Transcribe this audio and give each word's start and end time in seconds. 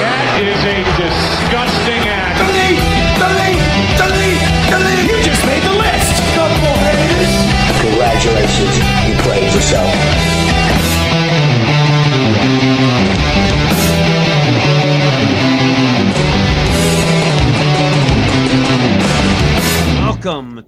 That 0.00 0.36
is 0.42 0.60
a 0.64 0.84
disgusting 1.00 2.02
act. 2.12 2.36
You 5.08 5.16
just 5.22 5.42
made 5.46 5.62
the 5.62 5.72
list. 5.80 6.12
Congratulations. 7.80 8.76
You 9.08 9.14
played 9.22 9.48
yourself. 9.54 9.90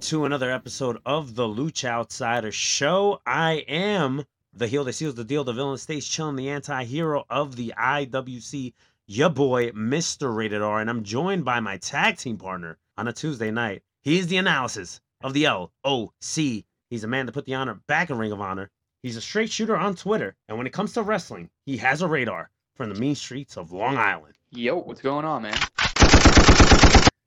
To 0.01 0.23
another 0.23 0.49
episode 0.49 0.97
of 1.05 1.35
the 1.35 1.43
Lucha 1.43 1.89
Outsider 1.89 2.51
Show. 2.51 3.21
I 3.25 3.65
am 3.67 4.23
the 4.53 4.67
heel 4.67 4.85
that 4.85 4.93
seals 4.93 5.15
the 5.15 5.25
deal, 5.25 5.43
the 5.43 5.51
villain 5.51 5.77
stays 5.77 6.07
chilling, 6.07 6.37
the 6.37 6.49
anti-hero 6.49 7.25
of 7.29 7.57
the 7.57 7.73
IWC, 7.77 8.73
your 9.07 9.29
boy, 9.29 9.71
Mr. 9.71 10.33
Rated 10.33 10.61
R, 10.61 10.79
and 10.79 10.89
I'm 10.89 11.03
joined 11.03 11.43
by 11.43 11.59
my 11.59 11.77
tag 11.77 12.17
team 12.17 12.37
partner 12.37 12.77
on 12.97 13.07
a 13.07 13.13
Tuesday 13.13 13.51
night. 13.51 13.83
He's 14.01 14.27
the 14.27 14.37
analysis 14.37 15.01
of 15.21 15.33
the 15.33 15.45
LOC. 15.45 16.63
He's 16.89 17.03
a 17.03 17.07
man 17.07 17.25
to 17.25 17.31
put 17.31 17.45
the 17.45 17.55
honor 17.55 17.81
back 17.85 18.09
in 18.09 18.17
Ring 18.17 18.31
of 18.31 18.39
Honor. 18.39 18.69
He's 19.03 19.17
a 19.17 19.21
straight 19.21 19.51
shooter 19.51 19.75
on 19.75 19.95
Twitter, 19.95 20.35
and 20.47 20.57
when 20.57 20.67
it 20.67 20.73
comes 20.73 20.93
to 20.93 21.03
wrestling, 21.03 21.49
he 21.65 21.77
has 21.77 22.01
a 22.01 22.07
radar 22.07 22.49
from 22.75 22.93
the 22.93 22.99
mean 22.99 23.15
streets 23.15 23.57
of 23.57 23.73
Long 23.73 23.97
Island. 23.97 24.35
Yo, 24.51 24.77
what's 24.77 25.01
going 25.01 25.25
on, 25.25 25.43
man? 25.43 25.57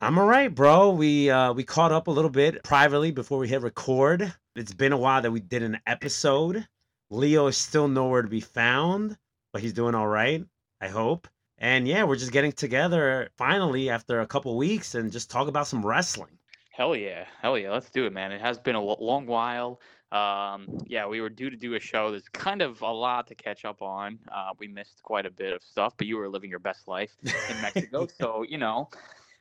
I'm 0.03 0.19
all 0.19 0.27
right, 0.27 0.53
bro. 0.53 0.91
We 0.91 1.31
uh 1.31 1.53
we 1.53 1.63
caught 1.63 1.93
up 1.93 2.09
a 2.09 2.11
little 2.11 2.29
bit 2.29 2.65
privately 2.65 3.13
before 3.13 3.39
we 3.39 3.47
hit 3.47 3.63
record. 3.63 4.35
It's 4.57 4.75
been 4.75 4.91
a 4.91 4.97
while 4.97 5.23
that 5.23 5.31
we 5.31 5.39
did 5.39 5.63
an 5.63 5.79
episode. 5.87 6.67
Leo 7.11 7.47
is 7.47 7.57
still 7.57 7.87
nowhere 7.87 8.23
to 8.23 8.29
be 8.29 8.41
found, 8.41 9.17
but 9.53 9.63
he's 9.63 9.73
doing 9.73 9.95
all 9.95 10.09
right, 10.09 10.45
I 10.81 10.89
hope. 10.89 11.29
And 11.59 11.87
yeah, 11.87 12.03
we're 12.03 12.17
just 12.17 12.33
getting 12.33 12.51
together 12.51 13.31
finally 13.39 13.91
after 13.91 14.21
a 14.21 14.27
couple 14.27 14.57
weeks 14.57 14.97
and 14.97 15.13
just 15.13 15.31
talk 15.31 15.47
about 15.47 15.69
some 15.69 15.87
wrestling. 15.87 16.37
Hell 16.73 16.97
yeah, 16.97 17.27
hell 17.41 17.57
yeah, 17.57 17.71
let's 17.71 17.89
do 17.89 18.05
it, 18.05 18.13
man. 18.13 18.33
It 18.33 18.41
has 18.41 18.59
been 18.59 18.75
a 18.75 18.83
long 18.83 19.27
while. 19.27 19.81
Um, 20.11 20.67
yeah, 20.85 21.07
we 21.07 21.21
were 21.21 21.31
due 21.31 21.49
to 21.49 21.57
do 21.57 21.75
a 21.75 21.81
show. 21.81 22.11
There's 22.11 22.29
kind 22.29 22.61
of 22.61 22.83
a 22.83 22.91
lot 22.91 23.29
to 23.29 23.37
catch 23.37 23.65
up 23.65 23.81
on. 23.83 24.19
Uh, 24.35 24.51
we 24.59 24.67
missed 24.67 25.01
quite 25.05 25.27
a 25.27 25.31
bit 25.31 25.53
of 25.53 25.63
stuff, 25.63 25.95
but 25.97 26.09
you 26.09 26.17
were 26.17 26.29
living 26.29 26.51
your 26.51 26.59
best 26.59 26.89
life 26.89 27.13
in 27.23 27.61
Mexico, 27.63 28.09
so 28.21 28.45
you 28.47 28.59
know, 28.59 28.91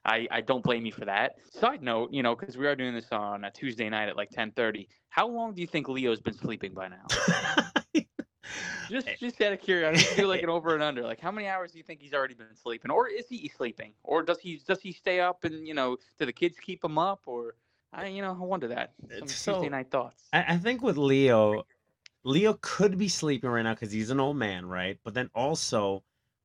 I, 0.03 0.27
I 0.31 0.41
don't 0.41 0.63
blame 0.63 0.85
you 0.85 0.91
for 0.91 1.05
that. 1.05 1.35
Side 1.51 1.83
note, 1.83 2.11
you 2.11 2.23
know, 2.23 2.35
because 2.35 2.57
we 2.57 2.65
are 2.67 2.75
doing 2.75 2.93
this 2.93 3.11
on 3.11 3.43
a 3.43 3.51
Tuesday 3.51 3.87
night 3.89 4.09
at 4.09 4.17
like 4.17 4.31
10:30. 4.31 4.87
How 5.09 5.27
long 5.27 5.53
do 5.53 5.61
you 5.61 5.67
think 5.67 5.87
Leo's 5.87 6.21
been 6.21 6.33
sleeping 6.33 6.73
by 6.73 6.87
now? 6.87 7.05
Just 8.89 9.07
just 9.19 9.41
out 9.41 9.53
of 9.53 9.61
curiosity, 9.61 10.21
do 10.21 10.27
like 10.27 10.43
an 10.43 10.49
over 10.49 10.73
and 10.73 10.83
under. 10.83 11.03
Like, 11.03 11.21
how 11.21 11.31
many 11.31 11.47
hours 11.47 11.71
do 11.71 11.77
you 11.77 11.83
think 11.83 12.01
he's 12.01 12.13
already 12.13 12.33
been 12.33 12.53
sleeping, 12.61 12.91
or 12.91 13.07
is 13.07 13.25
he 13.29 13.49
sleeping, 13.55 13.93
or 14.03 14.21
does 14.21 14.39
he 14.39 14.59
does 14.67 14.81
he 14.81 14.91
stay 14.91 15.21
up 15.21 15.45
and 15.45 15.65
you 15.65 15.73
know, 15.73 15.95
do 16.19 16.25
the 16.25 16.33
kids 16.33 16.57
keep 16.59 16.83
him 16.83 16.97
up, 16.97 17.21
or 17.25 17.55
I 17.93 18.07
you 18.07 18.21
know 18.21 18.31
I 18.31 18.43
wonder 18.43 18.67
that. 18.67 18.91
Some 19.17 19.29
So- 19.29 19.53
Tuesday 19.53 19.69
night 19.69 19.89
thoughts. 19.91 20.27
I, 20.33 20.55
I 20.55 20.57
think 20.57 20.81
with 20.81 20.97
Leo, 20.97 21.63
Leo 22.25 22.57
could 22.59 22.97
be 22.97 23.07
sleeping 23.07 23.49
right 23.49 23.61
now 23.61 23.73
because 23.73 23.93
he's 23.93 24.09
an 24.09 24.19
old 24.19 24.35
man, 24.35 24.65
right? 24.65 24.97
But 25.05 25.13
then 25.13 25.29
also 25.33 26.03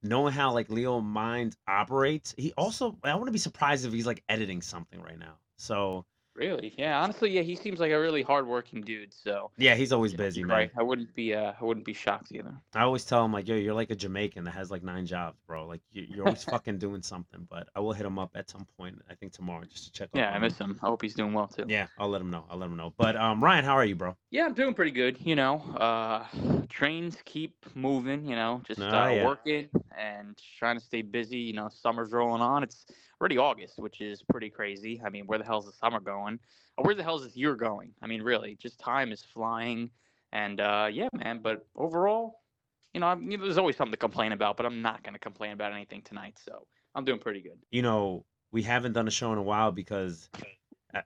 knowing 0.09 0.33
how 0.33 0.53
like 0.53 0.69
Leo 0.71 1.01
mind 1.01 1.57
operates, 1.69 2.35
he 2.39 2.53
also 2.57 2.97
I 3.05 3.15
wouldn't 3.15 3.33
be 3.33 3.39
surprised 3.39 3.85
if 3.87 3.93
he's 3.93 4.07
like 4.07 4.23
editing 4.29 4.63
something 4.63 5.01
right 5.01 5.19
now. 5.19 5.39
So 5.59 6.05
Really? 6.39 6.75
Yeah. 6.77 7.01
Honestly, 7.01 7.31
yeah, 7.31 7.41
he 7.41 7.57
seems 7.57 7.81
like 7.81 7.93
a 7.93 7.99
really 7.99 8.21
hardworking 8.21 8.83
dude. 8.83 9.15
So 9.15 9.51
yeah, 9.57 9.75
he's 9.75 9.91
always 9.91 10.13
busy, 10.13 10.45
man. 10.45 10.55
right. 10.55 10.71
I 10.79 10.83
wouldn't 10.83 11.15
be 11.15 11.33
uh 11.35 11.55
I 11.59 11.65
wouldn't 11.65 11.87
be 11.87 11.95
shocked 11.95 12.31
either. 12.31 12.53
I 12.75 12.83
always 12.83 13.07
tell 13.07 13.25
him 13.25 13.33
like, 13.33 13.49
yo, 13.49 13.55
you're 13.57 13.73
like 13.73 13.89
a 13.89 13.95
Jamaican 13.97 14.45
that 14.45 14.51
has 14.51 14.71
like 14.71 14.83
nine 14.83 15.07
jobs, 15.07 15.39
bro. 15.47 15.67
Like 15.67 15.81
you, 15.93 16.05
you're 16.11 16.27
always 16.27 16.45
fucking 16.53 16.77
doing 16.77 17.01
something. 17.01 17.47
But 17.49 17.69
I 17.75 17.81
will 17.81 17.95
hit 17.95 18.05
him 18.05 18.19
up 18.19 18.33
at 18.35 18.51
some 18.51 18.67
point. 18.79 19.01
I 19.11 19.15
think 19.15 19.33
tomorrow 19.33 19.65
just 19.65 19.85
to 19.87 19.93
check. 19.93 20.11
Yeah, 20.13 20.31
I 20.31 20.39
miss 20.39 20.59
him. 20.59 20.73
him. 20.73 20.81
I 20.83 20.89
hope 20.89 21.01
he's 21.01 21.15
doing 21.15 21.33
well 21.33 21.47
too. 21.49 21.65
Yeah, 21.69 21.87
I'll 21.99 22.11
let 22.11 22.21
him 22.21 22.29
know. 22.29 22.45
I'll 22.51 22.59
let 22.59 22.67
him 22.67 22.77
know. 22.77 22.93
But 22.99 23.17
um, 23.17 23.43
Ryan, 23.43 23.65
how 23.65 23.73
are 23.75 23.87
you, 23.87 23.95
bro? 23.97 24.15
Yeah, 24.31 24.45
I'm 24.45 24.53
doing 24.53 24.75
pretty 24.75 24.91
good. 24.91 25.17
You 25.25 25.37
know, 25.37 25.63
uh, 25.81 26.27
trains 26.69 27.17
keep 27.25 27.55
moving. 27.75 28.27
You 28.27 28.37
know, 28.37 28.61
just 28.67 28.79
Oh, 28.83 28.87
uh, 28.89 29.09
yeah. 29.09 29.25
working 29.25 29.69
and 29.99 30.39
trying 30.59 30.79
to 30.79 30.85
stay 30.85 31.03
busy. 31.03 31.39
You 31.39 31.55
know, 31.55 31.69
summer's 31.69 32.13
rolling 32.13 32.43
on. 32.43 32.63
It's 32.63 32.87
already 33.21 33.39
August, 33.39 33.79
which 33.79 34.01
is 34.01 34.23
pretty 34.23 34.51
crazy. 34.51 35.01
I 35.05 35.11
mean, 35.11 35.27
where 35.27 35.39
the 35.39 35.45
hell's 35.45 35.67
the 35.67 35.73
summer 35.73 36.01
going? 36.01 36.39
Or 36.77 36.85
where 36.85 36.95
the 36.95 37.03
hell's 37.03 37.25
this 37.25 37.37
year 37.37 37.55
going? 37.55 37.93
I 38.03 38.07
mean, 38.07 38.23
really, 38.23 38.57
just 38.61 38.79
time 38.79 39.13
is 39.13 39.23
flying. 39.23 39.91
And 40.33 40.61
uh, 40.61 40.89
yeah, 40.93 41.09
man. 41.13 41.41
But 41.43 41.67
overall, 41.75 42.41
you 42.93 43.01
know, 43.01 43.07
I'm, 43.07 43.29
there's 43.29 43.59
always 43.59 43.77
something 43.77 43.93
to 43.93 43.99
complain 43.99 44.33
about, 44.33 44.57
but 44.57 44.67
I'm 44.67 44.83
not 44.83 45.03
going 45.03 45.15
to 45.15 45.21
complain 45.21 45.53
about 45.53 45.73
anything 45.73 46.03
tonight. 46.03 46.39
So 46.45 46.67
I'm 46.95 47.05
doing 47.05 47.19
pretty 47.19 47.41
good. 47.41 47.59
you 47.71 47.83
know, 47.83 48.25
we 48.53 48.63
haven't 48.63 48.93
done 48.93 49.09
a 49.09 49.11
show 49.11 49.33
in 49.33 49.39
a 49.39 49.43
while 49.43 49.73
because 49.73 50.29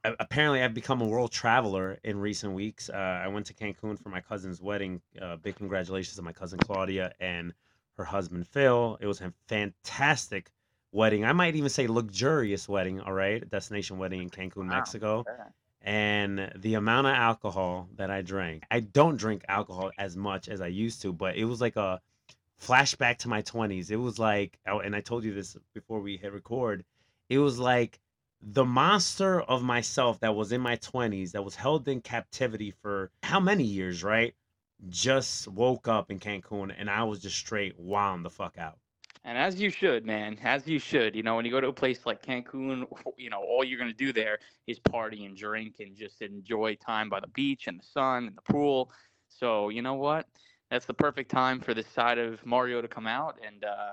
apparently 0.04 0.62
I've 0.62 0.74
become 0.74 1.00
a 1.00 1.06
world 1.06 1.32
traveler 1.32 1.98
in 2.04 2.18
recent 2.18 2.52
weeks. 2.52 2.90
Uh, 2.90 2.96
I 3.24 3.28
went 3.28 3.46
to 3.46 3.54
Cancun 3.54 4.00
for 4.00 4.08
my 4.08 4.20
cousin's 4.20 4.60
wedding. 4.60 5.00
Uh, 5.20 5.36
big 5.36 5.56
congratulations 5.56 6.16
to 6.16 6.22
my 6.22 6.32
cousin 6.32 6.58
Claudia 6.58 7.12
and 7.20 7.52
her 8.00 8.04
husband 8.04 8.48
Phil. 8.48 8.96
It 9.00 9.06
was 9.06 9.20
a 9.20 9.32
fantastic 9.46 10.50
wedding. 10.90 11.24
I 11.24 11.32
might 11.32 11.54
even 11.54 11.68
say 11.68 11.86
luxurious 11.86 12.68
wedding. 12.68 13.00
All 13.00 13.12
right, 13.12 13.48
destination 13.48 13.98
wedding 13.98 14.22
in 14.22 14.30
Cancun, 14.30 14.68
Wow. 14.68 14.76
Mexico. 14.76 15.24
And 15.82 16.52
the 16.56 16.74
amount 16.74 17.06
of 17.06 17.14
alcohol 17.14 17.88
that 17.96 18.10
I 18.10 18.22
drank, 18.22 18.64
I 18.70 18.80
don't 18.80 19.16
drink 19.16 19.44
alcohol 19.48 19.90
as 19.98 20.16
much 20.16 20.48
as 20.48 20.60
I 20.60 20.66
used 20.66 21.02
to, 21.02 21.12
but 21.12 21.36
it 21.36 21.44
was 21.44 21.60
like 21.60 21.76
a 21.76 22.00
flashback 22.60 23.18
to 23.18 23.28
my 23.28 23.42
20s. 23.42 23.90
It 23.90 23.96
was 23.96 24.18
like, 24.18 24.58
oh, 24.66 24.80
and 24.80 24.94
I 24.96 25.00
told 25.00 25.24
you 25.24 25.32
this 25.34 25.56
before 25.74 26.00
we 26.00 26.16
hit 26.16 26.32
record, 26.32 26.84
it 27.28 27.38
was 27.38 27.58
like 27.58 27.98
the 28.42 28.64
monster 28.64 29.40
of 29.42 29.62
myself 29.62 30.20
that 30.20 30.34
was 30.34 30.52
in 30.52 30.60
my 30.60 30.76
20s, 30.76 31.32
that 31.32 31.44
was 31.44 31.54
held 31.54 31.86
in 31.88 32.00
captivity 32.00 32.72
for 32.82 33.10
how 33.22 33.40
many 33.40 33.64
years, 33.64 34.02
right? 34.02 34.34
Just 34.88 35.48
woke 35.48 35.88
up 35.88 36.10
in 36.10 36.18
Cancun 36.18 36.74
and 36.76 36.88
I 36.88 37.04
was 37.04 37.20
just 37.20 37.36
straight 37.36 37.78
wound 37.78 38.24
the 38.24 38.30
fuck 38.30 38.58
out. 38.58 38.78
And 39.24 39.36
as 39.36 39.60
you 39.60 39.68
should, 39.68 40.06
man, 40.06 40.38
as 40.42 40.66
you 40.66 40.78
should. 40.78 41.14
You 41.14 41.22
know, 41.22 41.36
when 41.36 41.44
you 41.44 41.50
go 41.50 41.60
to 41.60 41.68
a 41.68 41.72
place 41.72 42.06
like 42.06 42.24
Cancun, 42.24 42.86
you 43.18 43.28
know, 43.28 43.40
all 43.40 43.62
you're 43.62 43.78
gonna 43.78 43.92
do 43.92 44.12
there 44.12 44.38
is 44.66 44.78
party 44.78 45.26
and 45.26 45.36
drink 45.36 45.76
and 45.80 45.96
just 45.96 46.22
enjoy 46.22 46.76
time 46.76 47.10
by 47.10 47.20
the 47.20 47.28
beach 47.28 47.66
and 47.66 47.78
the 47.78 47.84
sun 47.84 48.26
and 48.28 48.36
the 48.36 48.52
pool. 48.52 48.90
So 49.28 49.68
you 49.68 49.82
know 49.82 49.94
what? 49.94 50.26
That's 50.70 50.86
the 50.86 50.94
perfect 50.94 51.30
time 51.30 51.60
for 51.60 51.74
this 51.74 51.88
side 51.88 52.18
of 52.18 52.44
Mario 52.46 52.80
to 52.80 52.88
come 52.88 53.06
out. 53.06 53.38
And 53.46 53.64
uh, 53.64 53.92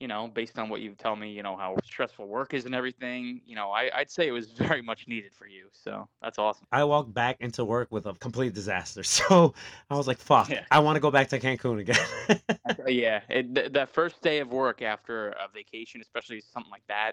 you 0.00 0.08
know, 0.08 0.28
based 0.28 0.58
on 0.58 0.68
what 0.68 0.80
you 0.82 0.94
tell 0.94 1.16
me, 1.16 1.30
you 1.30 1.42
know 1.42 1.56
how 1.56 1.76
stressful 1.84 2.26
work 2.26 2.52
is 2.52 2.66
and 2.66 2.74
everything. 2.74 3.40
You 3.46 3.56
know, 3.56 3.70
I, 3.70 3.90
I'd 3.94 4.10
say 4.10 4.28
it 4.28 4.32
was 4.32 4.50
very 4.52 4.82
much 4.82 5.08
needed 5.08 5.32
for 5.34 5.46
you. 5.46 5.68
So 5.72 6.08
that's 6.22 6.38
awesome. 6.38 6.66
I 6.70 6.84
walked 6.84 7.14
back 7.14 7.36
into 7.40 7.64
work 7.64 7.90
with 7.90 8.06
a 8.06 8.14
complete 8.14 8.54
disaster. 8.54 9.02
So 9.16 9.54
I 9.88 9.96
was 9.96 10.06
like, 10.06 10.18
fuck, 10.18 10.50
Yeah. 10.50 10.64
I 10.70 10.80
want 10.80 10.96
to 10.96 11.00
go 11.00 11.10
back 11.10 11.28
to 11.28 11.40
Cancun 11.40 11.80
again. 11.80 12.40
Yeah, 12.86 13.20
it, 13.28 13.54
th- 13.54 13.72
that 13.72 13.88
first 13.88 14.20
day 14.22 14.38
of 14.40 14.52
work 14.52 14.82
after 14.82 15.30
a 15.30 15.48
vacation, 15.52 16.00
especially 16.00 16.40
something 16.40 16.70
like 16.70 16.86
that. 16.88 17.12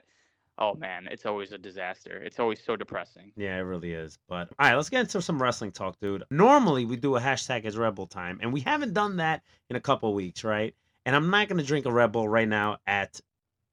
Oh 0.59 0.75
man, 0.75 1.07
it's 1.09 1.25
always 1.25 1.51
a 1.51 1.57
disaster. 1.57 2.21
It's 2.23 2.39
always 2.39 2.63
so 2.63 2.75
depressing. 2.75 3.31
Yeah, 3.35 3.57
it 3.57 3.61
really 3.61 3.93
is. 3.93 4.19
But 4.27 4.49
all 4.59 4.67
right, 4.67 4.75
let's 4.75 4.89
get 4.89 4.99
into 5.01 5.21
some 5.21 5.41
wrestling 5.41 5.71
talk, 5.71 5.99
dude. 5.99 6.23
Normally 6.29 6.85
we 6.85 6.95
do 6.95 7.15
a 7.15 7.19
hashtag 7.19 7.65
as 7.65 7.75
Rebel 7.75 8.05
time, 8.05 8.37
and 8.41 8.53
we 8.53 8.59
haven't 8.59 8.93
done 8.93 9.17
that 9.17 9.41
in 9.69 9.75
a 9.77 9.81
couple 9.81 10.09
of 10.09 10.15
weeks, 10.15 10.43
right? 10.43 10.75
And 11.05 11.15
I'm 11.15 11.29
not 11.29 11.47
gonna 11.49 11.63
drink 11.63 11.85
a 11.85 11.91
Red 11.91 12.11
Bull 12.11 12.27
right 12.27 12.47
now 12.47 12.77
at 12.87 13.19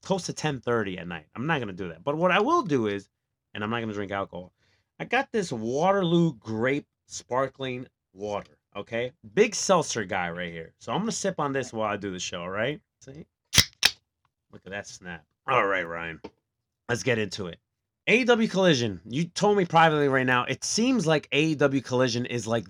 close 0.02 0.26
to 0.26 0.32
10:30 0.32 0.98
at 0.98 1.06
night. 1.06 1.26
I'm 1.34 1.46
not 1.46 1.60
gonna 1.60 1.72
do 1.72 1.88
that. 1.88 2.02
But 2.02 2.16
what 2.16 2.30
I 2.30 2.40
will 2.40 2.62
do 2.62 2.86
is, 2.86 3.08
and 3.54 3.62
I'm 3.62 3.70
not 3.70 3.80
gonna 3.80 3.92
drink 3.92 4.12
alcohol. 4.12 4.52
I 4.98 5.04
got 5.04 5.32
this 5.32 5.52
Waterloo 5.52 6.34
grape 6.34 6.86
sparkling 7.06 7.86
water. 8.12 8.58
Okay, 8.76 9.12
big 9.34 9.54
seltzer 9.54 10.04
guy 10.04 10.30
right 10.30 10.52
here. 10.52 10.72
So 10.78 10.92
I'm 10.92 11.00
gonna 11.00 11.12
sip 11.12 11.40
on 11.40 11.52
this 11.52 11.72
while 11.72 11.90
I 11.90 11.96
do 11.96 12.10
the 12.10 12.18
show. 12.20 12.42
All 12.42 12.50
right. 12.50 12.80
See, 13.00 13.26
look 14.52 14.62
at 14.64 14.70
that 14.70 14.86
snap. 14.86 15.24
All 15.46 15.66
right, 15.66 15.86
Ryan. 15.86 16.20
Let's 16.88 17.02
get 17.02 17.18
into 17.18 17.46
it. 17.46 17.58
AEW 18.08 18.48
Collision. 18.48 19.00
You 19.04 19.24
told 19.24 19.56
me 19.56 19.64
privately 19.64 20.08
right 20.08 20.26
now. 20.26 20.44
It 20.44 20.64
seems 20.64 21.06
like 21.06 21.28
AEW 21.30 21.84
Collision 21.84 22.26
is 22.26 22.46
like 22.46 22.66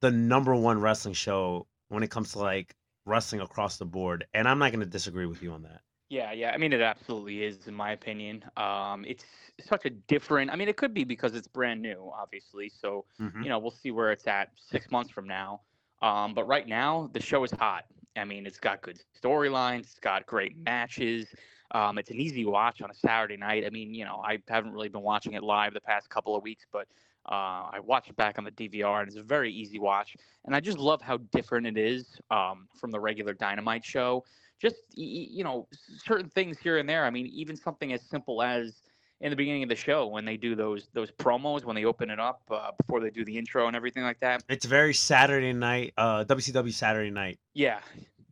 the 0.00 0.10
number 0.10 0.54
one 0.54 0.80
wrestling 0.80 1.14
show 1.14 1.66
when 1.88 2.02
it 2.02 2.10
comes 2.10 2.32
to 2.32 2.38
like 2.38 2.74
wrestling 3.06 3.40
across 3.40 3.78
the 3.78 3.86
board, 3.86 4.26
and 4.34 4.48
I'm 4.48 4.58
not 4.58 4.72
gonna 4.72 4.86
disagree 4.86 5.26
with 5.26 5.42
you 5.42 5.52
on 5.52 5.62
that. 5.62 5.82
Yeah, 6.08 6.30
yeah. 6.32 6.52
I 6.52 6.56
mean, 6.56 6.72
it 6.72 6.80
absolutely 6.80 7.42
is, 7.42 7.66
in 7.66 7.74
my 7.74 7.90
opinion. 7.92 8.44
Um, 8.56 9.04
it's 9.06 9.24
such 9.60 9.86
a 9.86 9.90
different. 9.90 10.50
I 10.50 10.56
mean, 10.56 10.68
it 10.68 10.76
could 10.76 10.94
be 10.94 11.02
because 11.04 11.34
it's 11.34 11.48
brand 11.48 11.82
new, 11.82 12.12
obviously. 12.14 12.68
So 12.68 13.06
Mhm. 13.18 13.42
you 13.42 13.48
know, 13.48 13.58
we'll 13.58 13.70
see 13.72 13.90
where 13.90 14.12
it's 14.12 14.26
at 14.26 14.50
six 14.56 14.90
months 14.90 15.10
from 15.10 15.26
now. 15.26 15.62
Um, 16.02 16.32
but 16.34 16.44
right 16.46 16.66
now, 16.66 17.08
the 17.12 17.20
show 17.20 17.42
is 17.44 17.50
hot. 17.50 17.86
I 18.16 18.24
mean, 18.24 18.46
it's 18.46 18.60
got 18.60 18.82
good 18.82 19.00
storylines. 19.20 19.80
It's 19.80 19.98
got 19.98 20.26
great 20.26 20.56
matches. 20.56 21.34
Um, 21.72 21.98
it's 21.98 22.10
an 22.10 22.20
easy 22.20 22.44
watch 22.44 22.80
on 22.82 22.90
a 22.90 22.94
Saturday 22.94 23.36
night. 23.36 23.64
I 23.66 23.70
mean, 23.70 23.92
you 23.92 24.04
know, 24.04 24.22
I 24.24 24.38
haven't 24.48 24.72
really 24.72 24.88
been 24.88 25.02
watching 25.02 25.32
it 25.32 25.42
live 25.42 25.74
the 25.74 25.80
past 25.80 26.08
couple 26.08 26.36
of 26.36 26.42
weeks, 26.42 26.64
but 26.70 26.86
uh, 27.28 27.70
I 27.72 27.80
watched 27.82 28.10
it 28.10 28.16
back 28.16 28.38
on 28.38 28.44
the 28.44 28.52
DVR, 28.52 29.00
and 29.00 29.08
it's 29.08 29.16
a 29.16 29.22
very 29.22 29.52
easy 29.52 29.78
watch. 29.78 30.16
And 30.44 30.54
I 30.54 30.60
just 30.60 30.78
love 30.78 31.02
how 31.02 31.18
different 31.32 31.66
it 31.66 31.76
is 31.76 32.18
um, 32.30 32.68
from 32.78 32.90
the 32.90 33.00
regular 33.00 33.34
Dynamite 33.34 33.84
show. 33.84 34.24
Just 34.60 34.76
you 34.94 35.44
know, 35.44 35.68
certain 36.04 36.30
things 36.30 36.58
here 36.58 36.78
and 36.78 36.88
there. 36.88 37.04
I 37.04 37.10
mean, 37.10 37.26
even 37.26 37.56
something 37.56 37.92
as 37.92 38.00
simple 38.02 38.42
as 38.42 38.82
in 39.20 39.30
the 39.30 39.36
beginning 39.36 39.62
of 39.62 39.68
the 39.68 39.76
show 39.76 40.06
when 40.06 40.24
they 40.24 40.36
do 40.36 40.54
those 40.54 40.88
those 40.92 41.10
promos 41.10 41.64
when 41.64 41.74
they 41.74 41.84
open 41.84 42.10
it 42.10 42.20
up 42.20 42.42
uh, 42.50 42.70
before 42.78 43.00
they 43.00 43.10
do 43.10 43.24
the 43.24 43.36
intro 43.36 43.66
and 43.66 43.76
everything 43.76 44.02
like 44.02 44.20
that. 44.20 44.44
It's 44.48 44.66
very 44.66 44.94
Saturday 44.94 45.52
night, 45.52 45.94
uh, 45.96 46.24
WCW 46.24 46.72
Saturday 46.72 47.10
night. 47.10 47.38
Yeah, 47.54 47.80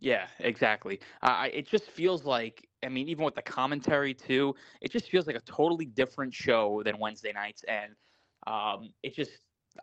yeah, 0.01 0.27
exactly. 0.41 1.01
Uh, 1.23 1.27
I 1.27 1.47
it 1.49 1.67
just 1.67 1.85
feels 1.85 2.25
like 2.25 2.69
I 2.85 2.89
mean, 2.89 3.09
even 3.09 3.25
with 3.25 3.35
the 3.35 3.43
commentary 3.43 4.15
too, 4.15 4.55
it 4.81 4.93
just 4.93 5.09
feels 5.11 5.27
like 5.27 5.37
a 5.37 5.41
totally 5.41 5.87
different 5.87 6.35
show 6.35 6.83
than 6.85 6.99
Wednesday 6.99 7.33
nights, 7.33 7.65
and 7.67 7.93
um, 8.47 8.91
it 9.03 9.15
just 9.15 9.33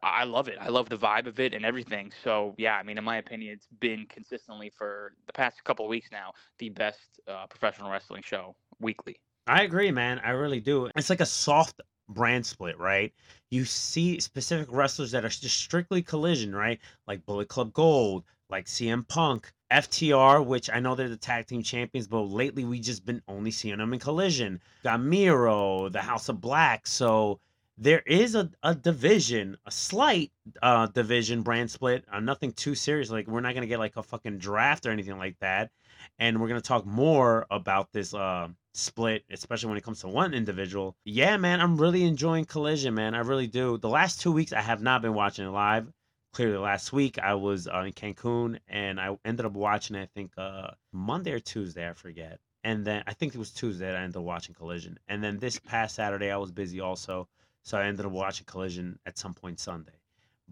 I 0.02 0.24
love 0.24 0.48
it. 0.48 0.58
I 0.60 0.70
love 0.70 0.90
the 0.90 0.98
vibe 0.98 1.28
of 1.28 1.40
it 1.40 1.54
and 1.54 1.66
everything. 1.66 2.12
So 2.24 2.56
yeah, 2.58 2.76
I 2.76 2.84
mean, 2.84 2.98
in 2.98 3.04
my 3.04 3.18
opinion, 3.18 3.54
it's 3.54 3.68
been 3.80 4.06
consistently 4.10 4.72
for 4.78 5.14
the 5.28 5.34
past 5.34 5.64
couple 5.64 5.86
of 5.86 5.90
weeks 5.90 6.10
now 6.12 6.32
the 6.60 6.70
best 6.70 7.20
uh, 7.28 7.46
professional 7.48 7.92
wrestling 7.92 8.24
show 8.26 8.56
weekly. 8.80 9.20
I 9.48 9.64
agree, 9.64 9.92
man. 9.92 10.20
I 10.24 10.32
really 10.32 10.60
do. 10.60 10.90
It's 10.96 11.10
like 11.10 11.20
a 11.20 11.26
soft 11.26 11.82
brand 12.08 12.46
split, 12.46 12.78
right? 12.78 13.14
You 13.50 13.66
see 13.66 14.20
specific 14.20 14.68
wrestlers 14.72 15.12
that 15.12 15.26
are 15.26 15.30
just 15.30 15.58
strictly 15.58 16.02
collision, 16.02 16.56
right? 16.56 16.80
Like 17.08 17.26
Bullet 17.26 17.48
Club 17.48 17.74
Gold, 17.74 18.24
like 18.50 18.66
CM 18.66 19.08
Punk, 19.08 19.52
FTR, 19.72 20.46
which 20.46 20.70
I 20.70 20.80
know 20.80 20.96
they're 20.96 21.10
the 21.10 21.18
tag 21.18 21.48
team 21.48 21.64
champions, 21.64 22.08
but 22.08 22.22
lately 22.22 22.66
we 22.66 22.80
just 22.80 23.06
been 23.06 23.22
only 23.28 23.52
seeing 23.52 23.78
them 23.78 23.94
in 23.94 24.00
collision. 24.00 24.62
Got 24.84 25.02
Miro, 25.02 25.90
the 25.90 26.02
House 26.02 26.30
of 26.30 26.40
Black. 26.40 26.86
So 26.86 27.40
there 27.82 28.04
is 28.06 28.36
a, 28.36 28.48
a 28.62 28.76
division, 28.76 29.58
a 29.66 29.72
slight 29.72 30.32
uh 30.62 30.86
division 30.88 31.42
brand 31.42 31.70
split. 31.70 32.06
Uh, 32.12 32.20
nothing 32.20 32.52
too 32.52 32.76
serious. 32.76 33.10
Like 33.10 33.28
we're 33.28 33.42
not 33.42 33.56
gonna 33.56 33.66
get 33.66 33.80
like 33.80 33.98
a 33.98 34.04
fucking 34.04 34.38
draft 34.38 34.86
or 34.86 34.92
anything 34.92 35.18
like 35.18 35.36
that. 35.40 35.72
And 36.20 36.40
we're 36.40 36.48
gonna 36.48 36.62
talk 36.62 36.86
more 36.86 37.48
about 37.50 37.92
this 37.92 38.14
uh 38.14 38.50
split, 38.76 39.24
especially 39.32 39.70
when 39.70 39.78
it 39.80 39.84
comes 39.84 40.02
to 40.02 40.08
one 40.08 40.36
individual. 40.36 40.96
Yeah, 41.06 41.38
man, 41.38 41.60
I'm 41.60 41.76
really 41.76 42.04
enjoying 42.04 42.46
Collision, 42.46 42.94
man. 42.94 43.16
I 43.16 43.20
really 43.22 43.48
do. 43.48 43.80
The 43.80 43.90
last 43.90 44.22
two 44.22 44.32
weeks, 44.32 44.54
I 44.54 44.62
have 44.62 44.84
not 44.84 45.02
been 45.02 45.16
watching 45.16 45.46
it 45.48 45.50
live. 45.50 45.92
Clearly, 46.34 46.60
last 46.60 46.94
week 46.94 47.18
I 47.18 47.34
was 47.34 47.68
uh, 47.68 47.80
in 47.80 47.94
Cancun 47.94 48.60
and 48.68 49.02
I 49.02 49.18
ended 49.26 49.46
up 49.48 49.54
watching. 49.54 49.96
it, 49.96 50.04
I 50.04 50.10
think 50.14 50.32
uh, 50.38 50.70
Monday 50.94 51.32
or 51.32 51.40
Tuesday, 51.40 51.90
I 51.90 51.94
forget. 51.94 52.40
And 52.64 52.86
then 52.86 53.04
I 53.08 53.14
think 53.14 53.34
it 53.34 53.40
was 53.40 53.52
Tuesday 53.52 53.88
that 53.88 53.96
I 53.96 54.04
ended 54.04 54.18
up 54.18 54.24
watching 54.24 54.54
Collision. 54.54 55.00
And 55.08 55.24
then 55.24 55.40
this 55.40 55.58
past 55.58 55.96
Saturday, 55.96 56.30
I 56.30 56.38
was 56.38 56.52
busy 56.52 56.80
also, 56.80 57.28
so 57.64 57.78
I 57.78 57.86
ended 57.86 58.06
up 58.06 58.12
watching 58.12 58.46
Collision 58.46 59.00
at 59.06 59.18
some 59.18 59.34
point 59.34 59.60
Sunday. 59.60 60.00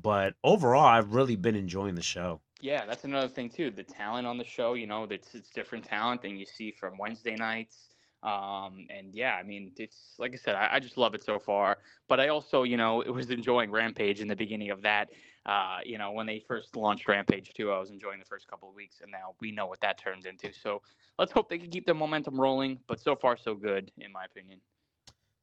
But 0.02 0.36
overall, 0.44 0.86
I've 0.86 1.14
really 1.14 1.36
been 1.36 1.56
enjoying 1.56 1.96
the 1.96 2.02
show. 2.02 2.42
Yeah, 2.62 2.86
that's 2.86 3.04
another 3.04 3.28
thing 3.28 3.50
too. 3.50 3.72
The 3.72 3.84
talent 3.84 4.28
on 4.28 4.38
the 4.38 4.44
show, 4.44 4.74
you 4.74 4.88
know, 4.88 5.04
it's 5.04 5.34
it's 5.34 5.50
different 5.50 5.86
talent 5.86 6.22
than 6.22 6.38
you 6.38 6.46
see 6.46 6.72
from 6.72 6.98
Wednesday 6.98 7.36
nights. 7.36 7.90
Um, 8.22 8.86
and 8.90 9.14
yeah, 9.14 9.36
I 9.36 9.44
mean, 9.44 9.72
it's 9.78 10.16
like 10.20 10.34
I 10.34 10.38
said, 10.38 10.56
I, 10.56 10.70
I 10.74 10.80
just 10.80 10.98
love 10.98 11.14
it 11.14 11.24
so 11.24 11.40
far. 11.40 11.78
But 12.10 12.20
I 12.20 12.28
also, 12.28 12.64
you 12.64 12.76
know, 12.76 13.02
it 13.02 13.10
was 13.10 13.30
enjoying 13.30 13.72
Rampage 13.72 14.20
in 14.20 14.28
the 14.28 14.36
beginning 14.36 14.72
of 14.72 14.82
that. 14.82 15.10
Uh, 15.46 15.78
you 15.86 15.98
know, 15.98 16.12
when 16.12 16.28
they 16.28 16.44
first 16.46 16.76
launched 16.76 17.08
Rampage 17.08 17.54
too, 17.54 17.72
I 17.72 17.80
was 17.80 17.92
enjoying 17.92 18.20
the 18.20 18.26
first 18.26 18.48
couple 18.48 18.70
of 18.70 18.76
weeks, 18.76 19.00
and 19.02 19.10
now 19.10 19.36
we 19.40 19.52
know 19.52 19.68
what 19.68 19.80
that 19.82 19.98
turns 19.98 20.26
into. 20.26 20.54
So 20.54 20.82
let's 21.18 21.32
hope 21.32 21.50
they 21.50 21.58
can 21.58 21.70
keep 21.70 21.86
the 21.86 21.94
momentum 21.94 22.40
rolling. 22.40 22.80
But 22.88 23.00
so 23.00 23.16
far, 23.16 23.38
so 23.38 23.56
good, 23.56 23.90
in 23.98 24.12
my 24.12 24.26
opinion. 24.26 24.60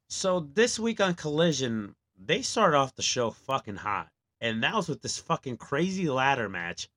So 0.09 0.41
this 0.41 0.79
week 0.79 1.01
on 1.01 1.15
Collision, 1.15 1.95
they 2.17 2.43
started 2.43 2.77
off 2.77 2.95
the 2.95 3.03
show 3.03 3.31
fucking 3.31 3.77
hot. 3.77 4.09
And 4.41 4.63
that 4.63 4.75
was 4.75 4.89
with 4.89 5.03
this 5.03 5.19
fucking 5.19 5.57
crazy 5.57 6.09
ladder 6.09 6.49
match. 6.49 6.89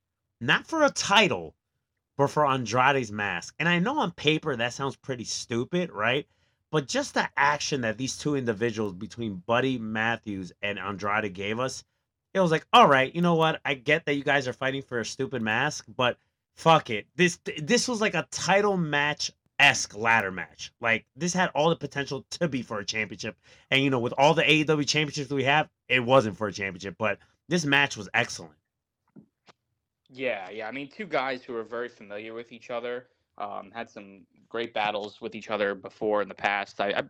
Not 0.41 0.67
for 0.67 0.83
a 0.83 0.89
title, 0.89 1.55
but 2.17 2.27
for 2.27 2.45
Andrade's 2.45 3.11
mask. 3.11 3.55
And 3.59 3.67
I 3.67 3.79
know 3.79 3.99
on 3.99 4.11
paper 4.11 4.55
that 4.55 4.73
sounds 4.73 4.95
pretty 4.95 5.23
stupid, 5.23 5.91
right? 5.91 6.27
But 6.71 6.87
just 6.87 7.13
the 7.13 7.27
action 7.35 7.81
that 7.81 7.97
these 7.97 8.17
two 8.17 8.35
individuals 8.35 8.93
between 8.93 9.43
Buddy 9.45 9.79
Matthews 9.79 10.51
and 10.61 10.77
Andrade 10.77 11.33
gave 11.33 11.59
us, 11.59 11.83
it 12.33 12.39
was 12.39 12.51
like, 12.51 12.67
all 12.71 12.87
right, 12.87 13.13
you 13.15 13.21
know 13.21 13.35
what? 13.35 13.59
I 13.65 13.73
get 13.73 14.05
that 14.05 14.15
you 14.15 14.23
guys 14.23 14.47
are 14.47 14.53
fighting 14.53 14.83
for 14.83 14.99
a 14.99 15.05
stupid 15.05 15.41
mask, 15.41 15.85
but 15.95 16.17
fuck 16.55 16.91
it. 16.91 17.07
This 17.15 17.39
this 17.57 17.87
was 17.87 18.01
like 18.01 18.13
a 18.13 18.27
title 18.29 18.77
match 18.77 19.31
esque 19.59 19.95
ladder 19.95 20.31
match. 20.31 20.73
Like 20.81 21.05
this 21.15 21.33
had 21.33 21.51
all 21.55 21.69
the 21.69 21.75
potential 21.75 22.25
to 22.31 22.47
be 22.47 22.61
for 22.63 22.79
a 22.79 22.85
championship. 22.85 23.37
And 23.71 23.83
you 23.83 23.89
know, 23.89 23.99
with 23.99 24.13
all 24.17 24.33
the 24.33 24.43
AEW 24.43 24.87
championships 24.87 25.31
we 25.31 25.43
have, 25.43 25.69
it 25.89 25.99
wasn't 26.01 26.37
for 26.37 26.47
a 26.47 26.53
championship. 26.53 26.95
But 26.97 27.19
this 27.49 27.65
match 27.65 27.97
was 27.97 28.09
excellent. 28.13 28.53
Yeah, 30.09 30.49
yeah. 30.49 30.67
I 30.67 30.71
mean, 30.71 30.89
two 30.89 31.05
guys 31.05 31.43
who 31.43 31.55
are 31.55 31.63
very 31.63 31.89
familiar 31.89 32.33
with 32.33 32.51
each 32.51 32.69
other. 32.69 33.07
Um, 33.37 33.71
had 33.73 33.89
some 33.89 34.25
great 34.49 34.73
battles 34.73 35.21
with 35.21 35.33
each 35.33 35.49
other 35.49 35.73
before 35.73 36.21
in 36.21 36.27
the 36.27 36.35
past. 36.35 36.81
I, 36.81 36.89
I, 36.89 37.03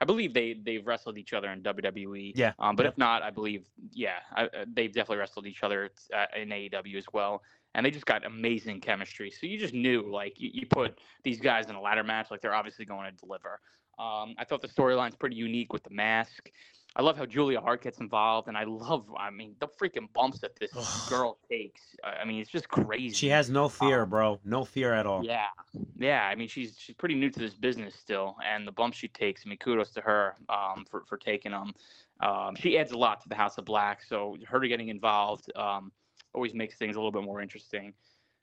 I 0.00 0.04
believe 0.04 0.32
they 0.32 0.54
they've 0.54 0.86
wrestled 0.86 1.18
each 1.18 1.32
other 1.32 1.50
in 1.50 1.62
WWE. 1.62 2.32
Yeah, 2.36 2.52
Um, 2.60 2.76
but 2.76 2.84
yeah. 2.84 2.90
if 2.90 2.98
not, 2.98 3.22
I 3.22 3.30
believe 3.30 3.64
yeah, 3.92 4.18
I, 4.32 4.44
uh, 4.44 4.64
they've 4.72 4.92
definitely 4.92 5.18
wrestled 5.18 5.46
each 5.46 5.64
other 5.64 5.90
uh, 6.14 6.26
in 6.36 6.50
AEW 6.50 6.96
as 6.98 7.06
well. 7.12 7.42
And 7.74 7.86
they 7.86 7.90
just 7.90 8.06
got 8.06 8.24
amazing 8.26 8.80
chemistry. 8.80 9.30
So 9.30 9.46
you 9.46 9.58
just 9.58 9.74
knew, 9.74 10.10
like, 10.10 10.34
you, 10.38 10.50
you 10.52 10.66
put 10.66 11.00
these 11.22 11.40
guys 11.40 11.70
in 11.70 11.74
a 11.74 11.80
ladder 11.80 12.04
match, 12.04 12.30
like 12.30 12.40
they're 12.42 12.54
obviously 12.54 12.84
going 12.84 13.10
to 13.10 13.16
deliver. 13.16 13.60
Um, 13.98 14.34
I 14.38 14.44
thought 14.44 14.60
the 14.60 14.68
storyline's 14.68 15.14
pretty 15.16 15.36
unique 15.36 15.72
with 15.72 15.82
the 15.82 15.90
mask. 15.90 16.50
I 16.94 17.00
love 17.00 17.16
how 17.16 17.24
Julia 17.24 17.58
Hart 17.58 17.82
gets 17.82 18.00
involved, 18.00 18.48
and 18.48 18.56
I 18.56 18.64
love, 18.64 19.06
I 19.18 19.30
mean, 19.30 19.54
the 19.60 19.68
freaking 19.68 20.12
bumps 20.12 20.40
that 20.40 20.54
this 20.60 20.72
girl 21.08 21.38
takes. 21.48 21.80
I 22.04 22.26
mean, 22.26 22.38
it's 22.40 22.50
just 22.50 22.68
crazy. 22.68 23.14
She 23.14 23.28
has 23.28 23.48
no 23.48 23.70
fear, 23.70 24.02
Um, 24.02 24.10
bro. 24.10 24.40
No 24.44 24.64
fear 24.66 24.92
at 24.92 25.06
all. 25.06 25.24
Yeah, 25.24 25.46
yeah. 25.98 26.28
I 26.30 26.34
mean, 26.34 26.48
she's 26.48 26.76
she's 26.78 26.94
pretty 26.94 27.14
new 27.14 27.30
to 27.30 27.38
this 27.38 27.54
business 27.54 27.94
still, 27.94 28.36
and 28.44 28.68
the 28.68 28.72
bumps 28.72 28.98
she 28.98 29.08
takes. 29.08 29.42
I 29.46 29.48
mean, 29.48 29.56
kudos 29.58 29.90
to 29.92 30.02
her 30.02 30.36
um, 30.50 30.84
for 30.90 31.04
for 31.08 31.16
taking 31.16 31.52
them. 31.52 31.72
Um, 32.20 32.54
she 32.56 32.76
adds 32.76 32.92
a 32.92 32.98
lot 32.98 33.22
to 33.22 33.28
the 33.30 33.36
House 33.36 33.56
of 33.56 33.64
Black, 33.64 34.02
so 34.02 34.36
her 34.46 34.60
getting 34.60 34.88
involved 34.88 35.50
um, 35.56 35.92
always 36.34 36.54
makes 36.54 36.76
things 36.76 36.96
a 36.96 36.98
little 36.98 37.12
bit 37.12 37.22
more 37.24 37.40
interesting. 37.40 37.94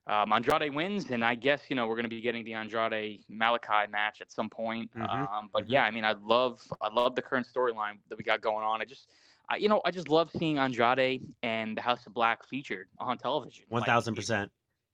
Um, 0.08 0.34
Andrade 0.34 0.74
wins, 0.74 1.12
and 1.12 1.24
I 1.24 1.36
guess 1.36 1.62
you 1.70 1.76
know 1.76 1.88
we're 1.88 1.96
going 1.96 2.06
to 2.06 2.10
be 2.10 2.22
getting 2.22 2.44
the 2.44 2.54
Andrade 2.54 3.24
Malachi 3.30 3.90
match 3.92 4.22
at 4.22 4.32
some 4.32 4.50
point. 4.50 4.90
Mhm, 4.96 5.10
Um, 5.38 5.50
but 5.54 5.70
yeah, 5.70 5.84
I 5.84 5.92
mean, 5.92 6.04
I 6.06 6.14
love 6.14 6.62
I 6.82 6.90
love 6.92 7.16
the 7.16 7.22
current 7.22 7.48
storyline 7.54 7.98
that 8.10 8.18
we 8.18 8.24
got 8.24 8.42
going 8.42 8.66
on. 8.66 8.82
I 8.82 8.86
just 8.86 9.08
I, 9.50 9.58
you 9.58 9.70
know 9.70 9.82
I 9.86 9.92
just 9.92 10.10
love 10.10 10.32
seeing 10.32 10.58
Andrade 10.58 11.24
and 11.44 11.78
the 11.78 11.82
House 11.82 12.08
of 12.08 12.14
Black 12.14 12.48
featured 12.48 12.88
on 12.98 13.18
television. 13.18 13.66
One 13.70 13.82
Like, 13.82 13.88
thousand 13.88 14.16
percent. 14.16 14.52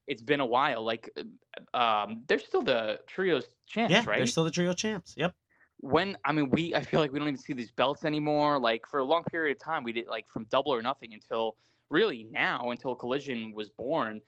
it's 0.08 0.22
been 0.22 0.42
a 0.42 0.46
while. 0.46 0.84
Like, 0.84 1.10
um, 1.74 2.24
they're 2.28 2.40
still 2.40 2.62
the 2.62 3.00
trios 3.08 3.46
champs, 3.68 3.92
Yeah, 3.94 4.04
right? 4.06 4.18
they're 4.18 4.28
still 4.28 4.44
the 4.44 4.52
trio 4.52 4.74
champs. 4.74 5.14
Yep. 5.18 5.34
when 5.80 6.18
I 6.26 6.32
mean, 6.34 6.50
we 6.50 6.76
I 6.76 6.82
feel 6.82 7.00
like 7.00 7.12
we 7.14 7.20
don't 7.20 7.28
even 7.30 7.40
see 7.40 7.54
these 7.54 7.72
belts 7.72 8.04
anymore. 8.04 8.60
Like 8.60 8.86
for 8.86 9.00
a 9.00 9.04
long 9.06 9.24
period 9.24 9.56
of 9.58 9.64
time, 9.64 9.84
we 9.84 9.94
did 9.94 10.08
like 10.08 10.28
from 10.30 10.46
Double 10.46 10.74
or 10.74 10.82
Nothing 10.82 11.14
until 11.14 11.56
really 11.90 12.28
now 12.32 12.72
until 12.72 12.96
Collision 12.96 13.54
was 13.56 13.70
born. 13.70 14.22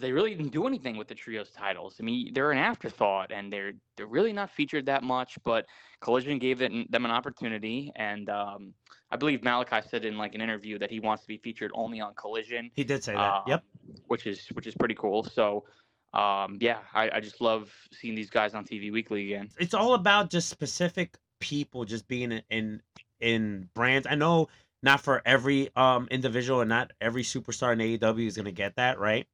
They 0.00 0.12
really 0.12 0.34
didn't 0.34 0.52
do 0.52 0.66
anything 0.66 0.98
with 0.98 1.08
the 1.08 1.14
trios 1.14 1.50
titles. 1.50 1.96
I 1.98 2.02
mean, 2.02 2.34
they're 2.34 2.52
an 2.52 2.58
afterthought, 2.58 3.32
and 3.32 3.50
they're 3.50 3.72
they're 3.96 4.06
really 4.06 4.34
not 4.34 4.50
featured 4.50 4.84
that 4.86 5.02
much. 5.02 5.38
But 5.44 5.64
Collision 6.00 6.38
gave 6.38 6.60
it, 6.60 6.92
them 6.92 7.06
an 7.06 7.10
opportunity, 7.10 7.90
and 7.96 8.28
um, 8.28 8.74
I 9.10 9.16
believe 9.16 9.42
Malachi 9.42 9.86
said 9.88 10.04
in 10.04 10.18
like 10.18 10.34
an 10.34 10.42
interview 10.42 10.78
that 10.78 10.90
he 10.90 11.00
wants 11.00 11.22
to 11.22 11.28
be 11.28 11.38
featured 11.38 11.70
only 11.74 12.00
on 12.00 12.14
Collision 12.14 12.70
He 12.74 12.84
did 12.84 13.02
say 13.02 13.14
that. 13.14 13.42
yep. 13.46 13.64
um, 13.88 13.94
which 14.08 14.26
is 14.26 14.46
which 14.48 14.66
is 14.66 14.74
pretty 14.74 14.94
cool. 14.94 15.24
So, 15.24 15.64
um, 16.12 16.58
yeah, 16.60 16.78
I, 16.94 17.10
I 17.14 17.20
just 17.20 17.40
love 17.40 17.72
seeing 17.92 18.14
these 18.14 18.30
guys 18.30 18.54
on 18.54 18.64
TV 18.64 18.92
weekly 18.92 19.24
again. 19.24 19.48
It's 19.58 19.74
all 19.74 19.94
about 19.94 20.30
just 20.30 20.50
specific 20.50 21.16
people 21.40 21.84
just 21.84 22.06
being 22.08 22.32
in 22.32 22.42
in, 22.50 22.82
in 23.20 23.68
brands. 23.74 24.06
I 24.08 24.14
know 24.14 24.48
not 24.82 25.00
for 25.00 25.22
every 25.24 25.70
um 25.76 26.08
individual 26.10 26.60
and 26.60 26.68
not 26.68 26.92
every 27.00 27.22
superstar 27.22 27.72
in 27.72 27.78
AEW 27.80 28.26
is 28.26 28.36
gonna 28.36 28.52
get 28.52 28.76
that, 28.76 28.98
right? 28.98 29.26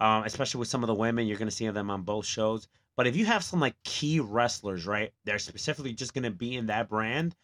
Um, 0.00 0.24
especially 0.24 0.58
with 0.60 0.68
some 0.68 0.82
of 0.82 0.88
the 0.88 0.94
women, 0.94 1.26
you're 1.26 1.38
gonna 1.38 1.50
see 1.50 1.68
them 1.68 1.90
on 1.90 2.02
both 2.02 2.26
shows. 2.26 2.68
But 2.96 3.06
if 3.06 3.16
you 3.16 3.26
have 3.26 3.44
some 3.44 3.60
like 3.60 3.74
key 3.84 4.20
wrestlers, 4.20 4.86
right, 4.86 5.12
they're 5.24 5.38
specifically 5.38 5.92
just 5.92 6.14
gonna 6.14 6.30
be 6.30 6.54
in 6.56 6.66
that 6.66 6.88
brand. 6.88 7.34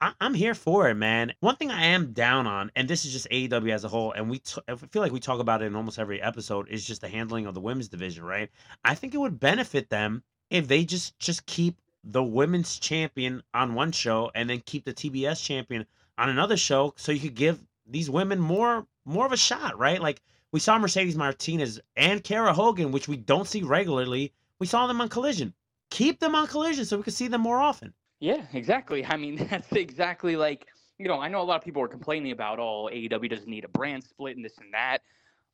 I- 0.00 0.14
I'm 0.20 0.34
here 0.34 0.54
for 0.54 0.88
it, 0.90 0.94
man. 0.94 1.32
One 1.40 1.56
thing 1.56 1.70
I 1.70 1.84
am 1.86 2.12
down 2.12 2.46
on, 2.48 2.72
and 2.74 2.88
this 2.88 3.04
is 3.04 3.12
just 3.12 3.28
AEW 3.30 3.72
as 3.72 3.84
a 3.84 3.88
whole, 3.88 4.12
and 4.12 4.28
we 4.28 4.40
t- 4.40 4.60
I 4.66 4.74
feel 4.74 5.00
like 5.00 5.12
we 5.12 5.20
talk 5.20 5.38
about 5.40 5.62
it 5.62 5.66
in 5.66 5.76
almost 5.76 5.98
every 5.98 6.20
episode, 6.20 6.68
is 6.68 6.84
just 6.84 7.00
the 7.02 7.08
handling 7.08 7.46
of 7.46 7.54
the 7.54 7.60
women's 7.60 7.88
division, 7.88 8.24
right? 8.24 8.50
I 8.84 8.94
think 8.96 9.14
it 9.14 9.18
would 9.18 9.38
benefit 9.38 9.90
them 9.90 10.24
if 10.50 10.66
they 10.68 10.84
just 10.84 11.18
just 11.20 11.46
keep 11.46 11.80
the 12.04 12.22
women's 12.22 12.78
champion 12.80 13.42
on 13.54 13.74
one 13.74 13.92
show 13.92 14.30
and 14.34 14.50
then 14.50 14.60
keep 14.66 14.84
the 14.84 14.92
TBS 14.92 15.40
champion 15.44 15.86
on 16.22 16.30
another 16.30 16.56
show, 16.56 16.94
so 16.96 17.12
you 17.12 17.20
could 17.20 17.34
give 17.34 17.60
these 17.86 18.08
women 18.10 18.40
more 18.40 18.86
more 19.04 19.26
of 19.26 19.32
a 19.32 19.36
shot, 19.36 19.78
right? 19.78 20.00
Like 20.00 20.22
we 20.52 20.60
saw 20.60 20.78
Mercedes 20.78 21.16
Martinez 21.16 21.80
and 21.96 22.22
Kiera 22.24 22.52
Hogan, 22.54 22.92
which 22.92 23.08
we 23.08 23.16
don't 23.16 23.48
see 23.48 23.62
regularly. 23.62 24.32
We 24.60 24.66
saw 24.66 24.86
them 24.86 25.00
on 25.00 25.08
Collision. 25.08 25.54
Keep 25.90 26.20
them 26.20 26.34
on 26.34 26.46
Collision 26.46 26.84
so 26.84 26.96
we 26.96 27.02
can 27.02 27.12
see 27.12 27.28
them 27.28 27.40
more 27.42 27.60
often. 27.60 27.94
Yeah, 28.20 28.46
exactly. 28.52 29.04
I 29.04 29.16
mean, 29.16 29.36
that's 29.50 29.72
exactly 29.72 30.36
like, 30.36 30.66
you 30.98 31.08
know, 31.08 31.20
I 31.20 31.28
know 31.28 31.40
a 31.40 31.44
lot 31.44 31.56
of 31.56 31.64
people 31.64 31.82
are 31.82 31.88
complaining 31.88 32.32
about, 32.32 32.58
oh, 32.60 32.88
AEW 32.92 33.28
doesn't 33.30 33.48
need 33.48 33.64
a 33.64 33.68
brand 33.68 34.04
split 34.04 34.36
and 34.36 34.44
this 34.44 34.58
and 34.58 34.72
that. 34.74 34.98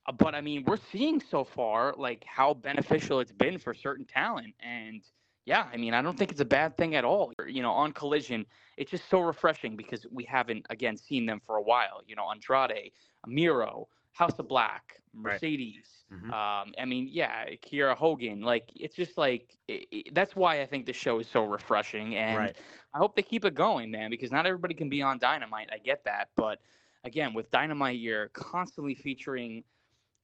Uh, 0.06 0.12
But 0.12 0.34
I 0.34 0.40
mean, 0.40 0.64
we're 0.66 0.78
seeing 0.92 1.20
so 1.20 1.44
far 1.44 1.94
like 1.96 2.24
how 2.26 2.54
beneficial 2.54 3.20
it's 3.20 3.32
been 3.32 3.58
for 3.58 3.74
certain 3.74 4.06
talent. 4.06 4.54
And 4.60 5.02
yeah, 5.46 5.66
I 5.72 5.76
mean, 5.78 5.94
I 5.94 6.02
don't 6.02 6.18
think 6.18 6.32
it's 6.32 6.40
a 6.40 6.44
bad 6.44 6.76
thing 6.76 6.94
at 6.96 7.04
all. 7.04 7.32
You 7.48 7.62
know, 7.62 7.72
on 7.72 7.92
Collision, 7.92 8.46
it's 8.78 8.90
just 8.90 9.08
so 9.10 9.20
refreshing 9.20 9.76
because 9.76 10.06
we 10.10 10.24
haven't, 10.24 10.64
again, 10.70 10.96
seen 10.96 11.26
them 11.26 11.40
for 11.44 11.56
a 11.56 11.62
while. 11.62 12.00
You 12.06 12.16
know, 12.16 12.30
Andrade, 12.30 12.92
Miro, 13.26 13.88
House 14.12 14.38
of 14.38 14.48
Black, 14.48 15.02
Right. 15.14 15.32
Mercedes. 15.32 16.04
Mhm. 16.12 16.30
Um, 16.32 16.74
I 16.78 16.84
mean, 16.84 17.08
yeah, 17.10 17.46
Kiera 17.56 17.96
Hogan. 17.96 18.40
Like, 18.40 18.70
it's 18.76 18.94
just 18.94 19.18
like 19.18 19.56
i 19.68 19.84
i 19.92 20.02
that's 20.12 20.36
why 20.36 20.62
I 20.62 20.66
think 20.66 20.86
the 20.86 20.92
show 20.92 21.18
is 21.18 21.28
so 21.28 21.44
refreshing, 21.44 22.14
and 22.16 22.38
Right. 22.38 22.56
I 22.94 22.98
hope 22.98 23.16
they 23.16 23.22
keep 23.22 23.44
it 23.44 23.54
going, 23.54 23.90
man. 23.90 24.10
Because 24.10 24.30
not 24.30 24.46
everybody 24.46 24.74
can 24.74 24.88
be 24.88 25.02
on 25.02 25.18
Dynamite. 25.18 25.70
I 25.72 25.78
get 25.78 26.04
that, 26.04 26.30
but 26.36 26.60
again, 27.04 27.34
with 27.34 27.50
Dynamite, 27.50 27.98
you're 27.98 28.28
constantly 28.28 28.94
featuring 28.94 29.64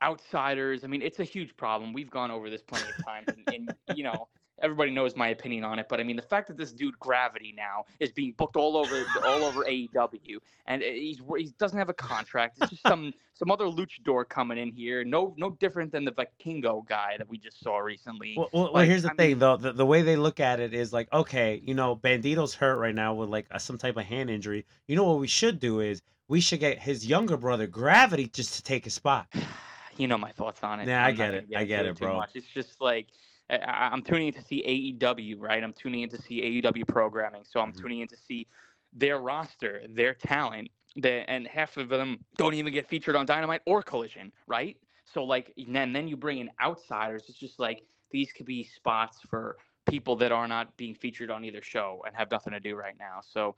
outsiders. 0.02 0.84
I 0.84 0.87
mean, 0.87 1.02
it's 1.02 1.18
a 1.20 1.25
huge 1.25 1.56
problem. 1.56 1.92
We've 1.92 2.11
gone 2.11 2.30
over 2.30 2.49
this 2.50 2.62
plenty 2.62 2.88
of 2.88 3.04
times, 3.04 3.28
and, 3.28 3.49
and 3.54 3.75
you 3.99 4.04
know, 4.04 4.28
everybody 4.62 4.90
knows 4.90 5.16
my 5.16 5.28
opinion 5.28 5.64
on 5.64 5.78
it. 5.78 5.87
But 5.88 6.00
I 6.00 6.02
mean, 6.02 6.16
the 6.16 6.23
fact 6.23 6.49
that 6.49 6.56
this 6.56 6.73
dude 6.73 6.99
Gravity 6.99 7.54
now 7.56 7.84
is 8.00 8.12
being 8.12 8.32
booked 8.37 8.56
all 8.56 8.76
over 8.76 9.04
all 9.25 9.44
over 9.44 9.64
AEW, 9.64 10.38
and 10.66 10.82
uh, 10.82 10.87
he's 10.87 11.20
he 11.37 11.52
doesn't 11.58 11.78
have 11.78 11.88
a 11.88 11.94
contract. 11.94 12.58
It's 12.61 12.70
just 12.70 12.82
some 12.82 13.12
some 13.34 13.50
other 13.50 13.64
luchador 13.66 14.28
coming 14.28 14.58
in 14.58 14.70
here. 14.73 15.04
No 15.04 15.34
no 15.37 15.50
different 15.50 15.92
than 15.92 16.04
the 16.04 16.12
Vikingo 16.12 16.87
guy 16.87 17.16
that 17.18 17.28
we 17.28 17.38
just 17.38 17.61
saw 17.62 17.78
recently. 17.78 18.34
Well, 18.37 18.49
well, 18.52 18.70
well, 18.73 18.84
here's 18.84 19.02
the 19.02 19.12
I 19.12 19.14
thing, 19.14 19.30
mean- 19.30 19.38
though. 19.38 19.56
The, 19.56 19.73
the 19.73 19.87
way 19.87 20.02
they 20.02 20.16
look 20.16 20.40
at 20.40 20.61
it 20.61 20.75
is 20.75 20.92
like, 20.92 21.12
okay, 21.12 21.61
you 21.64 21.75
know, 21.75 21.96
Bandito's 21.96 22.54
hurt 22.54 22.76
right 22.76 22.94
now 22.94 23.14
with 23.14 23.28
like 23.28 23.46
a, 23.50 23.61
some 23.61 23.78
type 23.78 23.96
of 23.96 24.04
hand 24.04 24.30
injury. 24.30 24.64
You 24.87 24.96
know 24.96 25.04
what 25.04 25.18
we 25.18 25.28
should 25.28 25.61
do 25.61 25.80
is 25.80 26.02
we 26.28 26.40
should 26.40 26.61
get 26.61 26.78
his 26.78 27.06
younger 27.06 27.37
brother 27.37 27.66
Gravity 27.66 28.28
just 28.28 28.54
to 28.54 28.62
take 28.62 28.84
his 28.84 28.94
spot. 28.94 29.26
you 29.96 30.08
know 30.08 30.18
my 30.18 30.32
thoughts 30.32 30.62
on 30.62 30.80
it. 30.80 30.88
Yeah, 30.88 31.04
I 31.04 31.12
get 31.12 31.34
it. 31.34 31.46
I 31.54 31.64
get 31.64 31.87
it, 31.87 31.99
bro. 31.99 32.16
much. 32.16 32.30
It's 32.34 32.46
just 32.46 32.80
like 32.80 33.08
I- 33.50 33.56
I, 33.58 33.88
I'm 33.88 34.02
tuning 34.02 34.28
in 34.28 34.34
to 34.34 34.42
see 34.42 34.62
AEW, 34.98 35.40
right? 35.40 35.62
I'm 35.62 35.72
tuning 35.72 36.02
in 36.02 36.08
to 36.10 36.18
see 36.20 36.42
AEW 36.62 36.86
programming, 36.88 37.44
so 37.44 37.60
I'm 37.60 37.72
Mhm. 37.72 37.76
tuning 37.80 38.00
in 38.00 38.08
to 38.08 38.16
see 38.16 38.46
their 38.92 39.18
roster, 39.18 39.84
their 39.88 40.14
talent, 40.14 40.70
the, 40.96 41.28
and 41.30 41.46
half 41.46 41.76
of 41.76 41.88
them 41.88 42.24
don't 42.36 42.54
even 42.54 42.72
get 42.72 42.88
featured 42.88 43.16
on 43.16 43.26
Dynamite 43.26 43.62
or 43.66 43.82
Collision, 43.82 44.32
right? 44.46 44.78
So 45.04 45.24
like, 45.24 45.52
and 45.56 45.74
then 45.74 45.92
then 45.92 46.08
you 46.08 46.16
bring 46.16 46.38
in 46.38 46.50
outsiders. 46.60 47.24
It's 47.28 47.38
just 47.38 47.58
like 47.58 47.86
these 48.10 48.32
could 48.32 48.46
be 48.46 48.64
spots 48.64 49.20
for 49.22 49.58
people 49.86 50.16
that 50.16 50.32
are 50.32 50.48
not 50.48 50.76
being 50.76 50.94
featured 50.94 51.30
on 51.30 51.44
either 51.44 51.62
show 51.62 52.02
and 52.06 52.16
have 52.16 52.30
nothing 52.30 52.52
to 52.52 52.60
do 52.60 52.76
right 52.76 52.96
now. 52.98 53.20
So. 53.22 53.56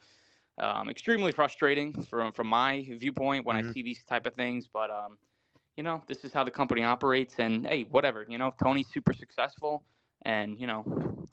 Um, 0.59 0.88
extremely 0.88 1.33
frustrating 1.33 1.93
from 2.05 2.33
from 2.33 2.47
my 2.47 2.83
viewpoint 2.99 3.45
when 3.45 3.57
I 3.57 3.62
Mhm. 3.62 3.73
see 3.75 3.83
these 3.83 4.02
type 4.05 4.25
of 4.26 4.35
things, 4.35 4.69
but 4.69 4.90
um, 4.90 5.19
you 5.76 5.83
know, 5.83 6.02
this 6.06 6.25
is 6.25 6.33
how 6.33 6.45
the 6.45 6.50
company 6.50 6.83
operates. 6.83 7.35
And 7.38 7.66
hey, 7.66 7.85
whatever, 7.85 8.26
you 8.28 8.38
know, 8.38 8.52
Tony's 8.62 8.88
super 8.88 9.12
successful. 9.12 9.85
And, 10.23 10.59
you 10.59 10.66
know, 10.66 10.85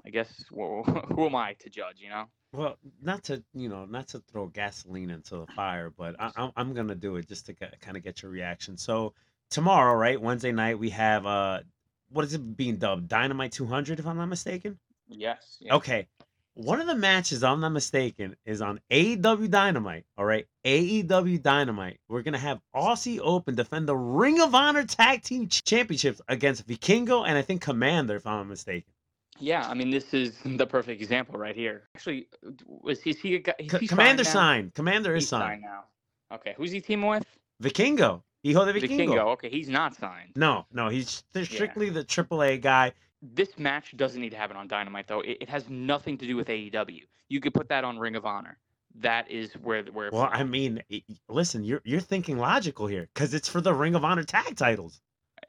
I 0.05 0.09
guess 0.09 0.45
wh- 0.50 0.88
who 1.13 1.25
am 1.25 1.35
I 1.35 1.53
to 1.59 1.69
judge, 1.69 2.00
you 2.00 2.09
know? 2.09 2.25
Well, 2.53 2.77
not 3.01 3.23
to 3.25 3.43
you 3.55 3.67
know, 3.67 3.85
not 3.85 4.07
to 4.09 4.19
throw 4.19 4.45
gasoline 4.45 5.09
into 5.09 5.38
the 5.38 5.47
fire, 5.47 5.89
but 5.89 6.15
I, 6.19 6.31
I'm 6.35 6.51
I'm 6.55 6.73
gonna 6.75 6.93
do 6.93 7.15
it 7.15 7.27
just 7.27 7.47
to 7.47 7.53
kind 7.55 7.97
of 7.97 8.03
get 8.03 8.21
your 8.21 8.31
reaction. 8.31 8.77
So 8.77 9.15
tomorrow, 9.50 9.95
right, 9.95 10.21
Wednesday 10.21 10.51
night, 10.51 10.77
we 10.77 10.91
have 10.91 11.25
uh, 11.25 11.62
what 12.09 12.25
is 12.25 12.35
it 12.35 12.55
being 12.55 12.77
dubbed? 12.77 13.07
Dynamite 13.07 13.53
200, 13.53 14.00
if 14.00 14.05
I'm 14.05 14.17
not 14.17 14.27
mistaken. 14.27 14.77
Yes. 15.07 15.57
yeah. 15.62 15.73
Okay. 15.75 16.07
One 16.55 16.79
of 16.79 16.86
the 16.86 16.95
matches, 16.95 17.43
I'm 17.43 17.62
not 17.62 17.69
mistaken, 17.72 18.36
is 18.45 18.62
on 18.62 18.79
AEW 18.91 19.50
Dynamite. 19.50 20.05
All 20.17 20.25
right. 20.25 20.45
AEW 20.63 21.41
Dynamite. 21.41 22.00
We're 22.07 22.22
going 22.22 22.33
to 22.33 22.39
have 22.39 22.60
Aussie 22.75 23.19
Open 23.22 23.55
defend 23.55 23.88
the 23.88 23.95
Ring 23.95 24.39
of 24.39 24.53
Honor 24.53 24.83
Tag 24.86 25.24
Team 25.24 25.48
Championships 25.48 26.22
against 26.27 26.67
Vikingo 26.67 27.27
and 27.27 27.38
I 27.38 27.41
think 27.41 27.62
Commander, 27.62 28.17
if 28.17 28.27
I'm 28.27 28.38
not 28.38 28.48
mistaken. 28.48 28.93
Yeah, 29.39 29.67
I 29.67 29.74
mean, 29.74 29.89
this 29.89 30.13
is 30.13 30.38
the 30.45 30.67
perfect 30.67 31.01
example 31.01 31.39
right 31.39 31.55
here. 31.55 31.89
Actually, 31.95 32.27
uh, 32.45 32.51
was 32.67 33.01
he, 33.01 33.10
is 33.10 33.19
he 33.19 33.36
a 33.36 33.39
guy? 33.39 33.55
is 33.57 33.72
he 33.79 33.88
Commander 33.88 34.24
now? 34.24 34.29
signed. 34.29 34.75
Commander 34.75 35.15
is 35.15 35.24
He's 35.24 35.29
signed. 35.29 35.63
now. 35.63 35.86
Okay, 36.31 36.53
who's 36.55 36.72
he 36.72 36.81
teaming 36.81 37.10
with? 37.10 37.25
Vikingo. 37.63 38.22
Hijo 38.43 38.65
de 38.65 38.74
The 38.74 38.79
Vikingo. 38.81 38.98
Kingo. 38.98 39.29
Okay, 39.29 39.50
he's 39.50 39.69
not 39.69 39.95
signed. 39.95 40.33
No, 40.36 40.65
no. 40.72 40.89
He's 40.89 41.24
strictly 41.43 41.89
the 41.89 42.03
AAA 42.03 42.62
guy. 42.62 42.91
This 43.24 43.58
match 43.58 43.96
doesn't 43.96 44.20
need 44.20 44.32
to 44.32 44.38
happen 44.38 44.58
on 44.58 44.68
Dynamite, 44.68 45.08
though. 45.08 45.22
It, 45.22 45.38
it 45.42 45.50
has 45.50 45.70
nothing 45.70 46.18
to 46.18 46.27
do 46.27 46.36
with 46.36 46.48
AEW. 46.50 47.03
You 47.30 47.39
could 47.39 47.53
put 47.53 47.70
that 47.70 47.84
on 47.84 47.98
Ring 47.98 48.15
of 48.15 48.25
Honor. 48.25 48.58
That 48.96 49.32
is 49.32 49.53
where 49.53 49.84
where. 49.86 50.10
Well, 50.12 50.30
I 50.32 50.44
mean, 50.44 50.84
i- 50.92 51.01
i- 51.10 51.15
listen, 51.30 51.63
you're 51.63 51.82
you're 51.84 52.00
thinking 52.01 52.38
logical 52.38 52.86
here 52.86 53.10
because 53.13 53.34
it's 53.34 53.48
for 53.48 53.62
the 53.62 53.74
Ring 53.74 53.96
of 53.96 54.03
Honor 54.03 54.24
tag 54.24 54.56
titles. 54.56 55.01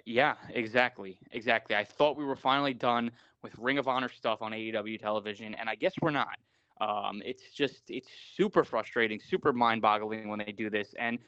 Yeah, 0.07 0.35
exactly. 0.51 1.19
Exactly. 1.33 1.77
I 1.77 1.85
thought 1.85 2.17
we 2.17 2.25
were 2.25 2.37
finally 2.37 2.75
done 2.75 3.11
with 3.43 3.53
Ring 3.59 3.79
of 3.79 3.87
Honor 3.89 4.09
stuff 4.09 4.41
on 4.41 4.53
AEW 4.53 4.99
television, 4.99 5.55
and 5.55 5.69
I 5.69 5.75
guess 5.75 5.95
we're 6.01 6.11
not. 6.11 6.39
Um, 6.81 7.23
it's 7.25 7.53
just, 7.53 7.83
it's 7.89 8.09
super 8.35 8.65
frustrating, 8.65 9.21
super 9.21 9.53
mind 9.53 9.83
boggling 9.83 10.29
when 10.29 10.41
they 10.41 10.53
do 10.53 10.69
this. 10.71 10.95
And 10.99 11.19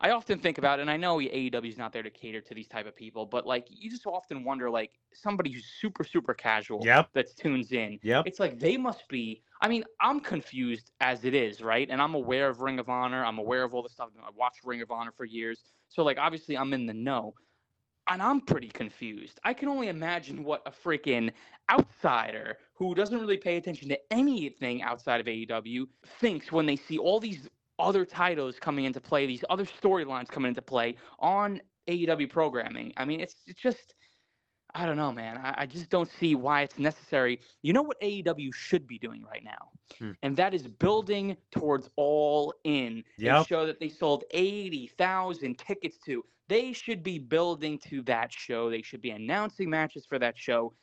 I 0.00 0.10
often 0.10 0.38
think 0.38 0.58
about 0.58 0.78
it, 0.78 0.82
and 0.82 0.90
I 0.90 0.96
know 0.96 1.18
AEW 1.18 1.68
is 1.68 1.76
not 1.76 1.92
there 1.92 2.04
to 2.04 2.10
cater 2.10 2.40
to 2.40 2.54
these 2.54 2.68
type 2.68 2.86
of 2.86 2.94
people, 2.94 3.26
but 3.26 3.46
like, 3.46 3.66
you 3.68 3.90
just 3.90 4.06
often 4.06 4.44
wonder, 4.44 4.70
like, 4.70 4.92
somebody 5.12 5.50
who's 5.50 5.66
super, 5.66 6.04
super 6.04 6.34
casual 6.34 6.84
Yep. 6.84 7.10
that 7.14 7.36
tunes 7.36 7.72
in, 7.72 7.98
Yep. 8.02 8.24
it's 8.24 8.38
like 8.38 8.58
they 8.60 8.76
must 8.76 9.08
be. 9.08 9.42
I 9.60 9.66
mean, 9.68 9.82
I'm 10.00 10.20
confused 10.20 10.92
as 11.00 11.24
it 11.24 11.34
is, 11.34 11.60
right? 11.60 11.88
And 11.90 12.00
I'm 12.00 12.14
aware 12.14 12.48
of 12.48 12.60
Ring 12.60 12.78
of 12.78 12.88
Honor. 12.88 13.24
I'm 13.24 13.38
aware 13.38 13.64
of 13.64 13.74
all 13.74 13.82
the 13.82 13.88
stuff. 13.88 14.10
I 14.24 14.30
watched 14.30 14.62
Ring 14.62 14.82
of 14.82 14.90
Honor 14.92 15.10
for 15.10 15.24
years. 15.24 15.64
So, 15.88 16.04
like, 16.04 16.18
obviously, 16.18 16.56
I'm 16.56 16.72
in 16.72 16.86
the 16.86 16.94
know. 16.94 17.34
And 18.10 18.22
I'm 18.22 18.40
pretty 18.40 18.68
confused. 18.68 19.38
I 19.44 19.52
can 19.52 19.68
only 19.68 19.88
imagine 19.88 20.42
what 20.44 20.62
a 20.66 20.70
freaking 20.70 21.32
outsider 21.70 22.58
who 22.74 22.94
doesn't 22.94 23.18
really 23.20 23.36
pay 23.36 23.56
attention 23.58 23.88
to 23.90 24.00
anything 24.12 24.80
outside 24.82 25.20
of 25.20 25.26
AEW 25.26 25.86
thinks 26.06 26.50
when 26.50 26.66
they 26.66 26.76
see 26.76 26.98
all 26.98 27.20
these 27.20 27.48
other 27.78 28.04
titles 28.04 28.58
coming 28.58 28.84
into 28.84 29.00
play, 29.00 29.26
these 29.26 29.44
other 29.50 29.64
storylines 29.64 30.28
coming 30.28 30.50
into 30.50 30.62
play 30.62 30.96
on 31.18 31.60
AEW 31.88 32.28
programming. 32.30 32.92
I 32.96 33.04
mean, 33.04 33.20
it's, 33.20 33.36
it's 33.46 33.60
just. 33.60 33.94
I 34.74 34.84
don't 34.84 34.98
know, 34.98 35.10
man. 35.12 35.38
I, 35.38 35.62
I 35.62 35.66
just 35.66 35.88
don't 35.88 36.10
see 36.10 36.34
why 36.34 36.60
it's 36.60 36.78
necessary. 36.78 37.40
You 37.62 37.72
know 37.72 37.82
what 37.82 37.98
AEW 38.02 38.52
should 38.52 38.86
be 38.86 38.98
doing 38.98 39.22
right 39.24 39.42
now? 39.42 39.70
Hmm. 39.98 40.10
And 40.22 40.36
that 40.36 40.52
is 40.52 40.66
building 40.68 41.38
towards 41.50 41.88
All 41.96 42.52
In, 42.64 43.02
a 43.18 43.22
Yep. 43.22 43.46
show 43.46 43.64
that 43.66 43.80
they 43.80 43.88
sold 43.88 44.24
80,000 44.30 45.58
tickets 45.58 45.96
to. 46.04 46.22
They 46.48 46.74
should 46.74 47.02
be 47.02 47.18
building 47.18 47.78
to 47.88 48.02
that 48.02 48.30
show. 48.30 48.68
They 48.68 48.82
should 48.82 49.00
be 49.00 49.10
announcing 49.10 49.70
matches 49.70 50.04
for 50.06 50.18
that 50.18 50.36
show. 50.36 50.74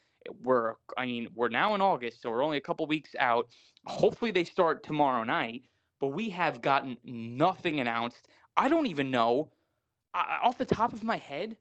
We're, 0.42 0.74
I 0.98 1.06
mean, 1.06 1.30
we're 1.36 1.50
now 1.50 1.76
in 1.76 1.82
August, 1.82 2.24
so 2.24 2.32
we're 2.32 2.44
only 2.44 2.58
a 2.58 2.62
couple 2.62 2.88
weeks 2.88 3.12
out. 3.20 3.48
Hopefully, 3.86 4.32
they 4.32 4.44
start 4.46 4.84
tomorrow 4.84 5.24
night, 5.24 5.62
but 6.00 6.08
we 6.08 6.30
have 6.30 6.62
gotten 6.62 6.98
nothing 7.04 7.80
announced. 7.80 8.28
I 8.58 8.70
don't 8.70 8.88
even 8.88 9.12
know, 9.12 9.52
I, 10.14 10.40
off 10.44 10.58
the 10.58 10.66
top 10.66 10.94
of 10.94 11.04
my 11.04 11.18
head, 11.18 11.58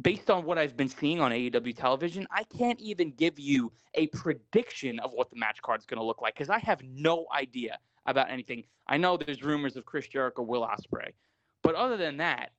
based 0.00 0.30
on 0.30 0.44
what 0.44 0.58
I've 0.58 0.76
been 0.76 0.88
seeing 0.88 1.20
on 1.20 1.30
AEW 1.30 1.76
television, 1.76 2.26
I 2.30 2.44
can't 2.44 2.80
even 2.80 3.12
give 3.12 3.38
you 3.38 3.72
a 3.94 4.08
prediction 4.08 4.98
of 5.00 5.12
what 5.12 5.30
the 5.30 5.36
match 5.36 5.62
card 5.62 5.80
is 5.80 5.86
going 5.86 5.98
to 5.98 6.04
look 6.04 6.20
like 6.20 6.34
because 6.34 6.50
I 6.50 6.58
have 6.58 6.82
no 6.82 7.26
idea 7.34 7.78
about 8.06 8.30
anything. 8.30 8.64
I 8.88 8.96
know 8.96 9.16
there's 9.16 9.42
rumors 9.42 9.76
of 9.76 9.84
Chris 9.84 10.08
Jericho, 10.08 10.42
Will 10.42 10.66
Ospreay, 10.66 11.10
but 11.62 11.74
other 11.74 11.96
than 11.96 12.16
that, 12.18 12.50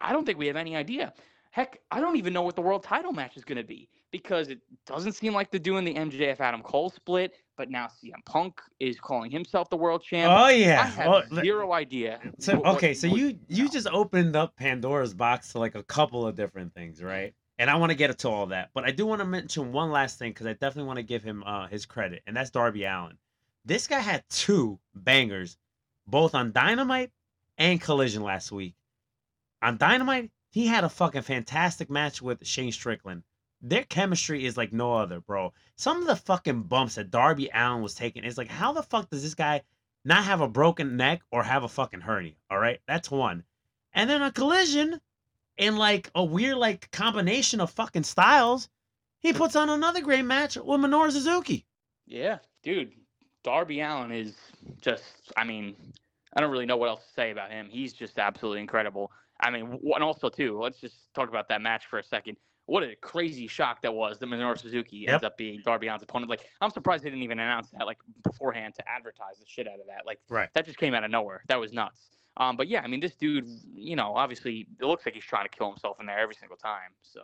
I 0.00 0.12
don't 0.12 0.24
think 0.24 0.38
we 0.38 0.46
have 0.46 0.56
any 0.56 0.76
idea. 0.76 1.12
Heck, 1.56 1.80
I 1.90 2.00
don't 2.00 2.16
even 2.16 2.34
know 2.34 2.42
what 2.42 2.54
the 2.54 2.60
world 2.60 2.82
title 2.82 3.14
match 3.14 3.34
is 3.38 3.42
going 3.42 3.56
to 3.56 3.64
be 3.64 3.88
because 4.12 4.48
it 4.48 4.58
doesn't 4.84 5.12
seem 5.12 5.32
like 5.32 5.50
they're 5.50 5.58
doing 5.58 5.86
the 5.86 5.94
MJF 5.94 6.38
Adam 6.38 6.60
Cole 6.60 6.90
split. 6.90 7.32
But 7.56 7.70
now 7.70 7.86
CM 7.86 8.22
Punk 8.26 8.60
is 8.78 9.00
calling 9.00 9.30
himself 9.30 9.70
the 9.70 9.76
world 9.78 10.02
champ. 10.02 10.30
Oh 10.30 10.48
yeah, 10.48 10.82
I 10.82 10.84
have 10.84 11.06
Well, 11.08 11.22
zero 11.42 11.72
idea. 11.72 12.20
so 12.38 12.56
what- 12.56 12.62
what- 12.64 12.76
okay, 12.76 12.92
so 12.92 13.08
what- 13.08 13.18
you 13.18 13.38
you 13.48 13.64
no. 13.64 13.70
just 13.70 13.86
opened 13.86 14.36
up 14.36 14.54
Pandora's 14.56 15.14
box 15.14 15.52
to 15.52 15.58
like 15.58 15.74
a 15.74 15.82
couple 15.82 16.26
of 16.26 16.34
different 16.36 16.74
things, 16.74 17.02
right? 17.02 17.34
And 17.58 17.70
I 17.70 17.76
want 17.76 17.88
to 17.88 17.96
get 17.96 18.10
into 18.10 18.28
all 18.28 18.44
that, 18.48 18.68
but 18.74 18.84
I 18.84 18.90
do 18.90 19.06
want 19.06 19.20
to 19.22 19.24
mention 19.24 19.72
one 19.72 19.90
last 19.90 20.18
thing 20.18 20.32
because 20.32 20.44
I 20.46 20.52
definitely 20.52 20.84
want 20.88 20.98
to 20.98 21.04
give 21.04 21.22
him 21.24 21.42
uh, 21.46 21.68
his 21.68 21.86
credit, 21.86 22.22
and 22.26 22.36
that's 22.36 22.50
Darby 22.50 22.84
Allin. 22.84 23.16
This 23.64 23.86
guy 23.86 24.00
had 24.00 24.24
two 24.28 24.78
bangers, 24.94 25.56
both 26.06 26.34
on 26.34 26.52
Dynamite 26.52 27.12
and 27.56 27.80
Collision 27.80 28.22
last 28.22 28.52
week. 28.52 28.74
On 29.62 29.78
Dynamite, 29.78 30.30
he 30.56 30.66
had 30.66 30.84
a 30.84 30.88
fucking 30.88 31.20
fantastic 31.20 31.90
match 31.90 32.22
with 32.22 32.46
Shane 32.46 32.72
Strickland. 32.72 33.24
Their 33.60 33.84
chemistry 33.84 34.46
is 34.46 34.56
like 34.56 34.72
no 34.72 34.94
other, 34.94 35.20
bro. 35.20 35.52
Some 35.76 36.00
of 36.00 36.06
the 36.06 36.16
fucking 36.16 36.62
bumps 36.62 36.94
that 36.94 37.10
Darby 37.10 37.50
Allin 37.52 37.82
was 37.82 37.94
taking 37.94 38.24
is 38.24 38.38
like, 38.38 38.48
how 38.48 38.72
the 38.72 38.82
fuck 38.82 39.10
does 39.10 39.22
this 39.22 39.34
guy 39.34 39.60
not 40.02 40.24
have 40.24 40.40
a 40.40 40.48
broken 40.48 40.96
neck 40.96 41.20
or 41.30 41.42
have 41.42 41.62
a 41.62 41.68
fucking 41.68 42.00
hernia? 42.00 42.32
All 42.50 42.56
right, 42.58 42.80
that's 42.88 43.10
one. 43.10 43.44
And 43.92 44.08
then 44.08 44.22
a 44.22 44.32
collision 44.32 44.98
in 45.58 45.76
like 45.76 46.10
a 46.14 46.24
weird 46.24 46.56
like 46.56 46.90
combination 46.90 47.60
of 47.60 47.70
fucking 47.70 48.04
styles, 48.04 48.70
he 49.18 49.34
puts 49.34 49.56
on 49.56 49.68
another 49.68 50.00
great 50.00 50.24
match 50.24 50.56
with 50.56 50.80
Minoru 50.80 51.12
Suzuki. 51.12 51.66
Yeah, 52.06 52.38
dude. 52.62 52.92
Darby 53.44 53.80
Allin 53.80 54.10
is 54.10 54.34
just, 54.80 55.04
I 55.36 55.44
mean, 55.44 55.76
I 56.32 56.40
don't 56.40 56.50
really 56.50 56.64
know 56.64 56.78
what 56.78 56.88
else 56.88 57.04
to 57.04 57.12
say 57.12 57.30
about 57.30 57.50
him. 57.50 57.68
He's 57.70 57.92
just 57.92 58.18
absolutely 58.18 58.62
incredible. 58.62 59.12
I 59.40 59.50
mean, 59.50 59.78
and 59.94 60.02
also, 60.04 60.28
too, 60.28 60.58
let's 60.60 60.80
just 60.80 61.12
talk 61.14 61.28
about 61.28 61.48
that 61.48 61.60
match 61.60 61.86
for 61.86 61.98
a 61.98 62.04
second. 62.04 62.36
What 62.66 62.82
a 62.82 62.96
crazy 62.96 63.46
shock 63.46 63.82
that 63.82 63.94
was 63.94 64.18
that 64.18 64.26
Minoru 64.26 64.58
Suzuki 64.58 64.96
Yep. 64.98 65.10
ends 65.12 65.24
up 65.24 65.36
being 65.36 65.60
Darby 65.64 65.88
Allin's 65.88 66.02
opponent. 66.02 66.28
Like, 66.30 66.48
I'm 66.60 66.70
surprised 66.70 67.04
they 67.04 67.10
didn't 67.10 67.22
even 67.22 67.38
announce 67.38 67.70
that, 67.70 67.86
like, 67.86 67.98
beforehand 68.24 68.74
to 68.74 68.88
advertise 68.88 69.38
the 69.38 69.44
shit 69.46 69.68
out 69.68 69.78
of 69.78 69.86
that. 69.86 70.04
Like, 70.04 70.20
Right. 70.28 70.48
that 70.54 70.64
just 70.66 70.78
came 70.78 70.92
out 70.94 71.04
of 71.04 71.10
nowhere. 71.10 71.42
That 71.48 71.60
was 71.60 71.72
nuts. 71.72 72.10
Um, 72.38 72.56
but 72.56 72.66
yeah, 72.68 72.82
I 72.82 72.86
mean, 72.86 73.00
this 73.00 73.14
dude, 73.14 73.46
you 73.74 73.94
know, 73.96 74.14
obviously, 74.14 74.66
it 74.80 74.84
looks 74.84 75.06
like 75.06 75.14
he's 75.14 75.24
trying 75.24 75.44
to 75.44 75.56
kill 75.56 75.68
himself 75.70 76.00
in 76.00 76.06
there 76.06 76.18
every 76.18 76.34
single 76.34 76.56
time. 76.56 76.90
So 77.02 77.20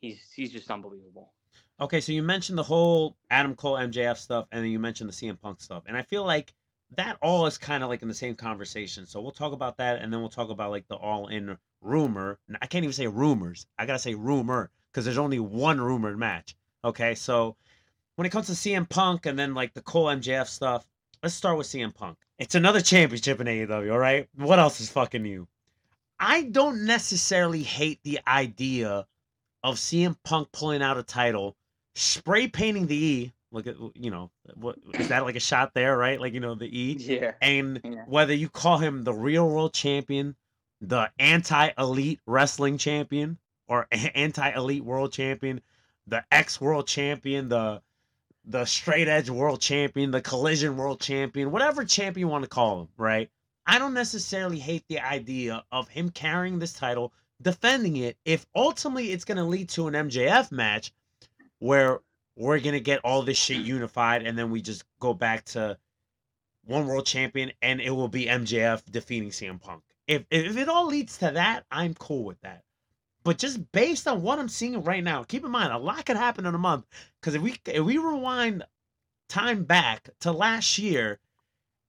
he's 0.00 0.32
he's 0.34 0.50
just 0.52 0.70
unbelievable. 0.70 1.32
Okay, 1.80 2.00
so 2.00 2.10
you 2.12 2.22
mentioned 2.22 2.56
the 2.58 2.62
whole 2.62 3.16
Adam 3.30 3.54
Cole 3.54 3.74
MJF 3.76 4.16
stuff, 4.16 4.46
and 4.50 4.64
then 4.64 4.70
you 4.70 4.78
mentioned 4.78 5.10
the 5.10 5.12
CM 5.14 5.40
Punk 5.40 5.60
stuff, 5.60 5.84
and 5.86 5.96
I 5.96 6.02
feel 6.02 6.24
like 6.24 6.54
that 6.94 7.18
all 7.20 7.46
is 7.46 7.58
kind 7.58 7.82
of 7.82 7.88
like 7.88 8.02
in 8.02 8.08
the 8.08 8.14
same 8.14 8.34
conversation. 8.34 9.06
So 9.06 9.20
we'll 9.20 9.32
talk 9.32 9.52
about 9.52 9.76
that, 9.78 10.00
and 10.00 10.12
then 10.12 10.20
we'll 10.20 10.28
talk 10.28 10.50
about 10.50 10.70
like 10.70 10.86
the 10.88 10.96
all-in 10.96 11.58
rumor. 11.80 12.38
I 12.62 12.66
can't 12.66 12.84
even 12.84 12.92
say 12.92 13.06
rumors. 13.06 13.66
I 13.78 13.86
gotta 13.86 13.98
say 13.98 14.14
rumor 14.14 14.70
because 14.90 15.04
there's 15.04 15.18
only 15.18 15.40
one 15.40 15.80
rumored 15.80 16.18
match. 16.18 16.56
Okay, 16.84 17.14
so 17.14 17.56
when 18.14 18.26
it 18.26 18.30
comes 18.30 18.46
to 18.46 18.52
CM 18.52 18.88
Punk 18.88 19.26
and 19.26 19.38
then 19.38 19.54
like 19.54 19.74
the 19.74 19.82
Cole 19.82 20.06
MJF 20.06 20.46
stuff, 20.46 20.86
let's 21.22 21.34
start 21.34 21.58
with 21.58 21.66
CM 21.66 21.94
Punk. 21.94 22.18
It's 22.38 22.54
another 22.54 22.80
championship 22.80 23.40
in 23.40 23.46
AEW. 23.46 23.92
All 23.92 23.98
right, 23.98 24.28
what 24.36 24.58
else 24.58 24.80
is 24.80 24.88
fucking 24.88 25.22
new? 25.22 25.48
I 26.18 26.44
don't 26.44 26.86
necessarily 26.86 27.62
hate 27.62 28.00
the 28.02 28.20
idea 28.26 29.06
of 29.62 29.76
CM 29.76 30.16
Punk 30.24 30.48
pulling 30.52 30.82
out 30.82 30.96
a 30.96 31.02
title, 31.02 31.56
spray 31.94 32.48
painting 32.48 32.86
the 32.86 32.96
E. 32.96 33.32
Look 33.56 33.66
at 33.66 33.76
you 33.94 34.10
know 34.10 34.30
what 34.54 34.76
is 34.98 35.08
that 35.08 35.24
like 35.24 35.34
a 35.34 35.40
shot 35.40 35.72
there, 35.72 35.96
right? 35.96 36.20
Like 36.20 36.34
you 36.34 36.40
know 36.40 36.54
the 36.54 36.66
E, 36.66 36.98
Yeah. 37.00 37.32
and 37.40 37.80
Yeah. 37.82 38.04
whether 38.06 38.34
you 38.34 38.50
call 38.50 38.76
him 38.76 39.04
the 39.04 39.14
real 39.14 39.48
world 39.48 39.72
champion, 39.72 40.36
the 40.82 41.10
anti 41.18 41.70
elite 41.78 42.20
wrestling 42.26 42.76
champion, 42.76 43.38
or 43.66 43.86
anti 44.14 44.50
elite 44.50 44.84
world 44.84 45.10
champion, 45.14 45.62
the 46.06 46.22
ex 46.30 46.60
world 46.60 46.86
champion, 46.86 47.48
the 47.48 47.80
the 48.44 48.66
straight 48.66 49.08
edge 49.08 49.30
world 49.30 49.62
champion, 49.62 50.10
the 50.10 50.20
collision 50.20 50.76
world 50.76 51.00
champion, 51.00 51.50
whatever 51.50 51.82
champion 51.82 52.28
you 52.28 52.30
want 52.30 52.44
to 52.44 52.50
call 52.50 52.82
him, 52.82 52.88
right? 52.98 53.30
I 53.66 53.78
don't 53.78 53.94
necessarily 53.94 54.58
hate 54.58 54.84
the 54.86 55.00
idea 55.00 55.64
of 55.72 55.88
him 55.88 56.10
carrying 56.10 56.58
this 56.58 56.74
title, 56.74 57.14
defending 57.40 57.96
it, 57.96 58.18
if 58.26 58.46
ultimately 58.54 59.12
it's 59.12 59.24
going 59.24 59.38
to 59.38 59.44
lead 59.44 59.70
to 59.70 59.88
an 59.88 59.94
MJF 59.94 60.52
match 60.52 60.92
where 61.58 62.00
we're 62.36 62.60
going 62.60 62.74
to 62.74 62.80
get 62.80 63.00
all 63.02 63.22
this 63.22 63.38
shit 63.38 63.64
unified 63.64 64.26
and 64.26 64.38
then 64.38 64.50
we 64.50 64.60
just 64.60 64.84
go 65.00 65.14
back 65.14 65.44
to 65.46 65.78
one 66.64 66.86
world 66.86 67.06
champion 67.06 67.52
and 67.62 67.80
it 67.80 67.90
will 67.90 68.08
be 68.08 68.26
MJF 68.26 68.82
defeating 68.90 69.30
CM 69.30 69.60
Punk. 69.60 69.82
If, 70.06 70.24
if 70.30 70.56
it 70.56 70.68
all 70.68 70.86
leads 70.86 71.18
to 71.18 71.30
that, 71.32 71.64
I'm 71.70 71.94
cool 71.94 72.24
with 72.24 72.40
that. 72.42 72.62
But 73.24 73.38
just 73.38 73.72
based 73.72 74.06
on 74.06 74.22
what 74.22 74.38
I'm 74.38 74.48
seeing 74.48 74.84
right 74.84 75.02
now, 75.02 75.24
keep 75.24 75.44
in 75.44 75.50
mind 75.50 75.72
a 75.72 75.78
lot 75.78 76.06
could 76.06 76.16
happen 76.16 76.46
in 76.46 76.54
a 76.54 76.58
month. 76.58 76.86
Because 77.20 77.34
if 77.34 77.42
we 77.42 77.56
if 77.66 77.84
we 77.84 77.98
rewind 77.98 78.62
time 79.28 79.64
back 79.64 80.10
to 80.20 80.30
last 80.30 80.78
year, 80.78 81.18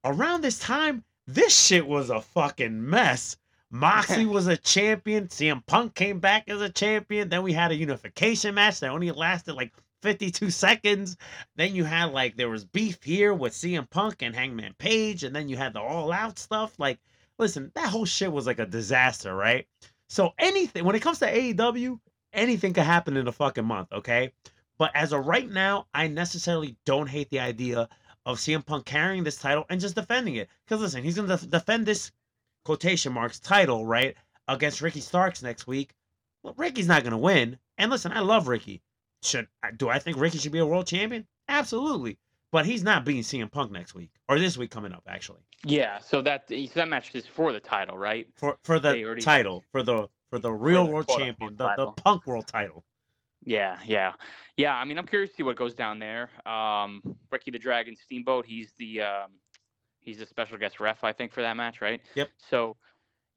around 0.04 0.40
this 0.40 0.58
time, 0.58 1.04
this 1.28 1.56
shit 1.56 1.86
was 1.86 2.10
a 2.10 2.20
fucking 2.20 2.90
mess. 2.90 3.36
Moxley 3.70 4.26
was 4.26 4.48
a 4.48 4.56
champion. 4.56 5.28
CM 5.28 5.64
Punk 5.64 5.94
came 5.94 6.18
back 6.18 6.48
as 6.48 6.60
a 6.60 6.70
champion. 6.70 7.28
Then 7.28 7.44
we 7.44 7.52
had 7.52 7.70
a 7.70 7.76
unification 7.76 8.56
match 8.56 8.80
that 8.80 8.90
only 8.90 9.12
lasted 9.12 9.54
like 9.54 9.72
52 10.02 10.50
seconds. 10.50 11.16
Then 11.56 11.74
you 11.74 11.84
had 11.84 12.12
like 12.12 12.36
there 12.36 12.50
was 12.50 12.64
beef 12.64 13.02
here 13.02 13.34
with 13.34 13.52
CM 13.52 13.88
Punk 13.88 14.22
and 14.22 14.34
Hangman 14.34 14.74
Page, 14.78 15.24
and 15.24 15.34
then 15.34 15.48
you 15.48 15.56
had 15.56 15.72
the 15.72 15.80
all 15.80 16.12
out 16.12 16.38
stuff. 16.38 16.78
Like, 16.78 16.98
listen, 17.38 17.72
that 17.74 17.88
whole 17.88 18.04
shit 18.04 18.32
was 18.32 18.46
like 18.46 18.58
a 18.58 18.66
disaster, 18.66 19.34
right? 19.34 19.66
So 20.08 20.32
anything 20.38 20.84
when 20.84 20.96
it 20.96 21.02
comes 21.02 21.18
to 21.20 21.32
AEW, 21.32 21.98
anything 22.32 22.72
could 22.72 22.84
happen 22.84 23.16
in 23.16 23.28
a 23.28 23.32
fucking 23.32 23.64
month, 23.64 23.92
okay? 23.92 24.32
But 24.78 24.92
as 24.94 25.12
of 25.12 25.26
right 25.26 25.48
now, 25.48 25.86
I 25.92 26.06
necessarily 26.06 26.76
don't 26.86 27.08
hate 27.08 27.30
the 27.30 27.40
idea 27.40 27.88
of 28.24 28.38
CM 28.38 28.64
Punk 28.64 28.86
carrying 28.86 29.24
this 29.24 29.38
title 29.38 29.64
and 29.68 29.80
just 29.80 29.94
defending 29.94 30.36
it. 30.36 30.48
Because 30.64 30.80
listen, 30.80 31.02
he's 31.02 31.16
gonna 31.16 31.28
def- 31.28 31.50
defend 31.50 31.86
this 31.86 32.12
quotation 32.64 33.12
marks 33.12 33.40
title, 33.40 33.86
right, 33.86 34.16
against 34.46 34.80
Ricky 34.80 35.00
Starks 35.00 35.42
next 35.42 35.66
week. 35.66 35.94
Well, 36.42 36.54
Ricky's 36.56 36.86
not 36.86 37.04
gonna 37.04 37.18
win. 37.18 37.58
And 37.76 37.90
listen, 37.90 38.12
I 38.12 38.20
love 38.20 38.48
Ricky. 38.48 38.82
Should 39.22 39.48
do 39.76 39.88
I 39.88 39.98
think 39.98 40.18
Ricky 40.18 40.38
should 40.38 40.52
be 40.52 40.58
a 40.58 40.66
world 40.66 40.86
champion? 40.86 41.26
Absolutely. 41.48 42.18
But 42.50 42.64
he's 42.64 42.82
not 42.82 43.04
beating 43.04 43.22
CM 43.22 43.50
Punk 43.50 43.70
next 43.72 43.94
week 43.94 44.10
or 44.28 44.38
this 44.38 44.56
week 44.56 44.70
coming 44.70 44.92
up, 44.92 45.02
actually. 45.06 45.40
Yeah. 45.64 45.98
So 45.98 46.22
that 46.22 46.44
so 46.48 46.56
that 46.74 46.88
match 46.88 47.14
is 47.14 47.26
for 47.26 47.52
the 47.52 47.60
title, 47.60 47.98
right? 47.98 48.26
For 48.36 48.58
for 48.64 48.78
the 48.78 49.04
already- 49.04 49.22
title, 49.22 49.64
for 49.72 49.82
the 49.82 50.08
for 50.30 50.38
the 50.38 50.52
real 50.52 50.86
the 50.86 50.92
world 50.92 51.08
champion, 51.08 51.56
the, 51.56 51.70
the. 51.76 51.92
Punk 51.92 52.26
world 52.26 52.46
title. 52.46 52.84
Yeah, 53.44 53.78
yeah, 53.86 54.12
yeah. 54.56 54.74
I 54.74 54.84
mean, 54.84 54.98
I'm 54.98 55.06
curious 55.06 55.30
to 55.30 55.36
see 55.36 55.42
what 55.42 55.56
goes 55.56 55.74
down 55.74 55.98
there. 55.98 56.28
Um, 56.44 57.00
Ricky 57.30 57.50
the 57.50 57.58
Dragon 57.58 57.96
Steamboat. 57.96 58.44
He's 58.44 58.72
the 58.78 59.02
um, 59.02 59.30
he's 60.00 60.18
the 60.18 60.26
special 60.26 60.58
guest 60.58 60.80
ref, 60.80 61.04
I 61.04 61.12
think, 61.12 61.32
for 61.32 61.40
that 61.42 61.56
match, 61.56 61.80
right? 61.80 62.00
Yep. 62.14 62.28
So, 62.50 62.76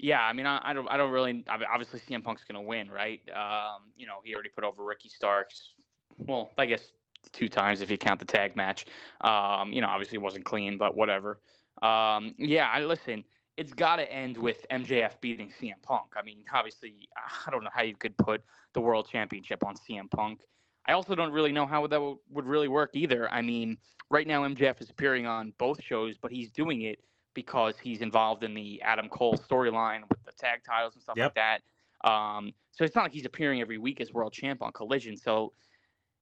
yeah, 0.01 0.21
I 0.21 0.33
mean, 0.33 0.47
I, 0.47 0.59
I 0.63 0.73
don't, 0.73 0.87
I 0.89 0.97
don't 0.97 1.11
really. 1.11 1.45
Obviously, 1.47 1.99
CM 1.99 2.23
Punk's 2.23 2.43
gonna 2.43 2.61
win, 2.61 2.89
right? 2.89 3.21
Um, 3.33 3.83
you 3.95 4.07
know, 4.07 4.15
he 4.23 4.33
already 4.33 4.49
put 4.49 4.63
over 4.63 4.83
Ricky 4.83 5.09
Starks. 5.09 5.73
Well, 6.17 6.49
I 6.57 6.65
guess 6.65 6.91
two 7.31 7.47
times 7.47 7.81
if 7.81 7.91
you 7.91 7.99
count 7.99 8.19
the 8.19 8.25
tag 8.25 8.55
match. 8.55 8.87
Um, 9.21 9.71
you 9.71 9.79
know, 9.79 9.87
obviously 9.87 10.15
it 10.15 10.21
wasn't 10.21 10.43
clean, 10.43 10.77
but 10.77 10.95
whatever. 10.95 11.39
Um, 11.83 12.33
yeah, 12.37 12.67
I 12.73 12.83
listen. 12.83 13.23
It's 13.57 13.73
got 13.73 13.97
to 13.97 14.11
end 14.11 14.37
with 14.37 14.65
MJF 14.71 15.21
beating 15.21 15.51
CM 15.61 15.79
Punk. 15.83 16.13
I 16.17 16.23
mean, 16.23 16.43
obviously, 16.51 17.07
I 17.47 17.51
don't 17.51 17.63
know 17.63 17.69
how 17.71 17.83
you 17.83 17.95
could 17.95 18.17
put 18.17 18.41
the 18.73 18.81
World 18.81 19.07
Championship 19.11 19.63
on 19.63 19.75
CM 19.75 20.09
Punk. 20.09 20.41
I 20.87 20.93
also 20.93 21.13
don't 21.13 21.31
really 21.31 21.51
know 21.51 21.67
how 21.67 21.85
that 21.85 22.01
would 22.01 22.45
really 22.45 22.69
work 22.69 22.89
either. 22.93 23.31
I 23.31 23.43
mean, 23.43 23.77
right 24.09 24.25
now 24.25 24.47
MJF 24.47 24.81
is 24.81 24.89
appearing 24.89 25.27
on 25.27 25.53
both 25.59 25.83
shows, 25.83 26.15
but 26.19 26.31
he's 26.31 26.49
doing 26.49 26.81
it 26.83 26.99
because 27.33 27.77
he's 27.79 28.01
involved 28.01 28.43
in 28.43 28.53
the 28.53 28.81
Adam 28.81 29.09
Cole 29.09 29.37
storyline 29.37 30.01
with 30.09 30.23
the 30.25 30.31
tag 30.33 30.61
titles 30.65 30.93
and 30.95 31.01
stuff 31.01 31.17
Yep. 31.17 31.35
like 31.35 31.35
that. 31.35 32.09
Um, 32.09 32.53
so 32.71 32.83
it's 32.83 32.95
not 32.95 33.03
like 33.03 33.11
he's 33.13 33.25
appearing 33.25 33.61
every 33.61 33.77
week 33.77 34.01
as 34.01 34.11
world 34.13 34.33
champ 34.33 34.61
on 34.61 34.71
Collision. 34.71 35.17
So 35.17 35.53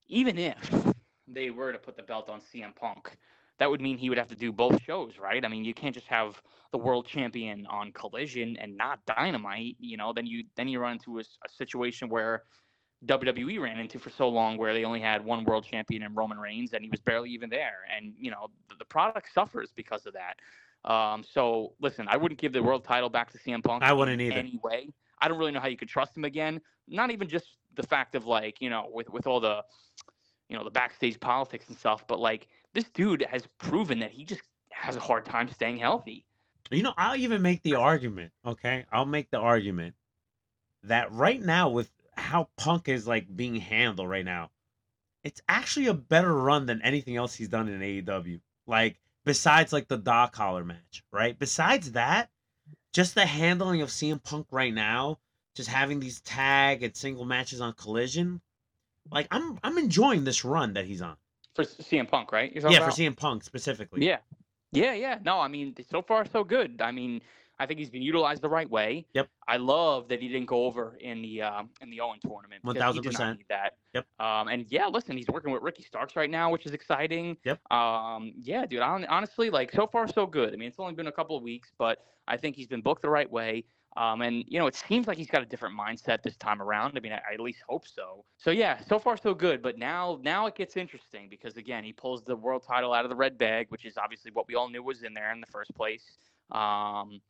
even 0.07 0.37
if 0.37 0.93
they 1.27 1.49
were 1.51 1.71
to 1.71 1.79
put 1.79 1.95
the 1.95 2.03
belt 2.03 2.29
on 2.29 2.41
CM 2.41 2.75
Punk, 2.75 3.17
that 3.59 3.69
would 3.69 3.81
mean 3.81 3.97
he 3.97 4.09
would 4.09 4.17
have 4.17 4.27
to 4.29 4.35
do 4.35 4.51
both 4.51 4.81
shows, 4.83 5.17
right? 5.19 5.43
I 5.43 5.47
mean, 5.47 5.63
you 5.65 5.73
can't 5.73 5.93
just 5.93 6.07
have 6.07 6.41
the 6.71 6.77
world 6.77 7.05
champion 7.05 7.65
on 7.67 7.91
Collision 7.91 8.57
and 8.57 8.75
not 8.77 9.05
Dynamite. 9.05 9.75
You 9.79 9.97
know, 9.97 10.13
then 10.13 10.25
you 10.25 10.45
then 10.55 10.67
you 10.67 10.79
run 10.79 10.93
into 10.93 11.19
a 11.19 11.23
situation 11.49 12.09
where 12.09 12.43
WWE 13.05 13.59
ran 13.61 13.79
into 13.79 13.99
for 13.99 14.09
so 14.09 14.27
long, 14.29 14.57
where 14.57 14.73
they 14.73 14.83
only 14.85 14.99
had 15.01 15.23
one 15.23 15.43
world 15.45 15.65
champion 15.65 16.03
in 16.03 16.13
Roman 16.13 16.37
Reigns, 16.37 16.73
and 16.73 16.83
he 16.83 16.89
was 16.89 16.99
barely 17.01 17.29
even 17.31 17.49
there. 17.49 17.79
And 17.95 18.13
you 18.17 18.31
know, 18.31 18.47
the, 18.69 18.75
the 18.79 18.85
product 18.85 19.33
suffers 19.33 19.71
because 19.75 20.05
of 20.05 20.13
that. 20.13 20.35
Um, 20.85 21.23
so 21.29 21.73
listen, 21.81 22.07
I 22.09 22.17
wouldn't 22.17 22.39
give 22.39 22.53
the 22.53 22.63
world 22.63 22.83
title 22.83 23.09
back 23.09 23.31
to 23.31 23.37
CM 23.37 23.63
Punk. 23.63 23.83
I 23.83 23.93
wouldn't 23.93 24.21
either. 24.21 24.35
Any 24.35 24.59
way. 24.63 24.89
I 25.21 25.27
don't 25.27 25.37
really 25.37 25.51
know 25.51 25.59
how 25.59 25.67
you 25.67 25.77
could 25.77 25.89
trust 25.89 26.15
him 26.15 26.23
again. 26.23 26.61
Not 26.87 27.11
even 27.11 27.27
just 27.27 27.45
the 27.75 27.83
fact 27.83 28.15
of 28.15 28.25
like, 28.25 28.61
you 28.61 28.69
know, 28.69 28.89
with 28.91 29.09
with 29.09 29.27
all 29.27 29.39
the, 29.39 29.63
you 30.47 30.57
know, 30.57 30.63
the 30.63 30.71
backstage 30.71 31.19
politics 31.19 31.65
and 31.67 31.77
stuff, 31.77 32.07
but 32.07 32.19
like 32.19 32.47
this 32.73 32.85
dude 32.89 33.25
has 33.29 33.43
proven 33.57 33.99
that 33.99 34.11
he 34.11 34.23
just 34.25 34.41
has 34.71 34.95
a 34.95 34.99
hard 34.99 35.25
time 35.25 35.49
staying 35.49 35.77
healthy. 35.77 36.25
You 36.71 36.83
know, 36.83 36.93
I'll 36.97 37.15
even 37.15 37.41
make 37.41 37.63
the 37.63 37.75
argument, 37.75 38.31
okay? 38.45 38.85
I'll 38.91 39.05
make 39.05 39.31
the 39.31 39.39
argument 39.39 39.95
that 40.83 41.11
right 41.11 41.41
now 41.41 41.69
with 41.69 41.89
how 42.15 42.49
Punk 42.57 42.87
is 42.87 43.07
like 43.07 43.35
being 43.35 43.55
handled 43.55 44.07
right 44.07 44.25
now, 44.25 44.51
it's 45.23 45.41
actually 45.49 45.87
a 45.87 45.93
better 45.93 46.33
run 46.33 46.65
than 46.67 46.81
anything 46.81 47.15
else 47.15 47.33
he's 47.33 47.49
done 47.49 47.67
in 47.67 47.81
AEW. 47.81 48.39
Like 48.67 48.99
besides 49.29 49.71
like 49.71 49.87
the 49.87 49.97
dog 49.97 50.31
collar 50.31 50.65
match, 50.65 51.03
right? 51.11 51.37
Besides 51.37 51.91
that, 51.91 52.31
just 52.93 53.13
the 53.13 53.27
handling 53.27 53.83
of 53.83 53.89
CM 53.89 54.23
Punk 54.23 54.47
right 54.49 54.73
now, 54.73 55.19
just 55.55 55.69
having 55.69 55.99
these 55.99 56.19
tag 56.21 56.81
and 56.81 56.97
single 56.97 57.25
matches 57.25 57.61
on 57.61 57.73
Collision, 57.73 58.41
like 59.11 59.27
I'm 59.29 59.59
I'm 59.63 59.77
enjoying 59.77 60.23
this 60.23 60.43
run 60.43 60.73
that 60.73 60.85
he's 60.85 61.03
on. 61.03 61.15
For 61.53 61.63
CM 61.63 62.09
Punk, 62.09 62.31
right? 62.31 62.51
Yeah, 62.55 62.61
for 62.61 62.69
about? 62.69 62.93
CM 62.93 63.15
Punk 63.15 63.43
specifically. 63.43 64.03
Yeah. 64.03 64.17
Yeah, 64.71 64.93
yeah. 64.93 65.19
No, 65.23 65.39
I 65.39 65.47
mean, 65.47 65.75
so 65.91 66.01
far 66.01 66.25
so 66.25 66.43
good. 66.43 66.81
I 66.81 66.91
mean, 66.91 67.21
I 67.59 67.65
think 67.65 67.79
he's 67.79 67.89
been 67.89 68.01
utilized 68.01 68.41
the 68.41 68.49
right 68.49 68.69
way. 68.69 69.05
Yep. 69.13 69.27
I 69.47 69.57
love 69.57 70.07
that 70.07 70.21
he 70.21 70.29
didn't 70.29 70.47
go 70.47 70.65
over 70.65 70.97
in 71.01 71.21
the 71.21 71.41
um, 71.41 71.69
in 71.81 71.89
the 71.89 71.99
Owen 71.99 72.19
tournament. 72.25 72.61
did 72.73 72.79
not 72.79 72.95
1000%. 72.95 73.37
That. 73.49 73.73
Yep. 73.93 74.05
Um, 74.19 74.47
and 74.47 74.65
yeah, 74.69 74.87
listen, 74.87 75.17
he's 75.17 75.27
working 75.27 75.51
with 75.51 75.61
Ricky 75.61 75.83
Starks 75.83 76.15
right 76.15 76.29
now, 76.29 76.49
which 76.51 76.65
is 76.65 76.71
exciting. 76.71 77.35
Yep. 77.43 77.71
Um, 77.71 78.33
yeah, 78.41 78.65
dude. 78.65 78.81
hon- 78.81 79.05
Honestly, 79.05 79.49
like 79.49 79.71
so 79.71 79.87
far 79.87 80.07
so 80.07 80.25
good. 80.25 80.53
I 80.53 80.57
mean, 80.57 80.69
it's 80.69 80.79
only 80.79 80.93
been 80.93 81.07
a 81.07 81.11
couple 81.11 81.35
of 81.35 81.43
weeks, 81.43 81.71
but 81.77 82.05
I 82.27 82.37
think 82.37 82.55
he's 82.55 82.67
been 82.67 82.81
booked 82.81 83.01
the 83.01 83.09
right 83.09 83.29
way. 83.29 83.65
Um, 83.97 84.21
and 84.21 84.45
you 84.47 84.59
know, 84.59 84.67
it 84.67 84.75
seems 84.75 85.07
like 85.07 85.17
he's 85.17 85.29
got 85.29 85.41
a 85.41 85.45
different 85.45 85.77
mindset 85.77 86.21
this 86.21 86.37
time 86.37 86.61
around. 86.61 86.95
I 86.95 87.01
mean, 87.01 87.11
I, 87.11 87.21
I 87.29 87.33
at 87.33 87.39
least 87.39 87.59
hope 87.67 87.87
so. 87.87 88.23
So 88.37 88.51
yeah, 88.51 88.79
so 88.87 88.99
far 88.99 89.17
so 89.17 89.33
good. 89.33 89.61
But 89.61 89.77
now, 89.77 90.19
now 90.21 90.45
it 90.45 90.55
gets 90.55 90.77
interesting 90.77 91.27
because 91.29 91.57
again, 91.57 91.83
he 91.83 91.91
pulls 91.91 92.23
the 92.23 92.35
world 92.35 92.63
title 92.65 92.93
out 92.93 93.03
of 93.03 93.09
the 93.09 93.15
red 93.15 93.37
bag, 93.37 93.65
which 93.69 93.85
is 93.85 93.97
obviously 93.97 94.31
what 94.31 94.47
we 94.47 94.55
all 94.55 94.69
knew 94.69 94.83
was 94.83 95.03
in 95.03 95.13
there 95.13 95.31
in 95.31 95.41
the 95.41 95.47
first 95.47 95.73
place. 95.75 96.17
Um, 96.51 97.21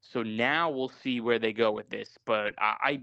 so 0.00 0.22
now 0.22 0.70
we'll 0.70 0.92
see 1.02 1.20
where 1.20 1.38
they 1.38 1.52
go 1.52 1.72
with 1.72 1.88
this. 1.90 2.16
But 2.26 2.54
I, 2.58 3.00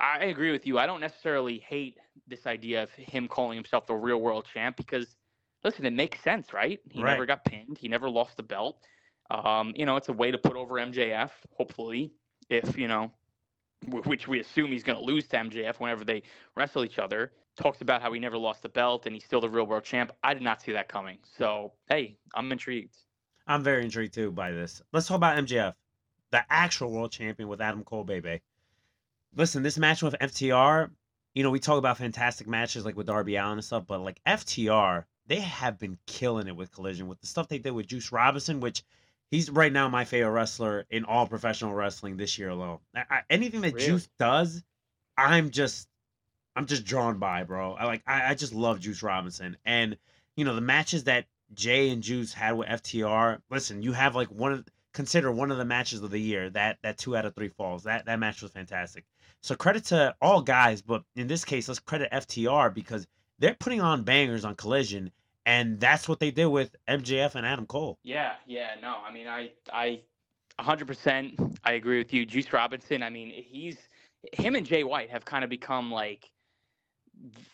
I, 0.00 0.18
I 0.18 0.24
agree 0.24 0.52
with 0.52 0.66
you. 0.66 0.78
I 0.78 0.86
don't 0.86 1.00
necessarily 1.00 1.58
hate 1.58 1.98
this 2.26 2.46
idea 2.46 2.82
of 2.82 2.90
him 2.92 3.28
calling 3.28 3.56
himself 3.56 3.86
the 3.86 3.94
real 3.94 4.20
world 4.20 4.46
champ 4.52 4.76
because, 4.76 5.16
listen, 5.64 5.86
it 5.86 5.92
makes 5.92 6.20
sense, 6.20 6.52
right? 6.52 6.80
He 6.90 7.02
never 7.04 7.26
got 7.26 7.44
pinned. 7.44 7.78
He 7.78 7.88
never 7.88 8.10
lost 8.10 8.36
the 8.36 8.42
belt. 8.42 8.82
Um, 9.30 9.72
you 9.76 9.86
know, 9.86 9.96
it's 9.96 10.08
a 10.08 10.12
way 10.12 10.30
to 10.30 10.38
put 10.38 10.56
over 10.56 10.74
MJF. 10.74 11.30
Hopefully, 11.56 12.12
if 12.50 12.76
you 12.76 12.88
know, 12.88 13.12
wh- 13.86 14.06
which 14.06 14.28
we 14.28 14.40
assume 14.40 14.72
he's 14.72 14.82
going 14.82 14.98
to 14.98 15.04
lose 15.04 15.26
to 15.28 15.36
MJF 15.36 15.80
whenever 15.80 16.04
they 16.04 16.22
wrestle 16.56 16.84
each 16.84 16.98
other. 16.98 17.32
Talks 17.56 17.82
about 17.82 18.02
how 18.02 18.12
he 18.12 18.18
never 18.18 18.38
lost 18.38 18.62
the 18.62 18.68
belt 18.68 19.06
and 19.06 19.14
he's 19.14 19.24
still 19.24 19.40
the 19.40 19.48
real 19.48 19.66
world 19.66 19.84
champ. 19.84 20.12
I 20.22 20.34
did 20.34 20.42
not 20.42 20.62
see 20.62 20.72
that 20.72 20.88
coming. 20.88 21.18
So 21.38 21.72
hey, 21.88 22.18
I'm 22.34 22.50
intrigued. 22.50 22.96
I'm 23.52 23.62
very 23.62 23.84
intrigued 23.84 24.14
too 24.14 24.30
by 24.32 24.50
this. 24.50 24.80
Let's 24.92 25.06
talk 25.06 25.16
about 25.16 25.36
MJF, 25.36 25.74
the 26.30 26.42
actual 26.50 26.90
world 26.90 27.12
champion 27.12 27.48
with 27.48 27.60
Adam 27.60 27.84
Cole, 27.84 28.04
baby. 28.04 28.40
Listen, 29.34 29.62
this 29.62 29.78
match 29.78 30.02
with 30.02 30.14
FTR, 30.20 30.90
you 31.34 31.42
know, 31.42 31.50
we 31.50 31.60
talk 31.60 31.78
about 31.78 31.98
fantastic 31.98 32.46
matches 32.46 32.84
like 32.84 32.96
with 32.96 33.06
Darby 33.06 33.36
Allin 33.36 33.52
and 33.52 33.64
stuff, 33.64 33.84
but 33.86 34.00
like 34.00 34.20
FTR, 34.26 35.04
they 35.26 35.40
have 35.40 35.78
been 35.78 35.98
killing 36.06 36.48
it 36.48 36.56
with 36.56 36.72
Collision 36.72 37.08
with 37.08 37.20
the 37.20 37.26
stuff 37.26 37.48
they 37.48 37.58
did 37.58 37.70
with 37.72 37.86
Juice 37.86 38.10
Robinson, 38.10 38.60
which 38.60 38.82
he's 39.30 39.50
right 39.50 39.72
now 39.72 39.88
my 39.88 40.04
favorite 40.04 40.32
wrestler 40.32 40.86
in 40.90 41.04
all 41.04 41.26
professional 41.26 41.74
wrestling 41.74 42.16
this 42.16 42.38
year 42.38 42.48
alone. 42.48 42.78
I, 42.94 43.04
I- 43.10 43.22
anything 43.30 43.60
that 43.62 43.74
Really? 43.74 43.86
Juice 43.86 44.08
does, 44.18 44.62
I'm 45.16 45.50
just, 45.50 45.88
I'm 46.56 46.66
just 46.66 46.84
drawn 46.84 47.18
by, 47.18 47.44
bro. 47.44 47.74
I 47.74 47.84
like, 47.84 48.02
I, 48.06 48.30
I 48.30 48.34
just 48.34 48.54
love 48.54 48.80
Juice 48.80 49.02
Robinson, 49.02 49.56
and 49.64 49.96
you 50.36 50.44
know 50.44 50.54
the 50.54 50.60
matches 50.60 51.04
that 51.04 51.26
Jay 51.54 51.90
and 51.90 52.02
Juice 52.02 52.32
had 52.32 52.52
with 52.52 52.68
FTR. 52.68 53.38
Listen, 53.50 53.82
you 53.82 53.92
have 53.92 54.14
like 54.14 54.28
one 54.28 54.52
of 54.52 54.64
consider 54.92 55.32
one 55.32 55.50
of 55.50 55.58
the 55.58 55.64
matches 55.64 56.02
of 56.02 56.10
the 56.10 56.18
year. 56.18 56.50
That 56.50 56.78
that 56.82 56.98
two 56.98 57.16
out 57.16 57.26
of 57.26 57.34
three 57.34 57.48
falls. 57.48 57.84
That 57.84 58.06
that 58.06 58.18
match 58.18 58.42
was 58.42 58.52
fantastic. 58.52 59.04
So 59.42 59.54
credit 59.56 59.84
to 59.86 60.14
all 60.20 60.40
guys, 60.40 60.82
but 60.82 61.02
in 61.16 61.26
this 61.26 61.44
case, 61.44 61.66
let's 61.68 61.80
credit 61.80 62.10
FTR 62.12 62.72
because 62.72 63.06
they're 63.38 63.54
putting 63.54 63.80
on 63.80 64.04
bangers 64.04 64.44
on 64.44 64.54
Collision, 64.54 65.10
and 65.46 65.80
that's 65.80 66.08
what 66.08 66.20
they 66.20 66.30
did 66.30 66.46
with 66.46 66.76
MJF 66.88 67.34
and 67.34 67.44
Adam 67.44 67.66
Cole. 67.66 67.98
Yeah, 68.04 68.34
yeah, 68.46 68.74
no. 68.80 68.98
I 69.04 69.12
mean, 69.12 69.26
I, 69.26 69.50
I, 69.72 70.00
hundred 70.60 70.86
percent, 70.86 71.34
I 71.64 71.72
agree 71.72 71.98
with 71.98 72.12
you. 72.12 72.24
Juice 72.24 72.52
Robinson. 72.52 73.02
I 73.02 73.10
mean, 73.10 73.32
he's 73.34 73.78
him 74.32 74.54
and 74.54 74.64
Jay 74.64 74.84
White 74.84 75.10
have 75.10 75.24
kind 75.24 75.42
of 75.42 75.50
become 75.50 75.90
like, 75.90 76.30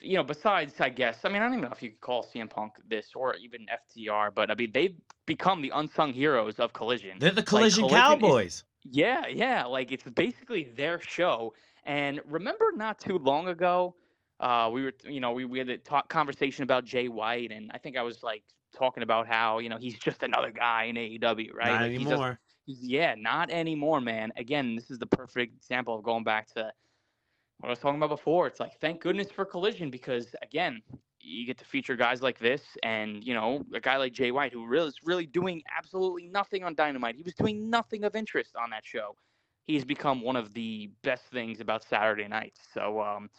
you 0.00 0.14
know, 0.16 0.22
besides, 0.22 0.74
I 0.80 0.88
guess. 0.88 1.18
I 1.24 1.28
mean, 1.28 1.42
I 1.42 1.46
don't 1.46 1.54
even 1.58 1.64
know 1.68 1.72
if 1.74 1.82
you 1.82 1.90
could 1.90 2.00
call 2.00 2.24
CM 2.24 2.48
Punk 2.48 2.72
this 2.88 3.08
or 3.14 3.34
even 3.36 3.66
FTR, 3.66 4.34
but 4.34 4.50
I 4.50 4.54
mean, 4.54 4.70
they've 4.72 4.94
become 5.26 5.60
the 5.62 5.70
unsung 5.74 6.12
heroes 6.12 6.58
of 6.58 6.72
Collision. 6.72 7.18
They're 7.18 7.30
the 7.30 7.36
Like, 7.40 7.46
Collision 7.46 7.84
is- 7.86 7.90
Cowboys. 7.92 8.64
yeah, 8.84 9.26
yeah. 9.26 9.64
Like 9.66 9.92
it's 9.92 10.04
basically 10.04 10.64
their 10.76 11.00
show. 11.00 11.54
And 11.84 12.20
remember, 12.26 12.66
not 12.74 12.98
too 12.98 13.18
long 13.18 13.48
ago, 13.48 13.94
uh, 14.40 14.70
we 14.72 14.84
were, 14.84 14.92
you 15.04 15.20
know, 15.20 15.32
we, 15.32 15.44
we 15.44 15.58
had 15.58 15.68
a 15.68 15.78
talk 15.78 16.08
conversation 16.08 16.62
about 16.62 16.84
Jay 16.84 17.08
White, 17.08 17.50
and 17.50 17.70
I 17.74 17.78
think 17.78 17.96
I 17.96 18.02
was 18.02 18.22
like 18.22 18.44
talking 18.76 19.02
about 19.02 19.26
how, 19.26 19.58
you 19.58 19.68
know, 19.68 19.78
he's 19.78 19.98
just 19.98 20.22
another 20.22 20.50
guy 20.50 20.84
in 20.84 20.96
AEW, 20.96 21.52
right? 21.54 21.72
Not 21.72 21.80
Like, 21.82 21.90
he's 21.92 22.00
just- 22.00 22.12
anymore. 22.12 22.38
he's- 22.66 22.82
yeah, 22.82 23.14
not 23.18 23.50
anymore, 23.50 24.00
man. 24.00 24.32
Again, 24.36 24.76
this 24.76 24.90
is 24.90 24.98
the 24.98 25.06
perfect 25.06 25.54
example 25.56 25.96
of 25.96 26.02
going 26.04 26.24
back 26.24 26.46
to 26.54 26.70
what 27.58 27.68
I 27.68 27.70
was 27.70 27.78
talking 27.78 27.98
about 27.98 28.10
before. 28.10 28.46
It's 28.46 28.60
like, 28.60 28.78
thank 28.80 29.00
goodness 29.00 29.30
for 29.30 29.44
Collision 29.44 29.90
because, 29.90 30.34
again, 30.42 30.82
you 31.20 31.46
get 31.46 31.58
to 31.58 31.64
feature 31.64 31.96
guys 31.96 32.22
like 32.22 32.38
this, 32.38 32.76
and 32.82 33.24
you 33.24 33.34
know, 33.34 33.64
a 33.74 33.80
guy 33.80 33.96
like 33.96 34.12
Jay 34.12 34.30
White 34.30 34.52
who 34.52 34.66
really 34.66 34.88
is 34.88 34.98
really 35.04 35.26
doing 35.26 35.62
absolutely 35.76 36.28
nothing 36.28 36.64
on 36.64 36.74
Dynamite. 36.74 37.16
He 37.16 37.22
was 37.22 37.34
doing 37.34 37.70
nothing 37.70 38.04
of 38.04 38.14
interest 38.16 38.56
on 38.56 38.70
that 38.70 38.84
show. 38.84 39.16
He's 39.66 39.84
become 39.84 40.22
one 40.22 40.36
of 40.36 40.54
the 40.54 40.90
best 41.02 41.24
things 41.26 41.60
about 41.60 41.82
Saturday 41.84 42.28
nights. 42.28 42.60
So, 42.72 43.00
um, 43.00 43.30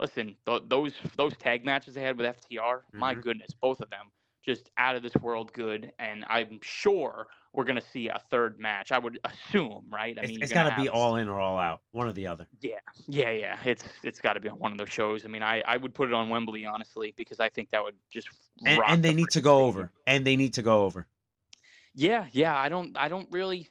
listen, 0.00 0.36
th- 0.46 0.62
those 0.68 0.94
those 1.16 1.36
tag 1.36 1.64
matches 1.64 1.94
they 1.94 2.02
had 2.02 2.16
with 2.16 2.26
FTR, 2.26 2.84
my 2.96 3.14
Mhm. 3.14 3.22
goodness, 3.22 3.52
both 3.54 3.80
of 3.80 3.90
them 3.90 4.10
just 4.46 4.70
out 4.78 4.96
of 4.96 5.02
this 5.02 5.14
world 5.16 5.52
good. 5.52 5.92
And 5.98 6.24
I'm 6.28 6.60
sure 6.62 7.26
we're 7.52 7.64
gonna 7.64 7.80
see 7.80 8.08
a 8.08 8.20
third 8.30 8.58
match. 8.60 8.92
I 8.92 8.98
would 8.98 9.18
assume, 9.24 9.84
right? 9.90 10.16
I 10.18 10.22
It's, 10.22 10.30
mean, 10.30 10.42
it's 10.42 10.52
got 10.52 10.64
to 10.64 10.72
be 10.72 10.88
all 10.88 11.16
in 11.16 11.28
or 11.28 11.40
all 11.40 11.58
out, 11.58 11.82
one 11.92 12.06
or 12.06 12.12
the 12.12 12.26
other. 12.26 12.48
yeah, 12.60 12.78
yeah, 13.08 13.30
yeah. 13.30 13.58
It's 13.64 13.84
it's 14.02 14.20
got 14.20 14.34
to 14.34 14.40
be 14.40 14.48
on 14.48 14.58
one 14.58 14.72
of 14.72 14.78
those 14.78 14.90
shows. 14.90 15.24
I 15.24 15.28
mean, 15.28 15.42
I, 15.42 15.62
I 15.66 15.76
would 15.76 15.94
put 15.94 16.08
it 16.08 16.14
on 16.14 16.28
Wembley 16.28 16.66
honestly 16.66 17.14
because 17.16 17.40
I 17.40 17.48
think 17.48 17.70
that 17.70 17.82
would 17.82 17.96
just 18.10 18.28
And, 18.64 18.78
rock 18.78 18.90
and 18.90 19.02
the 19.02 19.08
they 19.08 19.14
need 19.14 19.30
to 19.30 19.40
go 19.40 19.64
over. 19.64 19.92
And 20.06 20.26
they 20.26 20.36
need 20.36 20.54
to 20.54 20.62
go 20.62 20.84
over. 20.84 21.08
Yeah, 21.94 22.26
yeah. 22.32 22.56
I 22.56 22.68
don't 22.68 22.96
I 22.96 23.08
don't 23.08 23.28
really 23.30 23.68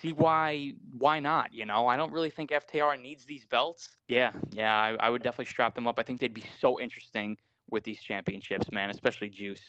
see 0.00 0.12
why 0.12 0.74
why 0.96 1.20
not. 1.20 1.52
You 1.52 1.66
know, 1.66 1.86
I 1.86 1.96
don't 1.96 2.12
really 2.12 2.30
think 2.30 2.50
FTR 2.50 3.00
needs 3.00 3.24
these 3.24 3.44
belts. 3.44 3.88
Yeah, 4.08 4.32
yeah. 4.52 4.74
I, 4.76 4.96
I 4.98 5.10
would 5.10 5.22
definitely 5.22 5.46
strap 5.46 5.74
them 5.74 5.86
up. 5.86 5.98
I 5.98 6.02
think 6.02 6.20
they'd 6.20 6.34
be 6.34 6.44
so 6.60 6.80
interesting 6.80 7.36
with 7.70 7.84
these 7.84 8.00
championships, 8.00 8.70
man. 8.72 8.90
Especially 8.90 9.28
Juice. 9.28 9.62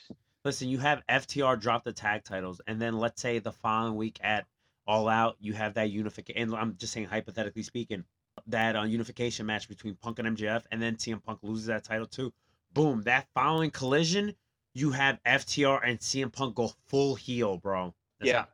Listen, 0.44 0.70
you 0.70 0.80
have 0.80 1.04
FTR 1.08 1.60
drop 1.60 1.84
the 1.84 1.94
tag 1.94 2.24
titles, 2.24 2.62
and 2.66 2.82
then 2.82 2.98
let's 2.98 3.22
say 3.22 3.38
the 3.40 3.52
following 3.52 3.96
week 3.96 4.18
at 4.24 4.46
All 4.88 5.08
Out, 5.08 5.36
you 5.40 5.54
have 5.54 5.76
that 5.76 5.92
unification. 5.92 6.42
And 6.42 6.56
I'm 6.56 6.76
just 6.78 6.94
saying, 6.94 7.08
hypothetically 7.08 7.62
speaking, 7.62 8.04
that 8.48 8.76
uh, 8.76 8.84
unification 8.84 9.46
match 9.46 9.68
between 9.70 9.96
Punk 9.96 10.18
and 10.18 10.36
MJF, 10.36 10.64
and 10.72 10.82
then 10.82 10.96
CM 10.96 11.24
Punk 11.24 11.40
loses 11.44 11.68
that 11.68 11.84
title 11.84 12.08
too. 12.08 12.34
Boom! 12.74 13.04
That 13.04 13.28
following 13.36 13.70
collision, 13.70 14.34
you 14.74 14.92
have 14.92 15.20
FTR 15.26 15.82
and 15.86 16.00
CM 16.00 16.32
Punk 16.32 16.56
go 16.56 16.72
full 16.88 17.16
heel, 17.16 17.58
bro. 17.58 17.94
That's 18.20 18.30
Yeah. 18.30 18.40
how, 18.40 18.48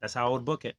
that's 0.00 0.14
how 0.14 0.26
I 0.28 0.30
would 0.30 0.44
book 0.44 0.64
it. 0.64 0.76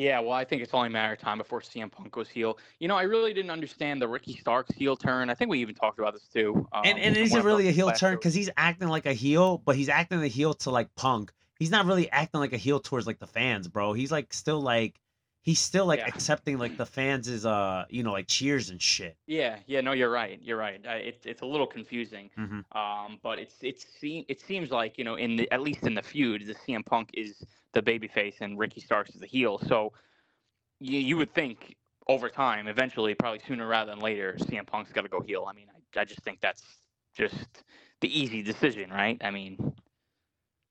Yeah, 0.00 0.20
well, 0.20 0.32
I 0.32 0.44
think 0.44 0.62
it's 0.62 0.72
only 0.72 0.86
a 0.86 0.90
matter 0.90 1.12
of 1.12 1.18
time 1.18 1.36
before 1.36 1.60
CM 1.60 1.92
Punk 1.92 2.10
goes 2.10 2.30
heel. 2.30 2.56
You 2.78 2.88
know, 2.88 2.96
I 2.96 3.02
really 3.02 3.34
didn't 3.34 3.50
understand 3.50 4.00
the 4.00 4.08
Ricky 4.08 4.34
Starks 4.34 4.74
heel 4.74 4.96
turn. 4.96 5.28
I 5.28 5.34
think 5.34 5.50
we 5.50 5.60
even 5.60 5.74
talked 5.74 5.98
about 5.98 6.14
this 6.14 6.26
too. 6.32 6.66
Um, 6.72 6.82
and 6.86 6.98
and 6.98 7.16
is 7.18 7.34
it 7.34 7.44
really 7.44 7.68
a 7.68 7.70
heel 7.70 7.92
turn? 7.92 8.14
Because 8.14 8.32
he's 8.32 8.48
acting 8.56 8.88
like 8.88 9.04
a 9.04 9.12
heel, 9.12 9.58
but 9.58 9.76
he's 9.76 9.90
acting 9.90 10.20
the 10.20 10.28
heel 10.28 10.54
to 10.54 10.70
like 10.70 10.88
Punk. 10.94 11.32
He's 11.58 11.70
not 11.70 11.84
really 11.84 12.10
acting 12.10 12.40
like 12.40 12.54
a 12.54 12.56
heel 12.56 12.80
towards 12.80 13.06
like 13.06 13.18
the 13.18 13.26
fans, 13.26 13.68
bro. 13.68 13.92
He's 13.92 14.10
like 14.10 14.32
still 14.32 14.62
like 14.62 14.98
he's 15.42 15.58
still 15.58 15.86
like 15.86 16.00
Yeah. 16.00 16.08
accepting 16.08 16.58
like 16.58 16.76
the 16.76 16.86
fans 16.86 17.28
is 17.28 17.46
uh 17.46 17.84
you 17.88 18.02
know 18.02 18.12
like 18.12 18.26
cheers 18.28 18.70
and 18.70 18.80
shit. 18.80 19.16
Yeah, 19.26 19.58
yeah, 19.66 19.80
no, 19.80 19.92
you're 19.92 20.10
right. 20.10 20.38
You're 20.42 20.58
right. 20.58 20.84
Uh, 20.86 20.90
it, 20.92 21.22
it's 21.24 21.42
a 21.42 21.46
little 21.46 21.66
confusing. 21.66 22.30
Mhm. 22.38 22.64
Um, 22.76 23.18
but 23.22 23.38
it's 23.38 23.56
it's 23.62 23.86
se- 24.00 24.26
it 24.28 24.40
seems 24.40 24.70
like 24.70 24.98
you 24.98 25.04
know 25.04 25.14
in 25.16 25.36
the 25.36 25.50
at 25.52 25.60
least 25.62 25.82
in 25.84 25.94
the 25.94 26.02
feud, 26.02 26.46
the 26.46 26.54
CM 26.54 26.84
Punk 26.84 27.10
is 27.14 27.42
the 27.72 27.82
babyface 27.82 28.40
and 28.40 28.58
Ricky 28.58 28.80
Starks 28.80 29.14
is 29.14 29.20
the 29.20 29.26
heel. 29.26 29.58
So 29.66 29.92
you 30.80 30.98
you 30.98 31.16
would 31.16 31.32
think 31.34 31.76
over 32.08 32.28
time, 32.28 32.66
eventually, 32.66 33.14
probably 33.14 33.40
sooner 33.46 33.66
rather 33.66 33.90
than 33.92 34.00
later, 34.00 34.36
CM 34.40 34.66
Punk's 34.66 34.92
got 34.92 35.02
to 35.02 35.08
go 35.08 35.20
heel. 35.20 35.46
I 35.48 35.52
mean, 35.52 35.66
I, 35.96 36.00
I 36.00 36.04
just 36.04 36.22
think 36.22 36.40
that's 36.40 36.62
just 37.14 37.64
the 38.00 38.18
easy 38.20 38.42
decision, 38.42 38.90
right? 38.90 39.20
I 39.22 39.30
mean, 39.30 39.74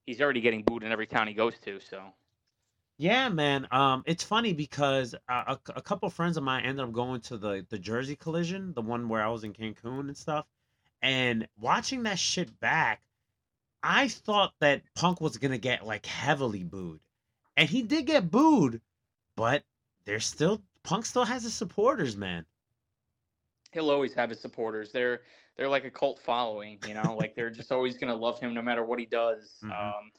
he's 0.06 0.20
already 0.22 0.42
getting 0.42 0.64
booed 0.64 0.84
in 0.84 0.92
every 0.92 1.08
town 1.08 1.28
he 1.28 1.34
goes 1.34 1.54
to. 1.60 1.80
So 1.80 2.02
Yeah, 3.00 3.30
man. 3.30 3.68
Um, 3.72 4.04
it's 4.06 4.24
funny 4.24 4.54
because 4.54 5.16
uh, 5.30 5.56
a, 5.58 5.60
a 5.78 5.82
couple 5.82 6.10
friends 6.12 6.38
of 6.38 6.44
mine 6.44 6.66
ended 6.66 6.86
up 6.86 6.94
going 6.94 7.22
to 7.24 7.38
the 7.40 7.66
the 7.70 7.80
Jersey 7.80 8.16
Collision, 8.16 8.74
the 8.76 8.82
one 8.84 9.10
where 9.10 9.24
I 9.24 9.30
was 9.30 9.44
in 9.46 9.54
Cancun 9.54 10.02
and 10.02 10.18
stuff, 10.18 10.46
and 11.02 11.48
watching 11.60 12.04
that 12.04 12.20
shit 12.20 12.60
back, 12.60 13.02
I 13.84 14.10
thought 14.10 14.54
that 14.62 14.84
Punk 14.96 15.22
was 15.22 15.38
gonna 15.38 15.58
get 15.60 15.86
like 15.88 16.06
heavily 16.08 16.64
booed, 16.66 17.02
and 17.58 17.70
he 17.70 17.84
did 17.84 18.08
get 18.08 18.32
booed, 18.32 18.82
but 19.36 19.66
there's 20.06 20.28
still 20.28 20.64
Punk 20.84 21.06
still 21.08 21.26
has 21.26 21.44
his 21.44 21.56
supporters, 21.56 22.18
man. 22.18 22.46
he'll 23.72 23.90
always 23.92 24.14
have 24.14 24.30
his 24.30 24.42
supporters. 24.42 24.92
They're 24.92 25.22
they're 25.58 25.70
like 25.70 25.86
a 25.86 25.92
cult 25.92 26.20
following, 26.20 26.80
you 26.86 26.94
know, 26.94 27.16
like 27.20 27.36
they're 27.36 27.50
just 27.52 27.72
always 27.72 27.98
gonna 27.98 28.16
love 28.16 28.40
him 28.40 28.54
no 28.54 28.62
matter 28.62 28.84
what 28.86 29.00
he 29.00 29.06
does. 29.06 29.64
Mhm. 29.64 29.72
Um, 29.72 30.12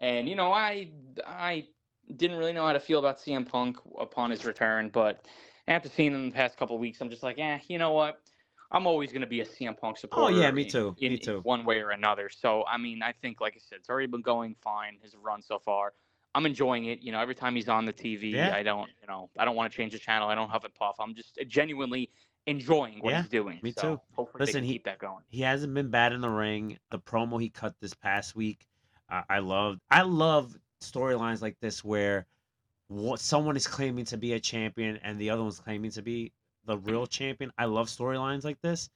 and 0.00 0.28
you 0.28 0.36
know, 0.36 0.52
I 0.52 0.92
I 1.26 1.68
didn't 2.16 2.36
really 2.38 2.52
know 2.52 2.66
how 2.66 2.72
to 2.72 2.80
feel 2.80 2.98
about 2.98 3.18
CM 3.18 3.48
Punk 3.48 3.78
upon 3.98 4.30
his 4.30 4.44
return, 4.44 4.90
but 4.92 5.26
after 5.68 5.88
seeing 5.88 6.12
him 6.14 6.26
the 6.30 6.34
past 6.34 6.56
couple 6.56 6.76
of 6.76 6.80
weeks, 6.80 7.00
I'm 7.00 7.10
just 7.10 7.22
like, 7.22 7.38
eh, 7.38 7.58
you 7.68 7.78
know 7.78 7.92
what? 7.92 8.20
I'm 8.70 8.86
always 8.86 9.12
gonna 9.12 9.26
be 9.26 9.40
a 9.40 9.44
CM 9.44 9.76
Punk 9.78 9.98
supporter. 9.98 10.34
Oh, 10.34 10.40
yeah, 10.40 10.50
me 10.50 10.64
too, 10.64 10.96
In, 11.00 11.12
me 11.12 11.18
too. 11.18 11.40
one 11.42 11.64
way 11.64 11.80
or 11.80 11.90
another. 11.90 12.28
So 12.28 12.64
I 12.66 12.76
mean, 12.76 13.02
I 13.02 13.12
think, 13.12 13.40
like 13.40 13.54
I 13.54 13.60
said, 13.60 13.78
it's 13.78 13.88
already 13.88 14.06
been 14.08 14.22
going 14.22 14.56
fine 14.62 14.98
his 15.02 15.14
run 15.14 15.42
so 15.42 15.58
far. 15.58 15.92
I'm 16.34 16.46
enjoying 16.46 16.86
it. 16.86 17.00
You 17.00 17.12
know, 17.12 17.20
every 17.20 17.36
time 17.36 17.54
he's 17.54 17.68
on 17.68 17.84
the 17.84 17.92
TV, 17.92 18.32
Yeah. 18.32 18.54
I 18.54 18.64
don't, 18.64 18.90
you 19.00 19.06
know, 19.06 19.30
I 19.38 19.44
don't 19.44 19.54
want 19.54 19.70
to 19.70 19.76
change 19.76 19.92
the 19.92 20.00
channel. 20.00 20.28
I 20.28 20.34
don't 20.34 20.50
huff 20.50 20.64
and 20.64 20.74
puff. 20.74 20.96
I'm 20.98 21.14
just 21.14 21.38
genuinely 21.46 22.10
enjoying 22.46 22.98
what 23.00 23.12
Yeah, 23.12 23.22
he's 23.22 23.30
doing. 23.30 23.60
me 23.62 23.70
So 23.70 23.80
too. 23.82 24.00
Hopefully, 24.16 24.40
Listen, 24.44 24.64
he- 24.64 24.72
keep 24.72 24.84
that 24.84 24.98
going. 24.98 25.22
He 25.28 25.42
hasn't 25.42 25.72
been 25.74 25.90
bad 25.90 26.12
in 26.12 26.20
the 26.20 26.28
ring. 26.30 26.78
The 26.90 26.98
promo 26.98 27.40
he 27.40 27.50
cut 27.50 27.74
this 27.80 27.94
past 27.94 28.34
week, 28.34 28.66
uh, 29.08 29.22
I 29.28 29.38
loved. 29.38 29.80
I 29.90 30.02
love 30.02 30.56
storylines 30.84 31.42
like 31.42 31.56
this 31.60 31.84
where 31.84 32.26
what 32.88 33.20
someone 33.20 33.56
is 33.56 33.66
claiming 33.66 34.04
to 34.06 34.16
be 34.16 34.34
a 34.34 34.40
champion 34.40 34.98
and 35.02 35.18
the 35.18 35.30
other 35.30 35.42
one's 35.42 35.60
claiming 35.60 35.90
to 35.92 36.02
be 36.02 36.32
the 36.66 36.78
real 36.78 37.06
champion. 37.06 37.52
I 37.58 37.66
love 37.66 37.88
storylines 37.88 38.44
like 38.44 38.60
this. 38.60 38.90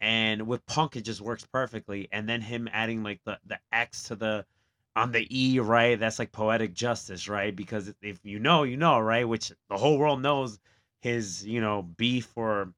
And 0.00 0.46
with 0.46 0.66
Punk, 0.66 0.96
it 0.96 1.02
just 1.02 1.20
works 1.20 1.46
perfectly. 1.52 2.08
And 2.12 2.28
then 2.28 2.40
him 2.40 2.68
adding 2.72 3.02
like 3.02 3.20
the, 3.24 3.38
the 3.46 3.58
X 3.72 4.04
to 4.04 4.16
the 4.16 4.44
on 4.96 5.12
the 5.12 5.26
E, 5.30 5.58
right? 5.60 5.98
That's 5.98 6.18
like 6.18 6.32
poetic 6.32 6.74
justice, 6.74 7.28
right? 7.28 7.54
Because 7.54 7.92
if 8.02 8.20
you 8.22 8.38
know, 8.38 8.62
you 8.62 8.76
know, 8.76 8.98
right? 9.00 9.28
Which 9.28 9.52
the 9.68 9.76
whole 9.76 9.98
world 9.98 10.22
knows 10.22 10.58
his, 11.00 11.44
you 11.44 11.60
know, 11.60 11.82
beef 11.82 12.30
or 12.36 12.72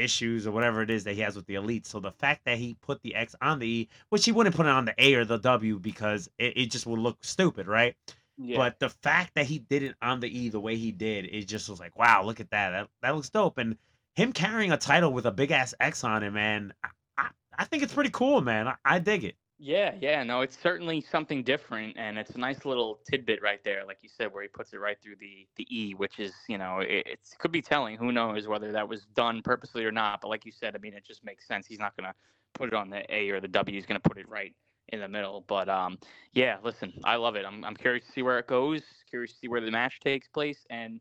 issues 0.00 0.46
or 0.46 0.52
whatever 0.52 0.82
it 0.82 0.90
is 0.90 1.04
that 1.04 1.14
he 1.14 1.20
has 1.20 1.36
with 1.36 1.46
the 1.46 1.54
elite. 1.54 1.86
So 1.86 2.00
the 2.00 2.10
fact 2.12 2.44
that 2.44 2.58
he 2.58 2.76
put 2.80 3.02
the 3.02 3.14
X 3.14 3.34
on 3.40 3.58
the 3.58 3.66
E, 3.66 3.88
which 4.08 4.24
he 4.24 4.32
wouldn't 4.32 4.56
put 4.56 4.66
it 4.66 4.70
on 4.70 4.84
the 4.84 4.94
A 4.98 5.14
or 5.14 5.24
the 5.24 5.38
W 5.38 5.78
because 5.78 6.28
it, 6.38 6.56
it 6.56 6.66
just 6.70 6.86
would 6.86 6.98
look 6.98 7.18
stupid, 7.22 7.66
right? 7.66 7.94
Yeah. 8.36 8.56
But 8.56 8.78
the 8.78 8.88
fact 8.88 9.34
that 9.34 9.46
he 9.46 9.58
did 9.58 9.82
it 9.82 9.96
on 10.00 10.20
the 10.20 10.28
E 10.28 10.48
the 10.48 10.60
way 10.60 10.76
he 10.76 10.92
did, 10.92 11.26
it 11.26 11.46
just 11.46 11.68
was 11.68 11.78
like, 11.78 11.98
wow, 11.98 12.22
look 12.24 12.40
at 12.40 12.50
that. 12.50 12.70
That 12.70 12.88
that 13.02 13.14
looks 13.14 13.30
dope. 13.30 13.58
And 13.58 13.76
him 14.14 14.32
carrying 14.32 14.72
a 14.72 14.76
title 14.76 15.12
with 15.12 15.26
a 15.26 15.30
big 15.30 15.50
ass 15.50 15.74
X 15.78 16.04
on 16.04 16.22
it, 16.22 16.30
man, 16.30 16.72
I, 16.82 16.88
I, 17.18 17.28
I 17.58 17.64
think 17.64 17.82
it's 17.82 17.94
pretty 17.94 18.10
cool, 18.10 18.40
man. 18.40 18.68
I, 18.68 18.76
I 18.84 18.98
dig 18.98 19.24
it. 19.24 19.36
Yeah, 19.62 19.94
yeah, 20.00 20.22
no, 20.22 20.40
it's 20.40 20.58
certainly 20.58 21.02
something 21.02 21.42
different, 21.42 21.98
and 21.98 22.16
it's 22.16 22.30
a 22.30 22.38
nice 22.38 22.64
little 22.64 22.98
tidbit 23.10 23.42
right 23.42 23.62
there, 23.62 23.84
like 23.84 23.98
you 24.02 24.08
said, 24.08 24.32
where 24.32 24.42
he 24.42 24.48
puts 24.48 24.72
it 24.72 24.78
right 24.78 24.96
through 25.02 25.16
the 25.16 25.46
the 25.56 25.66
E, 25.70 25.92
which 25.94 26.18
is, 26.18 26.32
you 26.48 26.56
know, 26.56 26.78
it 26.80 27.04
it's, 27.06 27.34
could 27.38 27.52
be 27.52 27.60
telling. 27.60 27.98
Who 27.98 28.10
knows 28.10 28.48
whether 28.48 28.72
that 28.72 28.88
was 28.88 29.04
done 29.14 29.42
purposely 29.42 29.84
or 29.84 29.92
not? 29.92 30.22
But 30.22 30.28
like 30.28 30.46
you 30.46 30.52
said, 30.52 30.74
I 30.74 30.78
mean, 30.78 30.94
it 30.94 31.04
just 31.04 31.22
makes 31.24 31.46
sense. 31.46 31.66
He's 31.66 31.78
not 31.78 31.94
gonna 31.94 32.14
put 32.54 32.68
it 32.68 32.74
on 32.74 32.88
the 32.88 33.04
A 33.14 33.28
or 33.30 33.38
the 33.40 33.48
W. 33.48 33.76
He's 33.76 33.84
gonna 33.84 34.00
put 34.00 34.16
it 34.16 34.26
right 34.30 34.54
in 34.88 35.00
the 35.00 35.08
middle. 35.08 35.42
But 35.46 35.68
um, 35.68 35.98
yeah, 36.32 36.56
listen, 36.64 36.94
I 37.04 37.16
love 37.16 37.36
it. 37.36 37.44
I'm 37.44 37.62
I'm 37.62 37.76
curious 37.76 38.06
to 38.06 38.12
see 38.12 38.22
where 38.22 38.38
it 38.38 38.46
goes. 38.46 38.82
Curious 39.10 39.32
to 39.32 39.38
see 39.40 39.48
where 39.48 39.60
the 39.60 39.70
match 39.70 40.00
takes 40.00 40.26
place. 40.26 40.66
And 40.70 41.00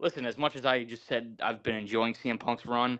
listen, 0.00 0.24
as 0.24 0.38
much 0.38 0.56
as 0.56 0.64
I 0.64 0.84
just 0.84 1.06
said, 1.06 1.38
I've 1.42 1.62
been 1.62 1.76
enjoying 1.76 2.14
CM 2.14 2.40
Punk's 2.40 2.64
run. 2.64 2.98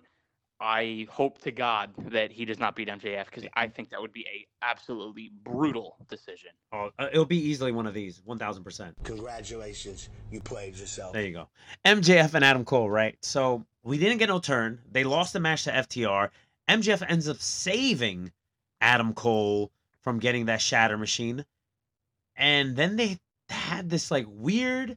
I 0.64 1.06
hope 1.10 1.42
to 1.42 1.52
God 1.52 1.90
that 2.10 2.32
he 2.32 2.46
does 2.46 2.58
not 2.58 2.74
beat 2.74 2.88
MJF 2.88 3.26
because 3.26 3.44
I 3.52 3.68
think 3.68 3.90
that 3.90 4.00
would 4.00 4.14
be 4.14 4.24
a 4.34 4.46
absolutely 4.62 5.30
brutal 5.42 5.96
decision. 6.08 6.52
Oh, 6.72 6.88
uh, 6.98 7.08
it'll 7.12 7.26
be 7.26 7.36
easily 7.36 7.70
one 7.70 7.86
of 7.86 7.92
these, 7.92 8.22
one 8.24 8.38
thousand 8.38 8.64
percent. 8.64 8.94
Congratulations, 9.02 10.08
you 10.30 10.40
played 10.40 10.74
yourself. 10.74 11.12
There 11.12 11.22
you 11.22 11.34
go. 11.34 11.48
MJF 11.84 12.32
and 12.32 12.42
Adam 12.42 12.64
Cole, 12.64 12.88
right? 12.88 13.14
So 13.20 13.66
we 13.82 13.98
didn't 13.98 14.16
get 14.16 14.30
no 14.30 14.38
turn. 14.38 14.80
They 14.90 15.04
lost 15.04 15.34
the 15.34 15.40
match 15.40 15.64
to 15.64 15.70
FTR. 15.70 16.30
MJF 16.66 17.04
ends 17.10 17.28
up 17.28 17.42
saving 17.42 18.32
Adam 18.80 19.12
Cole 19.12 19.70
from 20.00 20.18
getting 20.18 20.46
that 20.46 20.62
shatter 20.62 20.96
machine. 20.96 21.44
And 22.36 22.74
then 22.74 22.96
they 22.96 23.18
had 23.50 23.90
this 23.90 24.10
like 24.10 24.24
weird, 24.30 24.96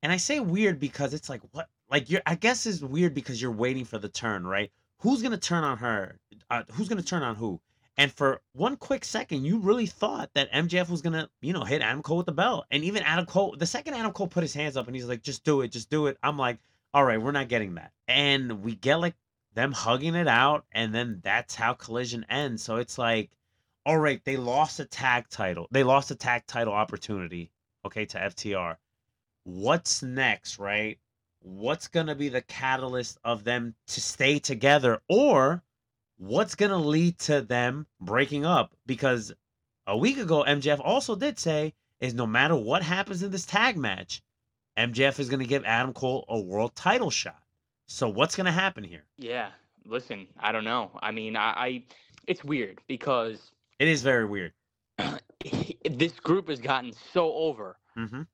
and 0.00 0.12
I 0.12 0.16
say 0.16 0.38
weird 0.38 0.78
because 0.78 1.12
it's 1.12 1.28
like 1.28 1.40
what 1.50 1.68
like 1.90 2.08
you're 2.08 2.22
I 2.24 2.36
guess 2.36 2.66
is 2.66 2.84
weird 2.84 3.14
because 3.14 3.42
you're 3.42 3.50
waiting 3.50 3.84
for 3.84 3.98
the 3.98 4.08
turn, 4.08 4.46
right? 4.46 4.70
Who's 5.02 5.22
gonna 5.22 5.36
turn 5.36 5.64
on 5.64 5.78
her? 5.78 6.18
Uh, 6.50 6.62
who's 6.72 6.88
gonna 6.88 7.02
turn 7.02 7.22
on 7.22 7.36
who? 7.36 7.60
And 7.96 8.12
for 8.12 8.40
one 8.52 8.76
quick 8.76 9.04
second, 9.04 9.44
you 9.44 9.58
really 9.58 9.86
thought 9.86 10.30
that 10.34 10.50
MJF 10.52 10.88
was 10.88 11.02
gonna, 11.02 11.28
you 11.40 11.52
know, 11.52 11.64
hit 11.64 11.82
Adam 11.82 12.02
Cole 12.02 12.18
with 12.18 12.26
the 12.26 12.32
belt. 12.32 12.66
And 12.70 12.84
even 12.84 13.02
Adam 13.02 13.26
Cole, 13.26 13.54
the 13.58 13.66
second 13.66 13.94
Adam 13.94 14.12
Cole 14.12 14.28
put 14.28 14.42
his 14.42 14.54
hands 14.54 14.76
up 14.76 14.86
and 14.86 14.96
he's 14.96 15.06
like, 15.06 15.22
just 15.22 15.44
do 15.44 15.60
it, 15.60 15.72
just 15.72 15.90
do 15.90 16.06
it. 16.06 16.16
I'm 16.22 16.38
like, 16.38 16.58
all 16.94 17.04
right, 17.04 17.20
we're 17.20 17.32
not 17.32 17.48
getting 17.48 17.74
that. 17.74 17.92
And 18.08 18.62
we 18.62 18.74
get 18.74 18.96
like 19.00 19.14
them 19.54 19.72
hugging 19.72 20.14
it 20.14 20.28
out, 20.28 20.64
and 20.72 20.94
then 20.94 21.20
that's 21.22 21.54
how 21.54 21.74
collision 21.74 22.24
ends. 22.30 22.62
So 22.62 22.76
it's 22.76 22.96
like, 22.96 23.30
all 23.84 23.98
right, 23.98 24.24
they 24.24 24.36
lost 24.36 24.80
a 24.80 24.84
tag 24.84 25.28
title. 25.28 25.66
They 25.70 25.82
lost 25.82 26.10
a 26.10 26.14
tag 26.14 26.46
title 26.46 26.72
opportunity, 26.72 27.50
okay, 27.84 28.06
to 28.06 28.18
FTR. 28.18 28.76
What's 29.44 30.02
next, 30.02 30.58
right? 30.58 30.98
What's 31.42 31.88
gonna 31.88 32.14
be 32.14 32.28
the 32.28 32.42
catalyst 32.42 33.18
of 33.24 33.44
them 33.44 33.74
to 33.88 34.00
stay 34.00 34.38
together, 34.38 35.00
or 35.08 35.62
what's 36.18 36.54
going 36.54 36.70
to 36.70 36.76
lead 36.76 37.18
to 37.18 37.40
them 37.40 37.84
breaking 38.00 38.46
up 38.46 38.72
because 38.86 39.32
a 39.88 39.96
week 39.96 40.18
ago 40.18 40.44
MJF 40.46 40.80
also 40.84 41.16
did 41.16 41.36
say 41.36 41.74
is 42.00 42.14
no 42.14 42.28
matter 42.28 42.54
what 42.54 42.80
happens 42.82 43.24
in 43.24 43.32
this 43.32 43.44
tag 43.44 43.76
match 43.76 44.22
MJF 44.78 45.18
is 45.18 45.28
going 45.28 45.40
to 45.40 45.46
give 45.46 45.64
Adam 45.64 45.92
Cole 45.92 46.24
a 46.28 46.38
world 46.38 46.76
title 46.76 47.10
shot. 47.10 47.42
So 47.88 48.08
what's 48.08 48.36
going 48.36 48.46
to 48.46 48.52
happen 48.52 48.84
here? 48.84 49.02
Yeah, 49.18 49.48
listen, 49.84 50.28
I 50.38 50.52
don't 50.52 50.64
know. 50.64 50.92
I 51.02 51.10
mean, 51.10 51.34
I, 51.36 51.50
I 51.56 51.82
it's 52.28 52.44
weird 52.44 52.80
because 52.86 53.50
It 53.80 53.88
is 53.88 54.02
very 54.02 54.24
weird. 54.24 54.52
this 55.90 56.12
group 56.20 56.48
has 56.48 56.60
gotten 56.60 56.92
so 57.12 57.32
over, 57.34 57.76
Mhm. 57.98 58.26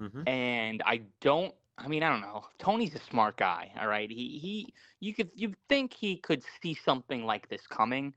Mhm. 0.00 0.28
and 0.28 0.82
I 0.84 1.02
don't. 1.20 1.54
I 1.78 1.88
mean, 1.88 2.02
I 2.02 2.10
don't 2.10 2.20
know. 2.20 2.44
Tony's 2.58 2.94
a 2.94 3.00
smart 3.10 3.36
guy. 3.38 3.70
All 3.80 3.88
right, 3.88 4.10
he 4.10 4.38
he. 4.38 4.74
You 5.00 5.14
could 5.14 5.30
you 5.34 5.54
think 5.68 5.92
he 5.94 6.16
could 6.16 6.42
see 6.62 6.74
something 6.74 7.24
like 7.24 7.48
this 7.48 7.66
coming. 7.66 8.14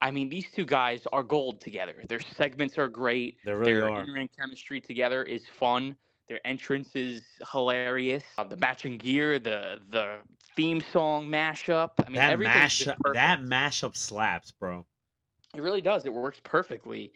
I 0.00 0.10
mean, 0.10 0.28
these 0.30 0.50
two 0.50 0.64
guys 0.64 1.06
are 1.12 1.22
gold 1.22 1.60
together. 1.60 1.94
Their 2.08 2.20
segments 2.20 2.78
are 2.78 2.88
great. 2.88 3.38
They 3.44 3.52
really 3.52 3.72
Their 3.74 3.90
are. 3.90 4.02
in-ring 4.04 4.28
chemistry 4.38 4.80
together 4.80 5.22
is 5.24 5.42
fun. 5.58 5.96
Their 6.28 6.40
entrance 6.46 6.96
is 6.96 7.22
hilarious. 7.52 8.24
Uh, 8.38 8.44
the 8.44 8.56
matching 8.56 8.98
gear, 8.98 9.38
the 9.38 9.80
the 9.90 10.18
theme 10.56 10.80
song 10.92 11.28
mashup. 11.28 11.90
I 12.04 12.08
mean, 12.10 12.14
that 12.14 12.38
mashup 12.38 12.96
that 13.14 13.40
mashup 13.40 13.96
slaps, 13.96 14.52
bro. 14.52 14.86
It 15.54 15.60
really 15.62 15.82
does. 15.82 16.04
It 16.06 16.12
works 16.14 16.40
perfectly. 16.42 17.12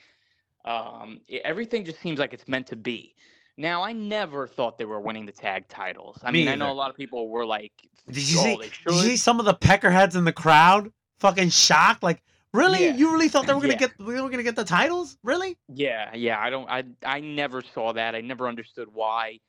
Um, 0.64 1.20
i- 1.30 1.40
everything 1.44 1.84
just 1.84 2.00
seems 2.00 2.18
like 2.18 2.32
it's 2.34 2.48
meant 2.48 2.66
to 2.68 2.76
be. 2.76 3.14
Now, 3.58 3.82
I 3.82 3.92
never 3.92 4.46
thought 4.46 4.76
they 4.78 4.84
were 4.84 5.00
winning 5.00 5.24
the 5.26 5.32
tag 5.32 5.66
titles. 5.68 6.18
I 6.22 6.30
Me 6.30 6.40
mean, 6.40 6.48
I 6.48 6.54
know 6.56 6.70
a 6.70 6.74
lot 6.74 6.90
of 6.90 6.96
people 6.96 7.28
were 7.28 7.46
like, 7.46 7.72
Did 8.08 8.28
you 8.28 8.38
"Oh, 8.38 8.42
see 8.42 8.56
did 8.56 8.72
you 8.86 8.92
see 9.02 9.16
some 9.16 9.38
of 9.40 9.46
the 9.46 9.54
peckerheads 9.54 10.14
in 10.14 10.24
the 10.24 10.32
crowd 10.32 10.92
fucking 11.20 11.48
shocked 11.50 12.02
like 12.02 12.22
really 12.52 12.84
Yeah. 12.84 12.94
you 12.96 13.12
really 13.12 13.28
thought 13.28 13.46
they 13.46 13.54
were 13.54 13.60
going 13.60 13.76
to 13.76 13.82
Yeah. 13.82 13.88
get 13.88 13.98
we 13.98 14.20
were 14.20 14.30
to 14.30 14.42
get 14.42 14.56
the 14.56 14.64
titles? 14.64 15.16
Really? 15.22 15.56
Yeah, 15.68 16.14
yeah. 16.14 16.38
I 16.38 16.50
don't. 16.50 16.68
I 16.68 16.84
I 17.04 17.20
never 17.20 17.62
saw 17.62 17.92
that. 17.94 18.14
I 18.14 18.20
never 18.20 18.46
understood 18.48 18.88
why 18.92 19.40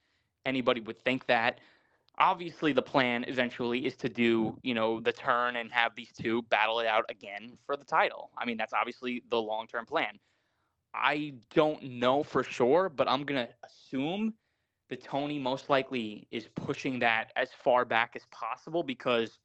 anybody 0.45 0.81
would 0.81 0.99
think 1.03 1.25
that. 1.27 1.59
Obviously, 2.19 2.73
the 2.73 2.81
plan 2.81 3.25
eventually 3.27 3.85
is 3.85 3.95
to 3.97 4.09
do, 4.09 4.57
you 4.63 4.73
know, 4.73 4.99
the 4.99 5.11
turn 5.11 5.57
and 5.57 5.71
have 5.71 5.93
these 5.95 6.11
two 6.19 6.41
battle 6.43 6.79
it 6.79 6.87
out 6.87 7.05
again 7.09 7.55
for 7.65 7.77
the 7.77 7.85
title. 7.85 8.31
I 8.35 8.45
mean, 8.45 8.57
that's 8.57 8.73
obviously 8.73 9.21
the 9.29 9.39
long-term 9.39 9.85
plan. 9.85 10.17
I 10.93 11.33
don't 11.53 11.81
know 11.83 12.23
for 12.23 12.43
sure, 12.43 12.89
but 12.89 13.07
I'm 13.07 13.23
gonna 13.23 13.49
assume 13.63 14.33
that 14.89 15.03
Tony 15.03 15.37
most 15.39 15.69
likely 15.69 16.27
is 16.31 16.47
pushing 16.55 16.99
that 16.99 17.31
as 17.35 17.49
far 17.63 17.85
back 17.85 18.13
as 18.15 18.23
possible 18.31 18.83
because 18.83 19.39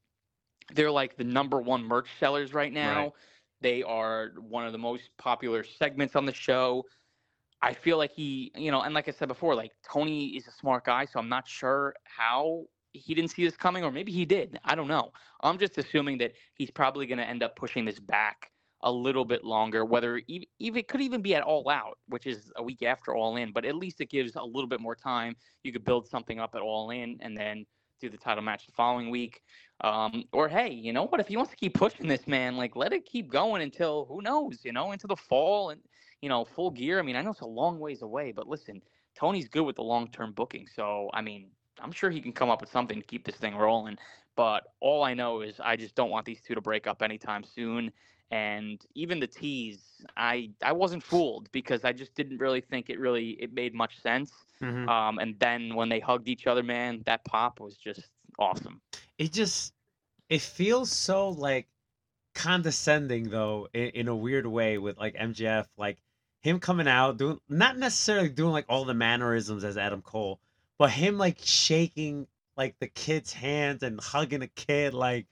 they're 0.72 0.90
like 0.90 1.16
the 1.16 1.24
number 1.24 1.60
one 1.60 1.82
merch 1.84 2.08
sellers 2.20 2.54
right 2.54 2.72
now. 2.72 3.12
They 3.60 3.82
are 3.82 4.32
one 4.38 4.66
of 4.66 4.72
the 4.72 4.78
most 4.78 5.10
popular 5.18 5.64
segments 5.64 6.16
on 6.16 6.26
the 6.26 6.34
show. 6.34 6.84
I 7.60 7.72
feel 7.72 7.96
like 7.96 8.12
he, 8.12 8.50
you 8.56 8.70
know, 8.70 8.82
and 8.82 8.92
like 8.94 9.08
I 9.08 9.12
said 9.12 9.28
before, 9.28 9.54
like 9.54 9.72
Tony 9.88 10.28
is 10.36 10.48
a 10.48 10.52
smart 10.52 10.84
guy, 10.84 11.04
so 11.04 11.20
I'm 11.20 11.28
not 11.28 11.46
sure 11.46 11.94
how 12.04 12.64
he 12.92 13.14
didn't 13.14 13.30
see 13.30 13.44
this 13.44 13.56
coming, 13.56 13.84
or 13.84 13.92
maybe 13.92 14.12
he 14.12 14.24
did. 14.24 14.58
I 14.64 14.74
don't 14.74 14.88
know. 14.88 15.12
I'm 15.40 15.58
just 15.58 15.78
assuming 15.78 16.18
that 16.18 16.32
he's 16.54 16.70
probably 16.70 17.06
going 17.06 17.18
to 17.18 17.28
end 17.28 17.42
up 17.42 17.56
pushing 17.56 17.84
this 17.84 18.00
back 18.00 18.50
a 18.82 18.90
little 18.90 19.24
bit 19.24 19.44
longer, 19.44 19.84
whether 19.84 20.20
even, 20.26 20.46
it 20.58 20.88
could 20.88 21.00
even 21.00 21.22
be 21.22 21.34
at 21.34 21.42
All 21.42 21.68
Out, 21.68 21.98
which 22.08 22.26
is 22.26 22.52
a 22.56 22.62
week 22.62 22.82
after 22.82 23.14
All 23.14 23.36
In, 23.36 23.52
but 23.52 23.64
at 23.64 23.76
least 23.76 24.00
it 24.00 24.10
gives 24.10 24.34
a 24.36 24.42
little 24.42 24.68
bit 24.68 24.80
more 24.80 24.96
time. 24.96 25.36
You 25.62 25.72
could 25.72 25.84
build 25.84 26.08
something 26.08 26.40
up 26.40 26.54
at 26.54 26.62
All 26.62 26.90
In 26.90 27.18
and 27.20 27.36
then 27.36 27.64
do 28.00 28.10
the 28.10 28.16
title 28.16 28.42
match 28.42 28.66
the 28.66 28.72
following 28.72 29.10
week. 29.10 29.42
Um, 29.82 30.24
or 30.32 30.48
hey, 30.48 30.70
you 30.70 30.92
know 30.92 31.06
what? 31.06 31.20
If 31.20 31.28
he 31.28 31.36
wants 31.36 31.50
to 31.52 31.56
keep 31.56 31.74
pushing 31.74 32.08
this 32.08 32.26
man, 32.26 32.56
like 32.56 32.76
let 32.76 32.92
it 32.92 33.06
keep 33.06 33.30
going 33.30 33.62
until 33.62 34.06
who 34.06 34.20
knows, 34.20 34.60
you 34.64 34.72
know, 34.72 34.92
into 34.92 35.06
the 35.06 35.16
fall 35.16 35.70
and 35.70 35.80
you 36.20 36.28
know, 36.28 36.44
full 36.44 36.70
gear. 36.70 36.98
I 36.98 37.02
mean, 37.02 37.16
I 37.16 37.22
know 37.22 37.30
it's 37.30 37.40
a 37.40 37.46
long 37.46 37.78
ways 37.80 38.02
away, 38.02 38.32
but 38.32 38.46
listen, 38.46 38.80
Tony's 39.16 39.48
good 39.48 39.64
with 39.64 39.76
the 39.76 39.82
long 39.82 40.08
term 40.08 40.32
booking. 40.32 40.66
So 40.66 41.10
I 41.12 41.20
mean, 41.20 41.50
I'm 41.80 41.92
sure 41.92 42.10
he 42.10 42.20
can 42.20 42.32
come 42.32 42.50
up 42.50 42.60
with 42.60 42.70
something 42.70 43.00
to 43.00 43.06
keep 43.06 43.24
this 43.24 43.36
thing 43.36 43.56
rolling. 43.56 43.98
But 44.36 44.64
all 44.80 45.04
I 45.04 45.14
know 45.14 45.42
is 45.42 45.60
I 45.60 45.76
just 45.76 45.94
don't 45.94 46.10
want 46.10 46.24
these 46.24 46.40
two 46.40 46.54
to 46.54 46.60
break 46.60 46.86
up 46.86 47.02
anytime 47.02 47.44
soon. 47.44 47.92
And 48.32 48.84
even 48.94 49.20
the 49.20 49.26
tease, 49.28 50.02
I 50.16 50.50
I 50.64 50.72
wasn't 50.72 51.04
fooled 51.04 51.52
because 51.52 51.84
I 51.84 51.92
just 51.92 52.14
didn't 52.14 52.38
really 52.38 52.62
think 52.62 52.90
it 52.90 52.98
really 52.98 53.30
it 53.40 53.52
made 53.52 53.74
much 53.74 54.00
sense. 54.00 54.32
Mhm. 54.62 54.88
Um, 54.88 55.18
and 55.18 55.38
then 55.38 55.74
when 55.74 55.88
they 55.90 56.00
hugged 56.00 56.28
each 56.28 56.46
other, 56.46 56.62
man, 56.62 57.02
that 57.06 57.24
pop 57.24 57.60
was 57.60 57.76
just 57.76 58.08
awesome. 58.38 58.80
it 59.18 59.32
just 59.32 59.74
it 60.30 60.40
feels 60.40 60.90
so 60.90 61.28
like 61.28 61.68
condescending 62.34 63.28
though 63.28 63.68
in, 63.74 63.88
in 63.90 64.08
a 64.08 64.16
weird 64.16 64.46
way 64.46 64.78
with 64.78 64.96
like 64.96 65.14
MJF 65.14 65.66
like 65.76 65.98
him 66.40 66.58
coming 66.58 66.88
out 66.88 67.18
doing 67.18 67.38
not 67.48 67.76
necessarily 67.76 68.30
doing 68.30 68.52
like 68.52 68.64
all 68.68 68.84
the 68.86 68.94
mannerisms 68.94 69.64
as 69.64 69.76
Adam 69.76 70.00
Cole 70.02 70.40
but 70.78 70.90
him 70.90 71.18
like 71.18 71.38
shaking 71.42 72.26
like 72.56 72.74
the 72.80 72.86
kid's 72.88 73.32
hands 73.34 73.82
and 73.82 74.00
hugging 74.00 74.42
a 74.42 74.46
kid 74.48 74.94
like 74.94 75.26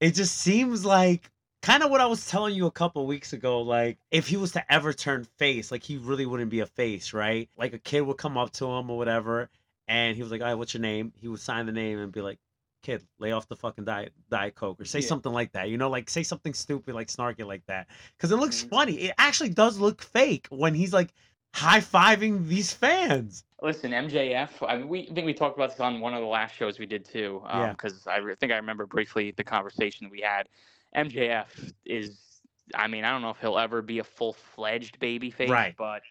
it 0.00 0.12
just 0.14 0.36
seems 0.36 0.84
like 0.84 1.30
kind 1.66 1.82
of 1.82 1.90
what 1.90 2.00
I 2.00 2.06
was 2.06 2.24
telling 2.30 2.54
you 2.54 2.66
a 2.66 2.70
couple 2.70 3.04
weeks 3.06 3.32
ago 3.32 3.60
like 3.60 3.98
if 4.12 4.28
he 4.28 4.36
was 4.36 4.52
to 4.52 4.72
ever 4.72 4.92
turn 4.92 5.24
face 5.36 5.72
like 5.72 5.82
he 5.82 5.98
really 5.98 6.24
wouldn't 6.24 6.50
be 6.50 6.60
a 6.60 6.66
face 6.66 7.12
right 7.12 7.48
like 7.56 7.72
a 7.72 7.78
kid 7.78 8.02
would 8.02 8.18
come 8.18 8.38
up 8.38 8.52
to 8.52 8.66
him 8.66 8.88
or 8.88 8.96
whatever 8.96 9.50
and 9.88 10.16
he 10.16 10.22
was 10.22 10.30
like 10.30 10.40
all 10.42 10.46
right 10.46 10.54
what's 10.54 10.74
your 10.74 10.80
name 10.80 11.12
he 11.20 11.26
would 11.26 11.40
sign 11.40 11.66
the 11.66 11.72
name 11.72 11.98
and 11.98 12.12
be 12.12 12.20
like 12.20 12.38
kid, 12.84 13.02
lay 13.18 13.32
off 13.32 13.48
the 13.48 13.56
fucking 13.56 13.84
diet 13.84 14.12
diet 14.30 14.54
coke 14.54 14.80
or 14.80 14.84
say 14.84 15.00
Yeah. 15.00 15.06
something 15.08 15.32
like 15.32 15.50
that. 15.52 15.68
You 15.68 15.76
know, 15.76 15.90
like 15.90 16.08
say 16.08 16.22
something 16.22 16.54
stupid, 16.54 16.94
like 16.94 17.08
snarky 17.08 17.44
like 17.44 17.66
that, 17.66 17.88
because 18.16 18.30
it 18.30 18.36
looks 18.36 18.62
Mhm. 18.62 18.70
funny. 18.70 18.92
It 19.06 19.14
actually 19.18 19.48
does 19.48 19.78
look 19.80 20.00
fake 20.02 20.46
when 20.50 20.72
he's 20.72 20.92
like 20.92 21.12
high 21.52 21.80
fiving 21.80 22.46
these 22.46 22.72
fans. 22.72 23.42
Listen, 23.60 23.90
MJF. 23.92 24.62
I 24.68 24.76
mean, 24.76 24.86
we 24.88 25.08
I 25.10 25.14
think 25.14 25.26
we 25.26 25.34
talked 25.34 25.56
about 25.58 25.70
this 25.70 25.80
on 25.80 25.98
one 25.98 26.14
of 26.14 26.20
the 26.20 26.28
last 26.28 26.54
shows 26.54 26.78
we 26.78 26.86
did 26.86 27.04
too. 27.04 27.42
Yeah. 27.46 27.70
Because 27.72 28.06
I 28.06 28.18
re- 28.18 28.36
think 28.36 28.52
I 28.52 28.56
remember 28.56 28.86
briefly 28.86 29.32
the 29.32 29.42
conversation 29.42 30.08
we 30.08 30.20
had. 30.20 30.48
MJF 30.96 31.72
is. 31.84 32.40
I 32.74 32.88
mean, 32.88 33.04
I 33.04 33.12
don't 33.12 33.22
know 33.22 33.30
if 33.30 33.38
he'll 33.38 33.58
ever 33.58 33.80
be 33.80 34.00
a 34.00 34.04
full 34.04 34.32
fledged 34.32 34.98
baby 34.98 35.30
face, 35.30 35.48
Right. 35.50 35.76
but 35.76 36.02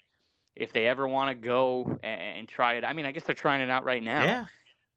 if 0.56 0.72
they 0.72 0.88
ever 0.88 1.06
want 1.06 1.30
to 1.30 1.36
go 1.36 2.00
and, 2.02 2.48
try 2.48 2.76
it, 2.76 2.86
I 2.86 2.94
mean, 2.94 3.06
I 3.06 3.12
guess 3.12 3.24
they're 3.24 3.36
trying 3.36 3.60
it 3.60 3.70
out 3.70 3.84
right 3.84 4.02
now. 4.02 4.24
Yeah, 4.24 4.46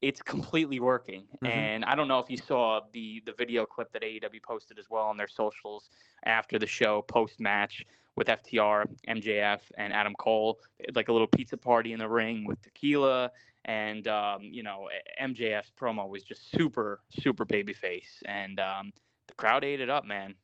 It's 0.01 0.23
completely 0.23 0.79
working, 0.79 1.27
Mhm. 1.43 1.49
and 1.49 1.85
I 1.85 1.97
don't 1.97 2.07
know 2.07 2.21
if 2.21 2.31
you 2.31 2.37
saw 2.37 2.83
the 2.93 3.21
the 3.27 3.33
video 3.33 3.67
clip 3.67 3.91
that 3.93 4.03
AEW 4.05 4.41
posted 4.41 4.79
as 4.79 4.89
well 4.89 5.07
on 5.07 5.17
their 5.17 5.27
socials 5.27 5.91
after 6.25 6.57
the 6.61 6.67
show, 6.69 7.03
post 7.03 7.41
match 7.41 7.85
with 8.15 8.29
FTR, 8.29 8.85
MJF, 9.09 9.63
and 9.77 9.93
Adam 9.93 10.15
Cole. 10.15 10.61
Like 10.95 11.09
a 11.09 11.13
little 11.13 11.27
pizza 11.27 11.57
party 11.57 11.93
in 11.93 11.99
the 11.99 12.09
ring 12.09 12.45
with 12.45 12.63
tequila, 12.63 13.33
and 13.65 14.07
um, 14.07 14.43
you 14.45 14.63
know 14.63 14.89
MJF's 15.21 15.73
promo 15.73 16.09
was 16.09 16.23
just 16.23 16.53
super 16.53 17.01
super 17.11 17.45
babyface, 17.45 18.23
and 18.27 18.61
um, 18.61 18.93
the 19.29 19.35
crowd 19.35 19.65
ate 19.65 19.81
it 19.81 19.91
up, 19.91 20.05
man. 20.05 20.35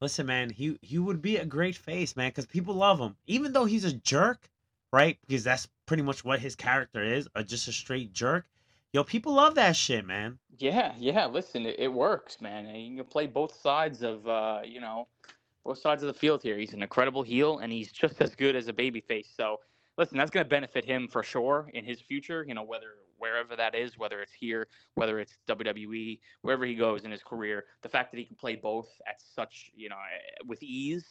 listen, 0.00 0.26
man, 0.26 0.50
he 0.50 0.78
he 0.82 0.98
would 0.98 1.22
be 1.22 1.36
a 1.36 1.44
great 1.46 1.76
face, 1.76 2.16
man, 2.16 2.30
because 2.30 2.46
people 2.46 2.74
love 2.74 2.98
him, 2.98 3.16
even 3.26 3.52
though 3.52 3.64
he's 3.66 3.84
a 3.84 3.92
jerk, 3.92 4.48
right? 4.92 5.18
Because 5.26 5.44
that's 5.44 5.68
pretty 5.86 6.02
much 6.02 6.24
what 6.24 6.40
his 6.40 6.56
character 6.56 7.02
is, 7.02 7.28
uh, 7.36 7.42
just 7.42 7.68
a 7.68 7.72
straight 7.72 8.12
jerk. 8.12 8.46
Yo, 8.92 9.04
people 9.04 9.32
love 9.34 9.54
that 9.54 9.74
shit, 9.76 10.04
man. 10.06 10.38
Yeah, 10.58 10.92
yeah. 10.98 11.26
Listen, 11.26 11.64
it, 11.66 11.76
it 11.78 11.88
works, 11.92 12.40
man. 12.40 12.66
and 12.66 12.76
You 12.82 12.96
can 12.96 13.06
play 13.06 13.26
both 13.26 13.58
sides 13.60 14.02
of, 14.02 14.26
uh, 14.28 14.60
you 14.64 14.80
know, 14.80 15.08
both 15.64 15.78
sides 15.78 16.02
of 16.02 16.08
the 16.08 16.14
field 16.14 16.42
here. 16.42 16.58
He's 16.58 16.74
an 16.74 16.82
incredible 16.82 17.22
heel, 17.22 17.58
and 17.58 17.72
he's 17.72 17.90
just 17.90 18.20
as 18.20 18.34
good 18.34 18.54
as 18.54 18.68
a 18.68 18.72
babyface. 18.72 19.34
So, 19.34 19.60
listen, 19.96 20.18
that's 20.18 20.30
going 20.30 20.44
to 20.44 20.48
benefit 20.50 20.84
him 20.84 21.08
for 21.08 21.22
sure 21.22 21.70
in 21.72 21.84
his 21.84 22.00
future. 22.00 22.44
You 22.46 22.54
know, 22.54 22.62
whether 22.64 22.88
wherever 23.22 23.54
that 23.56 23.74
is, 23.74 23.96
whether 23.96 24.20
it's 24.20 24.32
here, 24.32 24.66
whether 24.94 25.20
it's 25.20 25.38
WWE, 25.48 26.18
wherever 26.42 26.64
he 26.64 26.74
goes 26.74 27.04
in 27.04 27.10
his 27.10 27.22
career, 27.22 27.64
the 27.82 27.88
fact 27.88 28.10
that 28.10 28.18
he 28.18 28.24
can 28.24 28.36
play 28.36 28.56
both 28.56 28.88
at 29.06 29.20
such, 29.34 29.70
you 29.74 29.88
know, 29.88 29.96
eh, 29.96 30.42
with 30.46 30.62
ease, 30.62 31.04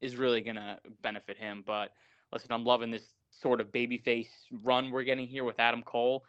is 0.00 0.16
really 0.16 0.40
going 0.40 0.56
to 0.56 0.78
benefit 1.02 1.36
him. 1.36 1.64
But 1.66 1.90
listen, 2.32 2.52
I'm 2.52 2.64
loving 2.64 2.90
this 2.90 3.14
sort 3.30 3.60
of 3.60 3.72
babyface 3.72 4.28
run 4.62 4.90
we're 4.90 5.02
getting 5.02 5.26
here 5.26 5.44
with 5.44 5.58
Adam 5.58 5.82
Cole 5.82 6.24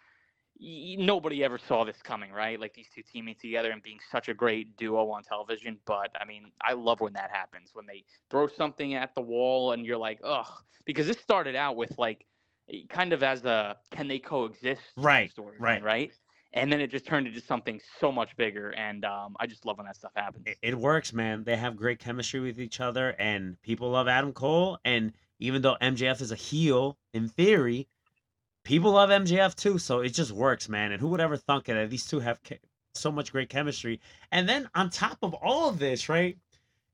nobody 0.61 1.43
ever 1.43 1.57
saw 1.57 1.83
this 1.83 2.01
coming, 2.03 2.31
right? 2.31 2.59
Like 2.59 2.73
these 2.73 2.87
two 2.93 3.01
teaming 3.01 3.35
together 3.41 3.71
and 3.71 3.81
being 3.81 3.99
such 4.11 4.29
a 4.29 4.33
great 4.33 4.77
duo 4.77 5.09
on 5.09 5.23
television. 5.23 5.77
But 5.85 6.11
I 6.19 6.25
mean, 6.25 6.51
I 6.61 6.73
love 6.73 6.99
when 6.99 7.13
that 7.13 7.31
happens 7.31 7.71
when 7.73 7.85
they 7.85 8.03
throw 8.29 8.47
something 8.47 8.93
at 8.93 9.15
the 9.15 9.21
wall 9.21 9.71
and 9.71 9.85
you're 9.85 9.97
like, 9.97 10.19
ugh, 10.23 10.47
because 10.85 11.07
this 11.07 11.17
started 11.17 11.55
out 11.55 11.75
with 11.75 11.97
like 11.97 12.25
kind 12.89 13.13
of 13.13 13.23
as 13.23 13.45
a 13.45 13.77
can 13.91 14.07
they 14.07 14.19
coexist 14.19 14.81
Right, 14.97 15.29
story, 15.31 15.57
right. 15.59 15.83
right? 15.83 16.11
And 16.53 16.71
then 16.71 16.81
it 16.81 16.91
just 16.91 17.05
turned 17.05 17.27
into 17.27 17.39
something 17.39 17.79
so 17.99 18.11
much 18.11 18.35
bigger, 18.35 18.71
and 18.71 19.05
um, 19.05 19.37
I 19.39 19.47
just 19.47 19.65
love 19.65 19.77
when 19.77 19.85
that 19.85 19.95
stuff 19.95 20.11
happens. 20.17 20.45
it, 20.45 20.57
it 20.61 20.77
works, 20.77 21.13
man. 21.13 21.45
They 21.45 21.55
have 21.55 21.77
great 21.77 21.99
chemistry 21.99 22.41
with 22.41 22.59
each 22.59 22.81
other, 22.81 23.15
and 23.17 23.61
people 23.61 23.89
love 23.91 24.09
Adam 24.09 24.33
Cole. 24.33 24.77
And 24.83 25.13
even 25.39 25.61
though 25.61 25.77
MJF 25.81 26.19
is 26.21 26.31
a 26.33 26.35
heel 26.35 26.97
in 27.13 27.29
theory, 27.29 27.87
people 28.65 28.91
love 28.91 29.09
MJF 29.09 29.55
too. 29.55 29.77
So 29.77 30.01
it 30.01 30.09
just 30.09 30.31
works, 30.33 30.67
man. 30.67 30.91
And 30.91 30.99
who 30.99 31.07
would 31.07 31.21
ever 31.21 31.37
thunk 31.37 31.69
it 31.69 31.73
that 31.75 31.89
these 31.89 32.05
two 32.05 32.19
have 32.19 32.43
che- 32.43 32.59
so 32.95 33.11
much 33.13 33.31
great 33.31 33.47
chemistry? 33.49 34.01
And 34.31 34.47
then 34.49 34.69
on 34.75 34.89
top 34.89 35.19
of 35.21 35.33
all 35.33 35.69
of 35.69 35.79
this, 35.79 36.09
right? 36.09 36.37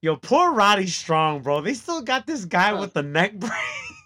Yo, 0.04 0.16
poor 0.18 0.54
Roddy 0.54 0.86
Strong, 0.86 1.42
bro. 1.42 1.62
They 1.62 1.74
still 1.74 2.02
got 2.04 2.28
this 2.28 2.46
guy 2.46 2.70
Huh. 2.70 2.78
with 2.82 2.94
the 2.94 3.02
neck 3.04 3.34
brace. 3.40 3.52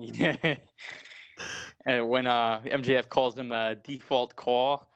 Yeah. 0.00 0.36
and 1.86 2.08
when 2.08 2.26
uh, 2.26 2.60
MJF 2.64 3.08
calls 3.08 3.36
him 3.36 3.52
a 3.52 3.74
default 3.76 4.34
call, 4.36 4.88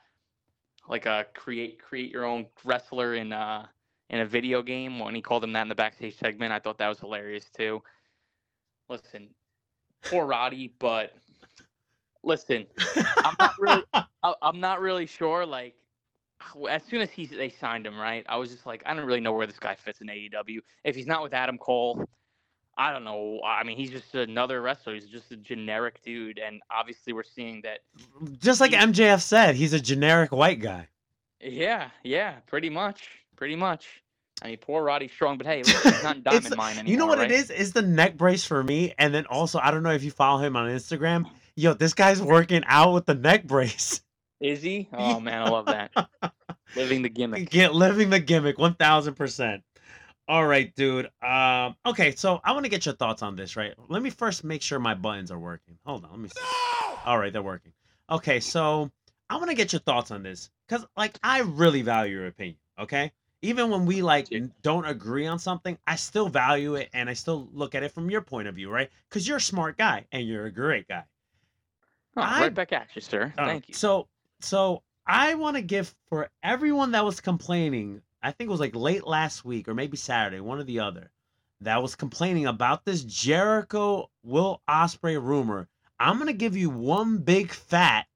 like 0.88 1.07
a 1.07 1.27
create 1.35 1.81
create 1.81 2.11
your 2.11 2.25
own 2.27 2.47
wrestler 2.64 3.14
in 3.14 3.33
uh 3.33 3.67
in 4.11 4.21
a 4.21 4.27
video 4.27 4.62
game, 4.62 4.99
when 4.99 5.14
he 5.14 5.23
called 5.23 5.43
him 5.43 5.53
that 5.53 5.62
in 5.62 5.69
the 5.69 5.75
backstage 5.75 6.17
segment, 6.19 6.53
I 6.53 6.59
thought 6.59 6.79
that 6.79 6.88
was 6.88 7.01
hilarious 7.01 7.47
too. 7.57 7.83
Listen, 8.88 9.29
poor 10.05 10.27
Roddy, 10.27 10.75
but 10.79 11.12
listen, 12.23 12.67
I'm 13.25 13.35
not 13.38 13.55
really 13.59 13.83
I- 13.95 14.35
I'm 14.43 14.61
not 14.61 14.81
really 14.81 15.07
sure. 15.07 15.47
Like, 15.47 15.75
as 16.69 16.83
soon 16.85 17.01
as 17.01 17.11
he 17.11 17.27
they 17.27 17.49
signed 17.49 17.87
him, 17.87 17.99
right? 17.99 18.25
I 18.29 18.37
was 18.37 18.51
just 18.51 18.67
like, 18.67 18.83
I 18.85 18.95
don't 18.95 19.07
really 19.07 19.21
know 19.21 19.33
where 19.33 19.47
this 19.47 19.59
guy 19.59 19.75
fits 19.75 20.01
in 20.03 20.09
AEW. 20.09 20.59
If 20.85 20.97
he's 20.97 21.07
not 21.07 21.23
with 21.23 21.33
Adam 21.33 21.59
Cole, 21.59 22.05
I 22.77 22.93
don't 22.93 23.05
know. 23.05 23.41
I 23.45 23.63
mean, 23.63 23.77
he's 23.77 23.91
just 23.91 24.15
another 24.15 24.61
wrestler. 24.61 24.95
He's 24.95 25.07
just 25.07 25.31
a 25.31 25.37
generic 25.37 26.03
dude, 26.03 26.39
and 26.39 26.61
obviously 26.71 27.13
we're 27.13 27.23
seeing 27.23 27.63
that. 27.63 27.81
just 28.39 28.61
like 28.61 28.73
MJF 28.73 29.21
said, 29.23 29.55
he's 29.55 29.73
a 29.73 29.81
generic 29.81 30.33
white 30.33 30.61
guy. 30.61 30.89
Yeah, 31.41 31.91
yeah, 32.03 32.37
pretty 32.47 32.71
much, 32.71 33.09
pretty 33.37 33.55
much. 33.55 34.03
I 34.43 34.49
mean, 34.49 34.59
poor 34.59 34.83
Roddy 34.83 35.09
Strong, 35.09 35.39
but 35.39 35.47
hey, 35.47 35.63
look, 35.67 35.83
he's 35.83 36.03
not 36.03 36.17
in 36.17 36.23
Diamond 36.23 36.57
Mine 36.57 36.79
anymore. 36.79 36.91
You 36.91 36.97
know 36.97 37.07
what 37.07 37.19
right? 37.19 37.31
it 37.31 37.35
is? 37.35 37.51
is? 37.51 37.73
the 37.73 37.83
neck 37.83 38.17
brace 38.17 38.45
for 38.45 38.63
me. 38.63 38.95
And 38.99 39.15
then 39.15 39.27
also, 39.27 39.61
I 39.63 39.71
don't 39.71 39.83
know 39.83 39.93
if 39.93 40.03
you 40.03 40.11
follow 40.11 40.43
him 40.43 40.57
on 40.57 40.69
Instagram. 40.69 41.27
Yo, 41.57 41.75
this 41.75 41.95
guy's 41.95 42.21
working 42.21 42.65
out 42.67 42.93
with 42.95 43.07
the 43.07 43.15
neck 43.15 43.45
brace. 43.45 44.01
Is 44.41 44.63
he? 44.63 44.89
Oh 44.93 45.21
man, 45.21 45.43
I 45.43 45.49
love 45.49 45.67
that. 45.67 45.93
Living 46.75 47.03
the 47.03 47.09
gimmick. 47.09 47.49
Get 47.51 47.75
living 47.75 48.11
the 48.11 48.19
gimmick, 48.19 48.59
one 48.59 48.75
thousand 48.75 49.15
percent. 49.15 49.63
All 50.27 50.47
right, 50.47 50.75
dude. 50.75 51.11
Um, 51.23 51.77
okay, 51.85 52.15
so 52.15 52.41
I 52.45 52.53
want 52.53 52.65
to 52.65 52.71
get 52.71 52.87
your 52.87 52.95
thoughts 52.95 53.23
on 53.23 53.37
this, 53.37 53.57
right? 53.57 53.75
Let 53.89 54.03
me 54.03 54.09
first 54.11 54.43
make 54.43 54.63
sure 54.63 54.79
my 54.79 54.95
buttons 54.95 55.31
are 55.31 55.39
working. 55.39 55.77
Hold 55.85 56.05
on, 56.05 56.11
let 56.11 56.21
me 56.21 56.29
see. 56.29 56.41
All 57.05 57.19
right, 57.19 57.33
they're 57.33 57.43
working. 57.43 57.73
Okay, 58.09 58.41
so 58.41 58.91
I 59.29 59.37
want 59.37 59.51
to 59.51 59.55
get 59.55 59.73
your 59.73 59.81
thoughts 59.81 60.11
on 60.11 60.23
this 60.23 60.51
because, 60.67 60.87
like, 60.97 61.19
I 61.23 61.41
really 61.41 61.83
value 61.83 62.17
your 62.17 62.27
opinion. 62.27 62.57
Okay, 62.79 63.13
even 63.43 63.69
when 63.71 63.85
we 63.85 64.01
like 64.01 64.31
Yeah. 64.31 64.47
don't 64.63 64.87
agree 64.87 65.27
on 65.27 65.39
something, 65.39 65.77
I 65.87 65.97
still 65.97 66.29
value 66.31 66.77
it 66.77 66.89
and 66.95 67.11
I 67.11 67.13
still 67.13 67.49
look 67.53 67.75
at 67.75 67.83
it 67.83 67.93
from 67.93 68.11
your 68.11 68.23
point 68.23 68.49
of 68.49 68.55
view, 68.55 68.71
right? 68.71 68.91
Because 69.09 69.29
you're 69.29 69.37
a 69.37 69.41
smart 69.43 69.77
guy 69.77 70.07
and 70.11 70.27
you're 70.27 70.47
a 70.47 70.51
great 70.51 70.89
guy. 70.89 71.05
Oh, 72.17 72.23
I- 72.23 72.41
right 72.43 72.55
back 72.55 72.73
at 72.73 72.89
you, 72.95 73.03
sir. 73.03 73.33
Uh, 73.37 73.45
Thank 73.45 73.69
you. 73.69 73.75
So, 73.75 74.09
so 74.41 74.83
I 75.07 75.35
want 75.35 75.57
to 75.57 75.63
give 75.63 75.95
for 76.09 76.31
everyone 76.43 76.93
that 76.93 77.05
was 77.05 77.21
complaining. 77.21 78.01
I 78.25 78.33
think 78.33 78.49
it 78.49 78.51
was 78.51 78.61
like 78.61 78.75
late 78.75 79.07
last 79.07 79.45
week 79.45 79.69
or 79.69 79.75
maybe 79.75 79.99
Saturday, 79.99 80.41
one 80.41 80.59
or 80.59 80.65
the 80.65 80.81
other, 80.81 81.11
that 81.61 81.83
was 81.83 81.95
complaining 81.95 82.47
about 82.47 82.85
this 82.85 83.05
Jericho 83.05 84.09
Will 84.23 84.63
Ospreay 84.69 85.23
rumor. 85.23 85.69
I'm 86.01 86.19
gonna 86.19 86.33
give 86.33 86.57
you 86.57 86.71
one 86.71 87.19
big 87.19 87.53
fat, 87.53 88.07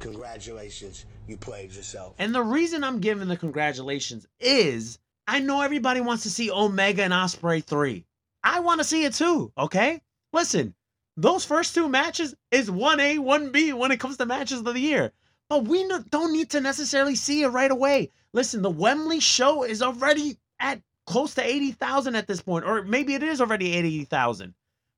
Congratulations, 0.00 1.06
you 1.26 1.36
played 1.36 1.72
yourself. 1.72 2.14
and 2.18 2.34
the 2.34 2.42
reason 2.42 2.84
I'm 2.84 3.00
giving 3.00 3.26
the 3.26 3.36
congratulations 3.36 4.26
is 4.38 4.98
I 5.26 5.40
know 5.40 5.62
everybody 5.62 6.00
wants 6.00 6.22
to 6.24 6.30
see 6.30 6.50
Omega 6.50 7.02
and 7.02 7.12
Ospreay 7.12 7.64
three. 7.64 8.04
I 8.44 8.60
want 8.60 8.80
to 8.80 8.84
see 8.84 9.04
it 9.04 9.14
too. 9.14 9.52
Okay, 9.58 10.00
listen, 10.32 10.74
those 11.16 11.44
first 11.44 11.74
two 11.74 11.88
matches 11.88 12.34
is 12.50 12.70
one 12.70 13.00
A, 13.00 13.18
one 13.18 13.50
B 13.50 13.72
when 13.72 13.90
it 13.90 13.98
comes 13.98 14.18
to 14.18 14.26
matches 14.26 14.60
of 14.60 14.66
the 14.66 14.78
year. 14.78 15.12
But 15.48 15.64
we 15.64 15.88
don't 16.10 16.32
need 16.32 16.50
to 16.50 16.60
necessarily 16.60 17.14
see 17.14 17.42
it 17.42 17.48
right 17.48 17.70
away. 17.70 18.10
Listen, 18.32 18.62
the 18.62 18.70
Wembley 18.70 19.20
show 19.20 19.62
is 19.62 19.82
already 19.82 20.38
at 20.60 20.82
close 21.06 21.34
to 21.34 21.44
80,000 21.44 22.14
at 22.16 22.26
this 22.26 22.42
point, 22.42 22.66
or 22.66 22.82
maybe 22.82 23.14
it 23.14 23.22
is 23.22 23.40
already 23.40 23.72
at 23.78 23.84
80,000. 23.84 24.54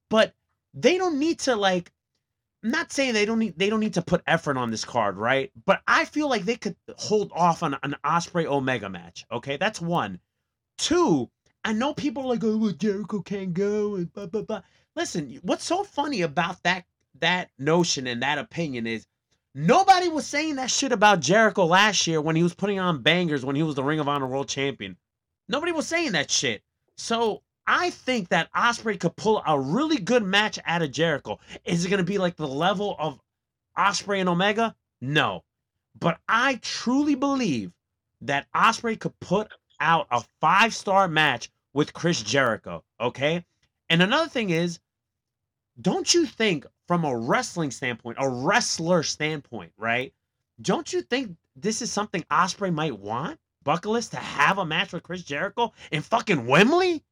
But 0.09 0.34
they 0.74 0.98
don't 0.98 1.18
need 1.18 1.38
to 1.40 1.55
like 1.57 1.92
I'm 2.62 2.70
not 2.70 2.92
saying 2.92 3.14
they 3.14 3.24
don't 3.24 3.38
need 3.38 3.59
they 3.59 3.70
don't 3.70 3.80
need 3.80 3.94
to 3.94 4.03
put 4.03 4.22
effort 4.26 4.57
on 4.57 4.70
this 4.70 4.84
card, 4.84 5.16
right? 5.16 5.51
But 5.64 5.80
I 5.86 6.05
feel 6.05 6.28
like 6.28 6.44
they 6.44 6.57
could 6.57 6.76
hold 6.96 7.32
off 7.34 7.62
on 7.62 7.78
an 7.82 7.96
Ospreay 8.05 8.44
Omega 8.44 8.90
match. 8.90 9.24
Okay, 9.32 9.57
that's 9.57 9.80
one. 9.80 10.20
Two, 10.76 11.30
I 11.64 11.72
know 11.72 11.94
people 11.94 12.24
are 12.24 12.28
like, 12.28 12.44
oh, 12.44 12.57
well, 12.59 12.72
Jericho 12.72 13.22
can't 13.22 13.55
go 13.55 13.96
and 13.96 14.12
blah 14.12 14.26
blah 14.26 14.42
blah. 14.42 14.62
Listen, 14.94 15.38
what's 15.42 15.64
so 15.64 15.84
funny 15.84 16.22
about 16.22 16.62
that 16.64 16.84
that 17.20 17.51
notion 17.59 18.07
and 18.07 18.22
that 18.22 18.38
opinion 18.38 18.86
is 18.86 19.07
nobody 19.55 20.09
was 20.09 20.26
saying 20.26 20.57
that 20.57 20.70
shit 20.70 20.92
about 20.92 21.20
Jericho 21.20 21.64
last 21.64 22.07
year 22.07 22.20
when 22.20 22.36
he 22.36 22.42
was 22.42 22.55
putting 22.55 22.78
on 22.78 23.03
bangers 23.03 23.44
when 23.44 23.57
he 23.57 23.62
was 23.62 23.74
the 23.74 23.84
Ring 23.84 24.01
of 24.01 24.09
Honor 24.09 24.26
World 24.26 24.48
Champion. 24.48 24.96
Nobody 25.48 25.72
was 25.72 25.86
saying 25.86 26.12
that 26.12 26.30
shit. 26.30 26.62
So 26.96 27.42
I 27.66 27.90
think 27.90 28.28
that 28.28 28.53
Ospreay 28.53 28.98
could 28.98 29.16
pull 29.16 29.42
a 29.46 29.59
really 29.59 29.98
good 29.98 30.22
match 30.22 30.59
out 30.64 30.82
of 30.82 30.92
Jericho. 30.92 31.38
Is 31.64 31.84
it 31.84 31.88
going 31.88 31.98
to 31.98 32.05
be 32.05 32.18
like 32.18 32.36
the 32.36 32.48
level 32.48 32.96
of 32.98 33.20
Ospreay 33.76 34.20
and 34.20 34.28
Omega? 34.28 34.74
No. 35.01 35.44
But 35.98 36.18
I 36.28 36.59
truly 36.62 37.14
believe 37.14 37.72
that 38.22 38.46
Ospreay 38.55 38.98
could 38.98 39.18
put 39.20 39.48
out 39.80 40.07
a 40.11 40.22
five 40.40 40.74
star 40.74 41.09
match 41.09 41.51
with 41.72 41.92
Chris 41.92 42.22
Jericho. 42.22 42.84
Okay. 43.01 43.44
And 43.88 44.03
another 44.03 44.28
thing 44.28 44.51
is, 44.51 44.78
don't 45.81 46.12
you 46.12 46.26
think, 46.26 46.66
from 46.87 47.05
a 47.05 47.16
wrestling 47.16 47.70
standpoint, 47.70 48.18
a 48.20 48.28
wrestler 48.28 49.03
standpoint, 49.03 49.72
right? 49.78 50.12
Don't 50.61 50.93
you 50.93 51.03
think 51.03 51.37
this 51.57 51.83
is 51.83 51.93
something 51.93 52.24
Ospreay 52.31 52.72
might 52.72 52.99
want? 52.99 53.39
Buckleless 53.62 54.09
to 54.09 54.16
have 54.16 54.59
a 54.59 54.66
match 54.66 54.93
with 54.93 55.03
Chris 55.03 55.22
Jericho 55.22 55.72
in 55.93 56.03
fucking 56.03 56.47
Wembley? 56.47 57.05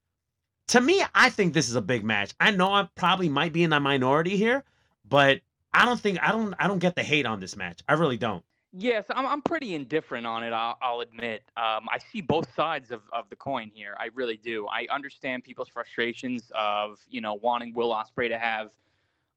To 0.69 0.81
me, 0.81 1.03
I 1.14 1.31
think 1.31 1.55
this 1.55 1.69
is 1.69 1.77
a 1.77 1.83
big 1.83 2.05
match. 2.05 2.33
I 2.41 2.51
know 2.51 2.73
I 2.73 2.89
probably 2.95 3.29
might 3.29 3.53
be 3.53 3.62
in 3.62 3.71
the 3.71 3.81
minority 3.81 4.37
here, 4.37 4.64
but 5.09 5.41
I 5.73 5.85
don't 5.85 6.01
think 6.01 6.19
I 6.23 6.33
don't 6.33 6.55
I 6.59 6.66
don't 6.66 6.79
get 6.79 6.95
the 6.97 7.03
hate 7.03 7.27
on 7.27 7.41
this 7.41 7.57
match. 7.57 7.81
I 7.89 7.95
really 7.95 8.16
don't. 8.16 8.45
Yes, 8.73 9.07
I'm, 9.11 9.27
I'm 9.27 9.41
pretty 9.43 9.75
indifferent 9.75 10.27
on 10.27 10.45
it. 10.45 10.53
I'll, 10.53 10.77
I'll 10.83 11.01
admit. 11.01 11.43
Um, 11.57 11.89
I 11.91 11.99
see 12.12 12.21
both 12.21 12.55
sides 12.55 12.91
of, 12.91 13.03
of 13.12 13.29
the 13.31 13.37
coin 13.37 13.71
here. 13.75 13.97
I 13.99 14.11
really 14.14 14.37
do. 14.37 14.66
I 14.69 14.87
understand 14.95 15.43
people's 15.45 15.69
frustrations 15.69 16.53
of 16.55 16.99
you 17.09 17.23
know 17.23 17.35
wanting 17.35 17.73
Will 17.75 17.91
Ospreay 17.91 18.29
to 18.29 18.39
have, 18.39 18.69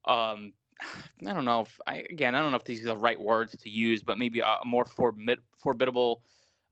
um, 0.05 0.51
I 1.25 1.33
don't 1.33 1.45
know 1.45 1.61
if 1.61 1.79
I 1.87 1.97
again 2.09 2.35
I 2.35 2.41
don't 2.41 2.51
know 2.51 2.57
if 2.57 2.65
these 2.65 2.81
are 2.81 2.89
the 2.89 2.97
right 2.97 3.19
words 3.19 3.55
to 3.57 3.69
use, 3.69 4.03
but 4.03 4.17
maybe 4.17 4.41
a, 4.41 4.57
more 4.65 4.83
forbid, 4.85 5.39
formidable 5.57 6.23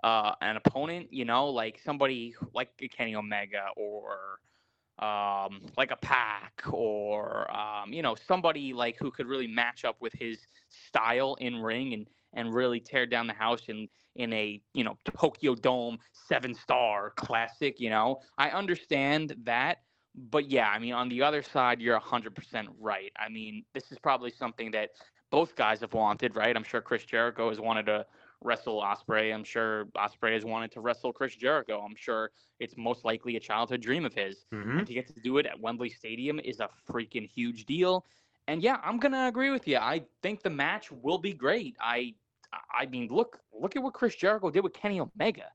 uh, 0.04 0.34
an 0.42 0.58
opponent. 0.58 1.14
You 1.14 1.24
know, 1.26 1.48
like 1.48 1.80
somebody 1.84 2.36
like 2.54 2.70
Kenny 2.92 3.16
Omega 3.16 3.68
or 3.78 4.40
um, 5.00 5.62
like 5.78 5.92
a 5.92 5.98
Pac 5.98 6.62
or 6.72 7.50
um, 7.56 7.94
you 7.94 8.02
know 8.02 8.16
somebody 8.16 8.74
like 8.74 8.98
who 8.98 9.12
could 9.12 9.28
really 9.28 9.48
match 9.48 9.86
up 9.86 9.96
with 10.02 10.12
his 10.14 10.40
style 10.70 11.36
in 11.40 11.62
ring 11.62 11.94
and 11.94 12.08
and 12.34 12.54
really 12.54 12.80
tear 12.80 13.06
down 13.06 13.28
the 13.28 13.34
house 13.34 13.70
in 13.70 13.88
in 14.16 14.34
a 14.34 14.62
you 14.74 14.84
know 14.84 14.98
Tokyo 15.06 15.56
Dome 15.56 15.98
seven 16.12 16.54
star 16.54 17.12
classic. 17.12 17.80
You 17.80 17.90
know, 17.90 18.22
I 18.38 18.50
understand 18.50 19.36
that, 19.44 19.78
but 20.16 20.50
yeah, 20.50 20.70
I 20.70 20.80
mean 20.80 20.94
on 20.94 21.10
the 21.10 21.22
other 21.24 21.42
side, 21.42 21.82
you're 21.82 22.00
hundred 22.00 22.36
percent 22.36 22.70
right. 22.80 23.12
I 23.18 23.30
mean, 23.30 23.66
this 23.74 23.92
is 23.92 24.00
probably 24.00 24.32
something 24.32 24.72
that 24.72 24.92
both 25.32 25.56
guys 25.56 25.82
have 25.82 25.94
wanted, 25.94 26.36
right? 26.36 26.56
I'm 26.56 26.64
sure 26.64 26.82
Chris 26.82 27.06
Jericho 27.06 27.50
has 27.50 27.60
wanted 27.60 27.86
to 27.88 28.06
wrestle 28.42 28.82
Ospreay. 28.82 29.34
I'm 29.34 29.44
sure 29.44 29.86
Ospreay 29.98 30.34
has 30.34 30.46
wanted 30.46 30.72
to 30.72 30.82
wrestle 30.82 31.14
Chris 31.14 31.36
Jericho. 31.36 31.82
I'm 31.82 31.96
sure 31.96 32.32
it's 32.60 32.78
most 32.78 33.06
likely 33.06 33.36
a 33.36 33.40
childhood 33.40 33.82
dream 33.82 34.06
of 34.06 34.14
his. 34.14 34.46
Mhm. 34.54 34.80
And 34.80 34.88
to 34.88 34.94
get 34.94 35.08
to 35.08 35.20
do 35.22 35.38
it 35.38 35.46
at 35.46 35.60
Wembley 35.60 35.90
Stadium 35.90 36.40
is 36.40 36.60
a 36.60 36.70
freaking 36.88 37.28
huge 37.28 37.66
deal. 37.66 38.06
And 38.48 38.64
yeah, 38.64 38.80
I'm 38.84 38.98
gonna 38.98 39.28
agree 39.28 39.52
with 39.52 39.68
you. 39.68 39.78
I 39.78 40.08
think 40.24 40.42
the 40.42 40.50
match 40.50 40.92
will 40.92 41.20
be 41.20 41.34
great. 41.34 41.76
I 41.80 42.16
I 42.54 42.86
mean, 42.86 43.08
look 43.12 43.40
look 43.54 43.76
at 43.76 43.84
what 43.84 43.94
Chris 43.94 44.16
Jericho 44.16 44.50
did 44.50 44.64
with 44.64 44.74
Kenny 44.74 45.00
Omega. 45.00 45.46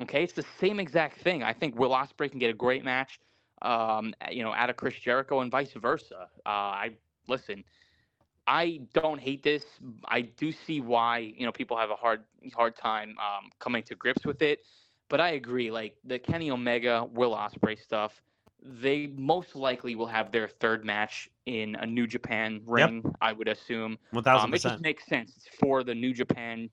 Okay, 0.00 0.22
it's 0.22 0.32
the 0.32 0.44
same 0.60 0.78
exact 0.78 1.20
thing. 1.22 1.42
I 1.42 1.52
think 1.52 1.78
Will 1.78 1.90
Ospreay 1.90 2.30
can 2.30 2.38
get 2.38 2.50
a 2.50 2.54
great 2.54 2.84
match, 2.84 3.18
um, 3.62 4.14
you 4.30 4.44
know, 4.44 4.52
out 4.52 4.70
of 4.70 4.76
Chris 4.76 4.94
Jericho 4.94 5.40
and 5.40 5.50
vice 5.50 5.72
versa. 5.72 6.28
Uh, 6.46 6.48
I 6.48 6.90
listen. 7.26 7.64
I 8.46 8.80
don't 8.94 9.20
hate 9.20 9.42
this. 9.42 9.64
I 10.06 10.22
do 10.22 10.52
see 10.52 10.80
why 10.80 11.18
you 11.36 11.44
know 11.44 11.52
people 11.52 11.76
have 11.76 11.90
a 11.90 11.96
hard 11.96 12.22
hard 12.54 12.76
time 12.76 13.16
um, 13.18 13.50
coming 13.58 13.82
to 13.84 13.94
grips 13.94 14.24
with 14.24 14.40
it, 14.40 14.60
but 15.08 15.20
I 15.20 15.30
agree. 15.30 15.70
Like 15.70 15.96
the 16.04 16.18
Kenny 16.18 16.50
Omega 16.50 17.06
Will 17.12 17.34
Ospreay 17.34 17.78
stuff, 17.78 18.12
they 18.62 19.06
most 19.16 19.54
likely 19.54 19.94
will 19.94 20.06
have 20.06 20.32
their 20.32 20.48
third 20.48 20.84
match 20.84 21.28
in 21.46 21.76
a 21.76 21.86
New 21.86 22.06
Japan 22.06 22.60
ring. 22.66 23.02
I 23.20 23.32
would 23.32 23.48
assume. 23.48 23.98
One 24.10 24.24
thousand 24.24 24.50
Um, 24.50 24.54
it 24.54 24.62
just 24.62 24.80
makes 24.80 25.06
sense 25.06 25.32
It's 25.36 25.48
for 25.60 25.84
the 25.84 25.94
New 25.94 26.12
Japan 26.12 26.68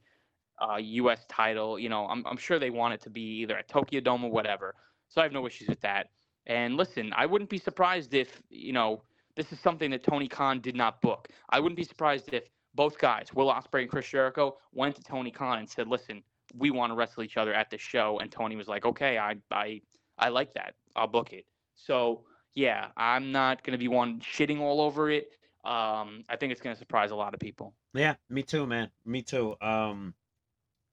uh, 0.61 0.77
U.S. 0.77 1.25
title. 1.29 1.77
You 1.77 1.89
know, 1.89 2.07
I'm, 2.07 2.25
I'm 2.25 2.37
sure 2.37 2.59
they 2.59 2.69
want 2.69 2.93
it 2.93 3.01
to 3.01 3.09
be 3.09 3.21
either 3.41 3.57
at 3.57 3.67
Tokyo 3.67 3.99
Dome 3.99 4.23
or 4.23 4.31
whatever. 4.31 4.75
So 5.09 5.21
I 5.21 5.23
have 5.23 5.33
no 5.33 5.45
issues 5.45 5.67
with 5.67 5.81
that. 5.81 6.09
And 6.47 6.75
listen, 6.75 7.11
I 7.15 7.25
wouldn't 7.25 7.49
be 7.49 7.57
surprised 7.57 8.13
if 8.13 8.41
you 8.49 8.73
know 8.73 9.03
this 9.35 9.51
is 9.51 9.59
something 9.59 9.91
that 9.91 10.03
Tony 10.03 10.27
Khan 10.27 10.59
did 10.61 10.75
not 10.75 11.01
book. 11.01 11.29
I 11.49 11.59
wouldn't 11.59 11.77
be 11.77 11.83
surprised 11.83 12.33
if 12.33 12.43
both 12.73 12.97
guys, 12.97 13.27
Will 13.33 13.47
Ospreay 13.47 13.81
and 13.81 13.89
Chris 13.89 14.07
Jericho, 14.07 14.57
went 14.73 14.95
to 14.95 15.03
Tony 15.03 15.31
Khan 15.31 15.59
and 15.59 15.69
said, 15.69 15.87
"Listen, 15.87 16.23
we 16.53 16.71
want 16.71 16.91
to 16.91 16.95
wrestle 16.95 17.23
each 17.23 17.37
other 17.37 17.53
at 17.53 17.69
this 17.69 17.81
show." 17.81 18.19
And 18.19 18.31
Tony 18.31 18.55
was 18.55 18.67
like, 18.67 18.85
"Okay, 18.85 19.17
I 19.17 19.35
I 19.51 19.81
I 20.17 20.29
like 20.29 20.53
that. 20.55 20.75
I'll 20.95 21.07
book 21.07 21.33
it." 21.33 21.45
So 21.75 22.23
yeah, 22.55 22.87
I'm 22.97 23.31
not 23.31 23.63
gonna 23.63 23.77
be 23.77 23.87
one 23.87 24.19
shitting 24.19 24.59
all 24.59 24.81
over 24.81 25.09
it. 25.09 25.29
Um, 25.63 26.23
I 26.29 26.35
think 26.39 26.51
it's 26.51 26.61
gonna 26.61 26.75
surprise 26.75 27.11
a 27.11 27.15
lot 27.15 27.33
of 27.33 27.39
people. 27.39 27.73
Yeah, 27.93 28.15
me 28.29 28.43
too, 28.43 28.65
man. 28.65 28.89
Me 29.05 29.21
too. 29.21 29.55
Um, 29.61 30.13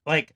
like 0.06 0.34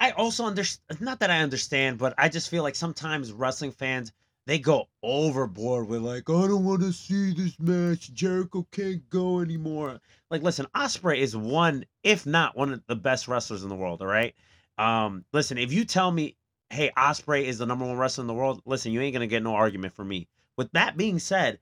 I 0.00 0.12
also 0.12 0.44
understand. 0.44 1.00
Not 1.00 1.20
that 1.20 1.30
I 1.30 1.40
understand, 1.40 1.98
but 1.98 2.14
I 2.18 2.28
just 2.28 2.50
feel 2.50 2.62
like 2.62 2.76
sometimes 2.76 3.32
wrestling 3.32 3.72
fans 3.72 4.12
they 4.48 4.58
go 4.58 4.88
overboard 5.02 5.88
with 5.88 6.00
like, 6.00 6.30
I 6.30 6.46
don't 6.46 6.64
want 6.64 6.80
to 6.80 6.90
see 6.90 7.34
this 7.34 7.60
match. 7.60 8.10
Jericho 8.14 8.66
can't 8.72 9.08
go 9.10 9.40
anymore. 9.40 10.00
Like, 10.30 10.42
listen, 10.42 10.66
Ospreay 10.74 11.18
is 11.18 11.36
one, 11.36 11.84
if 12.02 12.24
not 12.24 12.56
one 12.56 12.72
of 12.72 12.82
the 12.86 12.96
best 12.96 13.28
wrestlers 13.28 13.62
in 13.62 13.68
the 13.68 13.74
world. 13.74 14.00
All 14.00 14.06
right. 14.06 14.34
Um, 14.78 15.26
listen, 15.34 15.58
if 15.58 15.70
you 15.70 15.84
tell 15.84 16.10
me, 16.10 16.34
hey, 16.70 16.90
Ospreay 16.96 17.44
is 17.44 17.58
the 17.58 17.66
number 17.66 17.86
one 17.86 17.96
wrestler 17.96 18.22
in 18.22 18.28
the 18.28 18.34
world, 18.34 18.62
listen, 18.66 18.92
you 18.92 19.00
ain't 19.00 19.14
gonna 19.14 19.26
get 19.26 19.42
no 19.42 19.54
argument 19.54 19.94
from 19.94 20.08
me. 20.08 20.28
With 20.56 20.70
that 20.72 20.96
being 20.96 21.18
said, 21.18 21.58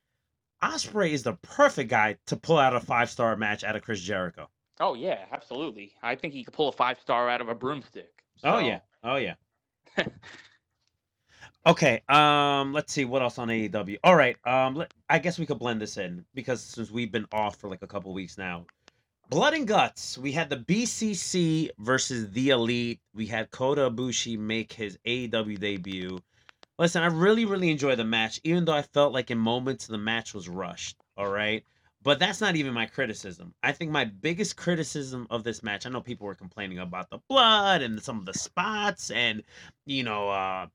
Ospreay 0.62 1.10
is 1.10 1.22
the 1.22 1.34
perfect 1.34 1.90
guy 1.90 2.16
to 2.26 2.36
pull 2.36 2.58
out 2.58 2.74
a 2.74 2.80
five 2.80 3.10
star 3.10 3.36
match 3.36 3.64
out 3.64 3.76
of 3.76 3.82
Chris 3.82 4.00
Jericho. 4.00 4.48
Oh 4.80 4.94
yeah, 4.94 5.24
absolutely. 5.32 5.92
I 6.02 6.14
think 6.14 6.34
he 6.34 6.44
could 6.44 6.54
pull 6.54 6.68
a 6.68 6.72
five 6.72 6.98
star 7.00 7.28
out 7.28 7.40
of 7.40 7.48
a 7.48 7.54
broomstick. 7.54 8.22
Oh 8.44 8.58
yeah. 8.58 8.80
Oh 9.02 9.16
yeah. 9.16 9.34
okay. 11.66 12.02
Um. 12.08 12.72
Let's 12.72 12.92
see 12.92 13.04
what 13.04 13.22
else 13.22 13.38
on 13.38 13.48
AEW. 13.48 13.98
All 14.04 14.16
right. 14.16 14.36
Um. 14.46 14.74
Let, 14.74 14.92
I 15.08 15.18
guess 15.18 15.38
we 15.38 15.46
could 15.46 15.58
blend 15.58 15.80
this 15.80 15.96
in 15.96 16.24
because 16.34 16.62
since 16.62 16.90
we've 16.90 17.12
been 17.12 17.26
off 17.32 17.56
for 17.56 17.68
like 17.70 17.82
a 17.82 17.86
couple 17.86 18.12
weeks 18.12 18.36
now, 18.36 18.66
Blood 19.28 19.54
and 19.54 19.66
Guts. 19.66 20.16
We 20.16 20.30
had 20.30 20.50
the 20.50 20.56
BCC 20.56 21.70
versus 21.78 22.30
the 22.30 22.50
Elite. 22.50 23.00
We 23.12 23.26
had 23.26 23.50
Kota 23.50 23.90
Ibushi 23.90 24.38
make 24.38 24.72
his 24.72 24.98
AEW 25.04 25.58
debut. 25.58 26.20
Listen, 26.78 27.02
I 27.02 27.06
really, 27.06 27.44
really 27.44 27.70
enjoyed 27.70 27.98
the 27.98 28.04
match, 28.04 28.40
even 28.44 28.64
though 28.64 28.74
I 28.74 28.82
felt 28.82 29.12
like 29.12 29.32
in 29.32 29.38
moments 29.38 29.88
the 29.88 29.98
match 29.98 30.32
was 30.32 30.48
rushed. 30.48 30.96
All 31.16 31.28
right. 31.28 31.64
But 32.04 32.20
that's 32.20 32.40
not 32.40 32.54
even 32.54 32.72
my 32.72 32.86
criticism. 32.86 33.52
I 33.64 33.72
think 33.72 33.90
my 33.90 34.04
biggest 34.04 34.56
criticism 34.56 35.26
of 35.28 35.42
this 35.42 35.60
match, 35.60 35.86
I 35.86 35.90
know 35.90 36.00
people 36.00 36.28
were 36.28 36.36
complaining 36.36 36.78
about 36.78 37.10
the 37.10 37.18
blood 37.28 37.82
and 37.82 38.00
some 38.00 38.20
of 38.20 38.26
the 38.26 38.34
spots 38.34 39.10
and, 39.10 39.42
you 39.86 40.04
know, 40.04 40.28
uh, 40.28 40.68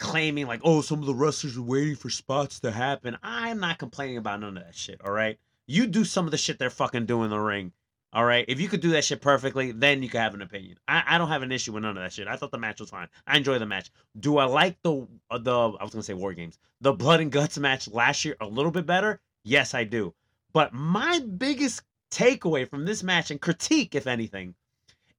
claiming 0.00 0.48
like, 0.48 0.62
oh, 0.64 0.80
some 0.80 0.98
of 0.98 1.06
the 1.06 1.14
wrestlers 1.14 1.56
are 1.56 1.62
waiting 1.62 1.94
for 1.94 2.10
spots 2.10 2.58
to 2.60 2.72
happen. 2.72 3.16
I'm 3.22 3.60
not 3.60 3.78
complaining 3.78 4.16
about 4.16 4.40
none 4.40 4.56
of 4.56 4.64
that 4.64 4.74
shit. 4.74 5.00
All 5.04 5.12
right. 5.12 5.38
You 5.68 5.86
do 5.86 6.04
some 6.04 6.24
of 6.24 6.32
the 6.32 6.38
shit 6.38 6.58
they're 6.58 6.70
fucking 6.70 7.06
doing 7.06 7.26
in 7.26 7.30
the 7.30 7.38
ring. 7.38 7.70
All 8.14 8.24
right. 8.24 8.44
If 8.46 8.60
you 8.60 8.68
could 8.68 8.80
do 8.80 8.90
that 8.90 9.04
shit 9.04 9.20
perfectly, 9.20 9.72
then 9.72 10.00
you 10.02 10.08
could 10.08 10.20
have 10.20 10.34
an 10.34 10.42
opinion. 10.42 10.76
I, 10.86 11.02
I 11.06 11.18
don't 11.18 11.28
have 11.28 11.42
an 11.42 11.50
issue 11.50 11.72
with 11.72 11.82
none 11.82 11.96
of 11.96 12.02
that 12.02 12.12
shit. 12.12 12.28
I 12.28 12.36
thought 12.36 12.52
the 12.52 12.58
match 12.58 12.78
was 12.80 12.90
fine. 12.90 13.08
I 13.26 13.36
enjoy 13.36 13.58
the 13.58 13.66
match. 13.66 13.90
Do 14.20 14.38
I 14.38 14.44
like 14.44 14.76
the 14.82 15.06
uh, 15.30 15.38
the 15.38 15.52
I 15.52 15.82
was 15.82 15.90
gonna 15.92 16.04
say 16.04 16.14
War 16.14 16.32
Games, 16.32 16.56
the 16.80 16.92
Blood 16.92 17.20
and 17.20 17.32
Guts 17.32 17.58
match 17.58 17.88
last 17.88 18.24
year 18.24 18.36
a 18.40 18.46
little 18.46 18.70
bit 18.70 18.86
better? 18.86 19.20
Yes, 19.42 19.74
I 19.74 19.82
do. 19.84 20.14
But 20.52 20.72
my 20.72 21.18
biggest 21.36 21.82
takeaway 22.12 22.70
from 22.70 22.84
this 22.84 23.02
match 23.02 23.32
and 23.32 23.40
critique, 23.40 23.96
if 23.96 24.06
anything, 24.06 24.54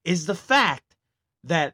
is 0.06 0.26
the 0.26 0.36
fact 0.36 0.96
that 1.44 1.74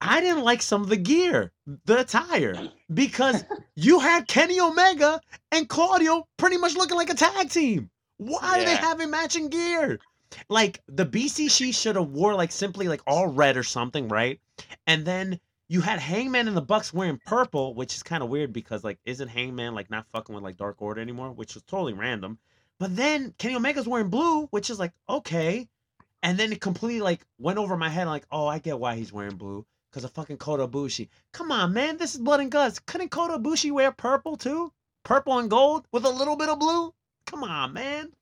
I 0.00 0.22
didn't 0.22 0.42
like 0.42 0.62
some 0.62 0.80
of 0.82 0.88
the 0.88 0.96
gear, 0.96 1.52
the 1.84 2.00
attire, 2.00 2.70
because 2.92 3.44
you 3.76 4.00
had 4.00 4.26
Kenny 4.26 4.58
Omega 4.58 5.20
and 5.52 5.68
Claudio 5.68 6.26
pretty 6.38 6.56
much 6.56 6.74
looking 6.74 6.96
like 6.96 7.10
a 7.10 7.14
tag 7.14 7.50
team. 7.50 7.90
Why 8.16 8.38
are 8.60 8.64
they 8.64 8.72
Yeah. 8.72 8.76
having 8.78 9.10
matching 9.10 9.48
gear? 9.48 10.00
Like 10.48 10.80
the 10.86 11.06
BCC 11.06 11.74
should 11.74 11.96
have 11.96 12.08
wore 12.08 12.34
like 12.34 12.52
simply 12.52 12.88
like 12.88 13.02
all 13.06 13.26
red 13.26 13.56
or 13.56 13.62
something, 13.62 14.08
right? 14.08 14.40
And 14.86 15.04
then 15.04 15.40
you 15.68 15.80
had 15.80 16.00
Hangman 16.00 16.48
and 16.48 16.56
the 16.56 16.62
Bucks 16.62 16.92
wearing 16.92 17.20
purple, 17.24 17.74
which 17.74 17.94
is 17.94 18.02
kind 18.02 18.22
of 18.22 18.28
weird 18.28 18.52
because 18.52 18.84
like 18.84 18.98
isn't 19.04 19.28
Hangman 19.28 19.74
like 19.74 19.90
not 19.90 20.06
fucking 20.08 20.34
with 20.34 20.44
like 20.44 20.56
Dark 20.56 20.82
Order 20.82 21.00
anymore, 21.00 21.32
which 21.32 21.54
was 21.54 21.62
totally 21.62 21.92
random. 21.92 22.38
But 22.78 22.96
then 22.96 23.34
Kenny 23.38 23.54
Omega's 23.54 23.88
wearing 23.88 24.10
blue, 24.10 24.46
which 24.46 24.68
is 24.70 24.78
like 24.78 24.92
okay, 25.08 25.68
and 26.22 26.38
then 26.38 26.52
it 26.52 26.60
completely 26.60 27.00
like 27.00 27.24
went 27.38 27.58
over 27.58 27.76
my 27.76 27.88
head. 27.88 28.06
Like, 28.06 28.26
oh, 28.30 28.46
I 28.46 28.58
get 28.58 28.78
why 28.78 28.96
he's 28.96 29.12
wearing 29.12 29.36
blue 29.36 29.66
because 29.90 30.04
of 30.04 30.12
fucking 30.12 30.38
Kota 30.38 30.66
Ibushi. 30.66 31.08
Come 31.32 31.52
on, 31.52 31.72
man, 31.72 31.96
this 31.96 32.14
is 32.14 32.20
blood 32.20 32.40
and 32.40 32.50
guts. 32.50 32.78
Couldn't 32.78 33.10
Kota 33.10 33.38
Ibushi 33.38 33.72
wear 33.72 33.92
purple 33.92 34.36
too? 34.36 34.72
Purple 35.04 35.38
and 35.38 35.50
gold 35.50 35.86
with 35.92 36.04
a 36.04 36.10
little 36.10 36.36
bit 36.36 36.48
of 36.48 36.58
blue? 36.58 36.94
Come 37.26 37.44
on, 37.44 37.72
man. 37.72 38.12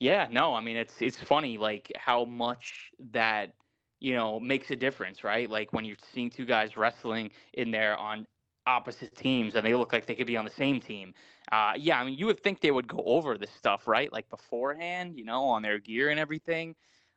Yeah, 0.00 0.28
no, 0.30 0.54
I 0.54 0.60
mean 0.60 0.76
it's 0.76 1.00
it's 1.00 1.20
funny 1.20 1.58
like 1.58 1.90
how 1.96 2.24
much 2.24 2.90
that 3.12 3.54
you 4.00 4.14
know 4.14 4.40
makes 4.40 4.70
a 4.70 4.76
difference, 4.76 5.24
right? 5.24 5.48
Like 5.48 5.72
when 5.72 5.84
you're 5.84 5.96
seeing 6.12 6.30
two 6.30 6.44
guys 6.44 6.76
wrestling 6.76 7.30
in 7.54 7.70
there 7.70 7.96
on 7.96 8.26
opposite 8.66 9.14
teams 9.16 9.54
and 9.54 9.66
they 9.66 9.74
look 9.74 9.92
like 9.92 10.06
they 10.06 10.14
could 10.14 10.26
be 10.26 10.36
on 10.36 10.44
the 10.44 10.50
same 10.50 10.80
team. 10.80 11.14
Uh, 11.50 11.72
yeah, 11.76 12.00
I 12.00 12.04
mean 12.04 12.18
you 12.18 12.26
would 12.26 12.42
think 12.42 12.60
they 12.60 12.70
would 12.70 12.88
go 12.88 13.02
over 13.04 13.38
this 13.38 13.50
stuff, 13.52 13.86
right? 13.86 14.12
Like 14.12 14.28
beforehand, 14.30 15.16
you 15.16 15.24
know, 15.24 15.44
on 15.44 15.62
their 15.62 15.78
gear 15.78 16.10
and 16.10 16.18
everything. 16.20 16.74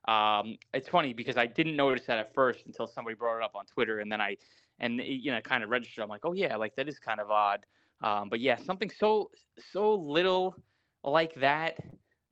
Um, 0.07 0.57
it's 0.73 0.87
funny 0.89 1.13
because 1.13 1.37
I 1.37 1.47
didn't 1.47 1.75
notice 1.75 2.05
that 2.05 2.19
at 2.19 2.33
first 2.33 2.65
until 2.67 2.87
somebody 2.87 3.15
brought 3.15 3.37
it 3.37 3.43
up 3.43 3.55
on 3.55 3.65
Twitter, 3.65 3.99
and 3.99 4.11
then 4.11 4.21
I 4.21 4.37
and 4.79 4.99
you 5.03 5.31
know 5.31 5.41
kind 5.41 5.63
of 5.63 5.69
registered. 5.69 6.03
I'm 6.03 6.09
like, 6.09 6.25
oh 6.25 6.33
yeah, 6.33 6.55
like 6.57 6.75
that 6.75 6.87
is 6.87 6.99
kind 6.99 7.19
of 7.19 7.31
odd. 7.31 7.65
Um, 8.01 8.29
but 8.29 8.39
yeah, 8.39 8.57
something 8.57 8.91
so 8.91 9.31
so 9.71 9.95
little 9.95 10.55
like 11.03 11.33
that. 11.35 11.77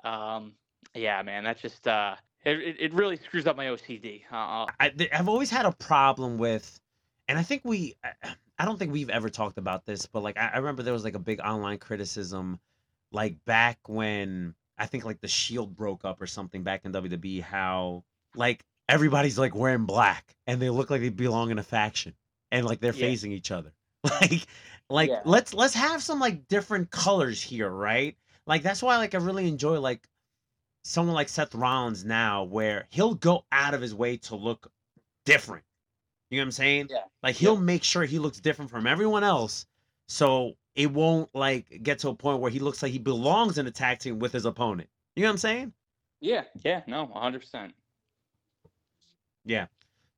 Um, 0.04 0.54
yeah, 0.95 1.22
man, 1.24 1.43
that's 1.43 1.62
just 1.62 1.88
uh, 1.88 2.16
it, 2.45 2.76
it 2.80 2.93
really 2.93 3.18
screws 3.18 3.47
up 3.47 3.56
my 3.56 3.66
OCD. 3.66 4.22
Uh, 4.32 4.68
I, 4.80 4.91
I've 5.14 5.30
always 5.30 5.49
had 5.49 5.66
a 5.66 5.72
problem 5.72 6.38
with, 6.38 6.80
and 7.28 7.38
I 7.38 7.43
think 7.43 7.62
we, 7.66 7.95
I- 8.04 8.36
I 8.60 8.66
don't 8.66 8.78
think 8.78 8.93
we've 8.93 9.10
ever 9.10 9.30
talked 9.30 9.58
about 9.58 9.86
this, 9.86 10.06
but 10.06 10.22
like 10.22 10.38
I, 10.38 10.51
I 10.54 10.58
remember 10.58 10.84
there 10.84 10.93
was 10.93 11.04
like 11.04 11.16
a 11.16 11.20
big 11.20 11.39
online 11.41 11.80
criticism, 11.80 12.60
like 13.12 13.43
back 13.45 13.80
when 13.88 14.54
I 14.78 14.86
think 14.86 15.06
like 15.06 15.22
the 15.22 15.28
Shield 15.28 15.76
broke 15.76 16.06
up 16.06 16.22
or 16.22 16.28
something 16.28 16.62
back 16.64 16.86
in 16.86 16.91
WWE, 16.91 17.41
how 17.41 18.04
like 18.36 18.64
everybody's 18.88 19.39
like 19.39 19.56
wearing 19.56 19.86
black 19.86 20.36
and 20.45 20.62
they 20.62 20.70
look 20.70 20.89
like 20.91 21.01
they 21.01 21.10
belong 21.10 21.49
in 21.49 21.58
a 21.58 21.64
faction 21.64 22.14
and 22.51 22.66
like 22.66 22.80
they're 22.80 22.93
Yeah. 22.93 23.08
facing 23.08 23.32
each 23.32 23.51
other. 23.51 23.74
Like, 24.22 24.45
like 24.89 25.10
Yeah. 25.10 25.22
let's 25.26 25.54
let's 25.54 25.74
have 25.74 26.04
some 26.04 26.20
like 26.20 26.47
different 26.47 26.91
colors 26.91 27.41
here, 27.41 27.70
right? 27.70 28.18
Like 28.46 28.64
that's 28.64 28.82
why 28.84 28.98
like 28.98 29.16
I 29.16 29.20
really 29.20 29.48
enjoy 29.48 29.80
like 29.80 30.08
someone 30.84 31.16
like 31.16 31.30
Seth 31.30 31.56
Rollins 31.56 32.04
now, 32.04 32.44
where 32.44 32.88
he'll 32.89 33.16
go 33.16 33.46
out 33.52 33.74
of 33.74 33.82
his 33.82 33.96
way 33.96 34.18
to 34.18 34.36
look 34.36 34.72
different. 35.26 35.64
You 36.30 36.38
know 36.38 36.44
what 36.44 36.48
I'm 36.48 36.52
saying? 36.52 36.88
Yeah. 36.89 37.04
Like 37.22 37.36
he'll 37.36 37.58
make 37.58 37.84
sure 37.84 38.04
he 38.04 38.20
looks 38.20 38.39
different 38.39 38.72
from 38.72 38.88
everyone 38.88 39.24
else, 39.24 39.66
so 40.08 40.54
it 40.76 40.91
won't 40.91 41.30
like 41.34 41.82
get 41.84 42.00
to 42.00 42.10
a 42.10 42.16
point 42.16 42.39
where 42.39 42.52
he 42.52 42.60
looks 42.60 42.82
like 42.82 42.91
he 42.91 43.00
belongs 43.00 43.58
in 43.58 43.68
a 43.68 43.72
tag 43.72 44.00
team 44.00 44.20
with 44.20 44.32
his 44.32 44.46
opponent. 44.46 44.89
You 45.16 45.24
know 45.24 45.30
what 45.30 45.34
I'm 45.34 45.38
saying? 45.38 45.74
yeah, 46.20 46.44
yeah, 46.64 46.82
no, 46.88 47.04
100. 47.06 47.39
percent 47.39 47.74
Yeah. 49.46 49.68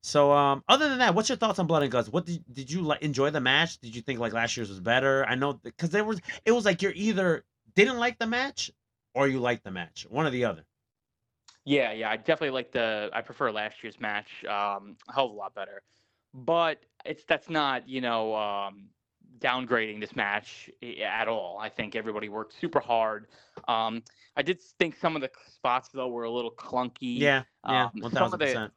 So 0.03 0.32
um, 0.32 0.63
other 0.69 0.88
than 0.88 0.99
that, 0.99 1.15
what's 1.15 1.30
your 1.30 1.38
thoughts 1.38 1.57
on 1.57 1.65
Blood 1.65 1.82
and 1.82 1.91
Guts? 1.91 2.09
What 2.09 2.26
did 2.26 2.43
did 2.53 2.71
you 2.71 2.82
like 2.82 3.01
enjoy 3.01 3.32
the 3.32 3.41
match? 3.41 3.80
Did 3.80 3.95
you 3.95 4.01
think 4.01 4.19
like 4.19 4.34
last 4.34 4.55
year's 4.55 4.69
was 4.69 4.80
better? 4.80 5.26
I 5.26 5.34
know 5.36 5.53
because 5.53 5.89
there 5.89 6.03
was 6.05 6.21
it 6.45 6.51
was 6.51 6.63
like 6.63 6.82
you're 6.84 6.93
either 6.95 7.43
didn't 7.76 7.97
like 7.97 8.17
the 8.19 8.28
match 8.28 8.71
or 9.13 9.28
you 9.28 9.39
liked 9.39 9.63
the 9.63 9.71
match, 9.71 10.05
one 10.09 10.26
or 10.26 10.30
the 10.30 10.45
other. 10.45 10.65
Yeah, 11.65 11.91
yeah, 11.93 12.09
I 12.11 12.17
definitely 12.17 12.51
like 12.51 12.71
the. 12.71 13.09
I 13.13 13.21
prefer 13.21 13.51
last 13.51 13.84
year's 13.84 13.99
match 13.99 14.28
um, 14.45 14.97
a 15.09 15.13
hell 15.13 15.26
of 15.26 15.32
a 15.32 15.34
lot 15.34 15.55
better, 15.55 15.82
but 16.34 16.80
it's 17.05 17.23
that's 17.28 17.49
not 17.49 17.89
you 17.89 18.01
know 18.01 18.36
um, 18.36 18.89
downgrading 19.39 19.99
this 19.99 20.15
match 20.15 20.69
at 21.03 21.28
all. 21.28 21.57
I 21.59 21.69
think 21.69 21.95
everybody 21.95 22.30
worked 22.30 22.53
super 22.59 22.80
hard. 22.80 23.28
Um, 23.67 24.03
I 24.38 24.43
did 24.43 24.61
think 24.80 24.95
some 24.95 25.15
of 25.15 25.23
the 25.23 25.32
spots 25.55 25.89
though 25.91 26.07
were 26.09 26.26
a 26.26 26.32
little 26.32 26.51
clunky. 26.51 27.17
Yeah, 27.19 27.43
yeah, 27.67 27.86
Um, 27.86 27.91
one 27.99 28.11
some 28.11 28.32
of 28.34 28.39
the- 28.39 28.45
percent. 28.45 28.73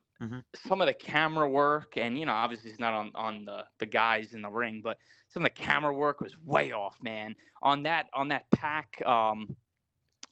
some 0.66 0.80
of 0.80 0.86
the 0.86 0.94
camera 0.94 1.46
work, 1.48 1.98
and 1.98 2.18
you 2.18 2.24
know, 2.24 2.32
obviously 2.32 2.70
it's 2.70 2.80
not 2.80 2.94
on 2.94 3.10
on 3.14 3.44
the 3.44 3.64
the 3.80 3.86
guys 3.86 4.32
in 4.32 4.40
the 4.40 4.48
ring, 4.50 4.80
but 4.82 4.96
some 5.28 5.44
of 5.44 5.54
the 5.54 5.62
camera 5.62 5.92
work 5.92 6.20
was 6.20 6.36
way 6.44 6.72
off, 6.72 6.96
man. 7.02 7.34
On 7.62 7.82
that 7.84 8.06
on 8.14 8.28
that 8.28 8.50
Pac, 8.50 9.02
um, 9.06 9.56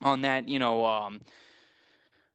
on 0.03 0.23
that 0.23 0.49
you 0.49 0.59
know, 0.59 0.85
um, 0.85 1.21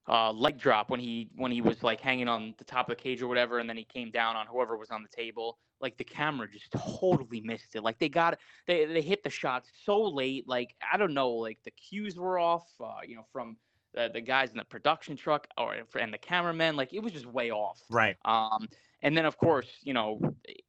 uh, 0.07 0.32
leg 0.32 0.57
drop 0.59 0.89
when 0.89 0.99
he 0.99 1.30
when 1.36 1.51
he 1.51 1.62
was 1.62 1.84
like 1.84 2.01
hanging 2.01 2.28
on 2.28 2.53
the 2.57 2.64
top 2.64 2.89
of 2.89 2.97
the 2.97 3.01
cage 3.01 3.22
or 3.22 3.28
whatever, 3.28 3.59
and 3.59 3.70
then 3.70 3.78
he 3.78 3.84
came 3.84 4.12
down 4.12 4.36
on 4.36 4.45
whoever 4.47 4.78
was 4.78 4.91
on 4.91 5.03
the 5.03 5.09
table. 5.09 5.57
Like 5.80 5.97
the 5.97 6.03
camera 6.03 6.47
just 6.51 6.72
totally 6.72 7.41
missed 7.41 7.76
it. 7.76 7.84
Like 7.84 7.97
they 7.97 8.09
got 8.09 8.38
they 8.68 8.86
they 8.86 9.01
hit 9.01 9.24
the 9.24 9.30
shots 9.30 9.70
so 9.84 10.01
late. 10.01 10.47
Like 10.47 10.76
I 10.91 10.97
don't 10.97 11.14
know, 11.14 11.32
like 11.32 11.57
the 11.66 11.72
cues 11.72 12.18
were 12.18 12.38
off. 12.38 12.68
Uh, 12.80 12.99
you 13.05 13.16
know, 13.16 13.26
from 13.32 13.57
the, 13.93 14.09
the 14.14 14.22
guys 14.22 14.51
in 14.51 14.57
the 14.57 14.66
production 14.66 15.16
truck 15.16 15.47
or 15.57 15.76
and 15.99 16.14
the 16.14 16.18
cameraman. 16.18 16.76
Like 16.76 16.93
it 16.93 17.01
was 17.01 17.14
just 17.14 17.26
way 17.26 17.51
off. 17.51 17.80
Right. 17.89 18.16
Um, 18.26 18.68
and 19.01 19.15
then 19.17 19.25
of 19.25 19.37
course, 19.37 19.79
you 19.81 19.93
know, 19.93 20.19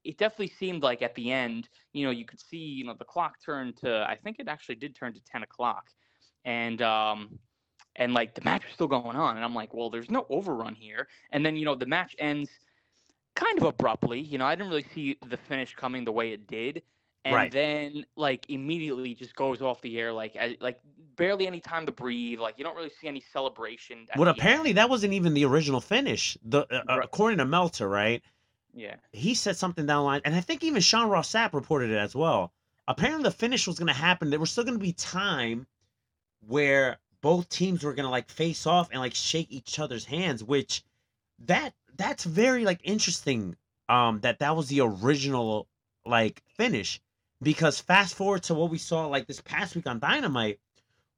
it 0.05 0.19
definitely 0.19 0.49
seemed 0.49 0.83
like 0.83 1.03
at 1.03 1.15
the 1.15 1.31
end, 1.33 1.69
you 1.93 2.05
know, 2.05 2.11
you 2.11 2.25
could 2.25 2.41
see, 2.41 2.59
you 2.59 2.85
know, 2.85 2.95
the 2.95 3.05
clock 3.05 3.41
turned 3.45 3.77
to 3.79 4.07
I 4.09 4.17
think 4.17 4.39
it 4.39 4.49
actually 4.49 4.77
did 4.77 4.95
turn 4.95 5.13
to 5.15 5.21
ten 5.21 5.43
o'clock, 5.43 5.91
and 6.45 6.81
um, 6.83 7.39
and 7.97 8.15
like 8.15 8.35
the 8.35 8.43
match 8.43 8.65
was 8.65 8.75
still 8.75 8.89
going 8.89 9.17
on, 9.17 9.37
and 9.37 9.45
I'm 9.45 9.55
like, 9.55 9.75
well, 9.75 9.91
there's 9.91 10.11
no 10.11 10.27
overrun 10.31 10.75
here. 10.75 11.09
And 11.31 11.45
then 11.45 11.57
you 11.57 11.65
know 11.65 11.75
the 11.75 11.87
match 11.87 12.15
ends 12.19 12.51
kind 13.35 13.59
of 13.59 13.65
abruptly. 13.65 14.21
You 14.21 14.39
know, 14.39 14.47
I 14.47 14.55
didn't 14.55 14.71
really 14.71 14.83
see 14.85 15.19
the 15.27 15.37
finish 15.37 15.75
coming 15.75 16.05
the 16.05 16.13
way 16.13 16.33
it 16.33 16.47
did. 16.47 16.83
And 17.25 17.51
Right. 17.51 17.53
then, 17.53 18.05
like, 18.17 18.51
immediately 18.51 19.15
just 19.15 19.37
goes 19.37 19.63
off 19.63 19.81
the 19.81 19.99
air, 20.01 20.13
like, 20.13 20.35
as- 20.35 20.57
like 20.61 20.81
barely 21.23 21.47
any 21.47 21.61
time 21.61 21.87
to 21.87 21.93
breathe. 21.93 22.41
Like, 22.41 22.57
you 22.59 22.65
don't 22.65 22.75
really 22.77 22.91
see 23.01 23.07
any 23.07 23.23
celebration. 23.33 24.09
at 24.11 24.19
Well, 24.19 24.25
the 24.25 24.31
end. 24.33 24.39
apparently 24.41 24.73
that 24.73 24.91
wasn't 24.91 25.13
even 25.13 25.35
the 25.35 25.45
original 25.45 25.81
finish. 25.81 26.37
The 26.45 26.63
uh, 26.63 26.83
uh, 26.89 26.97
Right. 26.99 27.05
according 27.05 27.39
to 27.39 27.45
Meltzer, 27.45 27.89
right? 27.89 28.21
yeah, 28.75 28.97
He 29.13 29.35
said 29.35 29.57
something 29.57 29.87
down 29.87 29.99
the 30.01 30.05
line, 30.05 30.21
and 30.25 30.35
I 30.35 30.41
think 30.41 30.65
even 30.65 30.83
Sean 30.83 31.09
Ross 31.09 31.31
Sapp 31.33 31.53
reported 31.53 31.91
it 31.91 31.97
as 31.99 32.17
well. 32.17 32.53
Apparently, 32.89 33.23
the 33.23 33.31
finish 33.31 33.69
was 33.69 33.79
going 33.79 33.87
to 33.87 33.93
happen. 34.09 34.31
There 34.31 34.41
was 34.41 34.51
still 34.51 34.65
going 34.65 34.79
to 34.79 34.83
be 34.83 34.93
time 34.95 35.67
where 36.41 36.99
both 37.21 37.49
teams 37.49 37.85
were 37.85 37.95
going 37.95 38.05
to 38.05 38.11
like 38.11 38.29
face 38.29 38.67
off 38.67 38.89
and 38.91 38.99
like 39.01 39.15
shake 39.15 39.47
each 39.51 39.79
other's 39.79 40.05
hands, 40.07 40.43
which 40.43 40.83
that 41.39 41.75
that's 41.97 42.25
very 42.25 42.65
like 42.65 42.81
interesting. 42.83 43.57
Um, 43.89 44.21
that 44.21 44.41
that 44.41 44.57
was 44.57 44.69
the 44.69 44.81
original 44.81 45.69
like 46.05 46.43
finish 46.57 47.01
because 47.43 47.79
fast 47.81 48.15
forward 48.15 48.43
to 48.45 48.55
what 48.55 48.71
we 48.71 48.79
saw 48.79 49.07
like 49.07 49.27
this 49.29 49.41
past 49.41 49.77
week 49.77 49.87
on 49.87 49.99
Dynamite, 50.01 50.59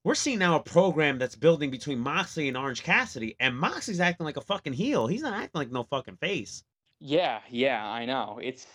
we're 0.04 0.14
seeing 0.14 0.38
now 0.38 0.56
a 0.56 0.60
program 0.60 1.18
that's 1.18 1.34
building 1.34 1.70
between 1.70 1.98
Moxley 1.98 2.48
and 2.48 2.56
Orange 2.56 2.82
Cassidy, 2.82 3.34
and 3.40 3.56
Moxley's 3.56 4.00
acting 4.00 4.26
like 4.26 4.36
a 4.36 4.42
fucking 4.42 4.74
heel. 4.74 5.06
He's 5.06 5.22
not 5.22 5.34
acting 5.34 5.58
like 5.58 5.72
no 5.72 5.82
fucking 5.84 6.16
face. 6.16 6.62
Yeah, 7.00 7.40
yeah, 7.50 7.84
I 7.84 8.04
know. 8.04 8.38
It's 8.42 8.66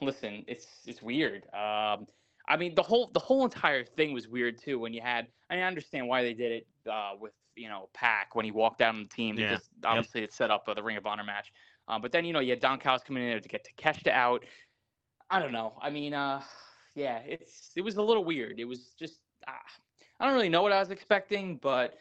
listen, 0.00 0.44
it's 0.46 0.66
it's 0.86 1.02
weird. 1.02 1.44
Um, 1.54 2.06
I 2.46 2.56
mean, 2.58 2.74
the 2.74 2.82
whole 2.82 3.10
the 3.12 3.20
whole 3.20 3.44
entire 3.44 3.84
thing 3.84 4.12
was 4.12 4.28
weird 4.28 4.58
too. 4.58 4.78
When 4.78 4.92
you 4.92 5.00
had, 5.00 5.26
I, 5.48 5.54
mean, 5.54 5.64
I 5.64 5.66
understand 5.66 6.06
why 6.06 6.22
they 6.22 6.34
did 6.34 6.52
it 6.52 6.66
uh, 6.90 7.12
with 7.18 7.32
you 7.56 7.68
know 7.68 7.88
Pac 7.94 8.34
when 8.34 8.44
he 8.44 8.50
walked 8.50 8.82
out 8.82 8.94
on 8.94 9.04
the 9.04 9.08
team 9.08 9.38
Yeah, 9.38 9.50
because 9.50 9.70
obviously 9.84 10.22
it 10.22 10.32
set 10.32 10.50
up 10.50 10.64
uh, 10.68 10.74
the 10.74 10.82
Ring 10.82 10.98
of 10.98 11.06
Honor 11.06 11.24
match. 11.24 11.50
Um, 11.88 12.02
but 12.02 12.12
then 12.12 12.26
you 12.26 12.34
know 12.34 12.40
you 12.40 12.50
had 12.50 12.60
Don 12.60 12.78
Callis 12.78 13.02
coming 13.02 13.22
in 13.22 13.30
there 13.30 13.40
to 13.40 13.48
get 13.48 13.66
Takeshita 13.78 14.12
out. 14.12 14.44
I 15.30 15.40
don't 15.40 15.52
know. 15.52 15.78
I 15.80 15.88
mean, 15.88 16.12
uh, 16.12 16.42
yeah, 16.94 17.20
it's 17.26 17.70
it 17.74 17.80
was 17.80 17.96
a 17.96 18.02
little 18.02 18.24
weird. 18.24 18.60
It 18.60 18.66
was 18.66 18.94
just 18.98 19.20
uh, 19.48 19.52
I 20.20 20.26
don't 20.26 20.34
really 20.34 20.48
know 20.48 20.62
what 20.62 20.72
I 20.72 20.80
was 20.80 20.90
expecting, 20.90 21.56
but 21.56 21.98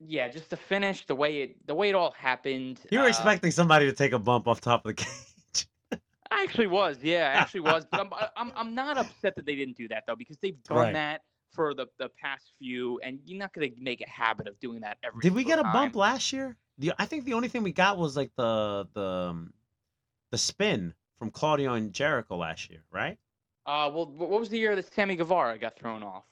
yeah, 0.00 0.28
just 0.28 0.50
the 0.50 0.56
finish, 0.56 1.06
the 1.06 1.14
way 1.14 1.42
it 1.42 1.66
the 1.66 1.74
way 1.74 1.88
it 1.88 1.94
all 1.94 2.12
happened. 2.12 2.80
You 2.90 2.98
were 3.00 3.06
uh, 3.06 3.08
expecting 3.08 3.50
somebody 3.50 3.86
to 3.86 3.92
take 3.92 4.12
a 4.12 4.18
bump 4.18 4.46
off 4.46 4.60
top 4.60 4.84
of 4.86 4.94
the 4.94 4.94
cage. 5.04 5.66
I 6.30 6.42
actually 6.42 6.66
was, 6.66 6.98
yeah, 7.02 7.30
I 7.30 7.34
actually 7.34 7.60
was. 7.60 7.86
But 7.90 8.00
I'm, 8.00 8.10
I'm, 8.36 8.52
I'm 8.56 8.74
not 8.74 8.98
upset 8.98 9.36
that 9.36 9.46
they 9.46 9.54
didn't 9.54 9.76
do 9.76 9.88
that 9.88 10.04
though, 10.06 10.16
because 10.16 10.36
they've 10.38 10.62
done 10.64 10.76
Right. 10.76 10.92
that 10.92 11.22
for 11.52 11.74
the, 11.74 11.86
the 11.98 12.08
past 12.20 12.52
few, 12.58 12.98
and 13.00 13.20
you're 13.24 13.38
not 13.38 13.52
gonna 13.52 13.68
make 13.78 14.00
a 14.00 14.08
habit 14.10 14.48
of 14.48 14.58
doing 14.58 14.80
that 14.80 14.98
every. 15.04 15.20
Did 15.20 15.34
we 15.34 15.44
get 15.44 15.58
a 15.58 15.64
bump 15.64 15.94
last 15.94 16.32
year? 16.32 16.56
The 16.78 16.92
I 16.98 17.06
think 17.06 17.24
the 17.24 17.34
only 17.34 17.48
thing 17.48 17.62
we 17.62 17.72
got 17.72 17.96
was 17.98 18.16
like 18.16 18.32
the 18.36 18.88
the 18.94 19.28
um, 19.30 19.54
the 20.32 20.38
spin 20.38 20.92
from 21.18 21.30
Claudio 21.30 21.74
and 21.74 21.92
Jericho 21.92 22.36
last 22.36 22.68
year, 22.68 22.82
right? 22.90 23.16
Uh, 23.66 23.88
well, 23.94 24.06
what 24.06 24.28
was 24.28 24.48
the 24.48 24.58
year 24.58 24.74
that 24.74 24.92
Sammy 24.92 25.14
Guevara 25.16 25.56
got 25.58 25.78
thrown 25.78 26.02
off? 26.02 26.24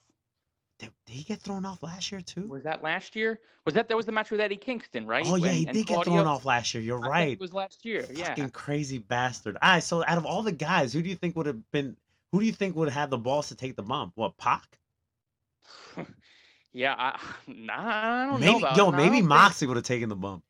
Did, 0.79 0.91
did 1.07 1.13
he 1.13 1.23
get 1.23 1.41
thrown 1.41 1.65
off 1.65 1.83
last 1.83 2.11
year 2.11 2.21
too? 2.21 2.49
Was 2.49 2.65
that 2.65 2.83
last 2.83 3.15
year? 3.15 3.39
Was 3.65 3.75
that 3.75 3.89
that 3.89 3.97
was 3.97 4.07
the 4.07 4.13
match 4.13 4.31
with 4.31 4.41
Eddie 4.41 4.57
Kingston, 4.57 5.07
right? 5.07 5.25
Oh 5.27 5.37
yeah, 5.37 5.47
When- 5.47 5.55
he 5.55 5.65
did 5.67 5.87
get 5.87 5.95
Claudio- 5.95 6.15
thrown 6.15 6.27
off 6.27 6.45
last 6.45 6.75
year. 6.75 6.83
You're 6.83 7.05
I 7.05 7.09
right. 7.09 7.33
It 7.33 7.41
was 7.41 7.53
last 7.53 7.85
year. 7.85 8.05
Yeah. 8.13 8.29
Fucking 8.29 8.51
crazy 8.51 8.99
bastard. 8.99 9.57
All 9.63 9.71
right, 9.71 9.83
so 9.83 10.05
out 10.07 10.19
of 10.19 10.27
all 10.27 10.43
the 10.43 10.53
guys, 10.53 10.93
who 10.93 11.03
do 11.03 11.09
you 11.09 11.15
think 11.15 11.37
would 11.37 11.47
have 11.47 11.71
been? 11.71 11.97
Who 12.33 12.41
do 12.41 12.47
you 12.47 12.53
think 12.53 12.75
would 12.77 12.89
have 12.89 12.95
had 13.01 13.11
the 13.11 13.19
balls 13.19 13.49
to 13.49 13.55
take 13.55 13.77
the 13.77 13.83
bump? 13.83 14.13
What 14.17 14.37
Pac? 14.39 14.79
Yeah. 16.73 16.95
I, 16.97 17.21
nah, 17.47 17.75
I 17.77 18.27
don't 18.27 18.41
know 18.41 18.47
Maybe 18.53 18.59
about. 18.63 18.77
yo, 18.77 18.91
I 18.93 18.97
maybe 18.97 19.23
Moxley 19.23 19.67
would 19.67 19.77
have 19.77 19.85
taken 19.85 20.09
the 20.09 20.17
bump. 20.17 20.43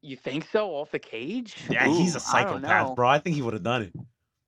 You 0.00 0.16
think 0.16 0.46
so? 0.50 0.70
Off 0.70 0.90
the 0.90 0.98
cage? 0.98 1.56
Yeah, 1.68 1.86
he's 1.88 2.14
a 2.14 2.18
Ooh, 2.18 2.20
I 2.20 2.44
psychopath, 2.44 2.94
bro. 2.96 3.08
I 3.08 3.18
think 3.18 3.36
he 3.36 3.42
would 3.42 3.52
have 3.54 3.62
done 3.64 3.82
it. 3.82 3.92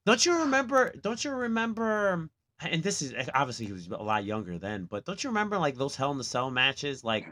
Don't 0.07 0.25
you 0.25 0.39
remember? 0.39 0.95
Don't 1.03 1.23
you 1.25 1.31
remember? 1.33 2.12
Um, 2.12 2.31
And 2.61 2.82
this 2.82 3.02
is 3.02 3.14
obviously 3.34 3.66
he 3.66 3.72
was 3.72 3.88
a 3.88 3.96
lot 3.96 4.24
younger 4.24 4.58
then, 4.58 4.84
but 4.84 5.04
don't 5.04 5.22
you 5.24 5.30
remember 5.30 5.58
like 5.58 5.76
those 5.76 5.96
Hell 5.96 6.11
in 6.12 6.18
the 6.18 6.24
Cell 6.24 6.50
matches? 6.50 7.04
Like 7.04 7.28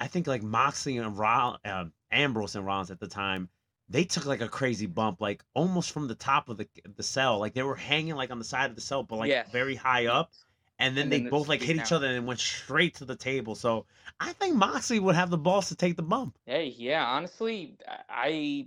I 0.00 0.08
think 0.08 0.26
like 0.26 0.42
Moxley 0.42 0.98
and 0.98 1.16
Roll, 1.18 1.58
um, 1.64 1.92
Ambrose 2.10 2.56
and 2.56 2.66
Rollins 2.66 2.90
at 2.90 3.00
the 3.00 3.08
time, 3.08 3.50
they 3.88 4.04
took 4.04 4.26
like 4.26 4.40
a 4.42 4.48
crazy 4.48 4.86
bump, 4.86 5.20
like 5.20 5.44
almost 5.54 5.92
from 5.92 6.08
the 6.08 6.14
top 6.14 6.48
of 6.48 6.58
the 6.58 6.68
the 6.96 7.02
cell, 7.02 7.38
like 7.38 7.54
they 7.54 7.62
were 7.62 7.76
hanging 7.76 8.14
like 8.16 8.30
on 8.30 8.38
the 8.38 8.44
side 8.44 8.70
of 8.70 8.76
the 8.76 8.82
cell, 8.82 9.02
but 9.02 9.16
like 9.16 9.32
Yes. 9.32 9.48
very 9.50 9.76
high 9.76 10.06
up. 10.06 10.32
And 10.78 10.96
then 10.96 11.08
And 11.08 11.10
they 11.10 11.20
then 11.20 11.30
both 11.30 11.48
like 11.48 11.62
hit 11.62 11.76
each 11.76 11.92
other 11.92 12.06
and 12.06 12.26
went 12.26 12.40
straight 12.40 12.94
to 12.96 13.04
the 13.04 13.16
table. 13.16 13.54
So 13.56 13.86
I 14.20 14.32
think 14.34 14.56
Moxley 14.56 15.00
would 15.00 15.14
have 15.16 15.30
the 15.30 15.38
balls 15.38 15.68
to 15.68 15.76
take 15.76 15.96
the 15.96 16.02
bump. 16.02 16.38
Hey, 16.46 16.74
yeah, 16.78 17.04
honestly, 17.06 17.76
I, 18.08 18.66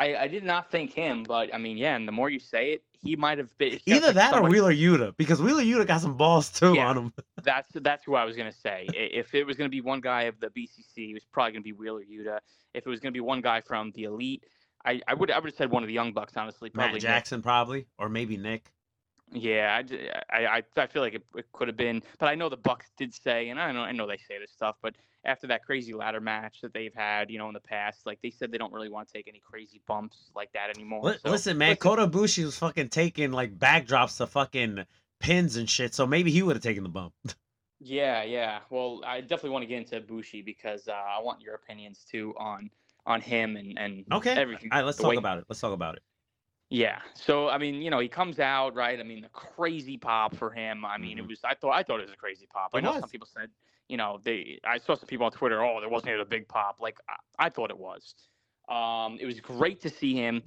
I, 0.00 0.16
I 0.16 0.28
did 0.28 0.44
not 0.44 0.70
think 0.70 0.92
him, 0.92 1.26
but 1.26 1.54
I 1.54 1.58
mean, 1.58 1.76
yeah, 1.78 1.96
and 1.96 2.08
the 2.08 2.12
more 2.12 2.30
you 2.30 2.40
say 2.40 2.72
it, 2.72 2.84
he 3.04 3.16
might 3.16 3.38
have 3.38 3.56
been. 3.58 3.78
Either 3.86 4.12
that 4.12 4.34
or 4.34 4.48
Wheeler 4.48 4.72
Yuta, 4.72 5.16
because 5.16 5.40
Wheeler 5.40 5.62
Yuta 5.62 5.86
got 5.86 6.00
some 6.00 6.16
balls 6.16 6.50
too 6.50 6.74
Yeah. 6.74 6.88
on 6.88 6.96
him. 6.96 7.12
That's 7.44 7.68
that's 7.74 8.04
who 8.04 8.14
I 8.14 8.24
was 8.24 8.36
gonna 8.36 8.52
say. 8.52 8.86
If 8.94 9.34
it 9.34 9.44
was 9.46 9.56
gonna 9.56 9.68
be 9.68 9.80
one 9.82 10.00
guy 10.00 10.22
of 10.22 10.40
the 10.40 10.48
BCC, 10.48 11.10
it 11.10 11.14
was 11.14 11.24
probably 11.30 11.52
gonna 11.52 11.62
be 11.62 11.72
Wheeler 11.72 12.02
Yuta. 12.02 12.38
If 12.72 12.86
it 12.86 12.88
was 12.90 13.00
gonna 13.00 13.12
be 13.12 13.20
one 13.20 13.40
guy 13.42 13.60
from 13.60 13.92
the 13.92 14.04
Elite, 14.04 14.44
I, 14.84 15.00
I 15.06 15.14
would 15.14 15.30
I 15.30 15.38
would 15.38 15.46
have 15.50 15.54
said 15.56 15.70
one 15.70 15.82
of 15.82 15.88
the 15.88 15.92
Young 15.92 16.12
Bucks. 16.12 16.32
Honestly, 16.36 16.70
probably 16.70 16.86
Matt 16.88 16.94
Nick. 16.94 17.02
Jackson 17.02 17.42
probably, 17.42 17.86
or 17.98 18.08
maybe 18.08 18.36
Nick. 18.36 18.70
Yeah, 19.32 19.82
I, 20.30 20.44
I, 20.46 20.62
I 20.76 20.86
feel 20.86 21.02
like 21.02 21.14
it, 21.14 21.24
it 21.34 21.46
could 21.52 21.66
have 21.68 21.76
been, 21.76 22.02
but 22.18 22.26
I 22.28 22.34
know 22.34 22.48
the 22.48 22.56
Bucks 22.56 22.86
did 22.96 23.12
say, 23.12 23.48
and 23.48 23.58
I 23.58 23.72
know 23.72 23.80
I 23.80 23.90
know 23.92 24.06
they 24.06 24.18
say 24.18 24.38
this 24.38 24.52
stuff, 24.52 24.76
but 24.82 24.94
after 25.24 25.46
that 25.48 25.64
crazy 25.64 25.94
ladder 25.94 26.20
match 26.20 26.60
that 26.60 26.72
they've 26.74 26.94
had, 26.94 27.30
you 27.30 27.38
know, 27.38 27.48
in 27.48 27.54
the 27.54 27.60
past, 27.60 28.04
like 28.06 28.20
they 28.22 28.30
said 28.30 28.52
they 28.52 28.58
don't 28.58 28.72
really 28.72 28.90
want 28.90 29.08
to 29.08 29.12
take 29.14 29.26
any 29.26 29.40
crazy 29.40 29.80
bumps 29.88 30.30
like 30.36 30.52
that 30.52 30.70
anymore. 30.70 31.02
Li- 31.04 31.16
So, 31.22 31.30
listen, 31.30 31.56
man, 31.58 31.76
Kota 31.76 32.06
Ibushi 32.06 32.44
was 32.44 32.58
fucking 32.58 32.90
taking 32.90 33.32
like 33.32 33.58
backdrops 33.58 34.18
to 34.18 34.26
fucking 34.26 34.84
pins 35.20 35.56
and 35.56 35.68
shit, 35.68 35.94
so 35.94 36.06
maybe 36.06 36.30
he 36.30 36.42
would 36.42 36.56
have 36.56 36.62
taken 36.62 36.82
the 36.82 36.88
bump. 36.90 37.14
Yeah, 37.80 38.22
yeah. 38.22 38.60
Well, 38.70 39.02
I 39.04 39.20
definitely 39.20 39.50
want 39.50 39.62
to 39.64 39.66
get 39.66 39.78
into 39.78 40.00
Bushi 40.00 40.40
because 40.40 40.88
uh, 40.88 40.92
I 40.92 41.20
want 41.20 41.42
your 41.42 41.54
opinions 41.54 42.06
too 42.10 42.32
on 42.38 42.70
on 43.04 43.20
him 43.20 43.56
and 43.56 43.78
and 43.78 44.04
Okay. 44.10 44.30
everything. 44.36 44.70
All 44.72 44.78
right, 44.78 44.84
let's 44.86 44.96
the 44.96 45.02
talk 45.02 45.10
way- 45.10 45.16
about 45.16 45.38
it. 45.38 45.44
Let's 45.48 45.60
talk 45.60 45.72
about 45.74 45.96
it. 45.96 46.02
Yeah. 46.70 47.00
So 47.14 47.48
I 47.48 47.58
mean, 47.58 47.76
you 47.82 47.90
know, 47.90 47.98
he 48.00 48.08
comes 48.08 48.40
out 48.40 48.74
right. 48.74 48.98
I 48.98 49.02
mean, 49.02 49.22
the 49.22 49.28
crazy 49.28 49.96
pop 49.96 50.34
for 50.36 50.50
him. 50.50 50.84
I 50.84 50.98
mean, 50.98 51.16
Mhm. 51.18 51.20
it 51.20 51.28
was. 51.28 51.40
I 51.44 51.54
thought. 51.54 51.72
I 51.72 51.82
thought 51.82 52.00
it 52.00 52.04
was 52.04 52.12
a 52.12 52.16
crazy 52.16 52.46
pop. 52.46 52.70
I 52.74 52.80
know 52.80 52.92
was. 52.92 53.00
some 53.00 53.10
people 53.10 53.28
said, 53.32 53.50
you 53.88 53.96
know, 53.96 54.20
they. 54.24 54.58
I 54.64 54.78
saw 54.78 54.94
some 54.94 55.06
people 55.06 55.26
on 55.26 55.32
Twitter. 55.32 55.62
Oh, 55.62 55.80
there 55.80 55.88
wasn't 55.88 56.10
even 56.10 56.20
a 56.20 56.24
big 56.24 56.48
pop. 56.48 56.80
Like 56.80 56.98
I, 57.08 57.46
I 57.46 57.48
thought 57.50 57.70
it 57.70 57.78
was. 57.78 58.14
Um, 58.68 59.18
it 59.20 59.26
was 59.26 59.40
great 59.40 59.80
to 59.82 59.90
see 59.90 60.14
him, 60.14 60.42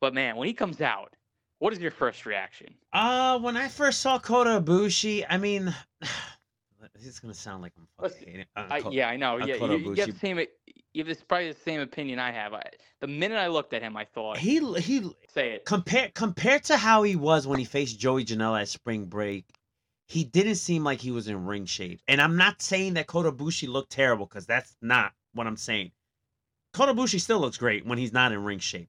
but 0.00 0.12
man, 0.14 0.36
when 0.36 0.46
he 0.46 0.52
comes 0.54 0.82
out, 0.82 1.14
what 1.58 1.72
is 1.72 1.78
your 1.78 1.90
first 1.90 2.26
reaction? 2.26 2.74
Uh, 2.92 3.38
when 3.38 3.56
I 3.56 3.68
first 3.68 4.00
saw 4.00 4.18
Kota 4.18 4.60
Ibushi, 4.60 5.24
I 5.28 5.38
mean, 5.38 5.74
this 6.94 7.06
is 7.06 7.20
gonna 7.20 7.34
sound 7.34 7.62
like 7.62 7.72
I'm 7.76 7.86
fucking 8.00 8.26
hating. 8.28 8.46
Uh, 8.56 8.66
I, 8.70 8.80
Ko- 8.80 8.90
yeah, 8.90 9.08
I 9.08 9.16
know. 9.16 9.40
uh, 9.40 9.46
Yeah, 9.46 9.54
you, 9.54 9.78
you 9.78 9.94
have 9.94 10.12
the 10.12 10.18
same. 10.18 10.38
You 10.38 10.46
have 10.98 11.06
this 11.06 11.22
probably 11.22 11.52
the 11.52 11.58
same 11.58 11.80
opinion 11.80 12.18
I 12.18 12.32
have. 12.32 12.52
I, 12.52 12.62
the 13.00 13.06
minute 13.06 13.36
I 13.36 13.46
looked 13.48 13.72
at 13.72 13.82
him, 13.82 13.96
I 13.96 14.04
thought, 14.04 14.38
he 14.38 14.58
he 14.80 15.10
say 15.28 15.52
it. 15.52 15.64
compared 15.64 16.14
compared 16.14 16.64
to 16.64 16.76
how 16.76 17.02
he 17.02 17.16
was 17.16 17.46
when 17.46 17.58
he 17.58 17.64
faced 17.64 17.98
Joey 17.98 18.24
Janela 18.24 18.62
at 18.62 18.68
Spring 18.68 19.06
Break, 19.06 19.46
he 20.08 20.24
didn't 20.24 20.56
seem 20.56 20.84
like 20.84 21.00
he 21.00 21.10
was 21.10 21.28
in 21.28 21.46
ring 21.46 21.64
shape. 21.66 22.00
And 22.08 22.20
I'm 22.20 22.36
not 22.36 22.60
saying 22.62 22.94
that 22.94 23.06
Kota 23.06 23.32
Ibushi 23.32 23.68
looked 23.68 23.90
terrible 23.92 24.26
because 24.26 24.46
that's 24.46 24.76
not 24.82 25.12
what 25.34 25.46
I'm 25.46 25.56
saying. 25.56 25.92
Kota 26.72 26.94
Ibushi 26.94 27.20
still 27.20 27.38
looks 27.40 27.58
great 27.58 27.86
when 27.86 27.98
he's 27.98 28.12
not 28.12 28.32
in 28.32 28.44
ring 28.44 28.58
shape, 28.58 28.88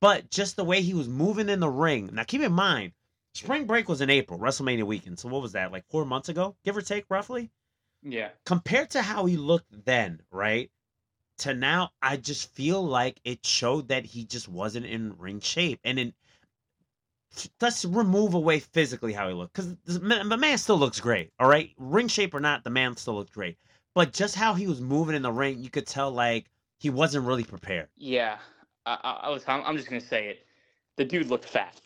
but 0.00 0.30
just 0.30 0.56
the 0.56 0.64
way 0.64 0.82
he 0.82 0.94
was 0.94 1.08
moving 1.08 1.48
in 1.48 1.60
the 1.60 1.68
ring. 1.68 2.10
Now 2.12 2.24
keep 2.24 2.42
in 2.42 2.52
mind, 2.52 2.92
Spring 3.34 3.64
Break 3.66 3.88
was 3.88 4.00
in 4.00 4.10
April, 4.10 4.38
WrestleMania 4.38 4.84
weekend. 4.84 5.18
So 5.18 5.28
what 5.28 5.42
was 5.42 5.52
that? 5.52 5.72
Like 5.72 5.84
four 5.88 6.04
months 6.04 6.28
ago, 6.28 6.56
give 6.64 6.76
or 6.76 6.82
take, 6.82 7.04
roughly 7.08 7.50
Yeah. 8.02 8.30
compared 8.44 8.90
to 8.90 9.02
how 9.02 9.24
he 9.26 9.36
looked 9.36 9.84
then, 9.84 10.20
right? 10.30 10.70
To 11.38 11.54
now, 11.54 11.92
I 12.02 12.16
just 12.16 12.52
feel 12.52 12.84
like 12.84 13.20
it 13.24 13.46
showed 13.46 13.88
that 13.88 14.04
he 14.04 14.24
just 14.24 14.48
wasn't 14.48 14.86
in 14.86 15.16
ring 15.16 15.40
shape. 15.40 15.80
And 15.84 15.98
in 15.98 16.14
let's 17.60 17.84
remove 17.84 18.34
away 18.34 18.58
physically 18.58 19.12
how 19.12 19.28
he 19.28 19.34
looked, 19.34 19.54
because 19.54 19.76
the 19.84 20.00
man, 20.36 20.58
still 20.58 20.76
looks 20.78 21.00
great. 21.00 21.30
All 21.38 21.48
right, 21.48 21.70
ring 21.78 22.08
shape 22.08 22.34
or 22.34 22.40
not, 22.40 22.64
the 22.64 22.70
man 22.70 22.96
still 22.96 23.14
looked 23.14 23.32
great. 23.32 23.56
But 23.94 24.12
just 24.12 24.34
how 24.34 24.54
he 24.54 24.66
was 24.66 24.80
moving 24.80 25.14
in 25.14 25.22
the 25.22 25.32
ring, 25.32 25.62
you 25.62 25.70
could 25.70 25.86
tell 25.86 26.10
like 26.10 26.46
he 26.78 26.90
wasn't 26.90 27.26
really 27.26 27.44
prepared. 27.44 27.88
Yeah. 27.96 28.38
I, 28.86 28.98
I, 29.02 29.10
I 29.26 29.28
was. 29.30 29.44
I'm, 29.46 29.62
I'm 29.64 29.76
just 29.76 29.88
gonna 29.88 30.00
say 30.00 30.28
it. 30.28 30.46
The 30.96 31.04
dude 31.04 31.26
looked 31.28 31.44
fat. 31.48 31.80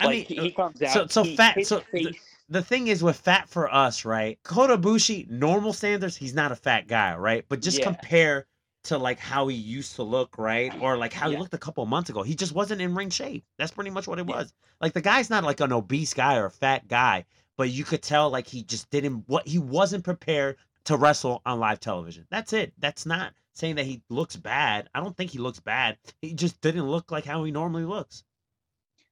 I 0.00 0.06
Like 0.06 0.12
mean, 0.16 0.24
he, 0.26 0.36
he 0.46 0.50
comes 0.52 0.80
out. 0.82 0.92
so- 0.92 1.06
so 1.08 1.22
he- 1.22 1.36
fat- 1.36 1.66
so 1.66 1.82
the- 1.92 2.14
the 2.48 2.62
thing 2.62 2.88
is 2.88 3.02
with 3.02 3.18
fat 3.18 3.48
for 3.48 3.72
us, 3.72 4.04
right? 4.04 4.38
Kota 4.42 4.76
Ibushi, 4.76 5.28
normal 5.30 5.72
standards, 5.72 6.16
he's 6.16 6.34
not 6.34 6.52
a 6.52 6.56
fat 6.56 6.86
guy, 6.88 7.14
right? 7.16 7.44
But 7.48 7.60
just 7.62 7.78
Yeah. 7.78 7.84
compare 7.86 8.46
to 8.84 8.98
like 8.98 9.18
how 9.18 9.46
he 9.48 9.56
used 9.56 9.94
to 9.96 10.02
look, 10.02 10.36
right? 10.38 10.72
Or 10.80 10.96
like 10.96 11.12
how 11.12 11.30
he 11.30 11.36
looked 11.36 11.54
a 11.54 11.58
couple 11.58 11.86
months 11.86 12.10
ago. 12.10 12.22
He 12.24 12.34
just 12.34 12.52
wasn't 12.52 12.80
in 12.80 12.94
ring 12.94 13.10
shape. 13.10 13.44
That's 13.58 13.70
pretty 13.70 13.90
much 13.90 14.08
what 14.08 14.18
it 14.18 14.28
Yeah. 14.28 14.36
was. 14.36 14.52
Like 14.80 14.92
the 14.92 15.00
guy's 15.00 15.30
not 15.30 15.44
like 15.44 15.60
an 15.60 15.72
obese 15.72 16.14
guy 16.14 16.36
or 16.36 16.46
a 16.46 16.50
fat 16.50 16.88
guy, 16.88 17.24
but 17.56 17.70
you 17.70 17.84
could 17.84 18.02
tell 18.02 18.28
like 18.28 18.48
he 18.48 18.64
just 18.64 18.90
didn't 18.90 19.24
what 19.28 19.46
he 19.46 19.58
wasn't 19.58 20.02
prepared 20.04 20.56
to 20.84 20.96
wrestle 20.96 21.42
on 21.46 21.60
live 21.60 21.78
television. 21.78 22.26
That's 22.28 22.52
it. 22.52 22.72
That's 22.78 23.06
not 23.06 23.34
saying 23.52 23.76
that 23.76 23.86
he 23.86 24.02
looks 24.08 24.34
bad. 24.34 24.88
I 24.94 25.00
don't 25.00 25.16
think 25.16 25.30
he 25.30 25.38
looks 25.38 25.60
bad. 25.60 25.96
He 26.20 26.32
just 26.34 26.60
didn't 26.60 26.90
look 26.90 27.12
like 27.12 27.24
how 27.24 27.44
he 27.44 27.52
normally 27.52 27.84
looks. 27.84 28.24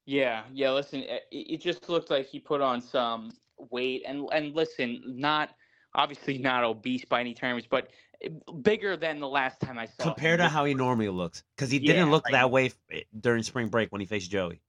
Yeah, 0.06 0.42
yeah. 0.52 0.70
Listen, 0.70 1.00
it, 1.00 1.22
it 1.30 1.60
just 1.60 1.88
looked 1.88 2.10
like 2.10 2.26
he 2.26 2.38
put 2.38 2.60
on 2.60 2.80
some 2.80 3.32
weight, 3.70 4.02
and 4.06 4.28
and 4.32 4.54
listen, 4.54 5.02
not 5.06 5.50
obviously 5.94 6.38
not 6.38 6.64
obese 6.64 7.04
by 7.04 7.20
any 7.20 7.34
terms, 7.34 7.64
but 7.68 7.90
eh, 8.22 8.28
bigger 8.62 8.96
than 8.96 9.20
the 9.20 9.28
last 9.28 9.60
time 9.60 9.78
I 9.78 9.86
saw. 9.86 10.04
him. 10.04 10.14
compared 10.14 10.40
to 10.40 10.48
how 10.48 10.64
he 10.64 10.74
normally 10.74 11.08
looks 11.08 11.42
because 11.56 11.70
he 11.70 11.78
didn't 11.78 12.10
look 12.10 12.24
like- 12.24 12.32
that 12.32 12.50
way 12.50 12.72
during 13.18 13.42
spring 13.42 13.68
break 13.68 13.90
when 13.92 14.00
he 14.00 14.06
faced 14.06 14.30
joey 14.30 14.60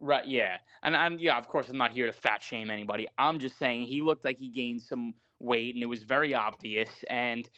Right, 0.00 0.26
yeah. 0.26 0.58
And 0.82 0.96
I'm 0.96 1.18
yeah, 1.18 1.38
of 1.38 1.48
course 1.48 1.68
I'm 1.68 1.78
not 1.78 1.92
here 1.92 2.06
to 2.06 2.12
fat 2.12 2.42
shame 2.42 2.70
anybody. 2.70 3.08
I'm 3.18 3.38
just 3.38 3.58
saying 3.58 3.86
he 3.86 4.02
looked 4.02 4.24
like 4.24 4.38
he 4.38 4.48
gained 4.48 4.82
some 4.82 5.14
weight 5.40 5.74
and 5.74 5.82
it 5.82 5.86
was 5.86 6.02
very 6.02 6.34
obvious 6.34 6.90
and 7.08 7.48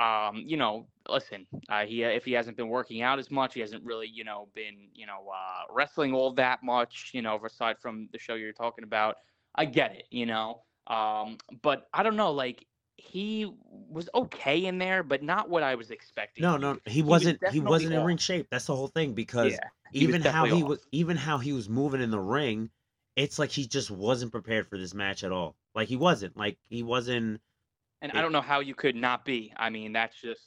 um, 0.00 0.42
you 0.46 0.56
know, 0.56 0.86
listen, 1.08 1.46
uh, 1.68 1.84
he 1.84 2.02
if 2.02 2.24
he 2.24 2.32
hasn't 2.32 2.56
been 2.56 2.68
working 2.68 3.02
out 3.02 3.18
as 3.18 3.30
much, 3.30 3.54
he 3.54 3.60
hasn't 3.60 3.84
really, 3.84 4.08
you 4.08 4.24
know, 4.24 4.48
been, 4.54 4.88
you 4.94 5.06
know, 5.06 5.26
uh, 5.32 5.64
wrestling 5.70 6.14
all 6.14 6.32
that 6.32 6.62
much, 6.62 7.10
you 7.12 7.20
know, 7.20 7.38
aside 7.44 7.76
from 7.80 8.08
the 8.12 8.18
show 8.18 8.34
you're 8.34 8.52
talking 8.52 8.84
about. 8.84 9.16
I 9.54 9.66
get 9.66 9.94
it, 9.94 10.04
you 10.10 10.26
know. 10.26 10.62
Um, 10.86 11.36
but 11.62 11.86
I 11.92 12.02
don't 12.02 12.16
know, 12.16 12.32
like 12.32 12.66
he 12.96 13.52
was 13.90 14.08
okay 14.14 14.64
in 14.64 14.78
there, 14.78 15.02
but 15.02 15.22
not 15.22 15.50
what 15.50 15.62
I 15.62 15.74
was 15.74 15.90
expecting. 15.90 16.42
no 16.42 16.56
no 16.56 16.78
he 16.86 17.02
was 17.02 17.10
wasn't 17.10 17.48
he 17.48 17.60
wasn't 17.60 17.92
in 17.92 18.04
ring 18.04 18.16
shape 18.16 18.46
that's 18.50 18.66
the 18.66 18.74
whole 18.74 18.88
thing 18.88 19.12
because 19.12 19.52
yeah, 19.52 19.58
even 19.92 20.22
how 20.22 20.46
he 20.46 20.62
off. 20.62 20.68
was 20.68 20.86
even 20.92 21.16
how 21.16 21.38
he 21.38 21.52
was 21.52 21.68
moving 21.68 22.00
in 22.00 22.10
the 22.10 22.20
ring 22.20 22.70
it's 23.16 23.38
like 23.38 23.50
he 23.50 23.66
just 23.66 23.90
wasn't 23.90 24.32
prepared 24.32 24.68
for 24.68 24.78
this 24.78 24.94
match 24.94 25.24
at 25.24 25.32
all 25.32 25.56
like 25.74 25.88
he 25.88 25.96
wasn't 25.96 26.36
like 26.36 26.58
he 26.68 26.82
wasn't 26.82 27.40
and 28.02 28.12
it- 28.12 28.16
I 28.18 28.20
don't 28.22 28.32
know 28.32 28.40
how 28.40 28.60
you 28.60 28.74
could 28.74 28.96
not 28.96 29.24
be. 29.24 29.52
I 29.56 29.70
mean, 29.70 29.92
that's 29.92 30.20
just 30.20 30.40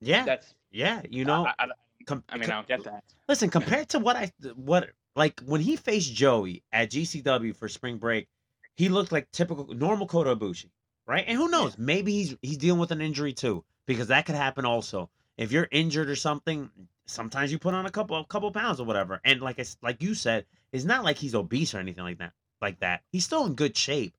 yeah 0.00 0.24
that's 0.24 0.54
yeah 0.70 1.02
you 1.08 1.24
know 1.24 1.46
I, 1.46 1.54
I, 1.58 1.66
com- 2.06 2.24
I 2.28 2.36
mean, 2.36 2.48
com- 2.48 2.52
I 2.52 2.56
don't 2.56 2.68
get 2.68 2.84
that. 2.84 3.04
Listen, 3.28 3.50
compared 3.50 3.88
to 3.90 3.98
what 3.98 4.16
I 4.16 4.32
what 4.56 4.90
like 5.16 5.40
when 5.46 5.60
he 5.60 5.76
faced 5.76 6.12
Joey 6.14 6.62
at 6.72 6.90
GCW 6.90 7.56
for 7.56 7.68
spring 7.68 7.98
break, 7.98 8.28
he 8.76 8.88
looked 8.88 9.12
like 9.12 9.30
typical 9.30 9.66
normal 9.74 10.06
Kota 10.06 10.34
Ibushi, 10.34 10.70
right? 11.06 11.24
And 11.26 11.36
who 11.38 11.48
knows, 11.48 11.78
maybe 11.78 12.12
he's 12.12 12.36
he's 12.42 12.56
dealing 12.58 12.80
with 12.80 12.90
an 12.90 13.00
injury 13.00 13.32
too, 13.32 13.64
because 13.86 14.08
that 14.08 14.26
could 14.26 14.34
happen 14.34 14.64
also. 14.64 15.10
If 15.36 15.50
you're 15.52 15.68
injured 15.72 16.08
or 16.10 16.16
something, 16.16 16.70
sometimes 17.06 17.50
you 17.50 17.58
put 17.58 17.74
on 17.74 17.86
a 17.86 17.90
couple 17.90 18.16
a 18.16 18.24
couple 18.24 18.50
pounds 18.52 18.80
or 18.80 18.84
whatever. 18.84 19.20
And 19.24 19.40
like 19.40 19.58
I, 19.60 19.64
like 19.82 20.02
you 20.02 20.14
said, 20.14 20.44
it's 20.72 20.84
not 20.84 21.04
like 21.04 21.16
he's 21.18 21.34
obese 21.34 21.74
or 21.74 21.78
anything 21.78 22.04
like 22.04 22.18
that. 22.18 22.32
Like 22.60 22.80
that, 22.80 23.02
he's 23.10 23.24
still 23.24 23.46
in 23.46 23.54
good 23.54 23.76
shape. 23.76 24.14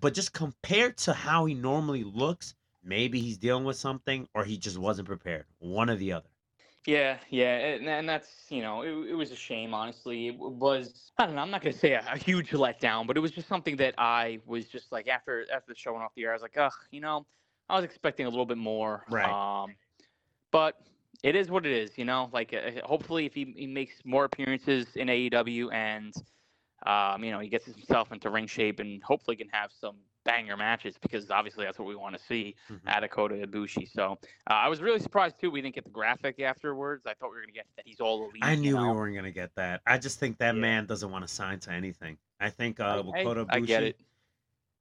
But 0.00 0.14
just 0.14 0.32
compared 0.32 0.96
to 0.98 1.12
how 1.12 1.44
he 1.44 1.54
normally 1.54 2.04
looks, 2.04 2.54
maybe 2.82 3.20
he's 3.20 3.38
dealing 3.38 3.64
with 3.64 3.76
something 3.76 4.28
or 4.34 4.44
he 4.44 4.58
just 4.58 4.78
wasn't 4.78 5.08
prepared. 5.08 5.44
One 5.58 5.88
or 5.90 5.96
the 5.96 6.12
other. 6.12 6.28
Yeah, 6.86 7.18
yeah, 7.28 7.56
and, 7.56 7.86
and 7.86 8.08
that's 8.08 8.46
you 8.48 8.62
know, 8.62 8.82
it, 8.82 9.10
it 9.10 9.14
was 9.14 9.30
a 9.30 9.36
shame. 9.36 9.74
Honestly, 9.74 10.28
it 10.28 10.38
was. 10.38 11.12
I 11.18 11.26
don't 11.26 11.34
know. 11.34 11.42
I'm 11.42 11.50
not 11.50 11.60
gonna 11.60 11.74
say 11.74 11.92
a, 11.92 12.04
a 12.10 12.16
huge 12.16 12.50
letdown, 12.52 13.06
but 13.06 13.16
it 13.16 13.20
was 13.20 13.30
just 13.30 13.46
something 13.46 13.76
that 13.76 13.94
I 13.98 14.38
was 14.46 14.66
just 14.66 14.90
like 14.90 15.06
after 15.06 15.44
after 15.52 15.72
the 15.72 15.78
show 15.78 15.92
went 15.92 16.04
off 16.04 16.12
the 16.14 16.24
air, 16.24 16.30
I 16.30 16.34
was 16.34 16.42
like, 16.42 16.56
ugh, 16.56 16.72
you 16.90 17.00
know, 17.00 17.26
I 17.68 17.76
was 17.76 17.84
expecting 17.84 18.26
a 18.26 18.30
little 18.30 18.46
bit 18.46 18.56
more. 18.56 19.04
Right. 19.10 19.28
Um, 19.28 19.74
but 20.50 20.76
it 21.22 21.36
is 21.36 21.50
what 21.50 21.66
it 21.66 21.72
is, 21.72 21.98
you 21.98 22.04
know. 22.04 22.30
Like, 22.32 22.54
uh, 22.54 22.86
hopefully, 22.86 23.26
if 23.26 23.34
he, 23.34 23.52
he 23.56 23.66
makes 23.66 23.96
more 24.04 24.24
appearances 24.24 24.86
in 24.94 25.08
AEW 25.08 25.72
and 25.72 26.14
um, 26.86 27.24
you 27.24 27.30
know, 27.30 27.38
he 27.40 27.48
gets 27.48 27.66
himself 27.66 28.12
into 28.12 28.30
ring 28.30 28.46
shape 28.46 28.80
and 28.80 29.02
hopefully 29.02 29.36
can 29.36 29.48
have 29.50 29.70
some 29.72 29.96
banger 30.24 30.56
matches 30.56 30.96
because 31.00 31.30
obviously 31.30 31.64
that's 31.64 31.78
what 31.78 31.88
we 31.88 31.96
want 31.96 32.14
to 32.16 32.22
see 32.22 32.54
Mhm. 32.70 32.80
out 32.86 33.02
of 33.02 33.10
Kota 33.10 33.34
Ibushi. 33.34 33.88
So 33.90 34.18
uh, 34.50 34.52
I 34.52 34.68
was 34.68 34.82
really 34.82 35.00
surprised 35.00 35.40
too. 35.40 35.50
We 35.50 35.62
didn't 35.62 35.74
get 35.74 35.84
the 35.84 35.90
graphic 35.90 36.38
afterwards. 36.40 37.06
I 37.06 37.14
thought 37.14 37.30
we 37.30 37.36
were 37.36 37.42
gonna 37.42 37.52
get 37.52 37.66
that 37.76 37.86
he's 37.86 38.00
all 38.00 38.24
elite. 38.28 38.44
I 38.44 38.52
you 38.52 38.60
knew 38.60 38.76
we 38.76 38.88
weren't 38.88 39.14
gonna 39.16 39.32
get 39.32 39.54
that. 39.56 39.80
I 39.86 39.96
just 39.98 40.20
think 40.20 40.36
that 40.38 40.54
Yeah. 40.54 40.60
man 40.60 40.86
doesn't 40.86 41.10
want 41.10 41.26
to 41.26 41.32
sign 41.32 41.60
to 41.60 41.72
anything. 41.72 42.18
I 42.40 42.50
think 42.50 42.78
uh, 42.78 43.02
with 43.06 43.16
Hey, 43.16 43.24
Kota 43.24 43.46
I 43.48 43.60
get 43.60 43.82
Ibushi, 43.82 43.86
it. 43.88 44.00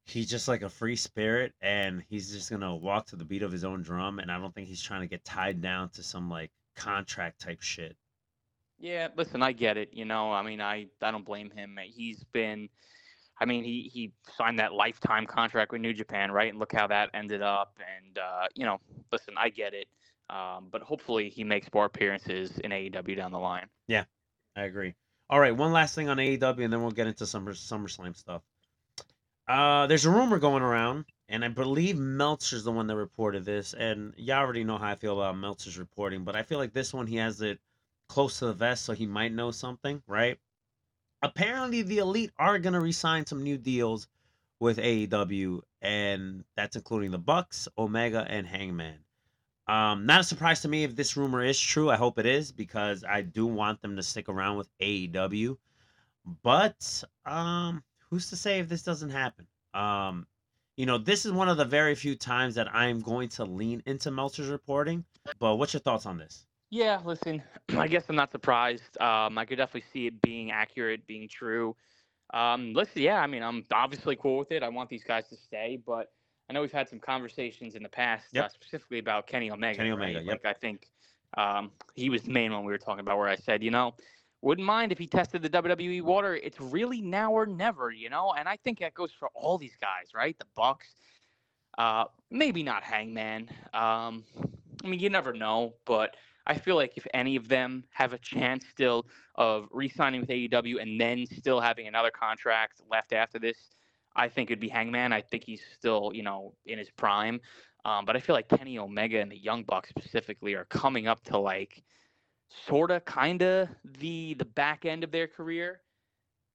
he's 0.05 0.29
just 0.29 0.47
like 0.47 0.61
a 0.63 0.69
free 0.69 0.95
spirit 0.95 1.53
and 1.61 2.03
he's 2.09 2.31
just 2.31 2.49
gonna 2.49 2.75
walk 2.75 3.07
to 3.07 3.15
the 3.15 3.25
beat 3.25 3.41
of 3.41 3.51
his 3.51 3.63
own 3.63 3.81
drum 3.81 4.19
and 4.19 4.31
I 4.31 4.37
don't 4.39 4.53
think 4.53 4.67
he's 4.67 4.81
trying 4.81 5.01
to 5.01 5.07
get 5.07 5.23
tied 5.25 5.61
down 5.61 5.89
to 5.91 6.03
some 6.03 6.29
like 6.29 6.51
contract 6.75 7.39
type 7.39 7.61
shit. 7.61 7.95
Yeah, 8.79 9.07
listen, 9.15 9.41
I 9.41 9.51
get 9.51 9.77
it. 9.77 9.89
You 9.91 10.05
know, 10.05 10.31
I 10.31 10.43
mean, 10.43 10.61
I 10.61 10.87
I 11.01 11.11
don't 11.11 11.25
blame 11.25 11.49
him. 11.49 11.77
He's 11.83 12.23
been, 12.25 12.69
I 13.39 13.45
mean, 13.45 13.63
he 13.63 13.89
he 13.93 14.11
signed 14.37 14.59
that 14.59 14.73
lifetime 14.73 15.25
contract 15.25 15.71
with 15.71 15.81
New 15.81 15.93
Japan, 15.93 16.31
right? 16.31 16.49
And 16.49 16.59
look 16.59 16.73
how 16.73 16.87
that 16.87 17.09
ended 17.13 17.41
up. 17.41 17.77
And 17.79 18.17
uh, 18.17 18.47
you 18.55 18.65
know, 18.65 18.79
listen, 19.11 19.33
I 19.37 19.49
get 19.49 19.73
it. 19.73 19.87
Um, 20.29 20.67
but 20.71 20.81
hopefully, 20.81 21.29
he 21.29 21.43
makes 21.43 21.67
more 21.73 21.85
appearances 21.85 22.57
in 22.59 22.71
AEW 22.71 23.15
down 23.15 23.31
the 23.31 23.39
line. 23.39 23.67
Yeah, 23.87 24.03
I 24.55 24.63
agree. 24.63 24.93
All 25.29 25.39
right, 25.39 25.55
one 25.55 25.71
last 25.71 25.95
thing 25.95 26.09
on 26.09 26.17
AEW, 26.17 26.63
and 26.63 26.71
then 26.71 26.81
we'll 26.81 26.91
get 26.91 27.07
into 27.07 27.25
Summer 27.25 27.53
SummerSlam 27.53 28.15
stuff. 28.15 28.41
Uh, 29.47 29.87
there's 29.87 30.05
a 30.05 30.11
rumor 30.11 30.39
going 30.39 30.63
around, 30.63 31.05
and 31.29 31.43
I 31.43 31.47
believe 31.47 31.97
Meltzer's 31.97 32.63
the 32.63 32.71
one 32.71 32.87
that 32.87 32.95
reported 32.95 33.45
this. 33.45 33.73
And 33.73 34.13
you 34.17 34.33
already 34.33 34.63
know 34.63 34.77
how 34.77 34.89
I 34.89 34.95
feel 34.95 35.19
about 35.19 35.37
Meltzer's 35.37 35.77
reporting, 35.77 36.23
but 36.23 36.35
I 36.35 36.43
feel 36.43 36.59
like 36.59 36.73
this 36.73 36.93
one 36.93 37.07
he 37.07 37.15
has 37.17 37.41
it 37.41 37.59
close 38.07 38.39
to 38.39 38.47
the 38.47 38.53
vest, 38.53 38.85
so 38.85 38.93
he 38.93 39.05
might 39.05 39.33
know 39.33 39.51
something, 39.51 40.01
right? 40.07 40.39
Apparently, 41.21 41.81
the 41.81 41.99
Elite 41.99 42.31
are 42.37 42.59
gonna 42.59 42.79
re-sign 42.79 43.25
some 43.25 43.43
new 43.43 43.57
deals 43.57 44.07
with 44.59 44.77
AEW, 44.77 45.61
and 45.81 46.43
that's 46.55 46.75
including 46.75 47.11
the 47.11 47.17
Bucks, 47.17 47.67
Omega, 47.77 48.25
and 48.29 48.47
Hangman. 48.47 48.99
Um, 49.67 50.05
not 50.05 50.21
a 50.21 50.23
surprise 50.23 50.61
to 50.61 50.69
me 50.69 50.83
if 50.83 50.95
this 50.95 51.17
rumor 51.17 51.43
is 51.43 51.59
true. 51.59 51.89
I 51.89 51.97
hope 51.97 52.17
it 52.17 52.25
is 52.25 52.51
because 52.51 53.03
I 53.03 53.21
do 53.21 53.45
want 53.45 53.81
them 53.81 53.97
to 53.97 54.03
stick 54.03 54.29
around 54.29 54.57
with 54.57 54.69
AEW. 54.79 55.57
But 56.41 57.03
um, 57.25 57.83
who's 58.09 58.29
to 58.29 58.37
say 58.37 58.59
if 58.59 58.69
this 58.69 58.83
doesn't 58.83 59.09
happen? 59.09 59.45
Um, 59.73 60.25
you 60.77 60.85
know, 60.85 60.97
this 60.97 61.25
is 61.25 61.31
one 61.33 61.49
of 61.49 61.57
the 61.57 61.65
very 61.65 61.95
few 61.95 62.15
times 62.15 62.55
that 62.55 62.73
I'm 62.73 63.01
going 63.01 63.29
to 63.29 63.43
lean 63.43 63.83
into 63.85 64.09
Meltzer's 64.09 64.47
reporting. 64.47 65.03
But 65.39 65.55
what's 65.55 65.73
your 65.73 65.81
thoughts 65.81 66.05
on 66.05 66.17
this? 66.17 66.46
Yeah, 66.69 66.99
listen, 67.05 67.41
I 67.77 67.87
guess 67.87 68.05
I'm 68.09 68.15
not 68.15 68.31
surprised. 68.31 68.99
Um, 69.01 69.37
I 69.37 69.45
could 69.45 69.57
definitely 69.57 69.87
see 69.91 70.07
it 70.07 70.21
being 70.21 70.51
accurate, 70.51 71.05
being 71.07 71.27
true. 71.27 71.75
Um, 72.33 72.73
listen, 72.73 73.01
yeah, 73.01 73.21
I 73.21 73.27
mean, 73.27 73.41
I'm 73.41 73.65
obviously 73.71 74.17
cool 74.17 74.37
with 74.37 74.51
it. 74.51 74.63
I 74.63 74.69
want 74.69 74.89
these 74.89 75.03
guys 75.03 75.27
to 75.29 75.37
stay, 75.37 75.79
but 75.85 76.11
I 76.49 76.53
know 76.53 76.61
we've 76.61 76.71
had 76.71 76.89
some 76.89 76.99
conversations 76.99 77.75
in 77.75 77.83
the 77.83 77.89
past, 77.89 78.35
uh, 78.35 78.49
specifically 78.49 78.99
about 78.99 79.27
Kenny 79.27 79.49
Omega. 79.49 79.77
Kenny 79.77 79.91
Omega, 79.91 80.17
right? 80.17 80.25
yep. 80.25 80.41
Like, 80.43 80.55
I 80.55 80.59
think 80.59 80.87
um, 81.37 81.71
he 81.95 82.09
was 82.09 82.23
the 82.23 82.31
main 82.31 82.51
one 82.51 82.65
we 82.65 82.71
were 82.71 82.77
talking 82.77 82.99
about, 82.99 83.17
where 83.17 83.29
I 83.29 83.35
said, 83.35 83.63
you 83.63 83.71
know, 83.71 83.95
wouldn't 84.41 84.65
mind 84.65 84.91
if 84.91 84.97
he 84.97 85.07
tested 85.07 85.41
the 85.41 85.49
WWE 85.49 86.01
water. 86.01 86.35
It's 86.35 86.59
really 86.59 87.01
now 87.01 87.31
or 87.31 87.45
never, 87.45 87.91
you 87.91 88.09
know. 88.09 88.33
And 88.37 88.47
I 88.47 88.57
think 88.57 88.79
that 88.79 88.93
goes 88.93 89.11
for 89.17 89.29
all 89.33 89.57
these 89.57 89.75
guys, 89.79 90.13
right? 90.13 90.37
The 90.37 90.45
Bucks, 90.55 90.95
uh, 91.77 92.05
maybe 92.29 92.63
not 92.63 92.83
Hangman. 92.83 93.49
Um, 93.73 94.23
I 94.83 94.87
mean, 94.87 94.99
you 94.99 95.09
never 95.09 95.33
know, 95.33 95.73
but 95.85 96.15
I 96.47 96.57
feel 96.57 96.77
like 96.77 96.93
if 96.95 97.05
any 97.13 97.35
of 97.35 97.49
them 97.49 97.83
have 97.91 98.13
a 98.13 98.17
chance 98.17 98.65
still 98.71 99.05
of 99.35 99.67
re-signing 99.71 100.21
with 100.21 100.29
AEW 100.29 100.81
and 100.81 100.99
then 100.99 101.25
still 101.25 101.59
having 101.59 101.87
another 101.87 102.09
contract 102.09 102.81
left 102.89 103.11
after 103.11 103.37
this, 103.37 103.57
I 104.15 104.29
think 104.29 104.49
it'd 104.49 104.61
be 104.61 104.69
Hangman. 104.69 105.11
I 105.11 105.21
think 105.21 105.43
he's 105.43 105.61
still, 105.75 106.11
you 106.13 106.23
know, 106.23 106.53
in 106.65 106.79
his 106.79 106.89
prime. 106.89 107.41
Um, 107.83 108.05
but 108.05 108.15
I 108.15 108.21
feel 108.21 108.33
like 108.33 108.47
Kenny 108.47 108.79
Omega 108.79 109.19
and 109.19 109.29
the 109.29 109.37
Young 109.37 109.63
Bucks 109.63 109.89
specifically 109.89 110.55
are 110.55 110.65
coming 110.65 111.05
up 111.05 111.21
to 111.25 111.37
like 111.37 111.83
sorta 112.65 113.01
kinda 113.05 113.69
the 113.83 114.33
the 114.35 114.45
back 114.45 114.85
end 114.85 115.03
of 115.03 115.11
their 115.11 115.27
career. 115.27 115.81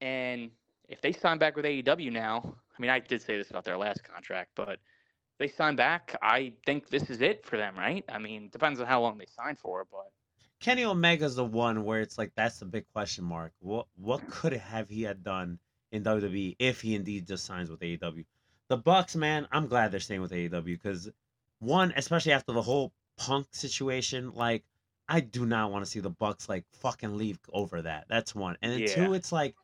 And 0.01 0.51
if 0.89 1.03
they 1.03 1.13
sign 1.13 1.37
back 1.39 1.55
with 1.55 1.67
AEW 1.67 2.11
now, 2.11 2.57
I 2.77 2.81
mean 2.81 2.91
I 2.91 2.99
did 2.99 3.21
say 3.21 3.37
this 3.37 3.51
about 3.51 3.65
their 3.65 3.77
last 3.77 4.03
contract, 4.03 4.53
but 4.57 4.79
they 5.43 5.49
sign 5.49 5.75
back, 5.77 6.17
I 6.23 6.53
think 6.65 6.89
this 6.89 7.11
is 7.11 7.21
it 7.21 7.45
for 7.45 7.57
them, 7.57 7.77
right? 7.77 8.05
I 8.09 8.19
mean, 8.19 8.49
depends 8.53 8.81
on 8.81 8.87
how 8.87 9.01
long 9.03 9.19
they 9.19 9.27
sign 9.27 9.57
for, 9.57 9.85
but 9.91 10.11
Kenny 10.61 10.85
Omega's 10.85 11.35
the 11.35 11.45
one 11.45 11.85
where 11.85 12.01
it's 12.01 12.17
like 12.17 12.31
that's 12.37 12.59
the 12.61 12.65
big 12.65 12.85
question 12.93 13.25
mark. 13.25 13.53
What 13.59 13.87
what 13.97 14.27
could 14.31 14.53
have 14.53 14.89
he 14.89 15.03
had 15.03 15.25
done 15.25 15.59
in 15.91 16.05
WWE 16.05 16.55
if 16.61 16.81
he 16.81 16.95
indeed 16.95 17.27
just 17.27 17.45
signs 17.45 17.69
with 17.71 17.81
AEW? 17.81 18.25
The 18.69 18.77
Bucks, 18.77 19.17
man, 19.17 19.49
I'm 19.51 19.67
glad 19.67 19.91
they're 19.91 20.01
staying 20.01 20.23
with 20.23 20.31
AEW 20.31 20.65
because 20.65 21.11
one, 21.59 21.93
especially 21.97 22.33
after 22.33 22.53
the 22.53 22.63
whole 22.63 22.93
Punk 23.19 23.49
situation, 23.51 24.31
like 24.35 24.65
I 25.09 25.21
do 25.21 25.45
not 25.45 25.73
want 25.73 25.85
to 25.85 25.91
see 25.91 26.01
the 26.01 26.11
Bucks 26.11 26.49
like 26.49 26.65
fucking 26.81 27.19
leave 27.19 27.39
over 27.53 27.83
that. 27.83 28.07
That's 28.09 28.33
one, 28.35 28.57
and 28.63 28.73
then 28.73 28.81
Yeah. 28.81 28.95
two, 28.95 29.15
it's 29.15 29.33
like, 29.33 29.57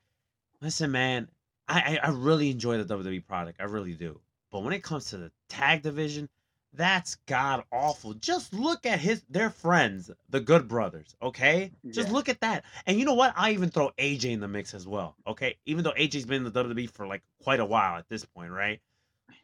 listen, 0.60 0.90
man, 0.90 1.28
I, 1.68 1.98
I 2.02 2.08
I 2.08 2.10
really 2.10 2.50
enjoy 2.50 2.82
the 2.82 2.84
WWE 2.96 3.24
product, 3.24 3.60
I 3.60 3.64
really 3.64 3.94
do. 3.94 4.20
But 4.50 4.62
when 4.62 4.72
it 4.72 4.82
comes 4.82 5.06
to 5.06 5.18
the 5.18 5.30
tag 5.48 5.82
division, 5.82 6.28
that's 6.72 7.16
god 7.26 7.64
awful. 7.72 8.14
Just 8.14 8.52
look 8.52 8.86
at 8.86 9.00
his 9.00 9.22
their 9.28 9.50
friends, 9.50 10.10
the 10.28 10.40
Good 10.40 10.68
Brothers. 10.68 11.16
Okay, 11.22 11.72
just 11.90 12.10
look 12.10 12.28
at 12.28 12.40
that. 12.40 12.64
And 12.86 12.98
you 12.98 13.04
know 13.04 13.14
what? 13.14 13.32
I 13.36 13.52
even 13.52 13.70
throw 13.70 13.90
AJ 13.98 14.32
in 14.32 14.40
the 14.40 14.48
mix 14.48 14.74
as 14.74 14.86
well. 14.86 15.16
Okay, 15.26 15.56
even 15.66 15.84
though 15.84 15.92
AJ's 15.92 16.26
been 16.26 16.46
in 16.46 16.52
the 16.52 16.64
WWE 16.64 16.90
for 16.90 17.06
like 17.06 17.22
quite 17.42 17.60
a 17.60 17.64
while 17.64 17.98
at 17.98 18.08
this 18.08 18.24
point, 18.24 18.52
right? 18.52 18.80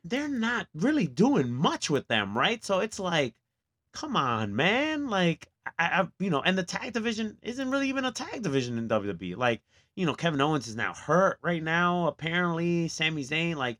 They're 0.04 0.28
not 0.28 0.66
really 0.74 1.06
doing 1.06 1.50
much 1.50 1.88
with 1.88 2.06
them, 2.08 2.36
right? 2.36 2.62
So 2.62 2.80
it's 2.80 3.00
like, 3.00 3.34
come 3.92 4.16
on, 4.16 4.54
man. 4.54 5.08
Like, 5.08 5.48
I, 5.78 6.02
I 6.02 6.08
you 6.18 6.28
know, 6.28 6.42
and 6.42 6.58
the 6.58 6.62
tag 6.62 6.92
division 6.92 7.38
isn't 7.42 7.70
really 7.70 7.88
even 7.88 8.04
a 8.04 8.12
tag 8.12 8.42
division 8.42 8.76
in 8.76 8.88
WWE. 8.88 9.36
Like, 9.36 9.62
you 9.96 10.04
know, 10.04 10.14
Kevin 10.14 10.42
Owens 10.42 10.68
is 10.68 10.76
now 10.76 10.92
hurt 10.92 11.38
right 11.40 11.62
now. 11.62 12.06
Apparently, 12.06 12.88
Sami 12.88 13.24
Zayn, 13.24 13.56
like 13.56 13.78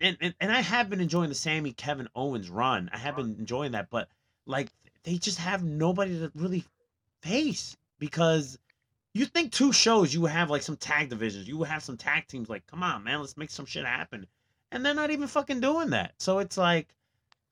and, 0.00 0.16
and, 0.20 0.34
and- 0.40 0.52
I 0.52 0.60
have 0.60 0.90
been 0.90 1.00
enjoying 1.00 1.28
the 1.28 1.34
Sami 1.34 1.72
Kevin 1.72 2.08
Owens 2.14 2.50
run. 2.50 2.90
I 2.92 2.98
have 2.98 3.16
been 3.16 3.36
enjoying 3.38 3.72
that, 3.72 3.90
but 3.90 4.08
like 4.46 4.68
they 5.04 5.18
just 5.18 5.38
have 5.38 5.62
nobody 5.62 6.18
to 6.18 6.32
really 6.34 6.64
face 7.22 7.76
because 7.98 8.58
you 9.12 9.24
think 9.26 9.52
two 9.52 9.72
shows 9.72 10.12
you 10.12 10.26
have 10.26 10.50
like 10.50 10.62
some 10.62 10.76
tag 10.76 11.08
divisions, 11.08 11.46
you 11.48 11.56
would 11.58 11.68
have 11.68 11.82
some 11.82 11.96
tag 11.96 12.26
teams. 12.26 12.48
Like, 12.48 12.66
come 12.66 12.82
on, 12.82 13.04
man, 13.04 13.20
let's 13.20 13.36
make 13.36 13.50
some 13.50 13.66
shit 13.66 13.84
happen, 13.86 14.26
and 14.72 14.84
they're 14.84 14.94
not 14.94 15.10
even 15.10 15.28
fucking 15.28 15.60
doing 15.60 15.90
that. 15.90 16.14
So 16.18 16.40
it's 16.40 16.58
like 16.58 16.88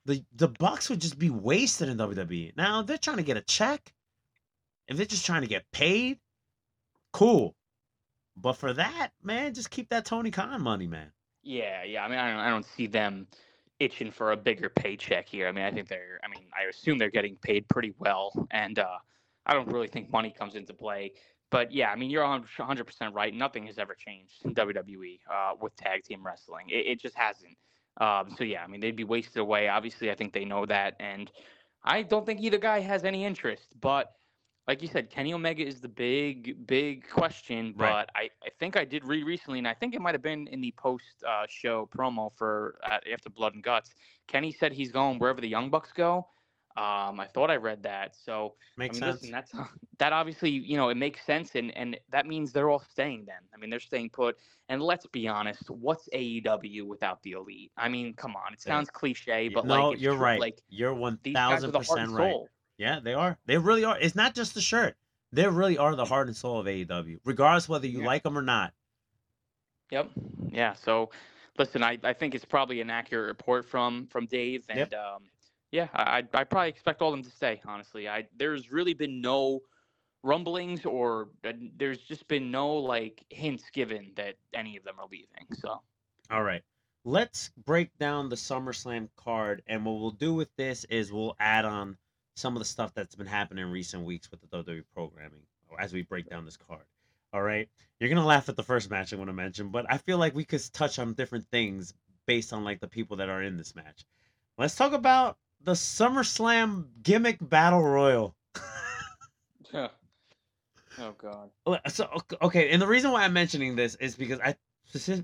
the 0.05 0.25
the 0.35 0.49
Bucks 0.49 0.91
would 0.91 1.01
just 1.01 1.19
be 1.19 1.31
wasted 1.31 1.89
in 1.89 1.99
WWE. 1.99 2.57
Now 2.57 2.83
they're 2.83 2.99
trying 2.99 3.19
to 3.19 3.23
get 3.23 3.37
a 3.37 3.43
check. 3.43 3.93
If 4.89 4.97
they're 4.97 5.07
just 5.07 5.25
trying 5.25 5.43
to 5.43 5.49
get 5.49 5.71
paid, 5.71 6.19
cool. 7.13 7.55
But 8.37 8.55
for 8.55 8.73
that, 8.73 9.11
man, 9.23 9.55
just 9.55 9.71
keep 9.71 9.91
that 9.91 10.05
Tony 10.05 10.31
Khan 10.31 10.61
money, 10.63 10.87
man. 10.87 11.13
Yeah, 11.43 11.85
yeah. 11.85 12.05
I 12.05 12.09
mean, 12.09 12.19
I 12.19 12.31
don't, 12.31 12.41
I 12.41 12.51
don't 12.51 12.67
see 12.67 12.87
them 12.87 13.27
itching 13.81 14.11
for 14.11 14.33
a 14.33 14.37
bigger 14.37 14.69
paycheck 14.69 15.29
here. 15.29 15.49
I 15.49 15.53
mean, 15.53 15.65
I 15.65 15.71
think 15.71 15.89
they're. 15.89 16.21
I 16.25 16.29
mean, 16.29 16.47
I 16.57 16.69
assume 16.69 16.99
they're 16.99 17.11
getting 17.11 17.37
paid 17.37 17.69
pretty 17.69 17.95
well, 17.99 18.33
and 18.51 18.79
uh, 18.79 18.99
I 19.47 19.55
don't 19.55 19.69
really 19.69 19.89
think 19.89 20.11
money 20.11 20.35
comes 20.37 20.55
into 20.55 20.73
play. 20.73 21.13
But 21.51 21.73
yeah, 21.73 21.91
I 21.91 21.97
mean, 21.97 22.11
you're 22.11 22.27
100 22.27 22.85
percent 22.85 23.15
right. 23.15 23.35
Nothing 23.35 23.67
has 23.67 23.79
ever 23.79 23.95
changed 23.95 24.45
in 24.45 24.55
WWE 24.55 25.19
uh, 25.31 25.53
with 25.61 25.75
tag 25.77 26.05
team 26.05 26.25
wrestling. 26.25 26.67
It, 26.71 26.87
it 26.87 27.01
just 27.01 27.17
hasn't. 27.17 27.57
Um, 28.01 28.35
so 28.39 28.45
yeah, 28.45 28.63
I 28.63 28.69
mean, 28.69 28.81
they'd 28.81 28.97
be 28.97 29.05
wasted 29.05 29.39
away. 29.39 29.69
Obviously, 29.69 30.11
I 30.11 30.15
think 30.15 30.33
they 30.33 30.45
know 30.45 30.65
that, 30.67 30.95
and 30.99 31.31
I 31.85 32.03
don't 32.03 32.25
think 32.25 32.41
either 32.41 32.59
guy 32.59 32.81
has 32.81 33.05
any 33.05 33.25
interest. 33.25 33.67
But 33.81 34.13
like 34.69 34.81
you 34.81 34.89
said, 34.89 35.11
Kenny 35.11 35.35
Omega 35.35 35.67
is 35.67 35.81
the 35.81 35.89
big, 35.89 36.67
big 36.67 37.09
question. 37.09 37.75
But 37.77 37.85
Right. 37.85 38.09
I, 38.15 38.31
I 38.45 38.51
think 38.61 38.77
I 38.77 38.85
did 38.85 39.05
read 39.05 39.25
recently, 39.25 39.59
and 39.59 39.67
I 39.67 39.75
think 39.75 39.95
it 39.95 40.01
might 40.01 40.15
have 40.15 40.23
been 40.23 40.47
in 40.49 40.61
the 40.61 40.73
post 40.77 41.25
uh, 41.27 41.47
show 41.49 41.89
promo 41.97 42.31
for 42.37 42.79
uh, 42.85 42.99
after 43.13 43.29
Blood 43.29 43.55
and 43.55 43.63
Guts. 43.63 43.95
Kenny 44.29 44.53
said 44.53 44.73
he's 44.73 44.93
going 44.93 45.19
wherever 45.19 45.41
the 45.41 45.49
Young 45.49 45.69
Bucks 45.69 45.93
go. 45.93 46.29
Um, 46.75 47.21
I 47.21 47.29
thought 47.35 47.51
I 47.51 47.57
read 47.57 47.83
that. 47.83 48.17
So 48.17 48.55
Makes 48.79 48.97
I 48.97 49.01
mean, 49.01 49.01
sense. 49.01 49.23
listen, 49.23 49.33
that's 49.33 49.53
that 49.99 50.13
obviously 50.13 50.51
you 50.51 50.77
know 50.77 50.89
it 50.89 50.97
makes 50.97 51.23
sense, 51.27 51.55
and 51.55 51.77
and 51.77 51.99
that 52.11 52.27
means 52.27 52.53
they're 52.53 52.71
all 52.71 52.83
staying. 52.91 53.25
Then 53.27 53.37
I 53.55 53.59
mean 53.59 53.69
they're 53.69 53.81
staying 53.81 54.11
put. 54.11 54.39
And 54.69 54.81
let's 54.81 55.07
be 55.07 55.29
honest, 55.29 55.69
what's 55.69 56.09
AEW 56.15 56.87
without 56.87 57.23
the 57.25 57.33
elite? 57.33 57.73
I 57.77 57.91
mean, 57.91 58.15
come 58.15 58.37
on, 58.37 58.55
it 58.55 58.63
sounds 58.63 58.89
cliche, 58.89 59.49
but 59.49 59.67
no, 59.67 59.91
like 59.91 60.01
you're 60.01 60.15
true. 60.15 60.23
right. 60.23 60.41
Like 60.41 60.63
you're 60.71 60.95
one 60.95 61.19
these 61.23 61.35
guys 61.35 61.63
are 61.63 61.67
one 61.67 61.73
thousand 61.73 61.81
percent 61.81 62.11
right. 62.13 62.33
soul. 62.33 62.49
Yeah, 62.79 63.01
they 63.01 63.15
are. 63.15 63.39
They 63.47 63.59
really 63.59 63.85
are. 63.85 63.99
It's 63.99 64.15
not 64.15 64.35
just 64.35 64.55
the 64.55 64.61
shirt. 64.61 64.97
They 65.33 65.47
really 65.47 65.79
are 65.79 65.95
the 65.97 66.05
heart 66.05 66.27
and 66.29 66.37
soul 66.37 66.59
of 66.61 66.67
AEW, 66.67 67.21
regardless 67.25 67.69
whether 67.69 67.87
you 67.87 68.01
Yeah. 68.01 68.07
like 68.07 68.23
them 68.23 68.37
or 68.37 68.43
not. 68.43 68.75
Yep. 69.91 70.11
Yeah. 70.51 70.75
So, 70.75 71.11
listen, 71.59 71.83
I, 71.83 71.99
I 72.03 72.13
think 72.13 72.35
it's 72.35 72.45
probably 72.45 72.81
an 72.81 72.91
accurate 72.91 73.27
report 73.29 73.65
from 73.69 74.07
from 74.07 74.27
Dave, 74.27 74.65
and 74.69 74.79
Yep. 74.79 74.95
um, 74.95 75.23
yeah, 75.71 75.89
I 75.95 76.25
I 76.35 76.45
probably 76.45 76.69
expect 76.69 77.03
all 77.03 77.09
of 77.13 77.15
them 77.19 77.25
to 77.25 77.31
stay. 77.35 77.61
Honestly, 77.67 78.09
I 78.09 78.27
there's 78.37 78.71
really 78.73 78.95
been 78.95 79.21
no 79.21 79.61
rumblings 80.23 80.85
or 80.87 81.31
uh, 81.45 81.53
there's 81.77 81.99
just 81.99 82.29
been 82.29 82.51
no 82.51 82.73
like 82.75 83.25
hints 83.31 83.65
given 83.71 84.13
that 84.17 84.37
any 84.55 84.77
of 84.77 84.85
them 84.85 84.95
are 85.01 85.07
leaving. 85.11 85.47
So 85.55 85.81
All 86.31 86.43
right. 86.43 86.63
Let's 87.05 87.51
break 87.65 87.97
down 87.99 88.29
the 88.29 88.37
SummerSlam 88.37 89.09
card, 89.17 89.63
and 89.67 89.85
what 89.85 89.99
we'll 89.99 90.13
do 90.13 90.33
with 90.35 90.55
this 90.57 90.85
is 90.85 91.11
we'll 91.13 91.35
add 91.41 91.65
on 91.65 91.99
some 92.35 92.55
of 92.55 92.61
the 92.61 92.65
stuff 92.65 92.93
that's 92.95 93.15
been 93.15 93.27
happening 93.27 93.65
in 93.65 93.71
recent 93.71 94.05
weeks 94.05 94.31
with 94.31 94.41
the 94.41 94.47
WWE 94.47 94.85
programming 94.95 95.41
as 95.79 95.93
we 95.93 96.03
break 96.03 96.29
down 96.29 96.45
this 96.45 96.57
card. 96.57 96.85
All 97.33 97.43
right. 97.43 97.69
You're 97.99 98.11
gonna 98.11 98.27
laugh 98.27 98.49
at 98.49 98.57
the 98.57 98.63
first 98.63 98.91
match 98.91 99.13
I'm 99.13 99.19
gonna 99.19 99.33
mention, 99.33 99.69
but 99.69 99.87
I 99.89 99.99
feel 99.99 100.19
like 100.19 100.35
we 100.35 100.45
could 100.45 100.63
touch 100.73 100.99
on 100.99 101.15
different 101.15 101.47
things 101.51 101.95
based 102.27 102.53
on 102.53 102.65
like 102.65 102.81
the 102.81 102.89
people 102.89 103.17
that 103.19 103.29
are 103.29 103.43
in 103.43 103.57
this 103.57 103.75
match. 103.75 104.05
Let's 104.59 104.77
talk 104.77 104.93
about 104.93 105.39
the 105.63 105.73
SummerSlam 105.73 106.87
gimmick 107.03 107.39
battle 107.41 107.83
royal. 107.83 108.35
oh 109.75 109.89
God. 111.17 111.51
So 111.89 112.09
ok- 112.15 112.37
okay, 112.43 112.71
and 112.71 112.83
the 112.83 112.87
reason 112.87 113.13
why 113.13 113.25
I'm 113.25 113.33
mentioning 113.33 113.77
this 113.77 113.95
is 113.97 114.15
because 114.15 114.41
I 114.41 114.55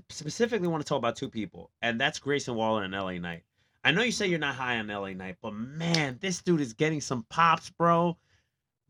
specifically 0.09 0.67
want 0.67 0.83
to 0.83 0.89
talk 0.89 0.97
about 0.97 1.15
two 1.15 1.29
people, 1.29 1.69
and 1.81 1.99
that's 2.01 2.17
Grayson 2.17 2.55
Waller 2.55 2.83
and 2.83 2.93
LA 2.93 3.19
Knight. 3.19 3.43
I 3.83 3.91
know 3.91 4.03
you 4.03 4.11
say 4.11 4.27
you're 4.27 4.39
not 4.39 4.55
high 4.55 4.77
on 4.77 4.87
LA 4.87 5.13
Knight, 5.13 5.37
but 5.41 5.53
man, 5.53 6.17
this 6.21 6.41
dude 6.41 6.61
is 6.61 6.73
getting 6.73 7.01
some 7.01 7.25
pops, 7.29 7.69
bro. 7.69 8.17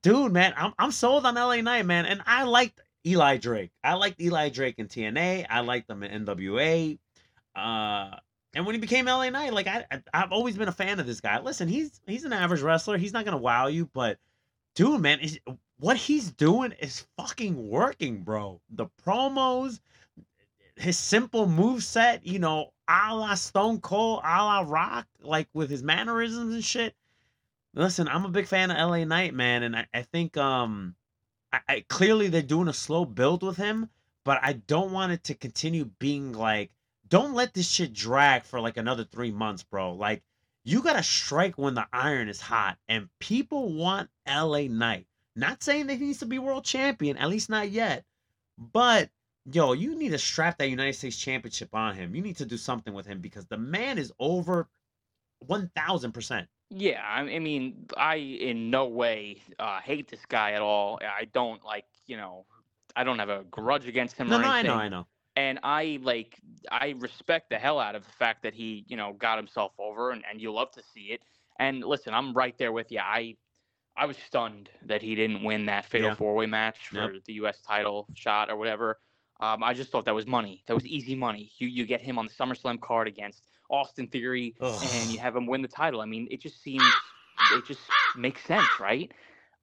Dude, 0.01 0.31
man, 0.31 0.53
I'm 0.57 0.73
I'm 0.79 0.91
sold 0.91 1.25
on 1.25 1.35
LA 1.35 1.61
Knight, 1.61 1.85
man, 1.85 2.05
and 2.05 2.21
I 2.25 2.43
liked 2.43 2.81
Eli 3.05 3.37
Drake. 3.37 3.71
I 3.83 3.93
liked 3.93 4.21
Eli 4.21 4.49
Drake 4.49 4.75
in 4.77 4.87
TNA. 4.87 5.45
I 5.49 5.59
liked 5.61 5.87
them 5.87 6.03
in 6.03 6.25
NWA. 6.25 6.97
Uh, 7.55 8.11
and 8.55 8.65
when 8.65 8.75
he 8.75 8.81
became 8.81 9.05
LA 9.05 9.29
Knight, 9.29 9.53
like 9.53 9.67
I, 9.67 9.85
I 9.91 10.01
I've 10.13 10.31
always 10.31 10.57
been 10.57 10.67
a 10.67 10.73
fan 10.73 10.99
of 10.99 11.05
this 11.05 11.21
guy. 11.21 11.39
Listen, 11.39 11.67
he's 11.67 12.01
he's 12.07 12.23
an 12.23 12.33
average 12.33 12.61
wrestler. 12.61 12.97
He's 12.97 13.13
not 13.13 13.25
gonna 13.25 13.37
wow 13.37 13.67
you, 13.67 13.89
but 13.93 14.17
dude, 14.75 15.01
man, 15.01 15.19
is 15.19 15.39
what 15.79 15.97
he's 15.97 16.31
doing 16.31 16.73
is 16.79 17.05
fucking 17.17 17.69
working, 17.69 18.23
bro. 18.23 18.59
The 18.69 18.87
promos, 19.05 19.79
his 20.79 20.97
simple 20.97 21.47
move 21.47 21.83
set, 21.83 22.25
you 22.25 22.39
know, 22.39 22.71
a 22.87 23.13
la 23.13 23.35
Stone 23.35 23.81
Cold, 23.81 24.21
a 24.23 24.43
la 24.43 24.63
Rock, 24.65 25.07
like 25.21 25.49
with 25.53 25.69
his 25.69 25.83
mannerisms 25.83 26.53
and 26.53 26.63
shit. 26.63 26.95
Listen, 27.73 28.07
I'm 28.07 28.25
a 28.25 28.29
big 28.29 28.47
fan 28.47 28.71
of 28.71 28.77
LA 28.77 29.03
Knight, 29.03 29.33
man, 29.33 29.63
and 29.63 29.75
I, 29.75 29.87
I 29.93 30.01
think 30.01 30.37
um 30.37 30.95
I, 31.51 31.59
I 31.67 31.85
clearly 31.87 32.29
they're 32.29 32.41
doing 32.41 32.67
a 32.67 32.73
slow 32.73 33.05
build 33.05 33.43
with 33.43 33.57
him, 33.57 33.89
but 34.23 34.39
I 34.41 34.53
don't 34.53 34.91
want 34.91 35.11
it 35.11 35.23
to 35.25 35.35
continue 35.35 35.85
being 35.85 36.33
like, 36.33 36.71
don't 37.07 37.33
let 37.33 37.53
this 37.53 37.69
shit 37.69 37.93
drag 37.93 38.43
for 38.43 38.59
like 38.59 38.77
another 38.77 39.03
three 39.03 39.31
months, 39.31 39.63
bro. 39.63 39.93
Like 39.93 40.23
you 40.63 40.81
gotta 40.81 41.03
strike 41.03 41.57
when 41.57 41.75
the 41.75 41.87
iron 41.91 42.29
is 42.29 42.41
hot, 42.41 42.77
and 42.87 43.09
people 43.19 43.73
want 43.73 44.09
LA 44.27 44.63
Knight. 44.63 45.07
Not 45.35 45.61
saying 45.61 45.87
that 45.87 45.97
he 45.97 46.05
needs 46.05 46.19
to 46.19 46.25
be 46.25 46.39
world 46.39 46.65
champion, 46.65 47.17
at 47.17 47.29
least 47.29 47.49
not 47.49 47.69
yet. 47.69 48.05
But 48.57 49.09
yo, 49.53 49.73
you 49.73 49.95
need 49.95 50.09
to 50.09 50.17
strap 50.17 50.57
that 50.57 50.69
United 50.69 50.93
States 50.93 51.17
Championship 51.17 51.73
on 51.73 51.95
him. 51.95 52.15
You 52.15 52.21
need 52.21 52.37
to 52.37 52.45
do 52.45 52.57
something 52.57 52.93
with 52.93 53.05
him 53.05 53.21
because 53.21 53.47
the 53.47 53.57
man 53.57 53.97
is 53.97 54.13
over 54.19 54.69
one 55.39 55.71
thousand 55.75 56.13
percent. 56.13 56.49
Yeah, 56.69 57.01
I 57.03 57.21
I 57.21 57.39
mean, 57.39 57.87
I 57.97 58.15
in 58.15 58.69
no 58.69 58.85
way 58.87 59.41
uh, 59.57 59.79
hate 59.81 60.07
this 60.09 60.25
guy 60.25 60.51
at 60.51 60.61
all. 60.61 60.99
I 61.03 61.25
don't 61.25 61.63
like, 61.63 61.85
you 62.05 62.15
know, 62.17 62.45
I 62.95 63.03
don't 63.03 63.17
have 63.19 63.29
a 63.29 63.43
grudge 63.45 63.87
against 63.87 64.17
him 64.17 64.31
No, 64.31 64.37
or 64.37 64.41
no, 64.41 64.47
I 64.49 64.61
know, 64.61 64.75
I 64.75 64.87
know. 64.89 65.07
and 65.35 65.59
I 65.63 65.99
like 66.01 66.39
I 66.71 66.91
respect 66.99 67.49
the 67.49 67.59
hell 67.59 67.79
out 67.79 67.95
of 67.95 68.05
the 68.05 68.11
fact 68.11 68.43
that 68.43 68.53
he 68.53 68.85
you 68.87 68.97
know 68.97 69.13
got 69.13 69.37
himself 69.39 69.73
over 69.79 70.11
and, 70.11 70.23
and 70.29 70.41
you 70.41 70.51
love 70.53 70.71
to 70.71 70.83
see 70.83 71.11
it 71.11 71.21
and 71.59 71.83
listen 71.83 72.13
I'm 72.13 72.33
right 72.33 72.57
there 72.57 72.71
with 72.71 72.91
you 72.91 72.99
I 72.99 73.37
I 73.97 74.05
was 74.05 74.17
stunned 74.17 74.69
that 74.83 75.01
he 75.01 75.15
didn't 75.15 75.43
win 75.43 75.65
that 75.67 75.85
fatal 75.85 76.09
Yeah. 76.09 76.15
four 76.15 76.35
way 76.35 76.45
match 76.47 76.89
for 76.89 77.13
Yep. 77.13 77.23
the 77.25 77.33
U.S. 77.33 77.61
title 77.61 78.09
shot 78.15 78.49
or 78.49 78.57
whatever 78.57 78.99
um, 79.39 79.63
I 79.63 79.73
just 79.73 79.91
thought 79.91 80.05
that 80.05 80.15
was 80.15 80.27
money 80.27 80.63
that 80.67 80.73
was 80.73 80.85
easy 80.85 81.15
money 81.15 81.51
you 81.57 81.67
you 81.67 81.85
get 81.85 82.01
him 82.01 82.17
on 82.17 82.25
the 82.25 82.31
SummerSlam 82.31 82.79
card 82.79 83.07
against 83.07 83.43
Austin 83.69 84.07
Theory 84.07 84.55
Ugh. 84.61 84.81
and 84.93 85.09
you 85.11 85.19
have 85.19 85.35
him 85.35 85.45
win 85.45 85.61
the 85.61 85.67
title 85.67 86.01
I 86.01 86.05
mean 86.05 86.27
it 86.31 86.41
just 86.41 86.61
seems 86.61 86.83
it 87.53 87.65
just 87.65 87.81
makes 88.15 88.43
sense 88.43 88.67
right 88.79 89.11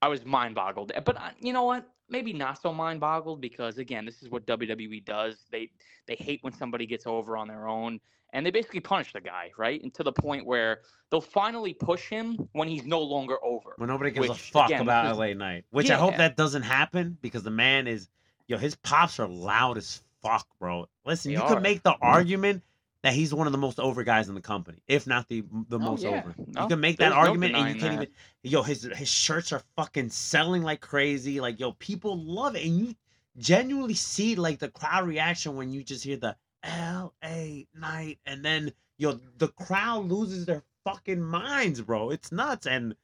I 0.03 0.09
was 0.09 0.25
mind 0.25 0.55
boggled 0.55 0.93
but 1.05 1.17
uh, 1.17 1.31
you 1.41 1.53
know 1.53 1.65
what 1.65 1.89
maybe 2.09 2.33
not 2.33 2.61
so 2.61 2.73
mind 2.73 3.01
boggled 3.01 3.41
because 3.41 3.79
again, 3.79 4.05
this 4.05 4.23
is 4.23 4.31
what 4.31 4.47
WWE 4.47 5.05
does. 5.05 5.47
They 5.51 5.71
they 6.07 6.15
hate 6.15 6.43
when 6.43 6.53
somebody 6.53 6.87
gets 6.87 7.07
over 7.07 7.37
on 7.37 7.49
their 7.49 7.69
own 7.69 8.01
and 8.33 8.45
they 8.45 8.51
basically 8.51 8.81
punish 8.81 9.13
the 9.13 9.21
guy, 9.21 9.51
right? 9.57 9.83
And 9.83 9.93
to 9.95 10.03
the 10.03 10.13
point 10.13 10.45
where 10.47 10.81
they'll 11.11 11.21
finally 11.21 11.75
push 11.75 12.09
him 12.09 12.49
when 12.53 12.69
he's 12.69 12.85
no 12.85 13.01
longer 13.01 13.37
over. 13.45 13.75
When 13.77 13.89
nobody 13.89 14.11
gives 14.11 14.29
a 14.29 14.35
fuck 14.35 14.69
again, 14.69 14.83
about 14.83 15.11
is- 15.11 15.19
LA 15.19 15.35
Knight, 15.35 15.65
which 15.71 15.91
I 15.91 15.95
hope 15.95 16.17
that 16.17 16.37
doesn't 16.37 16.63
happen 16.63 17.17
because 17.21 17.43
the 17.43 17.51
man 17.51 17.87
is, 17.87 18.09
yo, 18.47 18.59
his 18.59 18.75
pops 18.77 19.19
are 19.21 19.29
loud 19.29 19.77
as 19.79 20.03
fuck, 20.23 20.47
bro. 20.59 20.89
Listen, 21.05 21.33
They 21.33 21.39
you 21.39 21.45
could 21.47 21.63
make 21.63 21.83
the 21.83 21.95
argument 22.01 22.63
that 23.03 23.13
he's 23.13 23.33
one 23.33 23.47
of 23.47 23.53
the 23.53 23.59
most 23.59 23.79
over 23.79 24.03
guys 24.03 24.29
in 24.29 24.35
the 24.35 24.41
company, 24.41 24.79
if 24.89 25.07
not 25.07 25.29
the 25.29 25.43
the 25.69 25.77
Oh, 25.77 25.79
most 25.79 26.03
yeah. 26.03 26.09
over. 26.19 26.35
No, 26.39 26.45
you 26.47 26.53
oh, 26.65 26.69
can 26.69 26.81
make 26.81 26.97
that 26.99 27.11
there's 27.11 27.15
no 27.15 27.21
argument, 27.21 27.55
and 27.55 27.75
you 27.75 27.81
can't 27.81 27.97
that. 27.99 28.03
even. 28.03 28.15
Yo, 28.43 28.63
his 28.63 28.83
his 28.95 29.09
shirts 29.09 29.53
are 29.53 29.63
fucking 29.77 30.11
selling 30.11 30.63
like 30.63 30.81
crazy. 30.81 31.41
Like, 31.41 31.61
yo, 31.61 31.73
people 31.73 32.17
love 32.19 32.57
it, 32.57 32.65
and 32.65 32.77
you 32.79 32.95
genuinely 33.39 33.95
see 33.95 34.35
like 34.35 34.59
the 34.59 34.69
crowd 34.71 35.07
reaction 35.07 35.57
when 35.57 35.71
you 35.73 35.85
just 35.85 36.03
hear 36.05 36.17
the 36.17 36.37
L.A. 36.63 37.67
Knight, 37.75 38.19
and 38.27 38.45
then 38.45 38.73
yo, 38.99 39.21
the 39.39 39.49
crowd 39.49 40.07
loses 40.07 40.47
their 40.47 40.63
fucking 40.85 41.23
minds, 41.23 41.81
bro. 41.83 42.11
It's 42.11 42.33
nuts, 42.33 42.67
and 42.67 42.97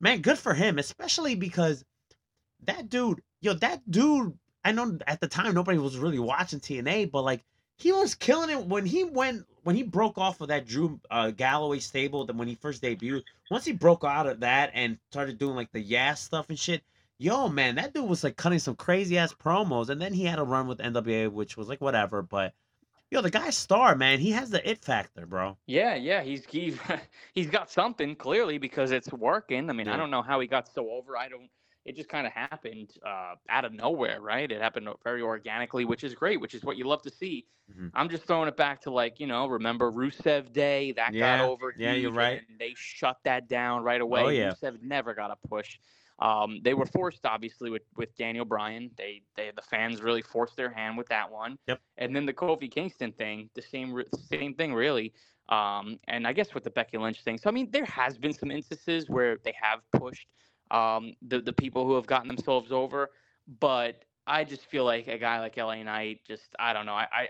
man, 0.00 0.20
good 0.20 0.38
for 0.38 0.52
him, 0.54 0.78
especially 0.78 1.34
because 1.36 1.84
that 2.64 2.88
dude, 2.90 3.22
yo, 3.40 3.54
that 3.54 3.90
dude. 3.90 4.38
I 4.64 4.72
know 4.72 4.98
at 5.06 5.20
the 5.20 5.28
time 5.28 5.54
nobody 5.54 5.78
was 5.78 5.96
really 5.96 6.18
watching 6.18 6.60
TNA, 6.60 7.10
but 7.10 7.22
like 7.22 7.44
he 7.76 7.92
was 7.92 8.14
killing 8.14 8.50
it 8.50 8.66
when 8.66 8.84
he 8.84 9.04
went 9.04 9.46
when 9.62 9.76
he 9.76 9.82
broke 9.82 10.18
off 10.18 10.40
of 10.40 10.48
that 10.48 10.66
Drew 10.66 11.00
uh, 11.10 11.30
Galloway 11.30 11.78
stable. 11.78 12.24
That 12.24 12.36
when 12.36 12.48
he 12.48 12.54
first 12.54 12.82
debuted, 12.82 13.22
once 13.50 13.64
he 13.64 13.72
broke 13.72 14.04
out 14.04 14.26
of 14.26 14.40
that 14.40 14.70
and 14.74 14.98
started 15.10 15.38
doing 15.38 15.54
like 15.56 15.72
the 15.72 15.80
yeah 15.80 16.14
stuff 16.14 16.48
and 16.48 16.58
shit. 16.58 16.82
Yo, 17.20 17.48
man, 17.48 17.74
that 17.74 17.92
dude 17.94 18.08
was 18.08 18.22
like 18.22 18.36
cutting 18.36 18.60
some 18.60 18.76
crazy 18.76 19.18
ass 19.18 19.34
promos, 19.34 19.88
and 19.88 20.00
then 20.00 20.12
he 20.12 20.24
had 20.24 20.38
a 20.38 20.44
run 20.44 20.68
with 20.68 20.78
NWA, 20.78 21.28
which 21.32 21.56
was 21.56 21.68
like 21.68 21.80
whatever. 21.80 22.22
But 22.22 22.54
yo, 23.10 23.20
the 23.20 23.30
guy's 23.30 23.56
star, 23.56 23.96
man. 23.96 24.18
He 24.20 24.30
has 24.32 24.50
the 24.50 24.68
it 24.68 24.84
factor, 24.84 25.26
bro. 25.26 25.56
Yeah, 25.66 25.94
yeah, 25.94 26.22
he's 26.22 26.44
he's 26.46 26.78
he's 27.34 27.48
got 27.48 27.70
something 27.70 28.14
clearly 28.16 28.58
because 28.58 28.90
it's 28.90 29.12
working. 29.12 29.68
I 29.70 29.72
mean, 29.72 29.88
Yeah. 29.88 29.94
I 29.94 29.96
don't 29.96 30.10
know 30.10 30.22
how 30.22 30.40
he 30.40 30.46
got 30.46 30.72
so 30.72 30.90
over. 30.90 31.16
I 31.16 31.28
don't. 31.28 31.48
It 31.88 31.96
just 31.96 32.10
kind 32.10 32.26
of 32.26 32.34
happened 32.34 32.92
uh, 33.02 33.36
out 33.48 33.64
of 33.64 33.72
nowhere, 33.72 34.20
right? 34.20 34.50
It 34.52 34.60
happened 34.60 34.88
very 35.02 35.22
organically, 35.22 35.86
which 35.86 36.04
is 36.04 36.14
great, 36.14 36.38
which 36.38 36.54
is 36.54 36.62
what 36.62 36.76
you 36.76 36.84
love 36.86 37.00
to 37.02 37.10
see. 37.10 37.46
Mhm. 37.72 37.90
I'm 37.94 38.10
just 38.10 38.24
throwing 38.26 38.48
it 38.48 38.56
back 38.58 38.82
to 38.82 38.90
like 38.90 39.18
you 39.18 39.26
know, 39.26 39.46
remember 39.46 39.90
Rusev 39.90 40.52
Day 40.52 40.92
that 40.92 41.14
Yeah, 41.14 41.38
got 41.38 41.48
over. 41.48 41.74
yeah, 41.78 41.94
you're 41.94 42.12
right. 42.12 42.42
And 42.46 42.58
they 42.58 42.74
shut 42.76 43.16
that 43.24 43.48
down 43.48 43.82
right 43.82 44.02
away. 44.02 44.22
Oh, 44.22 44.28
yeah. 44.28 44.52
Rusev 44.52 44.82
never 44.82 45.14
got 45.14 45.30
a 45.30 45.36
push. 45.48 45.78
Um, 46.18 46.60
they 46.62 46.74
were 46.74 46.86
forced, 46.86 47.24
obviously, 47.24 47.70
with 47.70 47.84
with 47.96 48.14
Daniel 48.16 48.44
Bryan. 48.44 48.90
They 48.98 49.22
they 49.36 49.50
the 49.54 49.62
fans 49.62 50.02
really 50.02 50.22
forced 50.22 50.56
their 50.56 50.70
hand 50.70 50.98
with 50.98 51.08
that 51.08 51.30
one. 51.30 51.58
Yep. 51.68 51.80
And 51.96 52.14
then 52.14 52.26
the 52.26 52.34
Kofi 52.34 52.70
Kingston 52.70 53.12
thing, 53.12 53.48
the 53.54 53.62
same 53.62 54.02
same 54.12 54.54
thing, 54.54 54.74
really. 54.74 55.14
Um, 55.48 55.98
and 56.08 56.26
I 56.26 56.34
guess 56.34 56.52
with 56.52 56.64
the 56.64 56.70
Becky 56.70 56.98
Lynch 56.98 57.22
thing. 57.22 57.38
So 57.38 57.48
I 57.48 57.52
mean, 57.52 57.70
there 57.70 57.86
has 57.86 58.18
been 58.18 58.34
some 58.34 58.50
instances 58.50 59.08
where 59.08 59.38
they 59.44 59.54
have 59.58 59.80
pushed 59.92 60.28
um, 60.70 61.14
the 61.22 61.40
the 61.40 61.52
people 61.52 61.86
who 61.86 61.94
have 61.94 62.06
gotten 62.06 62.28
themselves 62.28 62.72
over, 62.72 63.10
but 63.60 64.04
I 64.26 64.44
just 64.44 64.66
feel 64.66 64.84
like 64.84 65.08
a 65.08 65.18
guy 65.18 65.40
like 65.40 65.56
LA 65.56 65.82
Knight, 65.82 66.20
just 66.26 66.54
I 66.58 66.72
don't 66.72 66.86
know, 66.86 66.94
I 66.94 67.06
I, 67.12 67.28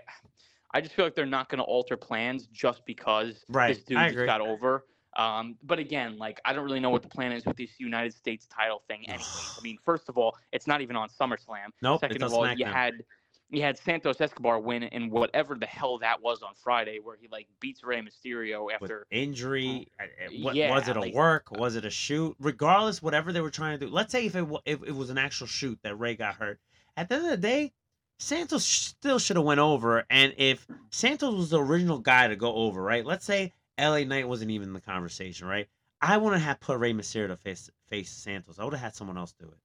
I 0.73 0.81
just 0.81 0.93
feel 0.95 1.05
like 1.05 1.15
they're 1.15 1.25
not 1.25 1.49
going 1.49 1.59
to 1.59 1.63
alter 1.65 1.97
plans 1.97 2.47
just 2.47 2.85
because 2.85 3.45
Right, 3.49 3.67
this 3.67 3.83
dude 3.83 3.97
I 3.97 4.07
just 4.07 4.13
agree. 4.13 4.25
got 4.25 4.41
over. 4.41 4.85
Um, 5.17 5.57
but 5.63 5.79
again, 5.79 6.17
like 6.17 6.39
I 6.45 6.53
don't 6.53 6.63
really 6.65 6.79
know 6.79 6.91
what 6.91 7.01
the 7.01 7.09
plan 7.09 7.31
is 7.31 7.45
with 7.45 7.57
this 7.57 7.79
United 7.79 8.13
States 8.13 8.47
title 8.47 8.83
thing. 8.87 9.09
Anyways, 9.09 9.53
I 9.57 9.61
mean, 9.61 9.77
first 9.83 10.09
of 10.09 10.17
all, 10.17 10.35
it's 10.51 10.67
not 10.67 10.81
even 10.81 10.95
on 10.95 11.09
SummerSlam. 11.09 11.69
Nope, 11.81 11.99
Second 11.99 12.23
of 12.23 12.31
all, 12.33 12.47
you 12.47 12.65
had 12.65 13.03
you 13.49 13.61
had 13.61 13.77
Santos 13.77 14.21
Escobar 14.21 14.59
win 14.59 14.83
in 14.83 15.09
whatever 15.09 15.55
the 15.55 15.65
hell 15.65 15.97
that 15.99 16.21
was 16.21 16.41
on 16.43 16.53
Friday, 16.55 16.99
where 17.03 17.15
he 17.19 17.27
like 17.31 17.47
beats 17.59 17.83
Rey 17.83 18.01
Mysterio 18.01 18.65
with 18.65 18.75
after. 18.75 19.07
injury. 19.11 19.87
uh, 19.99 20.03
uh, 20.03 20.29
What, 20.41 20.55
yeah, 20.55 20.71
was 20.71 20.87
it 20.87 20.95
a 20.97 20.99
like- 21.01 21.13
work? 21.13 21.51
Was 21.51 21.75
it 21.75 21.85
a 21.85 21.89
shoot? 21.89 22.35
Regardless, 22.39 23.01
whatever 23.01 23.31
they 23.33 23.41
were 23.41 23.49
trying 23.49 23.79
to 23.79 23.85
do. 23.85 23.91
Let's 23.91 24.11
say 24.11 24.25
if 24.25 24.35
it 24.35 24.45
if 24.65 24.83
it 24.83 24.95
was 24.95 25.09
an 25.09 25.17
actual 25.17 25.47
shoot 25.47 25.79
that 25.83 25.95
Rey 25.97 26.15
got 26.15 26.35
hurt. 26.35 26.59
At 26.95 27.09
the 27.09 27.15
end 27.15 27.25
of 27.25 27.31
the 27.31 27.37
day, 27.37 27.73
Santos 28.19 28.65
still 28.65 29.17
should 29.19 29.37
have 29.37 29.45
went 29.45 29.59
over. 29.61 30.05
And 30.09 30.33
if 30.37 30.67
Santos 30.91 31.33
was 31.33 31.49
the 31.49 31.61
original 31.63 31.99
guy 31.99 32.27
to 32.27 32.35
go 32.35 32.53
over, 32.53 32.81
right? 32.83 33.05
Let's 33.05 33.25
say 33.25 33.53
LA 33.79 34.03
Knight 34.03 34.27
wasn't 34.27 34.51
even 34.51 34.67
in 34.69 34.73
the 34.73 34.81
conversation, 34.81 35.47
right? 35.47 35.67
I 36.01 36.17
wouldn't 36.17 36.41
have 36.41 36.59
put 36.59 36.77
Rey 36.79 36.93
Mysterio 36.93 37.27
to 37.27 37.35
face 37.37 37.69
face 37.87 38.11
Santos. 38.11 38.59
I 38.59 38.63
would 38.63 38.73
have 38.73 38.81
had 38.81 38.95
someone 38.95 39.17
else 39.17 39.33
do 39.33 39.45
it. 39.47 39.57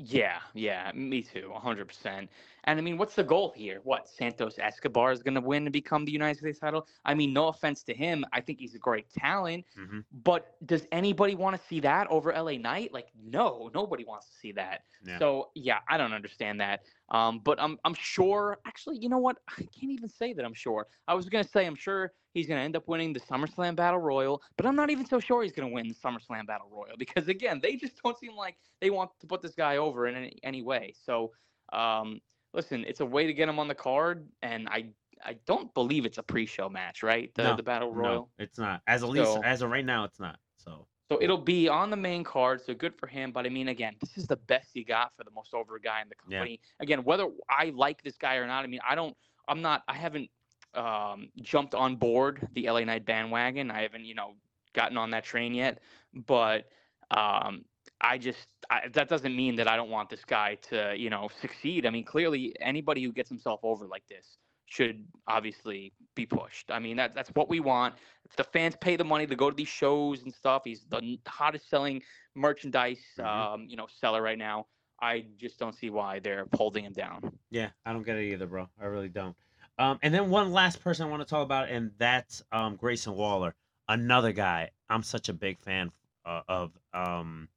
Yeah, 0.00 0.38
yeah, 0.54 0.92
me 0.94 1.22
too, 1.22 1.52
100%. 1.52 2.28
And 2.64 2.78
I 2.78 2.82
mean, 2.82 2.98
what's 2.98 3.16
the 3.16 3.24
goal 3.24 3.52
here? 3.56 3.80
What, 3.82 4.08
Santos 4.08 4.56
Escobar 4.56 5.10
is 5.10 5.24
going 5.24 5.34
to 5.34 5.40
win 5.40 5.64
and 5.64 5.72
become 5.72 6.04
the 6.04 6.12
United 6.12 6.38
States 6.38 6.60
title? 6.60 6.86
I 7.04 7.14
mean, 7.14 7.32
no 7.32 7.48
offense 7.48 7.82
to 7.84 7.94
him. 7.94 8.24
I 8.32 8.40
think 8.40 8.60
he's 8.60 8.76
a 8.76 8.78
great 8.78 9.10
talent. 9.10 9.64
Mhm. 9.76 10.04
But 10.12 10.54
does 10.66 10.86
anybody 10.92 11.34
want 11.34 11.60
to 11.60 11.66
see 11.66 11.80
that 11.80 12.06
over 12.10 12.32
LA 12.32 12.58
Knight? 12.58 12.92
Like, 12.92 13.08
no, 13.20 13.70
nobody 13.74 14.04
wants 14.04 14.28
to 14.28 14.34
see 14.36 14.52
that. 14.52 14.84
Yeah. 15.04 15.18
So, 15.18 15.50
yeah, 15.56 15.80
I 15.88 15.96
don't 15.96 16.12
understand 16.12 16.60
that. 16.60 16.84
Um, 17.08 17.40
but 17.40 17.60
I'm, 17.60 17.76
I'm 17.84 17.94
sure, 17.94 18.58
actually, 18.66 18.98
you 18.98 19.08
know 19.08 19.18
what? 19.18 19.38
I 19.48 19.62
can't 19.62 19.90
even 19.90 20.08
say 20.08 20.32
that 20.32 20.44
I'm 20.44 20.54
sure. 20.54 20.86
I 21.08 21.14
was 21.14 21.28
going 21.28 21.42
to 21.42 21.50
say, 21.50 21.66
I'm 21.66 21.74
sure 21.74 22.12
he's 22.38 22.46
going 22.46 22.58
to 22.58 22.64
end 22.64 22.76
up 22.76 22.88
winning 22.88 23.12
the 23.12 23.20
SummerSlam 23.20 23.76
Battle 23.76 24.00
Royal, 24.00 24.42
but 24.56 24.64
I'm 24.66 24.76
not 24.76 24.90
even 24.90 25.04
so 25.04 25.20
sure 25.20 25.42
he's 25.42 25.52
going 25.52 25.68
to 25.68 25.74
win 25.74 25.88
the 25.88 25.94
SummerSlam 25.94 26.46
Battle 26.46 26.68
Royal 26.70 26.96
because, 26.98 27.28
again, 27.28 27.60
they 27.62 27.76
just 27.76 28.00
don't 28.02 28.18
seem 28.18 28.34
like 28.34 28.56
they 28.80 28.90
want 28.90 29.10
to 29.20 29.26
put 29.26 29.42
this 29.42 29.54
guy 29.54 29.76
over 29.76 30.06
in 30.06 30.14
any, 30.16 30.38
any 30.42 30.62
way. 30.62 30.94
So, 31.04 31.32
um, 31.72 32.20
listen, 32.54 32.84
it's 32.88 33.00
a 33.00 33.06
way 33.06 33.26
to 33.26 33.32
get 33.34 33.48
him 33.48 33.58
on 33.58 33.68
the 33.68 33.74
card, 33.74 34.26
and 34.42 34.68
I 34.68 34.86
I 35.24 35.36
don't 35.46 35.74
believe 35.74 36.06
it's 36.06 36.18
a 36.18 36.22
pre-show 36.22 36.68
match, 36.68 37.02
right? 37.02 37.34
The 37.34 37.42
No, 37.42 37.56
the 37.56 37.62
battle 37.62 37.92
royal. 37.92 38.14
No, 38.14 38.28
it's 38.38 38.56
not. 38.56 38.82
As 38.86 39.02
at 39.02 39.08
least 39.08 39.32
So- 39.32 39.42
as 39.42 39.62
of 39.62 39.70
right 39.70 39.84
now, 39.84 40.04
it's 40.04 40.20
not. 40.20 40.38
So 40.58 40.86
So 41.10 41.18
it'll 41.20 41.36
be 41.38 41.68
on 41.68 41.90
the 41.90 41.96
main 41.96 42.22
card, 42.22 42.60
so 42.62 42.72
good 42.72 42.94
for 42.94 43.08
him. 43.08 43.32
But 43.32 43.44
I 43.44 43.48
mean, 43.48 43.66
again, 43.68 43.96
this 44.00 44.16
is 44.16 44.28
the 44.28 44.36
best 44.36 44.76
you 44.76 44.84
got 44.84 45.12
for 45.16 45.24
the 45.24 45.32
most 45.32 45.54
over 45.54 45.76
guy 45.80 46.02
in 46.02 46.08
the 46.08 46.14
Yeah. 46.28 46.38
company. 46.38 46.60
Again, 46.78 47.02
whether 47.02 47.26
I 47.50 47.70
like 47.74 48.00
this 48.02 48.16
guy 48.16 48.36
or 48.36 48.46
not, 48.46 48.62
I 48.62 48.68
mean, 48.68 48.80
I 48.88 48.94
don't, 48.94 49.16
I'm 49.48 49.60
not, 49.60 49.82
I 49.88 49.94
haven't 49.94 50.30
um, 50.74 51.28
jumped 51.42 51.74
on 51.74 51.96
board 51.96 52.46
the 52.54 52.68
LA 52.70 52.80
Knight 52.80 53.04
bandwagon. 53.04 53.70
I 53.70 53.82
haven't, 53.82 54.04
you 54.04 54.14
know, 54.14 54.34
gotten 54.74 54.96
on 54.96 55.10
that 55.10 55.24
train 55.24 55.54
yet. 55.54 55.80
But 56.14 56.68
um, 57.10 57.64
I 58.00 58.18
just, 58.18 58.46
I, 58.70 58.88
that 58.92 59.08
doesn't 59.08 59.34
mean 59.34 59.56
that 59.56 59.68
I 59.68 59.76
don't 59.76 59.90
want 59.90 60.10
this 60.10 60.24
guy 60.24 60.56
to, 60.70 60.94
you 60.96 61.10
know, 61.10 61.28
succeed. 61.40 61.86
I 61.86 61.90
mean, 61.90 62.04
clearly, 62.04 62.54
anybody 62.60 63.02
who 63.02 63.12
gets 63.12 63.28
himself 63.28 63.60
over 63.62 63.86
like 63.86 64.06
this 64.08 64.38
should 64.66 65.04
obviously 65.26 65.92
be 66.14 66.26
pushed. 66.26 66.70
I 66.70 66.78
mean, 66.78 66.96
that 66.98 67.14
that's 67.14 67.30
what 67.30 67.48
we 67.48 67.60
want. 67.60 67.94
If 68.28 68.36
the 68.36 68.44
fans 68.44 68.76
pay 68.78 68.96
the 68.96 69.04
money 69.04 69.26
to 69.26 69.34
go 69.34 69.48
to 69.50 69.56
these 69.56 69.68
shows 69.68 70.22
and 70.22 70.32
stuff, 70.32 70.62
he's 70.66 70.84
the 70.90 71.18
hottest 71.26 71.70
selling 71.70 72.02
merchandise, 72.34 73.02
Mhm. 73.18 73.24
um, 73.24 73.66
you 73.68 73.76
know, 73.76 73.86
seller 74.00 74.20
right 74.22 74.36
now. 74.38 74.66
I 75.00 75.24
just 75.38 75.58
don't 75.58 75.74
see 75.74 75.90
why 75.90 76.18
they're 76.18 76.46
holding 76.54 76.84
him 76.84 76.92
down. 76.92 77.38
yeah, 77.50 77.70
I 77.86 77.92
don't 77.94 78.02
get 78.02 78.16
it 78.16 78.30
either, 78.32 78.46
bro. 78.46 78.68
I 78.80 78.86
really 78.86 79.08
don't. 79.08 79.34
Um, 79.78 79.98
and 80.02 80.12
then 80.12 80.30
one 80.30 80.52
last 80.52 80.82
person 80.82 81.06
I 81.06 81.10
want 81.10 81.22
to 81.22 81.28
talk 81.28 81.44
about, 81.44 81.68
and 81.68 81.92
that's 81.98 82.42
um, 82.50 82.76
Grayson 82.76 83.14
Waller, 83.14 83.54
another 83.88 84.32
guy. 84.32 84.70
I'm 84.90 85.02
such 85.02 85.28
a 85.28 85.32
big 85.32 85.58
fan 85.60 85.92
uh, 86.24 86.42
of. 86.48 86.72
Um, 86.92 87.48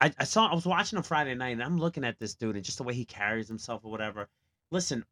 I, 0.00 0.12
I 0.18 0.24
saw 0.24 0.50
I 0.50 0.54
was 0.54 0.66
watching 0.66 0.96
him 0.96 1.02
Friday 1.02 1.34
night, 1.34 1.50
and 1.50 1.62
I'm 1.62 1.78
looking 1.78 2.04
at 2.04 2.18
this 2.18 2.34
dude 2.34 2.56
and 2.56 2.64
just 2.64 2.78
the 2.78 2.84
way 2.84 2.94
he 2.94 3.04
carries 3.04 3.48
himself 3.48 3.84
or 3.84 3.90
whatever. 3.90 4.28
Listen, 4.70 5.04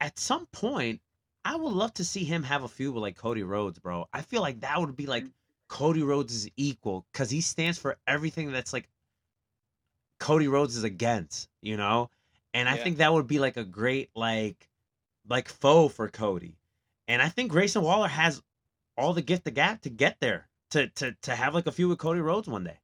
at 0.00 0.18
some 0.18 0.46
point, 0.46 1.00
I 1.44 1.56
would 1.56 1.72
love 1.72 1.94
to 1.94 2.04
see 2.04 2.24
him 2.24 2.42
have 2.44 2.62
a 2.62 2.68
feud 2.68 2.94
with 2.94 3.02
like 3.02 3.16
Cody 3.16 3.42
Rhodes, 3.42 3.78
bro. 3.78 4.06
I 4.12 4.22
feel 4.22 4.40
like 4.40 4.60
that 4.60 4.80
would 4.80 4.96
be 4.96 5.06
like 5.06 5.24
Cody 5.68 6.02
Rhodes 6.02 6.34
is 6.34 6.48
equal 6.56 7.06
because 7.12 7.30
he 7.30 7.40
stands 7.40 7.78
for 7.78 7.96
everything 8.06 8.52
that's 8.52 8.72
like 8.72 8.88
Cody 10.20 10.48
Rhodes 10.48 10.76
is 10.76 10.84
against, 10.84 11.48
you 11.62 11.76
know? 11.76 12.10
And 12.54 12.68
I 12.68 12.76
think 12.76 12.98
that 12.98 13.12
would 13.12 13.26
be 13.26 13.38
like 13.38 13.56
a 13.56 13.64
great 13.64 14.10
like 14.14 14.68
like 15.28 15.48
foe 15.48 15.88
for 15.88 16.08
Cody. 16.08 16.56
And 17.06 17.22
I 17.22 17.28
think 17.28 17.50
Grayson 17.50 17.82
Waller 17.82 18.08
has 18.08 18.42
all 18.96 19.12
the 19.12 19.22
gift 19.22 19.44
the 19.44 19.50
gap 19.50 19.82
to 19.82 19.90
get 19.90 20.16
there. 20.20 20.48
To 20.72 20.86
to 20.86 21.16
to 21.22 21.34
have 21.34 21.54
like 21.54 21.66
a 21.66 21.72
few 21.72 21.88
with 21.88 21.98
Cody 21.98 22.20
Rhodes 22.20 22.46
one 22.46 22.64
day. 22.64 22.78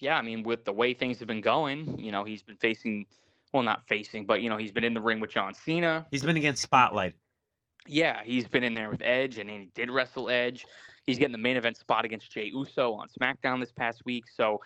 Yeah, 0.00 0.16
I 0.16 0.22
mean, 0.22 0.42
with 0.42 0.64
the 0.64 0.72
way 0.72 0.94
things 0.94 1.20
have 1.20 1.28
been 1.28 1.40
going, 1.40 1.98
you 1.98 2.12
know, 2.12 2.24
he's 2.24 2.42
been 2.42 2.56
facing, 2.56 3.06
well, 3.52 3.62
not 3.62 3.86
facing, 3.86 4.26
but 4.26 4.42
you 4.42 4.50
know, 4.50 4.56
he's 4.56 4.72
been 4.72 4.84
in 4.84 4.92
the 4.92 5.00
ring 5.00 5.20
with 5.20 5.30
John 5.30 5.54
Cena. 5.54 6.06
He's 6.10 6.22
been 6.22 6.36
against 6.36 6.62
Spotlight. 6.62 7.14
Yeah, 7.86 8.20
he's 8.24 8.48
been 8.48 8.64
in 8.64 8.74
there 8.74 8.90
with 8.90 9.00
Edge, 9.02 9.38
and 9.38 9.48
he 9.48 9.70
did 9.74 9.90
wrestle 9.90 10.28
Edge. 10.28 10.66
He's 11.06 11.18
getting 11.18 11.32
the 11.32 11.38
main 11.38 11.56
event 11.56 11.76
spot 11.76 12.04
against 12.04 12.32
Jey 12.32 12.50
Uso 12.52 12.94
on 12.94 13.06
SmackDown 13.08 13.60
this 13.60 13.72
past 13.72 14.04
week. 14.04 14.24
So, 14.28 14.60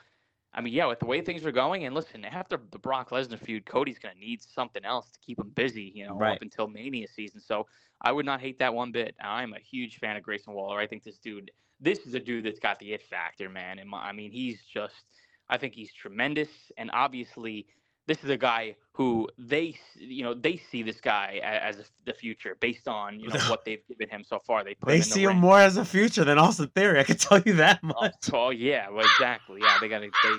I 0.53 0.61
mean, 0.61 0.73
yeah, 0.75 0.87
with 0.87 0.99
the 0.99 1.07
way 1.07 1.21
things 1.21 1.45
are 1.45 1.53
going, 1.53 1.85
and 1.85 1.95
listen, 1.95 2.25
after 2.25 2.59
the 2.73 2.79
Brock 2.79 3.11
Lesnar 3.11 3.39
feud, 3.39 3.65
Cody's 3.67 3.99
going 3.99 4.15
to 4.15 4.21
need 4.21 4.43
something 4.43 4.85
else 4.85 5.09
to 5.11 5.19
keep 5.21 5.39
him 5.39 5.51
busy, 5.51 5.93
you 5.95 6.07
know, 6.07 6.15
Right. 6.17 6.35
up 6.37 6.43
until 6.43 6.67
Mania 6.67 7.07
season. 7.07 7.41
So, 7.41 7.67
I 8.03 8.13
would 8.13 8.27
not 8.27 8.41
hate 8.41 8.59
that 8.59 8.75
one 8.75 8.93
bit. 8.93 9.15
I'm 9.23 9.53
a 9.53 9.61
huge 9.61 9.99
fan 9.99 10.17
of 10.17 10.23
Grayson 10.23 10.53
Waller. 10.55 10.81
I 10.81 10.87
think 10.87 11.05
this 11.05 11.19
dude, 11.19 11.51
this 11.81 12.01
is 12.01 12.15
a 12.15 12.21
dude 12.21 12.45
that's 12.45 12.59
got 12.59 12.79
the 12.79 12.93
it 12.95 13.03
factor, 13.03 13.49
man. 13.49 13.79
And 13.79 13.89
my, 13.91 13.99
I 13.99 14.13
mean, 14.13 14.33
he's 14.33 14.63
just, 14.65 15.05
I 15.49 15.59
think 15.59 15.75
he's 15.75 15.93
tremendous, 15.93 16.49
and 16.77 16.91
obviously. 16.93 17.67
This 18.07 18.25
is 18.25 18.31
a 18.31 18.37
guy 18.37 18.77
who 18.93 19.29
they, 19.39 19.77
you 19.97 20.25
know, 20.25 20.35
they 20.35 20.57
see 20.57 20.83
this 20.83 21.01
guy 21.01 21.41
as 21.43 21.91
the 22.05 22.13
future 22.13 22.57
based 22.61 22.89
on 22.89 23.21
you 23.21 23.29
know 23.29 23.39
what 23.49 23.65
they've 23.65 23.87
given 23.89 24.09
him 24.09 24.25
so 24.25 24.41
far. 24.47 24.65
They 24.65 24.75
put 24.75 24.89
They 24.89 24.97
him 24.97 25.03
in 25.03 25.09
the 25.09 25.15
see 25.15 25.25
him 25.25 25.37
more 25.37 25.59
as 25.61 25.77
a 25.77 25.85
future 25.85 26.25
than 26.25 26.39
Austin 26.39 26.69
Theory. 26.75 27.01
I 27.01 27.05
can 27.05 27.17
tell 27.29 27.41
you 27.41 27.55
that 27.55 27.81
Oh, 27.85 27.87
much. 28.03 28.15
oh, 28.33 28.51
yeah, 28.51 28.89
well, 28.91 29.05
exactly. 29.05 29.61
Yeah, 29.63 29.79
they 29.81 29.89
got 29.89 30.01
to 30.01 30.11
they 30.23 30.37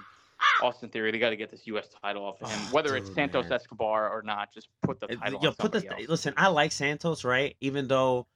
Austin 0.62 0.89
Theory. 0.89 1.12
They 1.12 1.20
got 1.20 1.30
to 1.30 1.36
get 1.38 1.49
this 1.49 1.66
U.S. 1.68 1.88
title 2.03 2.26
off 2.26 2.41
of 2.41 2.51
him, 2.51 2.59
Oh, 2.64 2.74
whether 2.74 2.95
it's 2.97 3.14
Santos 3.14 3.45
man. 3.45 3.53
Escobar 3.53 4.09
or 4.09 4.22
not. 4.24 4.53
Just 4.53 4.68
put 4.82 4.99
the 4.99 5.07
title. 5.07 5.39
Yo, 5.41 5.51
put 5.51 5.72
the 5.72 5.88
else. 5.88 6.07
listen. 6.09 6.34
I 6.38 6.47
like 6.47 6.72
Santos, 6.72 7.24
right? 7.24 7.55
Even 7.62 7.88
though, 7.88 8.28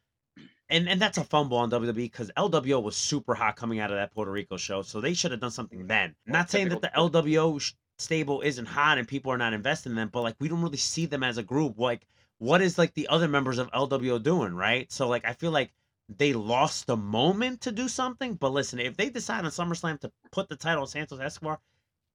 and 0.70 0.88
and 0.88 1.02
that's 1.02 1.18
a 1.18 1.24
fumble 1.24 1.58
on 1.58 1.70
WWE 1.72 1.94
because 1.96 2.32
LWO 2.38 2.82
was 2.82 2.96
super 2.96 3.36
hot 3.36 3.56
coming 3.56 3.80
out 3.80 3.92
of 3.92 3.98
that 3.98 4.14
Puerto 4.14 4.32
Rico 4.32 4.56
show, 4.58 4.82
so 4.82 5.02
they 5.02 5.14
should 5.14 5.32
have 5.32 5.40
done 5.42 5.52
something 5.52 5.80
mm, 5.80 5.88
then. 5.88 6.16
Well, 6.28 6.40
not 6.40 6.50
saying 6.50 6.70
that 6.70 6.82
the 6.82 6.92
LWO 6.96 7.60
sh- 7.60 7.74
stable 7.98 8.42
isn't 8.42 8.66
hot 8.66 8.98
and 8.98 9.08
people 9.08 9.32
are 9.32 9.38
not 9.38 9.54
investing 9.54 9.92
in 9.92 9.96
them, 9.96 10.10
but 10.12 10.22
like 10.22 10.36
we 10.40 10.48
don't 10.48 10.62
really 10.62 10.78
see 10.78 11.06
them 11.06 11.24
as 11.24 11.38
a 11.38 11.44
group. 11.44 11.78
Like, 11.80 12.06
what 12.38 12.62
is 12.62 12.78
like 12.78 12.94
the 12.94 13.08
other 13.08 13.28
members 13.28 13.58
of 13.58 13.72
LWO 13.72 14.22
doing, 14.22 14.56
right? 14.56 14.92
So 14.92 15.08
like 15.08 15.26
I 15.26 15.34
feel 15.34 15.52
like 15.52 15.72
they 16.10 16.34
lost 16.34 16.88
the 16.88 16.98
moment 16.98 17.62
to 17.62 17.72
do 17.72 17.88
something. 17.88 18.36
But 18.36 18.52
listen, 18.54 18.80
if 18.80 18.98
they 18.98 19.10
decide 19.10 19.46
on 19.46 19.52
SummerSlam 19.52 20.00
to 20.02 20.12
put 20.32 20.50
the 20.50 20.56
title 20.56 20.82
on 20.82 20.88
Santos 20.88 21.20
Escobar. 21.20 21.60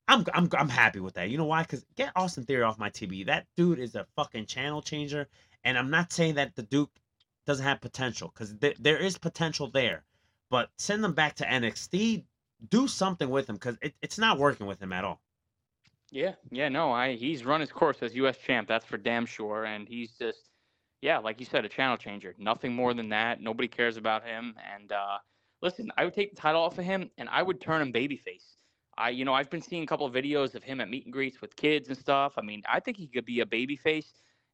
I'm, 0.09 0.25
I'm 0.35 0.49
I'm 0.59 0.69
happy 0.69 0.99
with 0.99 1.15
that. 1.15 1.31
You 1.31 1.39
know 1.39 1.45
why? 1.45 1.63
Because 1.63 1.85
get 1.97 2.11
Austin 2.17 2.45
Theory 2.45 2.65
off 2.65 2.81
my 2.81 2.91
TV. 2.91 3.25
That 3.27 3.47
dude 3.57 3.79
is 3.79 3.95
a 3.95 4.07
fucking 4.17 4.47
channel 4.47 4.83
changer. 4.83 5.29
And 5.63 5.79
I'm 5.79 5.91
not 5.91 6.13
saying 6.13 6.35
that 6.35 6.57
the 6.57 6.65
Duke 6.65 6.91
doesn't 7.47 7.65
have 7.65 7.81
potential 7.81 8.33
because 8.35 8.53
th- 8.61 8.77
there 8.81 8.99
is 8.99 9.19
potential 9.19 9.71
there. 9.71 10.05
But 10.51 10.71
send 10.79 11.05
them 11.05 11.13
back 11.13 11.37
to 11.37 11.45
NXT. 11.45 12.25
Do 12.69 12.89
something 12.89 13.31
with 13.31 13.49
him 13.49 13.55
because 13.55 13.79
it, 13.83 13.95
it's 14.03 14.19
not 14.19 14.39
working 14.39 14.67
with 14.67 14.83
him 14.83 14.93
at 14.93 15.05
all. 15.05 15.21
Yeah, 16.11 16.35
yeah, 16.51 16.69
no, 16.69 16.91
I 16.93 17.15
he's 17.15 17.45
run 17.45 17.61
his 17.61 17.71
course 17.71 17.99
as 18.03 18.15
U.S. 18.17 18.37
champ. 18.39 18.67
That's 18.69 18.85
for 18.85 18.99
damn 18.99 19.27
sure. 19.27 19.65
And 19.65 19.87
he's 19.89 20.13
just, 20.19 20.51
yeah, 21.03 21.19
like 21.19 21.39
you 21.39 21.47
said, 21.47 21.65
a 21.65 21.69
channel 21.69 21.97
changer. 21.97 22.35
Nothing 22.39 22.75
more 22.75 22.95
than 22.95 23.09
that. 23.11 23.41
Nobody 23.41 23.69
cares 23.69 23.97
about 23.97 24.25
him. 24.25 24.57
And 24.75 24.91
uh, 24.91 25.19
listen, 25.63 25.91
I 25.97 26.05
would 26.05 26.15
take 26.15 26.35
the 26.35 26.41
title 26.41 26.63
off 26.63 26.79
of 26.79 26.85
him, 26.85 27.11
and 27.17 27.29
I 27.29 27.43
would 27.43 27.61
turn 27.61 27.81
him 27.81 27.93
babyface. 27.93 28.57
I, 28.99 29.11
you 29.11 29.25
know, 29.25 29.33
I've 29.33 29.51
been 29.51 29.63
seeing 29.63 29.85
a 29.85 29.87
couple 29.87 30.05
of 30.05 30.13
videos 30.13 30.55
of 30.57 30.65
him 30.65 30.81
at 30.81 30.91
meet 30.91 31.05
and 31.05 31.13
greets 31.13 31.41
with 31.41 31.55
kids 31.57 31.89
and 31.89 31.97
stuff. 31.97 32.35
I 32.37 32.43
mean, 32.43 32.63
I 32.69 32.81
think 32.81 32.97
he 32.97 33.07
could 33.07 33.25
be 33.25 33.41
a 33.41 33.47
babyface. 33.47 34.13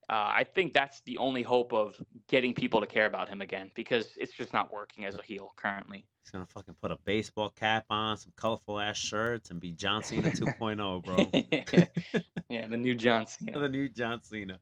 Uh, 0.09 0.31
I 0.31 0.45
think 0.45 0.73
that's 0.73 1.01
the 1.01 1.19
only 1.19 1.43
hope 1.43 1.73
of 1.73 1.97
getting 2.29 2.55
people 2.55 2.81
to 2.81 2.87
care 2.87 3.07
about 3.07 3.29
him 3.29 3.41
again 3.41 3.73
because 3.75 4.11
it's 4.17 4.33
just 4.33 4.53
not 4.53 4.73
working 4.73 5.05
as 5.05 5.17
a 5.17 5.23
heel 5.23 5.53
currently. 5.57 6.07
He's 6.27 6.33
gonna 6.33 6.47
fucking 6.47 6.75
put 6.83 6.91
a 6.91 6.99
baseball 7.05 7.51
cap 7.51 7.85
on, 7.89 8.17
some 8.17 8.33
colorful 8.35 8.81
ass 8.81 8.97
shirts, 8.97 9.51
and 9.51 9.61
be 9.61 9.71
John 9.71 10.03
Cena 10.03 10.29
2.0, 10.31 11.05
bro. 11.05 12.35
yeah, 12.49 12.67
the 12.69 12.77
new 12.77 12.97
John 12.97 13.29
Cena. 13.29 13.61
the 13.61 13.69
new 13.69 13.89
John 13.89 14.21
Cena. 14.25 14.59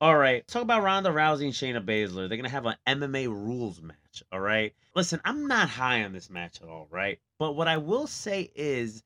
All 0.00 0.16
right, 0.16 0.46
talk 0.46 0.62
about 0.62 0.84
Ronda 0.84 1.10
Rousey 1.10 1.46
and 1.46 1.52
Shayna 1.52 1.84
Baszler. 1.84 2.28
They're 2.28 2.36
gonna 2.38 2.48
have 2.48 2.66
an 2.66 2.76
MMA 2.86 3.26
rules 3.26 3.82
match. 3.82 4.22
All 4.30 4.38
right. 4.38 4.72
Listen, 4.94 5.20
I'm 5.24 5.48
not 5.48 5.68
high 5.68 6.04
on 6.04 6.12
this 6.12 6.30
match 6.30 6.62
at 6.62 6.68
all, 6.68 6.86
right? 6.88 7.18
But 7.40 7.56
what 7.56 7.66
I 7.66 7.78
will 7.78 8.06
say 8.06 8.52
is, 8.54 9.02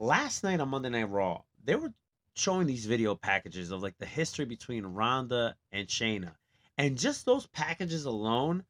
last 0.00 0.42
night 0.42 0.58
on 0.58 0.70
Monday 0.70 0.88
Night 0.88 1.08
Raw, 1.08 1.42
they 1.62 1.76
were 1.76 1.92
showing 2.34 2.66
these 2.66 2.86
video 2.86 3.14
packages 3.14 3.70
of 3.70 3.80
like 3.80 3.96
the 3.98 4.06
history 4.06 4.44
between 4.44 4.84
Ronda 4.84 5.54
and 5.70 5.86
Shayna, 5.86 6.32
and 6.78 6.98
just 6.98 7.24
those 7.24 7.46
packages 7.46 8.06
alone, 8.06 8.64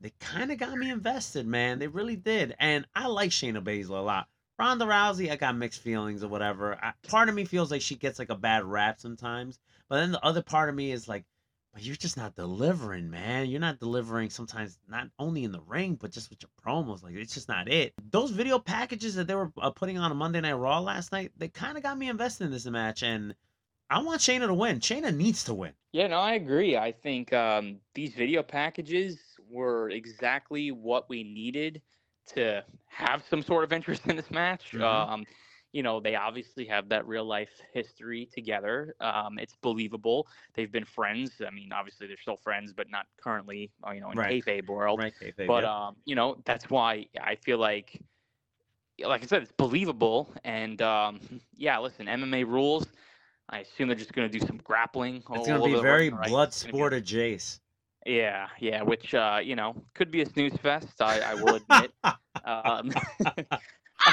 they 0.00 0.12
kind 0.20 0.50
of 0.50 0.58
got 0.58 0.76
me 0.76 0.90
invested, 0.90 1.46
man. 1.46 1.78
They 1.78 1.86
really 1.86 2.16
did, 2.16 2.54
and 2.58 2.86
I 2.94 3.06
like 3.06 3.30
Shayna 3.30 3.62
Baszler 3.62 3.98
a 3.98 4.02
lot. 4.02 4.28
Ronda 4.58 4.84
Rousey, 4.84 5.30
I 5.30 5.36
got 5.36 5.56
mixed 5.56 5.80
feelings 5.80 6.22
or 6.22 6.28
whatever. 6.28 6.78
I, 6.82 6.92
part 7.08 7.28
of 7.28 7.34
me 7.34 7.44
feels 7.44 7.70
like 7.70 7.80
she 7.80 7.94
gets 7.94 8.18
like 8.18 8.30
a 8.30 8.36
bad 8.36 8.64
rap 8.64 9.00
sometimes, 9.00 9.58
but 9.88 10.00
then 10.00 10.12
the 10.12 10.24
other 10.24 10.42
part 10.42 10.68
of 10.68 10.74
me 10.74 10.92
is 10.92 11.08
like, 11.08 11.24
but 11.72 11.82
you're 11.82 11.96
just 11.96 12.16
not 12.16 12.34
delivering, 12.34 13.08
man. 13.08 13.48
You're 13.48 13.60
not 13.60 13.78
delivering 13.78 14.28
sometimes, 14.28 14.78
not 14.88 15.06
only 15.18 15.44
in 15.44 15.52
the 15.52 15.60
ring, 15.60 15.94
but 15.94 16.10
just 16.10 16.28
with 16.28 16.42
your 16.42 16.50
promos. 16.62 17.02
Like, 17.02 17.14
it's 17.14 17.32
just 17.32 17.48
not 17.48 17.68
it. 17.68 17.94
Those 18.10 18.32
video 18.32 18.58
packages 18.58 19.14
that 19.14 19.28
they 19.28 19.36
were 19.36 19.52
uh, 19.60 19.70
putting 19.70 19.96
on 19.96 20.10
a 20.10 20.14
Monday 20.14 20.40
Night 20.40 20.54
Raw 20.54 20.80
last 20.80 21.12
night, 21.12 21.30
they 21.36 21.48
kind 21.48 21.76
of 21.76 21.82
got 21.82 21.96
me 21.96 22.08
invested 22.08 22.44
in 22.44 22.50
this 22.50 22.66
match. 22.66 23.04
And 23.04 23.34
I 23.88 24.02
want 24.02 24.20
Shayna 24.20 24.48
to 24.48 24.54
win. 24.54 24.80
Shayna 24.80 25.14
needs 25.14 25.44
to 25.44 25.54
win. 25.54 25.72
Yeah, 25.92 26.08
no, 26.08 26.18
I 26.18 26.34
agree. 26.34 26.76
I 26.76 26.90
think 26.90 27.32
um, 27.32 27.76
these 27.94 28.14
video 28.14 28.42
packages 28.42 29.18
were 29.50 29.90
exactly 29.90 30.70
what 30.70 31.08
we 31.08 31.22
needed 31.24 31.82
to 32.34 32.64
have 32.86 33.22
some 33.28 33.42
sort 33.42 33.64
of 33.64 33.72
interest 33.72 34.06
in 34.08 34.16
this 34.16 34.30
match. 34.30 34.72
Mhm. 34.72 34.82
Um, 34.82 35.24
you 35.72 35.82
know, 35.82 36.00
they 36.00 36.16
obviously 36.16 36.64
have 36.66 36.88
that 36.88 37.06
real 37.06 37.24
life 37.24 37.60
history 37.72 38.26
together. 38.32 38.94
Um, 39.00 39.38
it's 39.38 39.54
believable. 39.62 40.26
They've 40.54 40.70
been 40.70 40.84
friends. 40.84 41.40
I 41.46 41.50
mean, 41.50 41.72
obviously 41.72 42.06
they're 42.08 42.16
still 42.16 42.36
friends, 42.36 42.72
but 42.72 42.90
not 42.90 43.06
currently, 43.22 43.70
uh, 43.86 43.92
you 43.92 44.00
know, 44.00 44.10
in 44.10 44.18
Right. 44.18 44.44
kayfabe 44.44 44.66
world. 44.66 45.00
Right, 45.00 45.12
kayfabe, 45.20 45.46
But 45.46 45.62
yep. 45.62 45.70
um, 45.70 45.96
you 46.04 46.14
know, 46.16 46.40
that's 46.44 46.68
why 46.70 47.06
I 47.20 47.36
feel 47.36 47.58
like, 47.58 48.00
like 49.02 49.22
I 49.22 49.26
said, 49.26 49.42
it's 49.42 49.52
believable. 49.52 50.32
And 50.44 50.80
um, 50.82 51.20
yeah, 51.56 51.78
listen, 51.78 52.06
MMA 52.08 52.44
rules. 52.44 52.86
I 53.48 53.60
assume 53.60 53.88
they're 53.88 53.96
just 53.96 54.12
going 54.12 54.30
to 54.30 54.38
do 54.38 54.44
some 54.46 54.58
grappling. 54.58 55.22
it's 55.32 55.46
going 55.46 55.60
to 55.60 55.68
be 55.68 55.74
very 55.74 56.10
right? 56.10 56.30
blood 56.30 56.52
sport 56.52 56.92
adjacent. 56.92 57.60
Yeah, 58.06 58.48
yeah, 58.60 58.82
which 58.82 59.14
uh, 59.14 59.40
you 59.42 59.56
know 59.56 59.84
could 59.94 60.10
be 60.10 60.22
a 60.22 60.26
snooze 60.26 60.56
fest. 60.56 61.00
I, 61.00 61.20
I 61.20 61.34
will 61.34 61.54
admit. 61.54 61.94
um, 62.44 62.92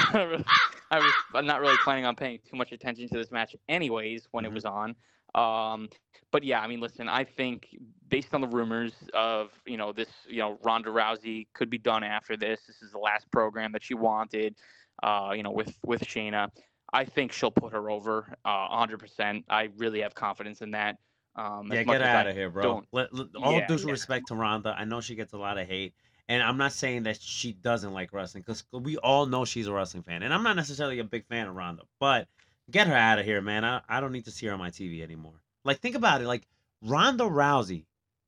I 0.90 1.00
was 1.00 1.14
I'm 1.34 1.46
not 1.46 1.60
really 1.60 1.78
planning 1.78 2.04
on 2.04 2.14
paying 2.16 2.38
too 2.48 2.56
much 2.56 2.72
attention 2.72 3.08
to 3.08 3.16
this 3.18 3.30
match, 3.30 3.54
anyways, 3.68 4.28
when 4.30 4.44
it 4.44 4.52
Mhm. 4.52 4.54
was 4.54 4.64
on. 4.64 4.94
Um, 5.34 5.88
but 6.30 6.44
yeah, 6.44 6.60
I 6.60 6.66
mean, 6.66 6.80
listen, 6.80 7.08
I 7.08 7.24
think 7.24 7.68
based 8.08 8.34
on 8.34 8.40
the 8.40 8.48
rumors 8.48 8.94
of 9.14 9.50
you 9.66 9.76
know 9.76 9.92
this, 9.92 10.08
you 10.28 10.38
know, 10.38 10.58
Ronda 10.62 10.90
Rousey 10.90 11.46
could 11.54 11.70
be 11.70 11.78
done 11.78 12.02
after 12.04 12.36
this. 12.36 12.66
This 12.66 12.82
is 12.82 12.92
the 12.92 12.98
last 12.98 13.30
program 13.30 13.72
that 13.72 13.82
she 13.82 13.94
wanted. 13.94 14.56
Uh, 15.02 15.32
you 15.34 15.42
know, 15.42 15.50
with 15.52 15.78
with 15.84 16.02
Shayna, 16.02 16.50
I 16.92 17.04
think 17.04 17.32
she'll 17.32 17.50
put 17.50 17.72
her 17.72 17.90
over 17.90 18.34
uh, 18.44 18.68
100%. 18.68 19.44
I 19.48 19.70
really 19.76 20.00
have 20.00 20.14
confidence 20.14 20.60
in 20.60 20.72
that. 20.72 20.96
Um, 21.38 21.70
Yeah, 21.72 21.84
get 21.84 22.02
out 22.02 22.26
of 22.26 22.34
here, 22.34 22.50
bro. 22.50 22.82
Let, 22.92 23.14
let- 23.14 23.36
all 23.36 23.52
Yeah, 23.52 23.66
due 23.66 23.76
yeah. 23.76 23.92
respect 23.92 24.26
to 24.28 24.34
Ronda, 24.34 24.74
I 24.76 24.84
know 24.84 25.00
she 25.00 25.14
gets 25.14 25.32
a 25.32 25.38
lot 25.38 25.56
of 25.58 25.66
hate, 25.68 25.94
and 26.28 26.42
I'm 26.42 26.56
not 26.56 26.72
saying 26.72 27.04
that 27.04 27.20
she 27.20 27.52
doesn't 27.52 27.92
like 27.92 28.12
wrestling 28.12 28.42
because 28.42 28.64
we 28.72 28.96
all 28.98 29.26
know 29.26 29.44
she's 29.44 29.66
a 29.68 29.72
wrestling 29.72 30.02
fan, 30.02 30.22
and 30.22 30.34
I'm 30.34 30.42
not 30.42 30.56
necessarily 30.56 30.98
a 30.98 31.04
big 31.04 31.26
fan 31.26 31.46
of 31.46 31.54
Ronda, 31.54 31.84
but 32.00 32.28
get 32.70 32.88
her 32.88 32.94
out 32.94 33.18
of 33.20 33.24
here, 33.24 33.40
man. 33.40 33.64
I, 33.64 33.80
I 33.88 34.00
don't 34.00 34.12
need 34.12 34.24
to 34.24 34.30
see 34.32 34.46
her 34.46 34.52
on 34.52 34.58
my 34.58 34.70
TV 34.70 35.02
anymore. 35.02 35.40
Like, 35.64 35.78
think 35.80 35.94
about 35.94 36.20
it. 36.22 36.26
Like 36.26 36.46
Ronda 36.82 37.24
Rousey, 37.24 37.84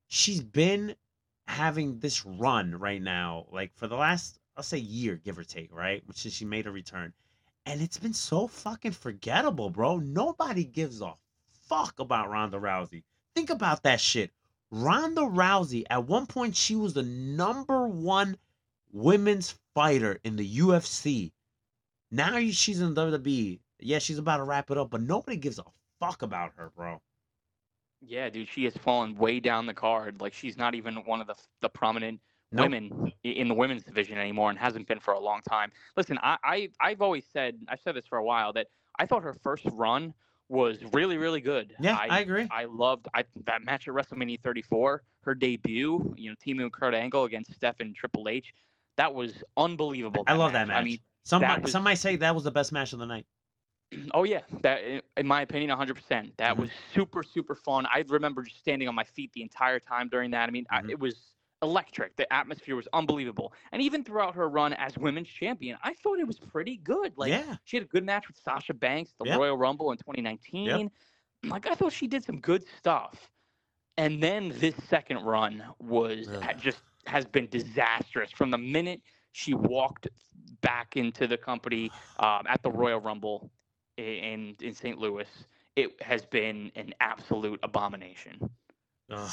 she's 0.08 0.40
been 0.42 0.94
having 1.48 1.98
this 1.98 2.24
run 2.24 2.76
right 2.76 3.02
now, 3.02 3.46
like 3.50 3.74
for 3.74 3.88
the 3.88 3.96
last, 3.96 4.38
I'll 4.56 4.62
say 4.62 4.78
year, 4.78 5.16
give 5.16 5.38
or 5.38 5.44
take, 5.44 5.72
right? 5.74 6.06
Which 6.06 6.24
is 6.26 6.32
she 6.32 6.44
made 6.44 6.66
a 6.66 6.70
return. 6.70 7.12
And 7.66 7.80
it's 7.82 7.98
been 7.98 8.12
so 8.14 8.46
fucking 8.46 8.92
forgettable, 8.92 9.70
bro. 9.70 9.98
Nobody 9.98 10.64
gives 10.64 11.00
a 11.00 11.14
fuck 11.70 11.98
about 12.00 12.28
Ronda 12.28 12.58
Rousey. 12.58 13.04
Think 13.34 13.48
about 13.48 13.84
that 13.84 14.00
shit. 14.00 14.30
Ronda 14.70 15.22
Rousey, 15.22 15.84
at 15.88 16.06
one 16.06 16.26
point, 16.26 16.54
she 16.56 16.76
was 16.76 16.92
the 16.92 17.02
number 17.02 17.88
one 17.88 18.36
women's 18.92 19.54
fighter 19.74 20.20
in 20.24 20.36
the 20.36 20.58
UFC. 20.58 21.32
Now 22.10 22.38
she's 22.50 22.80
in 22.80 22.94
WWE. 22.94 23.60
Yeah, 23.80 23.98
she's 24.00 24.18
about 24.18 24.38
to 24.38 24.42
wrap 24.44 24.70
it 24.70 24.76
up, 24.76 24.90
but 24.90 25.00
nobody 25.00 25.36
gives 25.38 25.58
a 25.58 25.64
fuck 26.00 26.22
about 26.22 26.52
her, 26.56 26.70
bro. 26.76 27.00
Yeah, 28.02 28.28
dude, 28.30 28.48
she 28.48 28.64
has 28.64 28.76
fallen 28.76 29.14
way 29.16 29.40
down 29.40 29.66
the 29.66 29.74
card. 29.74 30.20
Like 30.20 30.34
she's 30.34 30.56
not 30.56 30.74
even 30.74 30.96
one 30.96 31.20
of 31.20 31.26
the 31.26 31.34
the 31.62 31.68
prominent 31.68 32.20
Nope. 32.52 32.64
women 32.64 33.12
in 33.22 33.46
the 33.46 33.54
women's 33.54 33.84
division 33.84 34.18
anymore, 34.18 34.50
and 34.50 34.58
hasn't 34.58 34.88
been 34.88 34.98
for 34.98 35.14
a 35.14 35.20
long 35.20 35.40
time. 35.48 35.70
Listen, 35.96 36.18
I, 36.22 36.36
I 36.42 36.68
I've 36.80 37.00
always 37.00 37.24
said 37.32 37.58
I've 37.68 37.80
said 37.80 37.94
this 37.94 38.06
for 38.06 38.18
a 38.18 38.24
while 38.24 38.52
that 38.54 38.66
I 38.98 39.06
thought 39.06 39.22
her 39.22 39.34
first 39.34 39.64
run 39.72 40.14
was 40.50 40.78
really 40.92 41.16
really 41.16 41.40
good. 41.40 41.74
Yeah, 41.80 41.96
I, 41.96 42.20
agree. 42.20 42.48
I 42.50 42.64
loved 42.64 43.06
I, 43.14 43.24
that 43.46 43.64
match 43.64 43.86
at 43.88 43.94
WrestleMania 43.94 44.40
34, 44.42 45.02
her 45.22 45.34
debut, 45.34 46.14
you 46.18 46.30
know, 46.30 46.36
teaming 46.42 46.64
with 46.64 46.72
Kurt 46.72 46.92
Angle 46.92 47.24
against 47.24 47.54
Steph 47.54 47.80
and 47.80 47.94
Triple 47.94 48.28
H. 48.28 48.52
That 48.96 49.14
was 49.14 49.42
unbelievable. 49.56 50.24
I 50.26 50.34
love 50.34 50.52
that 50.52 50.66
match. 50.68 50.76
I 50.76 50.84
mean, 50.84 50.98
some 51.24 51.42
might, 51.42 51.62
was- 51.62 51.72
some 51.72 51.84
might 51.84 51.94
say 51.94 52.16
that 52.16 52.34
was 52.34 52.44
the 52.44 52.50
best 52.50 52.72
match 52.72 52.92
of 52.92 52.98
the 52.98 53.06
night. 53.06 53.26
Oh 54.12 54.24
yeah, 54.24 54.40
that 54.62 54.80
in 55.16 55.26
my 55.26 55.42
opinion, 55.42 55.76
100%. 55.76 56.32
That 56.36 56.56
Mhm. 56.56 56.60
was 56.60 56.70
super 56.94 57.22
super 57.22 57.54
fun. 57.54 57.86
I 57.86 58.04
remember 58.08 58.42
just 58.42 58.58
standing 58.58 58.88
on 58.88 58.94
my 58.94 59.04
feet 59.04 59.32
the 59.34 59.42
entire 59.42 59.80
time 59.80 60.08
during 60.08 60.30
that. 60.32 60.48
I 60.48 60.52
mean, 60.52 60.66
I, 60.70 60.80
Mhm. 60.82 60.90
it 60.90 60.98
was 61.00 61.14
electric. 61.62 62.16
The 62.16 62.30
atmosphere 62.32 62.76
was 62.76 62.88
unbelievable. 62.92 63.52
And 63.72 63.82
even 63.82 64.04
throughout 64.04 64.34
her 64.34 64.48
run 64.48 64.72
as 64.74 64.96
women's 64.96 65.28
champion, 65.28 65.78
I 65.82 65.94
thought 65.94 66.18
it 66.18 66.26
was 66.26 66.38
pretty 66.38 66.76
good. 66.78 67.12
Like 67.16 67.30
yeah, 67.30 67.56
she 67.64 67.76
had 67.76 67.84
a 67.84 67.88
good 67.88 68.04
match 68.04 68.28
with 68.28 68.36
Sasha 68.42 68.74
Banks, 68.74 69.12
the 69.18 69.26
Yep. 69.26 69.38
Royal 69.38 69.56
Rumble 69.56 69.90
in 69.92 69.98
2019. 69.98 70.90
Like 71.44 71.66
I 71.66 71.74
thought 71.74 71.92
she 71.92 72.06
did 72.06 72.24
some 72.24 72.40
good 72.40 72.64
stuff. 72.78 73.30
And 73.96 74.22
then 74.22 74.52
this 74.56 74.74
second 74.88 75.18
run 75.24 75.62
was 75.78 76.28
Ugh. 76.28 76.54
just 76.58 76.80
has 77.06 77.24
been 77.26 77.48
disastrous 77.48 78.30
from 78.30 78.50
the 78.50 78.58
minute 78.58 79.00
she 79.32 79.54
walked 79.54 80.08
back 80.60 80.96
into 80.96 81.26
the 81.26 81.36
company 81.36 81.90
um, 82.18 82.42
at 82.48 82.62
the 82.62 82.70
Royal 82.70 83.00
Rumble 83.00 83.50
in 83.96 84.54
in 84.60 84.74
St. 84.74 84.98
Louis. 84.98 85.28
It 85.76 86.02
has 86.02 86.24
been 86.24 86.72
an 86.76 86.92
absolute 87.00 87.60
abomination. 87.62 88.50
Man, 89.08 89.28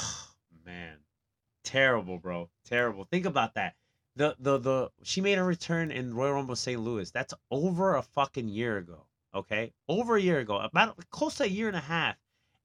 terrible, 1.68 2.18
bro. 2.18 2.48
Terrible. 2.64 3.04
Think 3.10 3.26
about 3.26 3.54
that. 3.54 3.74
The 4.16 4.34
the 4.38 4.58
the 4.58 4.90
she 5.02 5.20
made 5.20 5.38
a 5.38 5.44
return 5.44 5.90
in 5.90 6.14
Royal 6.14 6.34
Rumble 6.34 6.56
St. 6.56 6.80
Louis. 6.80 7.10
That's 7.10 7.34
over 7.50 7.96
a 7.96 8.02
fucking 8.02 8.48
year 8.48 8.78
ago. 8.78 9.06
Okay, 9.34 9.72
over 9.88 10.16
a 10.16 10.20
year 10.20 10.38
ago, 10.40 10.56
about 10.58 10.96
close 11.10 11.36
to 11.36 11.44
a 11.44 11.46
year 11.46 11.68
and 11.68 11.76
a 11.76 11.80
half. 11.80 12.16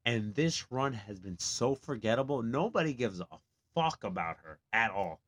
And 0.05 0.33
this 0.35 0.69
run 0.71 0.91
has 0.93 1.19
been 1.19 1.37
so 1.39 1.75
forgettable. 1.75 2.41
Nobody 2.41 2.93
gives 2.93 3.21
a 3.21 3.27
fuck 3.73 4.03
about 4.03 4.37
her 4.43 4.59
at 4.73 4.91
all. 4.91 5.21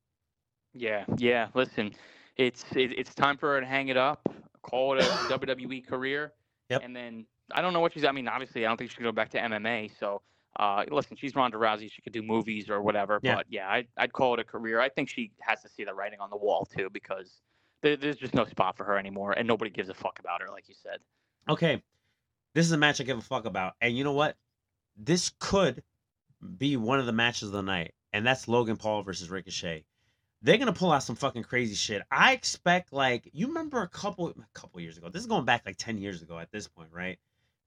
Yeah, 0.73 1.05
yeah. 1.17 1.47
Listen, 1.53 1.93
it's 2.37 2.65
it, 2.75 2.91
it's 2.97 3.13
time 3.15 3.37
for 3.37 3.53
her 3.53 3.61
to 3.61 3.65
hang 3.65 3.87
it 3.89 3.97
up, 3.97 4.27
call 4.63 4.97
it 4.97 5.03
a 5.03 5.07
WWE 5.29 5.85
career, 5.87 6.33
Yep. 6.69 6.81
and 6.83 6.95
then 6.95 7.25
I 7.53 7.61
don't 7.61 7.73
know 7.73 7.79
what 7.79 7.93
she's. 7.93 8.03
I 8.05 8.11
mean, 8.11 8.27
obviously, 8.27 8.65
I 8.65 8.69
don't 8.69 8.77
think 8.77 8.89
she 8.89 8.95
can 8.97 9.05
go 9.05 9.11
back 9.11 9.29
to 9.31 9.37
MMA. 9.39 9.91
So, 9.99 10.21
uh, 10.57 10.85
listen, 10.89 11.17
she's 11.17 11.35
Ronda 11.35 11.57
Rousey. 11.57 11.91
She 11.91 12.01
could 12.01 12.13
do 12.13 12.21
movies 12.21 12.69
or 12.69 12.81
whatever. 12.81 13.19
Yeah. 13.21 13.35
But 13.35 13.45
yeah, 13.49 13.69
I'd, 13.69 13.87
I'd 13.97 14.13
call 14.13 14.33
it 14.33 14.39
a 14.39 14.43
career. 14.43 14.79
I 14.79 14.89
think 14.89 15.09
she 15.09 15.31
has 15.41 15.61
to 15.63 15.69
see 15.69 15.83
the 15.83 15.93
writing 15.93 16.19
on 16.19 16.29
the 16.29 16.37
wall 16.37 16.65
too, 16.65 16.89
because 16.91 17.41
there, 17.81 17.95
there's 17.97 18.17
just 18.17 18.33
no 18.33 18.45
spot 18.45 18.77
for 18.77 18.83
her 18.85 18.97
anymore, 18.97 19.33
and 19.33 19.47
nobody 19.47 19.71
gives 19.71 19.89
a 19.89 19.93
fuck 19.93 20.19
about 20.19 20.41
her, 20.41 20.49
like 20.49 20.69
you 20.69 20.75
said. 20.75 20.99
Okay, 21.49 21.81
this 22.53 22.65
is 22.65 22.71
a 22.71 22.77
match 22.77 23.01
I 23.01 23.03
give 23.03 23.17
a 23.17 23.21
fuck 23.21 23.45
about. 23.45 23.73
And 23.81 23.97
you 23.97 24.03
know 24.03 24.13
what? 24.13 24.35
This 24.97 25.31
could 25.39 25.83
be 26.57 26.77
one 26.77 26.99
of 26.99 27.05
the 27.05 27.11
matches 27.11 27.49
of 27.49 27.51
the 27.51 27.61
night, 27.61 27.93
and 28.13 28.25
that's 28.25 28.47
Logan 28.47 28.77
Paul 28.77 29.03
versus 29.03 29.29
Ricochet. 29.29 29.83
They're 30.41 30.57
gonna 30.57 30.73
pull 30.73 30.91
out 30.91 31.03
some 31.03 31.15
fucking 31.15 31.43
crazy 31.43 31.75
shit. 31.75 32.03
I 32.11 32.33
expect 32.33 32.93
like 32.93 33.29
you 33.33 33.47
remember 33.47 33.81
a 33.81 33.87
couple 33.87 34.29
a 34.29 34.33
couple 34.53 34.79
years 34.79 34.97
ago. 34.97 35.09
This 35.09 35.21
is 35.21 35.27
going 35.27 35.43
back 35.43 35.63
like 35.65 35.77
ten 35.77 35.97
years 35.97 36.21
ago 36.21 36.37
at 36.37 36.51
this 36.51 36.67
point, 36.67 36.89
right? 36.93 37.17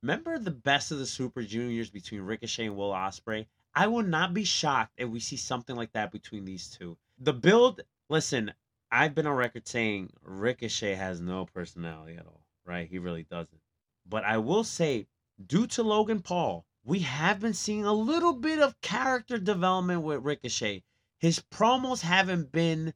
Remember 0.03 0.39
the 0.39 0.53
best 0.53 0.93
of 0.93 0.99
the 0.99 1.07
Super 1.07 1.43
Juniors 1.43 1.91
between 1.91 2.21
Ricochet 2.21 2.67
and 2.67 2.77
Will 2.77 2.93
Ospreay? 2.93 3.47
I 3.75 3.89
will 3.89 4.05
not 4.05 4.33
be 4.33 4.45
shocked 4.45 4.93
if 4.97 5.09
we 5.09 5.19
see 5.19 5.37
something 5.37 5.75
like 5.75 5.93
that 5.93 6.13
between 6.13 6.45
these 6.45 6.69
two. 6.69 6.97
The 7.19 7.33
build, 7.33 7.83
listen, 8.09 8.53
I've 8.93 9.15
been 9.15 9.27
on 9.27 9.37
record 9.37 9.67
saying 9.67 10.13
Ricochet 10.23 10.95
has 10.95 11.21
no 11.21 11.47
personality 11.47 12.17
at 12.17 12.27
all, 12.27 12.45
right? 12.65 12.89
He 12.89 12.99
really 12.99 13.25
doesn't. 13.25 13.61
But 14.07 14.25
I 14.25 14.39
will 14.39 14.63
say, 14.65 15.09
due 15.45 15.67
to 15.69 15.83
Logan 15.83 16.21
Paul, 16.21 16.65
we 16.85 17.01
have 17.01 17.41
been 17.41 17.55
seeing 17.55 17.85
a 17.85 17.93
little 17.93 18.33
bit 18.33 18.61
of 18.61 18.81
character 18.81 19.37
development 19.37 20.03
with 20.03 20.25
Ricochet. 20.25 20.85
His 21.19 21.41
promos 21.41 22.03
haven't 22.03 22.53
been 22.53 22.95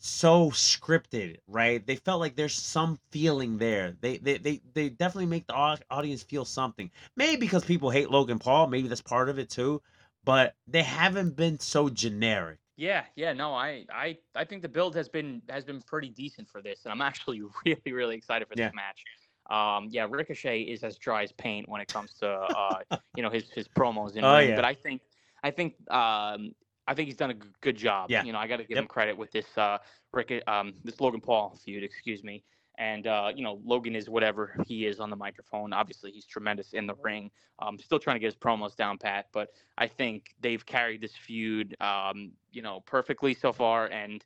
so 0.00 0.50
scripted, 0.50 1.38
right? 1.46 1.84
They 1.86 1.96
felt 1.96 2.20
like 2.20 2.34
there's 2.36 2.54
some 2.54 2.98
feeling 3.12 3.58
there. 3.58 3.96
They 4.00 4.18
they 4.18 4.38
they, 4.38 4.62
they 4.74 4.88
definitely 4.88 5.26
make 5.26 5.46
the 5.46 5.56
au- 5.56 5.76
audience 5.90 6.22
feel 6.22 6.44
something. 6.44 6.90
Maybe 7.16 7.36
because 7.40 7.64
people 7.64 7.90
hate 7.90 8.10
Logan 8.10 8.38
Paul, 8.40 8.66
maybe 8.68 8.88
that's 8.88 9.02
part 9.02 9.28
of 9.28 9.38
it 9.38 9.50
too. 9.50 9.82
But 10.24 10.56
they 10.66 10.82
haven't 10.82 11.36
been 11.36 11.58
so 11.60 11.88
generic. 11.88 12.58
Yeah, 12.76 13.04
yeah, 13.14 13.34
no, 13.34 13.52
I, 13.52 13.84
I, 13.92 14.16
I 14.34 14.44
think 14.44 14.62
the 14.62 14.68
build 14.68 14.94
has 14.96 15.08
been 15.08 15.42
has 15.50 15.64
been 15.64 15.82
pretty 15.82 16.08
decent 16.08 16.48
for 16.48 16.62
this, 16.62 16.80
and 16.84 16.92
I'm 16.92 17.02
actually 17.02 17.42
really, 17.66 17.92
really 17.92 18.16
excited 18.16 18.48
for 18.48 18.56
this 18.56 18.68
Yeah. 18.68 18.72
match. 18.72 19.04
Um, 19.50 19.88
yeah, 19.90 20.06
Ricochet 20.08 20.62
is 20.62 20.82
as 20.82 20.96
dry 20.96 21.22
as 21.22 21.32
paint 21.32 21.68
when 21.68 21.80
it 21.82 21.88
comes 21.88 22.14
to 22.20 22.28
uh, 22.28 22.80
you 23.14 23.22
know, 23.22 23.30
his 23.30 23.50
his 23.50 23.68
promos 23.68 24.16
in 24.16 24.26
Oh, 24.26 24.28
ring, 24.28 24.52
yeah. 24.52 24.54
but 24.54 24.64
I 24.64 24.74
think, 24.74 25.02
I 25.42 25.50
think, 25.50 25.74
um, 25.90 26.52
I 26.86 26.94
think 26.94 27.06
he's 27.06 27.16
done 27.16 27.30
a 27.30 27.36
good 27.60 27.76
job. 27.76 28.10
Yeah. 28.10 28.24
You 28.24 28.32
know, 28.32 28.38
I 28.38 28.46
got 28.46 28.56
to 28.58 28.64
give 28.64 28.76
Yep. 28.76 28.82
him 28.84 28.88
credit 28.88 29.16
with 29.16 29.30
this 29.30 29.46
uh, 29.56 29.78
Rick, 30.12 30.42
um, 30.46 30.74
this 30.84 31.00
Logan 31.00 31.20
Paul 31.20 31.56
feud, 31.64 31.82
excuse 31.84 32.24
me. 32.24 32.42
And 32.78 33.06
uh, 33.06 33.30
you 33.34 33.44
know, 33.44 33.60
Logan 33.64 33.94
is 33.94 34.08
whatever 34.08 34.56
he 34.66 34.86
is 34.86 35.00
on 35.00 35.10
the 35.10 35.16
microphone. 35.16 35.72
Obviously, 35.74 36.12
he's 36.12 36.24
tremendous 36.24 36.72
in 36.72 36.86
the 36.86 36.94
ring. 37.02 37.30
Um, 37.58 37.78
still 37.78 37.98
trying 37.98 38.16
to 38.16 38.20
get 38.20 38.26
his 38.26 38.36
promos 38.36 38.74
down 38.74 38.96
pat, 38.96 39.26
but 39.32 39.50
I 39.76 39.86
think 39.86 40.34
they've 40.40 40.64
carried 40.64 41.02
this 41.02 41.14
feud, 41.14 41.76
um, 41.82 42.32
you 42.52 42.62
know, 42.62 42.80
perfectly 42.86 43.34
so 43.34 43.52
far. 43.52 43.86
And 43.88 44.24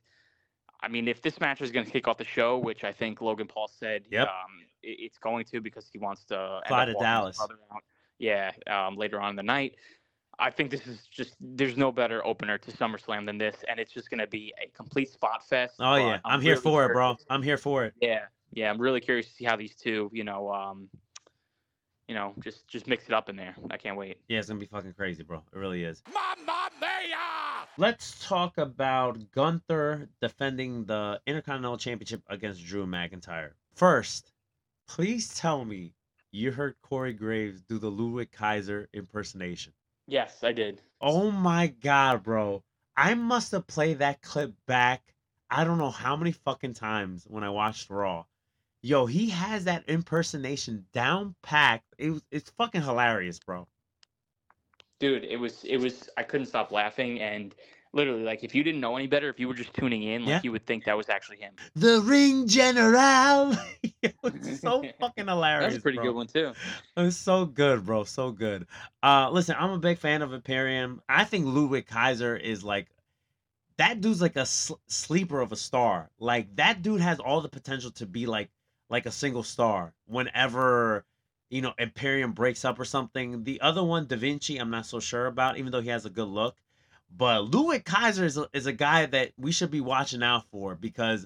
I 0.81 0.87
mean, 0.87 1.07
if 1.09 1.21
this 1.21 1.39
match 1.41 1.61
is 1.61 1.71
going 1.71 1.85
to 1.85 1.91
kick 1.91 2.07
off 2.07 2.17
the 2.17 2.23
show, 2.23 2.57
which 2.57 2.85
I 2.85 2.93
think 2.93 3.19
Logan 3.19 3.47
Paul 3.47 3.67
said, 3.67 4.03
Yep. 4.09 4.27
um, 4.27 4.33
it, 4.83 4.97
it's 5.01 5.17
going 5.17 5.43
to 5.45 5.59
because 5.59 5.89
he 5.91 5.99
wants 5.99 6.23
to 6.25 6.61
Fly 6.67 6.85
to 6.85 6.93
Dallas. 6.93 7.37
out. 7.41 7.51
Yeah, 8.19 8.51
um, 8.67 8.95
later 8.95 9.19
on 9.19 9.31
in 9.31 9.35
the 9.35 9.43
night. 9.43 9.75
I 10.39 10.49
think 10.49 10.71
this 10.71 10.85
is 10.87 11.07
just 11.09 11.35
there's 11.39 11.77
no 11.77 11.91
better 11.91 12.25
opener 12.25 12.57
to 12.57 12.71
SummerSlam 12.71 13.25
than 13.25 13.37
this, 13.37 13.55
and 13.69 13.79
it's 13.79 13.91
just 13.91 14.09
going 14.09 14.19
to 14.19 14.27
be 14.27 14.53
a 14.61 14.67
complete 14.75 15.11
spot 15.11 15.47
fest. 15.47 15.75
Oh 15.79 15.95
yeah, 15.95 16.19
I'm, 16.25 16.41
here 16.41 16.53
really 16.53 16.61
for 16.61 16.85
it, 16.85 16.93
bro. 16.93 17.15
I'm 17.29 17.43
here 17.43 17.57
for 17.57 17.85
it. 17.85 17.93
Yeah, 18.01 18.21
yeah, 18.51 18.69
I'm 18.69 18.79
really 18.79 19.01
curious 19.01 19.27
to 19.27 19.33
see 19.33 19.45
how 19.45 19.55
these 19.55 19.75
two, 19.75 20.09
you 20.13 20.23
know, 20.23 20.51
um, 20.51 20.89
you 22.07 22.15
know, 22.15 22.33
just 22.43 22.67
just 22.67 22.87
mix 22.87 23.05
it 23.05 23.13
up 23.13 23.29
in 23.29 23.35
there. 23.35 23.55
I 23.71 23.77
can't 23.77 23.97
wait. 23.97 24.17
Yeah, 24.27 24.39
it's 24.39 24.47
gonna 24.47 24.59
be 24.59 24.65
fucking 24.65 24.93
crazy, 24.93 25.23
bro. 25.23 25.41
It 25.53 25.57
really 25.57 25.83
is. 25.83 26.03
Mamma 26.13 26.69
mia! 26.79 27.67
Let's 27.77 28.25
talk 28.25 28.57
about 28.57 29.17
Gunther 29.31 30.09
defending 30.21 30.85
the 30.85 31.19
Intercontinental 31.27 31.77
Championship 31.77 32.21
against 32.29 32.65
Drew 32.65 32.85
McIntyre. 32.85 33.51
First, 33.75 34.31
please 34.87 35.33
tell 35.33 35.65
me 35.65 35.93
you 36.31 36.51
heard 36.51 36.75
Corey 36.81 37.13
Graves 37.13 37.61
do 37.61 37.79
the 37.79 37.89
Ludwig 37.89 38.31
Kaiser 38.31 38.89
impersonation. 38.93 39.73
Yes, 40.07 40.43
I 40.43 40.51
did. 40.51 40.81
Oh 40.99 41.31
my 41.31 41.67
god, 41.67 42.23
bro. 42.23 42.63
I 42.97 43.13
must 43.13 43.51
have 43.53 43.67
played 43.67 43.99
that 43.99 44.21
clip 44.21 44.53
back 44.65 45.15
I 45.49 45.63
don't 45.63 45.77
know 45.77 45.91
how 45.91 46.15
many 46.17 46.31
fucking 46.33 46.73
times 46.73 47.25
when 47.27 47.43
I 47.43 47.49
watched 47.49 47.89
Raw. 47.89 48.25
Yo, 48.81 49.05
he 49.05 49.29
has 49.29 49.65
that 49.65 49.87
impersonation 49.89 50.87
down 50.93 51.35
packed. 51.41 51.95
It 51.97 52.11
was, 52.11 52.25
it's 52.31 52.51
fucking 52.51 52.81
hilarious, 52.83 53.39
bro. 53.39 53.67
dude 54.99 55.23
it 55.23 55.37
was 55.37 55.63
it 55.65 55.77
was 55.77 56.09
i 56.17 56.23
couldn't 56.23 56.47
stop 56.47 56.71
laughing 56.71 57.19
and 57.21 57.55
literally 57.95 58.23
like 58.23 58.43
if 58.43 58.53
you 58.53 58.63
didn't 58.63 58.81
know 58.81 58.95
any 58.95 59.07
better 59.07 59.29
if 59.29 59.39
you 59.39 59.47
were 59.47 59.53
just 59.53 59.73
tuning 59.73 60.03
in 60.03 60.21
like 60.21 60.29
Yeah. 60.29 60.39
you 60.43 60.51
would 60.51 60.65
think 60.67 60.83
that 60.85 60.95
was 60.95 61.09
actually 61.09 61.37
him 61.37 61.53
The 61.75 62.01
Ring 62.01 62.47
General. 62.47 63.55
it 64.03 64.15
was 64.21 64.59
so 64.59 64.83
fucking 64.99 65.27
hilarious. 65.27 65.73
that's 65.73 65.79
a 65.79 65.81
pretty 65.81 65.97
bro. 65.97 66.05
good 66.07 66.15
one 66.15 66.27
too 66.27 66.51
It 66.97 67.01
was 67.01 67.17
so 67.17 67.45
good, 67.45 67.85
bro. 67.85 68.03
So 68.03 68.31
good. 68.31 68.67
Uh 69.01 69.29
listen, 69.31 69.55
I'm 69.57 69.71
a 69.71 69.79
big 69.79 69.97
fan 69.97 70.21
of 70.21 70.33
Imperium. 70.33 71.01
I 71.09 71.23
think 71.23 71.45
Ludwig 71.47 71.87
Kaiser 71.87 72.35
is 72.35 72.63
like 72.63 72.87
that 73.77 73.99
dude's 74.01 74.21
like 74.21 74.35
a 74.35 74.45
sl- 74.45 74.75
sleeper 74.87 75.41
of 75.41 75.51
a 75.51 75.55
star. 75.57 76.09
Like 76.19 76.55
that 76.55 76.81
dude 76.81 77.01
has 77.01 77.19
all 77.19 77.41
the 77.41 77.49
potential 77.49 77.91
to 77.91 78.05
be 78.05 78.25
like 78.25 78.49
like 78.89 79.05
a 79.05 79.11
single 79.11 79.43
star 79.43 79.93
whenever 80.05 81.05
you 81.49 81.61
know 81.61 81.73
Imperium 81.77 82.31
breaks 82.33 82.63
up 82.65 82.79
or 82.79 82.85
something. 82.85 83.43
The 83.43 83.59
other 83.61 83.83
one, 83.83 84.07
Da 84.07 84.15
Vinci, 84.17 84.57
I'm 84.57 84.69
not 84.69 84.85
so 84.85 84.99
sure 84.99 85.25
about, 85.27 85.57
even 85.57 85.71
though 85.71 85.81
he 85.81 85.89
has 85.89 86.05
a 86.05 86.09
good 86.09 86.27
look. 86.27 86.55
But 87.17 87.53
Ludwig 87.53 87.85
Kaiser 87.85 88.25
is 88.25 88.37
a, 88.37 88.47
is 88.53 88.65
a 88.65 88.73
guy 88.73 89.05
that 89.05 89.31
we 89.37 89.51
should 89.51 89.71
be 89.71 89.81
watching 89.81 90.21
out 90.23 90.45
for 90.51 90.75
because 90.75 91.25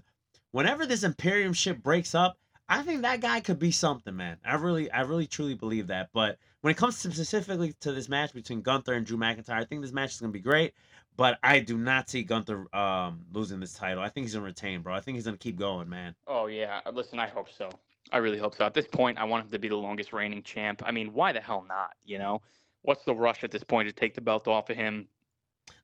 whenever 0.51 0.85
this 0.85 1.03
Imperium 1.03 1.53
ship 1.53 1.81
breaks 1.81 2.13
up, 2.13 2.37
I 2.67 2.83
think 2.83 3.01
that 3.01 3.21
guy 3.21 3.39
could 3.39 3.57
be 3.57 3.71
something, 3.71 4.15
man. 4.15 4.37
I 4.45 4.55
really, 4.55 4.91
I 4.91 5.01
really, 5.01 5.25
truly 5.25 5.55
believe 5.55 5.87
that. 5.87 6.09
But 6.13 6.37
when 6.61 6.71
it 6.71 6.77
comes 6.77 7.01
to 7.01 7.11
specifically 7.11 7.73
to 7.79 7.91
this 7.91 8.07
match 8.09 8.33
between 8.33 8.61
Gunther 8.61 8.93
and 8.93 9.05
Drew 9.05 9.17
McIntyre, 9.17 9.49
I 9.55 9.65
think 9.65 9.81
this 9.81 9.91
match 9.91 10.11
is 10.13 10.19
gonna 10.21 10.31
be 10.31 10.39
great. 10.39 10.73
But 11.17 11.39
I 11.43 11.59
do 11.59 11.77
not 11.77 12.09
see 12.09 12.21
Gunther 12.23 12.73
um, 12.75 13.25
losing 13.33 13.59
this 13.59 13.73
title. 13.73 14.03
I 14.03 14.09
think 14.09 14.25
he's 14.27 14.35
gonna 14.35 14.45
retain, 14.45 14.81
bro. 14.81 14.93
I 14.93 15.01
think 15.01 15.15
he's 15.15 15.25
gonna 15.25 15.37
keep 15.37 15.57
going, 15.57 15.89
man. 15.89 16.13
oh 16.27 16.45
yeah 16.45 16.81
uh, 16.85 16.91
listen 16.91 17.19
i 17.19 17.27
hope 17.27 17.49
so 17.51 17.69
i 18.11 18.17
really 18.17 18.37
hope 18.37 18.55
so 18.55 18.65
at 18.65 18.73
this 18.73 18.87
point 18.87 19.17
i 19.17 19.23
want 19.23 19.43
him 19.45 19.51
to 19.51 19.59
be 19.59 19.67
the 19.67 19.75
longest 19.75 20.13
reigning 20.13 20.41
champ 20.43 20.81
i 20.85 20.91
mean 20.91 21.11
why 21.13 21.31
the 21.31 21.39
hell 21.41 21.65
not 21.67 21.91
you 22.05 22.17
know 22.17 22.41
what's 22.83 23.03
the 23.03 23.13
rush 23.13 23.43
at 23.43 23.51
this 23.51 23.63
point 23.63 23.87
to 23.89 23.93
take 23.93 24.13
the 24.15 24.21
belt 24.21 24.47
off 24.47 24.69
of 24.69 24.77
him 24.77 25.07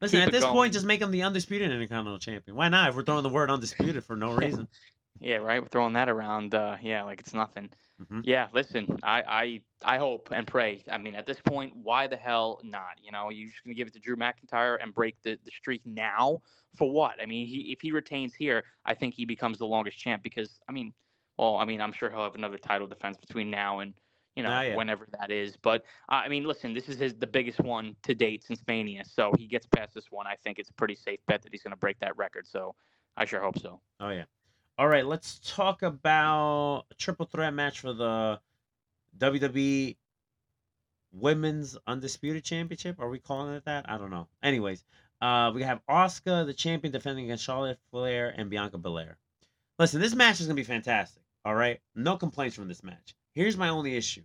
Listen, 0.01 0.19
Keep 0.19 0.27
at 0.27 0.31
this 0.31 0.43
going. 0.43 0.53
point, 0.53 0.73
just 0.73 0.85
make 0.85 1.01
him 1.01 1.11
the 1.11 1.23
undisputed 1.23 1.71
Intercontinental 1.71 2.19
Champion. 2.19 2.55
Why 2.55 2.69
not? 2.69 2.89
If 2.89 2.95
we're 2.95 3.03
throwing 3.03 3.23
the 3.23 3.29
word 3.29 3.49
undisputed 3.49 4.03
for 4.03 4.15
no 4.15 4.33
reason. 4.33 4.67
Yeah, 5.19 5.37
right. 5.37 5.61
We're 5.61 5.69
throwing 5.69 5.93
that 5.93 6.09
around. 6.09 6.53
Uh, 6.53 6.75
yeah, 6.81 7.03
like 7.03 7.21
it's 7.21 7.33
nothing. 7.33 7.69
Mhm. 8.03 8.21
Yeah, 8.25 8.47
listen, 8.51 8.99
I, 9.03 9.23
I 9.85 9.93
I 9.95 9.97
hope 9.97 10.27
and 10.31 10.45
pray. 10.45 10.83
I 10.91 10.97
mean, 10.97 11.15
at 11.15 11.25
this 11.25 11.39
point, 11.39 11.73
why 11.75 12.07
the 12.07 12.17
hell 12.17 12.59
not? 12.63 12.99
You 13.01 13.13
know, 13.13 13.29
you're 13.29 13.47
just 13.49 13.63
gonna 13.63 13.75
give 13.75 13.87
it 13.87 13.93
to 13.93 13.99
Drew 13.99 14.17
McIntyre 14.17 14.77
and 14.81 14.93
break 14.93 15.15
the, 15.23 15.39
the 15.45 15.51
streak 15.51 15.81
now 15.85 16.41
for 16.75 16.91
what? 16.91 17.21
I 17.21 17.25
mean, 17.25 17.47
he 17.47 17.71
if 17.71 17.79
he 17.79 17.93
retains 17.93 18.33
here, 18.33 18.65
I 18.85 18.93
think 18.93 19.13
he 19.13 19.23
becomes 19.23 19.57
the 19.57 19.65
longest 19.65 19.97
champ 19.97 20.21
because 20.23 20.59
I 20.67 20.73
mean, 20.73 20.93
well, 21.37 21.55
I 21.55 21.63
mean, 21.63 21.79
I'm 21.79 21.93
sure 21.93 22.09
he'll 22.09 22.23
have 22.23 22.35
another 22.35 22.57
title 22.57 22.85
defense 22.87 23.15
between 23.17 23.49
now 23.49 23.79
and 23.79 23.93
you 24.35 24.43
know 24.43 24.49
Ah, 24.51 24.61
yeah. 24.61 24.75
whenever 24.75 25.07
that 25.19 25.31
is. 25.31 25.55
But 25.57 25.83
uh, 26.09 26.15
I 26.15 26.27
mean, 26.29 26.43
listen, 26.45 26.73
this 26.73 26.89
is 26.89 26.97
his 26.99 27.13
the 27.15 27.27
biggest 27.27 27.59
one 27.59 27.95
to 28.03 28.13
date 28.15 28.43
since 28.43 28.61
Mania, 28.67 29.03
so 29.05 29.31
he 29.37 29.47
gets 29.47 29.65
past 29.67 29.93
this 29.93 30.11
one. 30.11 30.27
I 30.27 30.35
think 30.43 30.59
it's 30.59 30.69
a 30.69 30.73
pretty 30.73 30.95
safe 30.95 31.19
bet 31.27 31.41
that 31.43 31.51
he's 31.51 31.63
gonna 31.63 31.75
break 31.77 31.99
that 31.99 32.15
record. 32.17 32.45
So 32.47 32.75
I 33.17 33.25
sure 33.25 33.39
hope 33.41 33.59
so. 33.59 33.79
Oh 33.99 34.09
yeah. 34.09 34.25
All 34.77 34.87
right, 34.89 35.05
let's 35.05 35.39
talk 35.39 35.83
about 35.83 36.83
a 36.91 36.93
triple 36.95 37.25
threat 37.25 37.53
match 37.53 37.79
for 37.79 37.93
the 37.93 38.39
WWE 39.17 39.95
Women's 41.13 41.77
Undisputed 41.87 42.43
Championship. 42.43 42.99
Are 42.99 43.09
we 43.09 43.19
calling 43.19 43.53
it 43.55 43.63
that? 43.65 43.85
I 43.89 43.97
don't 43.97 44.09
know. 44.11 44.27
Anyways, 44.43 44.83
uh, 45.21 45.51
we 45.55 45.63
have 45.63 45.79
Asuka, 45.89 46.45
the 46.45 46.53
champion, 46.53 46.91
defending 46.91 47.25
against 47.25 47.45
Charlotte 47.45 47.79
Flair 47.89 48.33
and 48.35 48.49
Bianca 48.49 48.77
Belair. 48.77 49.17
Listen, 49.79 50.01
this 50.01 50.13
match 50.13 50.41
is 50.41 50.47
gonna 50.47 50.55
be 50.55 50.63
fantastic. 50.63 51.21
All 51.45 51.55
right, 51.55 51.79
no 51.95 52.17
complaints 52.17 52.55
from 52.55 52.67
this 52.67 52.83
match. 52.83 53.15
Here's 53.35 53.57
my 53.57 53.69
only 53.69 53.97
issue. 53.97 54.23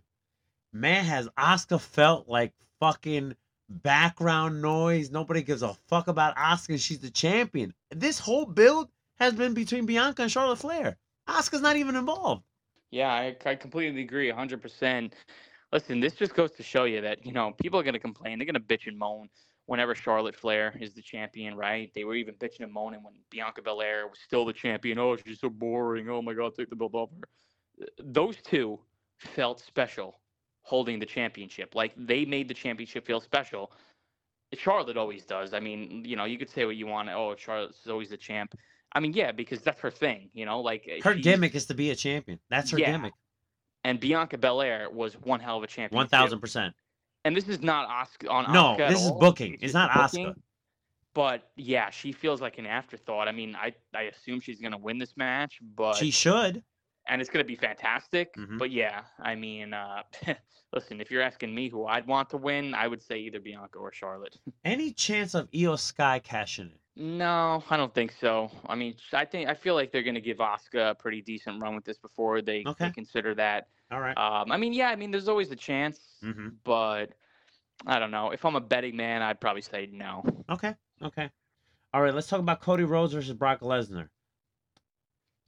Man, 0.71 1.03
has 1.03 1.27
Asuka 1.37 1.81
felt 1.81 2.29
like 2.29 2.53
fucking 2.79 3.35
background 3.69 4.61
noise? 4.61 5.11
Nobody 5.11 5.43
gives 5.43 5.63
a 5.63 5.73
fuck 5.87 6.07
about 6.07 6.37
Asuka. 6.37 6.79
She's 6.79 6.99
the 6.99 7.11
champion. 7.11 7.73
This 7.91 8.17
whole 8.17 8.45
build 8.45 8.87
has 9.19 9.33
been 9.33 9.53
between 9.53 9.85
Bianca 9.85 10.21
and 10.21 10.31
Charlotte 10.31 10.59
Flair. 10.59 10.97
Asuka's 11.27 11.61
not 11.61 11.75
even 11.75 11.97
involved. 11.97 12.43
Yeah, 12.89 13.09
I, 13.09 13.35
I 13.45 13.55
completely 13.55 14.01
agree, 14.01 14.31
100%. 14.31 15.11
Listen, 15.73 15.99
this 15.99 16.13
just 16.13 16.33
goes 16.33 16.51
to 16.51 16.63
show 16.63 16.85
you 16.85 17.01
that, 17.01 17.25
you 17.25 17.33
know, 17.33 17.51
people 17.61 17.79
are 17.79 17.83
going 17.83 17.93
to 17.93 17.99
complain. 17.99 18.39
They're 18.39 18.45
going 18.45 18.55
to 18.55 18.59
bitch 18.59 18.87
and 18.87 18.97
moan 18.97 19.27
whenever 19.65 19.93
Charlotte 19.93 20.35
Flair 20.35 20.73
is 20.79 20.93
the 20.93 21.01
champion, 21.01 21.55
right? 21.55 21.91
They 21.93 22.05
were 22.05 22.15
even 22.15 22.35
bitching 22.35 22.61
and 22.61 22.71
moaning 22.71 23.03
when 23.03 23.13
Bianca 23.29 23.61
Belair 23.61 24.07
was 24.07 24.19
still 24.25 24.45
the 24.45 24.53
champion. 24.53 24.99
Oh, 24.99 25.17
she's 25.17 25.39
so 25.41 25.49
boring. 25.49 26.09
Oh, 26.09 26.21
my 26.21 26.33
God, 26.33 26.53
take 26.55 26.69
the 26.69 26.75
belt 26.77 26.93
off 26.93 27.09
her. 27.11 27.85
Those 27.99 28.37
two 28.43 28.79
felt 29.21 29.59
special 29.59 30.19
holding 30.63 30.99
the 30.99 31.05
championship. 31.05 31.75
Like, 31.75 31.93
they 31.97 32.25
made 32.25 32.47
the 32.47 32.53
championship 32.53 33.05
feel 33.05 33.21
special. 33.21 33.71
Charlotte 34.53 34.97
always 34.97 35.23
does. 35.25 35.53
I 35.53 35.59
mean, 35.59 36.03
you 36.05 36.15
know, 36.15 36.25
you 36.25 36.37
could 36.37 36.49
say 36.49 36.65
what 36.65 36.75
you 36.75 36.85
want. 36.87 37.09
Oh, 37.09 37.35
Charlotte's 37.37 37.87
always 37.87 38.09
the 38.09 38.17
champ. 38.17 38.53
I 38.93 38.99
mean, 38.99 39.13
yeah, 39.13 39.31
because 39.31 39.61
that's 39.61 39.79
her 39.79 39.91
thing, 39.91 40.29
you 40.33 40.45
know, 40.45 40.59
like 40.59 40.85
eh, 40.89 40.99
Her 41.01 41.15
gimmick 41.15 41.55
is 41.55 41.65
to 41.67 41.73
be 41.73 41.91
a 41.91 41.95
champion. 41.95 42.39
That's 42.49 42.71
her 42.71 42.77
Yeah, 42.79 42.91
gimmick. 42.91 43.13
and 43.85 43.99
Bianca 43.99 44.37
Belair 44.37 44.89
was 44.89 45.13
one 45.13 45.39
hell 45.39 45.57
of 45.57 45.63
a 45.63 45.67
champion. 45.67 46.05
Thousand 46.07 46.39
percent. 46.41 46.75
And 47.23 47.35
this 47.37 47.47
is 47.47 47.61
not 47.61 47.87
Asuka 47.87 48.29
on 48.29 48.51
No, 48.51 48.75
Asuka 48.75 48.89
this 48.89 49.01
is 49.01 49.07
all. 49.11 49.19
booking. 49.19 49.53
It's 49.53 49.61
just 49.61 49.73
not. 49.73 49.91
Asuka. 49.91 50.35
But 51.13 51.49
yeah, 51.55 51.89
she 51.89 52.11
feels 52.11 52.41
like 52.41 52.57
an 52.57 52.65
afterthought. 52.65 53.27
I 53.29 53.31
mean, 53.31 53.55
I 53.55 53.73
I 53.95 54.03
assume 54.03 54.41
she's 54.41 54.59
gonna 54.59 54.77
win 54.77 54.97
this 54.97 55.15
match, 55.15 55.59
but 55.75 55.93
She 55.95 56.11
should. 56.11 56.61
And 57.07 57.19
it's 57.21 57.29
gonna 57.29 57.43
be 57.43 57.55
fantastic. 57.55 58.35
Mhm. 58.35 58.57
But 58.57 58.71
yeah, 58.71 59.03
I 59.19 59.35
mean, 59.35 59.73
uh, 59.73 60.03
listen, 60.73 61.01
if 61.01 61.09
you're 61.11 61.21
asking 61.21 61.53
me 61.53 61.67
who 61.69 61.85
I'd 61.85 62.05
want 62.07 62.29
to 62.31 62.37
win, 62.37 62.73
I 62.73 62.87
would 62.87 63.01
say 63.01 63.19
either 63.19 63.39
Bianca 63.39 63.79
or 63.79 63.91
Charlotte. 63.91 64.37
Any 64.65 64.91
chance 64.91 65.33
of 65.33 65.49
Iyo 65.51 65.77
Sky 65.79 66.19
cashing 66.19 66.71
in? 66.95 67.17
No, 67.17 67.63
I 67.69 67.77
don't 67.77 67.93
think 67.93 68.13
so. 68.19 68.51
I 68.67 68.75
mean, 68.75 68.95
I 69.13 69.25
think 69.25 69.49
I 69.49 69.53
feel 69.53 69.75
like 69.75 69.91
they're 69.91 70.03
gonna 70.03 70.21
give 70.21 70.37
Asuka 70.37 70.91
a 70.91 70.95
pretty 70.95 71.21
decent 71.21 71.61
run 71.61 71.75
with 71.75 71.85
this 71.85 71.97
before 71.97 72.41
they, 72.41 72.63
Okay. 72.65 72.85
they 72.85 72.91
consider 72.91 73.33
that. 73.35 73.67
All 73.91 73.99
right. 73.99 74.17
Um, 74.17 74.51
I 74.51 74.57
mean, 74.57 74.73
yeah, 74.73 74.89
I 74.89 74.95
mean, 74.95 75.11
there's 75.11 75.27
always 75.27 75.51
a 75.51 75.55
chance, 75.55 76.17
mm-hmm. 76.23 76.49
but 76.63 77.13
I 77.85 77.99
don't 77.99 78.11
know. 78.11 78.31
If 78.31 78.45
I'm 78.45 78.55
a 78.55 78.61
betting 78.61 78.95
man, 78.95 79.21
I'd 79.21 79.41
probably 79.41 79.61
say 79.61 79.89
no. 79.91 80.23
Okay. 80.49 80.75
Okay. 81.01 81.29
All 81.93 82.01
right. 82.01 82.13
Let's 82.13 82.27
talk 82.27 82.39
about 82.39 82.61
Cody 82.61 82.83
Rhodes 82.83 83.13
versus 83.13 83.33
Brock 83.33 83.61
Lesnar. 83.61 84.09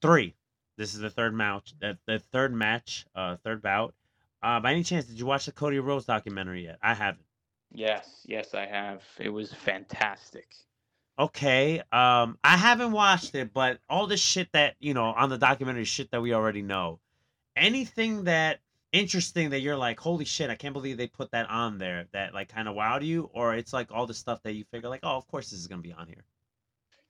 Three. 0.02 0.36
This 0.78 0.94
is 0.94 1.00
the 1.00 1.10
third 1.10 1.34
match. 1.34 1.74
The, 1.80 1.98
the 2.06 2.20
third 2.20 2.54
match. 2.54 3.06
Uh, 3.16 3.38
third 3.44 3.62
bout. 3.62 3.94
Uh, 4.42 4.60
by 4.60 4.72
any 4.72 4.84
chance, 4.84 5.06
did 5.06 5.20
you 5.20 5.26
watch 5.26 5.46
the 5.46 5.52
Cody 5.52 5.80
Rhodes 5.80 6.06
documentary 6.06 6.66
yet? 6.66 6.78
I 6.82 6.94
haven't. 6.94 7.26
Yes, 7.72 8.22
yes, 8.26 8.54
I 8.54 8.66
have. 8.66 9.02
It 9.20 9.30
was 9.30 9.54
fantastic. 9.54 10.48
Okay. 11.18 11.80
Um, 11.92 12.38
I 12.44 12.58
haven't 12.58 12.92
watched 12.92 13.36
it, 13.36 13.54
but 13.54 13.80
all 13.90 14.08
the 14.08 14.18
shit 14.18 14.52
that 14.54 14.76
you 14.80 14.94
know 14.94 15.06
on 15.06 15.30
the 15.30 15.38
documentary, 15.38 15.86
shit 15.86 16.12
that 16.12 16.22
we 16.22 16.34
already 16.34 16.62
know. 16.62 17.00
Anything 17.56 18.24
that 18.26 18.60
interesting 18.92 19.52
that 19.52 19.62
you're 19.62 19.78
like, 19.78 20.00
holy 20.00 20.26
shit, 20.26 20.50
I 20.50 20.56
can't 20.56 20.74
believe 20.74 20.98
they 20.98 21.08
put 21.08 21.32
that 21.32 21.50
on 21.50 21.78
there. 21.78 22.08
That 22.14 22.34
like 22.34 22.50
kind 22.50 22.68
of 22.68 22.76
wowed 22.76 23.06
you, 23.06 23.30
or 23.34 23.56
it's 23.56 23.74
like 23.74 23.92
all 23.92 24.08
the 24.08 24.14
stuff 24.14 24.42
that 24.44 24.54
you 24.54 24.66
figure 24.66 24.90
like, 24.90 25.02
oh, 25.04 25.18
of 25.18 25.28
course 25.28 25.50
this 25.50 25.60
is 25.60 25.68
gonna 25.68 25.82
be 25.82 25.94
on 25.94 26.08
here. 26.08 26.26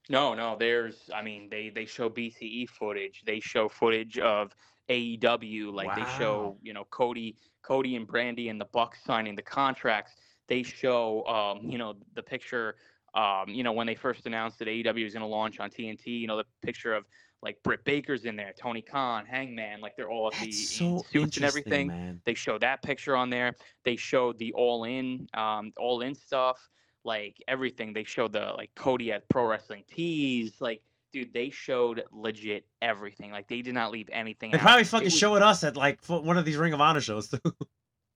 No, 0.10 0.34
no, 0.34 0.58
there's. 0.60 1.10
I 1.14 1.22
mean, 1.22 1.48
they 1.50 1.70
they 1.70 1.86
show 1.86 2.10
BTE 2.10 2.70
footage. 2.70 3.24
They 3.26 3.40
show 3.40 3.70
footage 3.70 4.20
of 4.20 4.54
AEW. 4.90 5.74
Like 5.74 5.96
they 5.96 6.06
show, 6.18 6.58
you 6.62 6.74
know, 6.74 6.86
Cody, 6.90 7.38
Cody 7.62 7.96
and 7.96 8.08
Brandi 8.08 8.50
and 8.50 8.60
the 8.60 8.66
Bucks 8.66 9.00
signing 9.06 9.36
the 9.36 9.42
contracts. 9.42 10.14
They 10.48 10.64
show, 10.64 11.26
um, 11.26 11.70
you 11.70 11.78
know, 11.78 11.96
the 12.16 12.24
picture. 12.24 12.76
Um, 13.16 13.48
you 13.48 13.62
know, 13.62 13.74
when 13.74 13.86
they 13.86 13.94
first 13.94 14.26
announced 14.26 14.58
that 14.58 14.68
AEW 14.68 15.04
was 15.04 15.14
going 15.14 15.22
to 15.22 15.28
launch 15.28 15.60
on 15.60 15.70
TNT, 15.70 16.08
you 16.08 16.26
know, 16.26 16.38
the 16.38 16.46
picture 16.64 16.96
of 16.96 17.06
like 17.44 17.62
Britt 17.64 17.84
Baker's 17.84 18.26
in 18.26 18.36
there, 18.36 18.54
Tony 18.58 18.82
Khan, 18.82 19.26
Hangman, 19.26 19.82
like 19.82 19.96
they're 19.96 20.10
all 20.10 20.32
at 20.34 20.40
the 20.40 20.52
so 20.52 21.04
suits 21.12 21.38
and 21.38 21.46
everything. 21.46 21.88
man. 21.88 22.22
They 22.26 22.34
show 22.34 22.58
that 22.58 22.82
picture 22.82 23.16
on 23.16 23.30
there. 23.30 23.54
They 23.86 23.98
showed 23.98 24.40
the 24.40 24.52
all 24.54 24.86
in, 24.86 25.28
um, 25.36 25.72
all 25.78 26.02
in 26.02 26.16
stuff, 26.16 26.58
like 27.04 27.42
everything. 27.48 27.94
They 27.94 28.04
showed 28.04 28.34
the 28.34 28.54
like 28.58 28.72
Cody 28.76 29.12
at 29.12 29.28
Pro 29.30 29.46
Wrestling 29.46 29.84
Tees. 29.94 30.54
Like, 30.60 30.82
dude, 31.12 31.34
they 31.34 31.50
showed 31.50 32.04
legit 32.12 32.66
everything. 32.82 33.32
Like, 33.32 33.48
they 33.48 33.62
did 33.62 33.74
not 33.74 33.92
leave 33.92 34.10
anything. 34.12 34.52
They 34.52 34.58
out. 34.58 34.64
probably 34.64 34.84
fucking 34.84 35.06
was- 35.06 35.18
show 35.18 35.36
it 35.36 35.44
us 35.44 35.64
at 35.64 35.76
like 35.76 36.04
one 36.08 36.38
of 36.38 36.46
these 36.46 36.58
Ring 36.58 36.74
of 36.74 36.82
Honor 36.82 37.02
shows 37.02 37.30
too. 37.30 37.40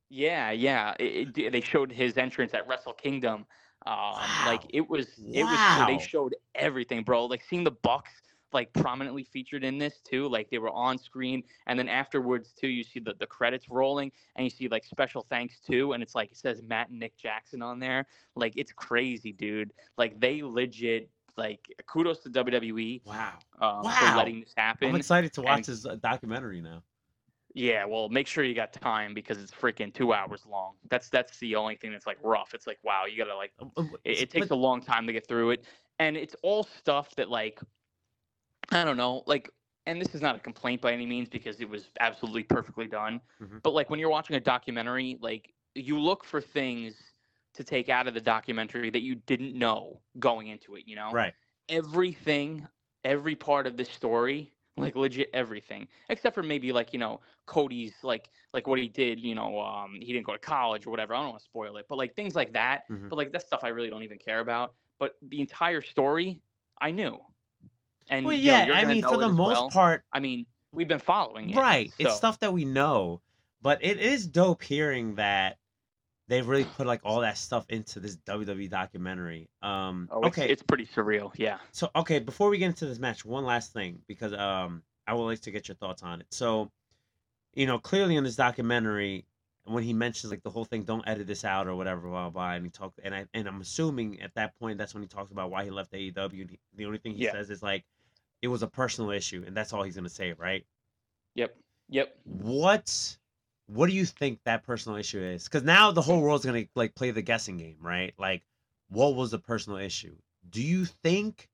Yeah, 0.10 0.52
yeah. 0.52 0.94
It, 1.00 1.38
it- 1.38 1.52
they 1.52 1.62
showed 1.62 1.92
his 1.92 2.18
entrance 2.18 2.54
at 2.54 2.68
Wrestle 2.68 2.94
Kingdom. 2.94 3.46
Um, 3.86 4.16
like 4.46 4.64
it 4.70 4.90
was, 4.90 5.08
it 5.18 5.44
was. 5.44 5.88
They 5.88 6.00
showed 6.00 6.36
everything, 6.56 7.04
bro. 7.04 7.26
Like 7.26 7.44
seeing 7.48 7.64
the 7.64 7.72
Bucks 7.72 8.12
like 8.54 8.72
prominently 8.74 9.24
featured 9.24 9.64
in 9.64 9.78
this 9.78 10.00
too. 10.02 10.28
Like 10.30 10.50
they 10.50 10.58
were 10.58 10.72
on 10.72 10.98
screen, 10.98 11.44
and 11.68 11.78
then 11.78 11.90
afterwards 11.90 12.54
too, 12.54 12.68
you 12.68 12.84
see 12.84 13.00
the 13.00 13.14
the 13.20 13.28
credits 13.28 13.70
rolling, 13.70 14.12
and 14.36 14.44
you 14.44 14.50
see 14.50 14.68
like 14.68 14.84
special 14.86 15.26
thanks 15.30 15.60
too, 15.60 15.94
and 15.94 16.02
it's 16.04 16.16
like 16.16 16.32
it 16.32 16.38
says 16.38 16.62
Matt 16.64 16.90
and 16.90 17.00
Nick 17.00 17.18
Jackson 17.18 17.62
on 17.62 17.80
there. 17.80 18.06
Like 18.36 18.54
it's 18.56 18.72
crazy, 18.72 19.32
dude. 19.32 19.74
Like 19.98 20.20
they 20.20 20.42
legit. 20.44 21.10
Like 21.36 21.60
kudos 21.86 22.22
to 22.22 22.30
WWE 22.32 23.06
wow. 23.06 23.34
um, 23.62 23.84
Wow. 23.84 23.92
for 23.92 24.18
letting 24.18 24.40
this 24.40 24.54
happen. 24.58 24.90
I'm 24.90 24.96
excited 24.96 25.34
to 25.34 25.44
watch 25.44 25.58
and- 25.58 25.66
this 25.66 25.86
uh, 25.86 25.96
documentary 26.02 26.62
now. 26.62 26.82
Yeah, 27.54 27.86
well, 27.86 28.08
make 28.10 28.28
sure 28.28 28.44
you 28.44 28.54
got 28.54 28.74
time 28.74 29.14
because 29.16 29.38
it's 29.42 29.52
freaking 29.52 29.94
two 29.94 30.14
hours 30.14 30.46
long. 30.50 30.74
That's 30.90 31.10
that's 31.10 31.38
the 31.40 31.56
only 31.56 31.76
thing 31.76 31.92
that's 31.92 32.06
like 32.08 32.18
rough. 32.24 32.54
It's 32.56 32.66
like 32.68 32.80
wow, 32.84 33.04
you 33.06 33.18
gotta 33.18 33.36
like 33.36 33.52
Um, 33.60 33.72
um, 33.78 33.92
it, 34.04 34.22
it 34.24 34.30
takes 34.32 34.50
a 34.50 34.56
long 34.56 34.82
time 34.82 35.06
to 35.08 35.14
get 35.14 35.28
through 35.28 35.52
it, 35.52 35.66
and 36.00 36.18
it's 36.18 36.36
all 36.44 36.64
stuff 36.64 37.14
that 37.16 37.30
like 37.30 37.60
I 38.72 38.84
don't 38.84 38.98
know, 38.98 39.24
like, 39.26 39.50
and 39.86 40.02
this 40.02 40.14
is 40.14 40.22
not 40.22 40.36
a 40.36 40.40
complaint 40.40 40.82
by 40.82 40.92
any 40.92 41.06
means 41.06 41.30
because 41.30 41.62
it 41.62 41.70
was 41.70 41.90
absolutely 42.00 42.44
perfectly 42.44 42.88
done. 42.88 43.22
Mhm. 43.42 43.62
But 43.64 43.74
like 43.74 43.90
when 43.90 44.00
you're 44.00 44.10
watching 44.10 44.36
a 44.36 44.40
documentary, 44.40 45.18
like 45.22 45.54
you 45.76 46.00
look 46.00 46.26
for 46.26 46.42
things 46.42 47.14
to 47.54 47.64
take 47.64 47.90
out 47.90 48.08
of 48.08 48.14
the 48.14 48.22
documentary 48.22 48.90
that 48.90 49.02
you 49.02 49.16
didn't 49.16 49.58
know 49.58 50.02
going 50.20 50.48
into 50.48 50.76
it. 50.76 50.88
You 50.88 50.96
know, 50.98 51.12
right. 51.12 51.34
everything, 51.70 52.68
every 53.04 53.36
part 53.36 53.66
of 53.68 53.78
the 53.78 53.86
story, 53.86 54.54
like 54.76 54.96
legit 54.96 55.30
everything, 55.34 55.88
except 56.10 56.36
for 56.36 56.44
maybe 56.44 56.72
like 56.74 56.92
you 56.92 57.00
know 57.00 57.22
Cody's 57.46 57.96
like 58.04 58.30
like 58.54 58.68
what 58.68 58.80
he 58.80 58.90
did. 58.90 59.20
You 59.22 59.36
know, 59.36 59.60
um, 59.62 59.96
he 60.02 60.12
didn't 60.12 60.26
go 60.26 60.34
to 60.34 60.40
college 60.40 60.86
or 60.86 60.92
whatever. 60.92 61.16
I 61.16 61.20
don't 61.22 61.30
want 61.30 61.40
to 61.40 61.46
spoil 61.46 61.78
it, 61.78 61.86
but 61.88 61.98
like 61.98 62.16
things 62.16 62.36
like 62.36 62.52
that. 62.54 62.84
Mhm. 62.90 63.10
But 63.10 63.16
like 63.16 63.32
that 63.32 63.44
stuff, 63.48 63.62
I 63.64 63.70
really 63.70 63.90
don't 63.90 64.04
even 64.04 64.18
care 64.18 64.42
about. 64.42 64.76
But 65.00 65.16
the 65.22 65.40
entire 65.40 65.82
story, 65.82 66.42
I 66.82 66.92
knew. 66.92 67.20
And 68.10 68.26
Well, 68.26 68.36
you 68.36 68.52
know, 68.52 68.66
yeah, 68.66 68.74
I 68.74 68.86
mean, 68.86 69.04
for 69.04 69.18
the 69.18 69.30
most 69.30 69.54
well. 69.56 69.70
part, 69.70 70.04
I 70.14 70.20
mean, 70.20 70.46
we've 70.72 70.88
been 70.88 71.00
following 71.00 71.50
it. 71.50 71.56
right. 71.58 71.92
It's 72.00 72.16
stuff 72.16 72.40
that 72.40 72.54
we 72.54 72.66
know, 72.66 73.22
but 73.62 73.84
it 73.84 74.00
is 74.00 74.28
dope 74.28 74.64
hearing 74.64 75.16
that 75.16 75.58
they 76.30 76.42
really 76.42 76.66
put 76.66 76.86
like 76.88 77.02
all 77.04 77.22
that 77.22 77.38
stuff 77.38 77.66
into 77.70 78.00
this 78.00 78.18
WWE 78.18 78.70
documentary. 78.70 79.50
Um, 79.62 80.10
Oh, 80.12 80.20
it's, 80.20 80.38
okay, 80.38 80.50
it's 80.50 80.64
pretty 80.64 80.86
surreal. 80.86 81.32
Yeah. 81.36 81.58
so 81.72 81.90
okay, 81.96 82.20
before 82.20 82.50
we 82.50 82.58
get 82.58 82.68
into 82.68 82.86
this 82.86 83.00
match, 83.00 83.24
one 83.26 83.46
last 83.46 83.72
thing 83.74 84.00
because 84.08 84.34
um, 84.34 84.84
I 85.08 85.14
would 85.14 85.24
like 85.24 85.42
to 85.42 85.52
get 85.52 85.68
your 85.70 85.76
thoughts 85.76 86.04
on 86.04 86.20
it. 86.22 86.28
So, 86.32 86.70
you 87.54 87.66
know, 87.66 87.80
clearly 87.80 88.18
in 88.18 88.24
this 88.26 88.36
documentary, 88.36 89.26
when 89.64 89.84
he 89.84 89.94
mentions 89.94 90.32
like 90.32 90.44
the 90.44 90.50
whole 90.50 90.66
thing, 90.66 90.84
don't 90.84 91.08
edit 91.08 91.28
this 91.28 91.44
out 91.46 91.66
or 91.68 91.76
whatever, 91.76 92.02
blah 92.02 92.24
blah, 92.24 92.30
blah 92.30 92.52
and 92.54 92.66
he 92.66 92.70
talked, 92.72 93.00
and 93.04 93.16
I 93.16 93.26
and 93.34 93.48
I'm 93.48 93.62
assuming 93.62 94.22
at 94.22 94.34
that 94.36 94.58
point 94.60 94.78
that's 94.78 94.94
when 94.94 95.04
he 95.04 95.08
talks 95.10 95.32
about 95.32 95.50
why 95.50 95.64
he 95.64 95.70
left 95.72 95.94
AEW. 95.94 96.42
and 96.42 96.50
he- 96.52 96.60
The 96.76 96.86
only 96.86 96.98
thing 97.00 97.14
he 97.14 97.24
Yeah. 97.24 97.32
says 97.32 97.50
is 97.50 97.64
like, 97.64 97.86
it 98.42 98.48
was 98.48 98.64
a 98.64 98.68
personal 98.68 99.12
issue, 99.12 99.44
and 99.46 99.56
that's 99.56 99.74
all 99.74 99.84
he's 99.84 99.96
gonna 99.96 100.10
say, 100.10 100.34
right? 100.34 100.66
Yep. 101.36 101.56
Yep. 101.90 102.18
what 102.26 103.18
what 103.68 103.88
do 103.88 103.94
you 103.94 104.06
think 104.06 104.40
that 104.44 104.64
personal 104.64 104.98
issue 104.98 105.20
is 105.22 105.46
because 105.46 105.64
now 105.64 105.92
the 105.92 106.02
whole 106.02 106.22
world's 106.22 106.46
gonna 106.46 106.66
like 106.76 106.96
play 106.96 107.12
the 107.12 107.22
guessing 107.22 107.58
game 107.58 107.78
right 107.82 108.14
like 108.18 108.44
what 108.90 109.16
was 109.16 109.32
the 109.32 109.40
personal 109.40 109.80
issue 109.80 110.16
do 110.50 110.62
you 110.62 110.86
think 110.86 111.48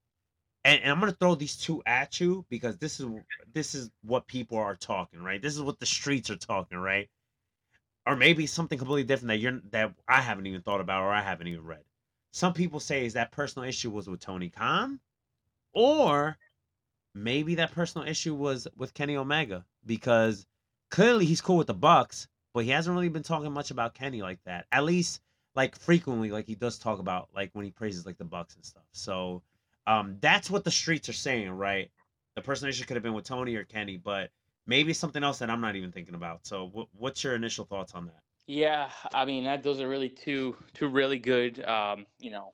and, 0.64 0.82
and 0.82 0.92
i'm 0.92 1.00
gonna 1.00 1.12
throw 1.12 1.36
these 1.36 1.58
two 1.58 1.84
at 1.86 2.20
you 2.20 2.46
because 2.50 2.78
this 2.78 3.00
is 3.00 3.08
this 3.54 3.76
is 3.76 3.92
what 4.04 4.28
people 4.28 4.58
are 4.58 4.76
talking 4.76 5.22
right 5.22 5.42
this 5.42 5.56
is 5.56 5.62
what 5.62 5.80
the 5.80 5.86
streets 5.86 6.30
are 6.30 6.36
talking 6.36 6.78
right 6.78 7.10
or 8.06 8.16
maybe 8.16 8.46
something 8.48 8.78
completely 8.78 9.04
different 9.04 9.30
that 9.30 9.38
you're 9.38 9.62
that 9.72 9.94
i 10.08 10.22
haven't 10.22 10.48
even 10.48 10.62
thought 10.62 10.82
about 10.82 11.04
or 11.04 11.12
i 11.12 11.22
haven't 11.22 11.48
even 11.48 11.64
read 11.64 11.84
some 12.32 12.54
people 12.54 12.80
say 12.80 13.06
is 13.06 13.14
that 13.14 13.32
personal 13.32 13.68
issue 13.68 13.92
was 13.92 14.08
with 14.08 14.20
tony 14.20 14.50
khan 14.50 15.00
or 15.74 16.38
maybe 17.16 17.56
that 17.56 17.72
personal 17.72 18.08
issue 18.08 18.34
was 18.34 18.68
with 18.76 18.94
kenny 18.94 19.16
omega 19.16 19.66
because 19.86 20.46
clearly 20.94 21.26
he's 21.26 21.42
cool 21.42 21.58
with 21.58 21.68
the 21.68 21.74
Bucks, 21.74 22.28
but 22.54 22.64
he 22.64 22.70
hasn't 22.70 22.94
really 22.94 23.10
been 23.10 23.24
talking 23.24 23.52
much 23.52 23.72
about 23.72 23.96
Kenny 23.96 24.22
like 24.22 24.38
that. 24.46 24.68
At 24.72 24.84
least 24.84 25.22
like 25.56 25.76
frequently, 25.76 26.30
like 26.30 26.46
he 26.46 26.54
does 26.54 26.78
talk 26.78 27.00
about 27.00 27.30
like 27.36 27.50
when 27.54 27.66
he 27.66 27.72
praises 27.72 28.06
like 28.06 28.20
the 28.20 28.24
Bucks 28.24 28.56
and 28.56 28.64
stuff. 28.64 28.84
So 28.92 29.42
um 29.88 30.18
that's 30.22 30.52
what 30.52 30.64
the 30.64 30.72
streets 30.72 31.10
are 31.10 31.14
saying, 31.14 31.50
right? 31.50 31.90
The 32.36 32.42
person 32.42 32.70
issue 32.70 32.86
could 32.86 32.96
have 32.96 33.04
been 33.04 33.14
with 33.14 33.26
Tony 33.26 33.56
or 33.56 33.64
Kenny, 33.64 33.98
but 33.98 34.30
maybe 34.68 34.94
something 34.94 35.24
else 35.24 35.40
that 35.40 35.50
I'm 35.50 35.62
not 35.62 35.76
even 35.76 35.92
thinking 35.92 36.16
about. 36.16 36.46
So 36.46 36.70
what 36.72 36.88
what's 36.96 37.24
your 37.24 37.36
initial 37.36 37.66
thoughts 37.66 37.94
on 37.96 38.06
that? 38.06 38.22
Yeah, 38.46 38.90
I 39.16 39.26
mean 39.26 39.46
that 39.46 39.64
those 39.64 39.82
are 39.82 39.90
really 39.90 40.10
two 40.10 40.56
two 40.74 40.90
really 40.90 41.18
good 41.18 41.64
um, 41.66 42.06
you 42.20 42.30
know 42.30 42.54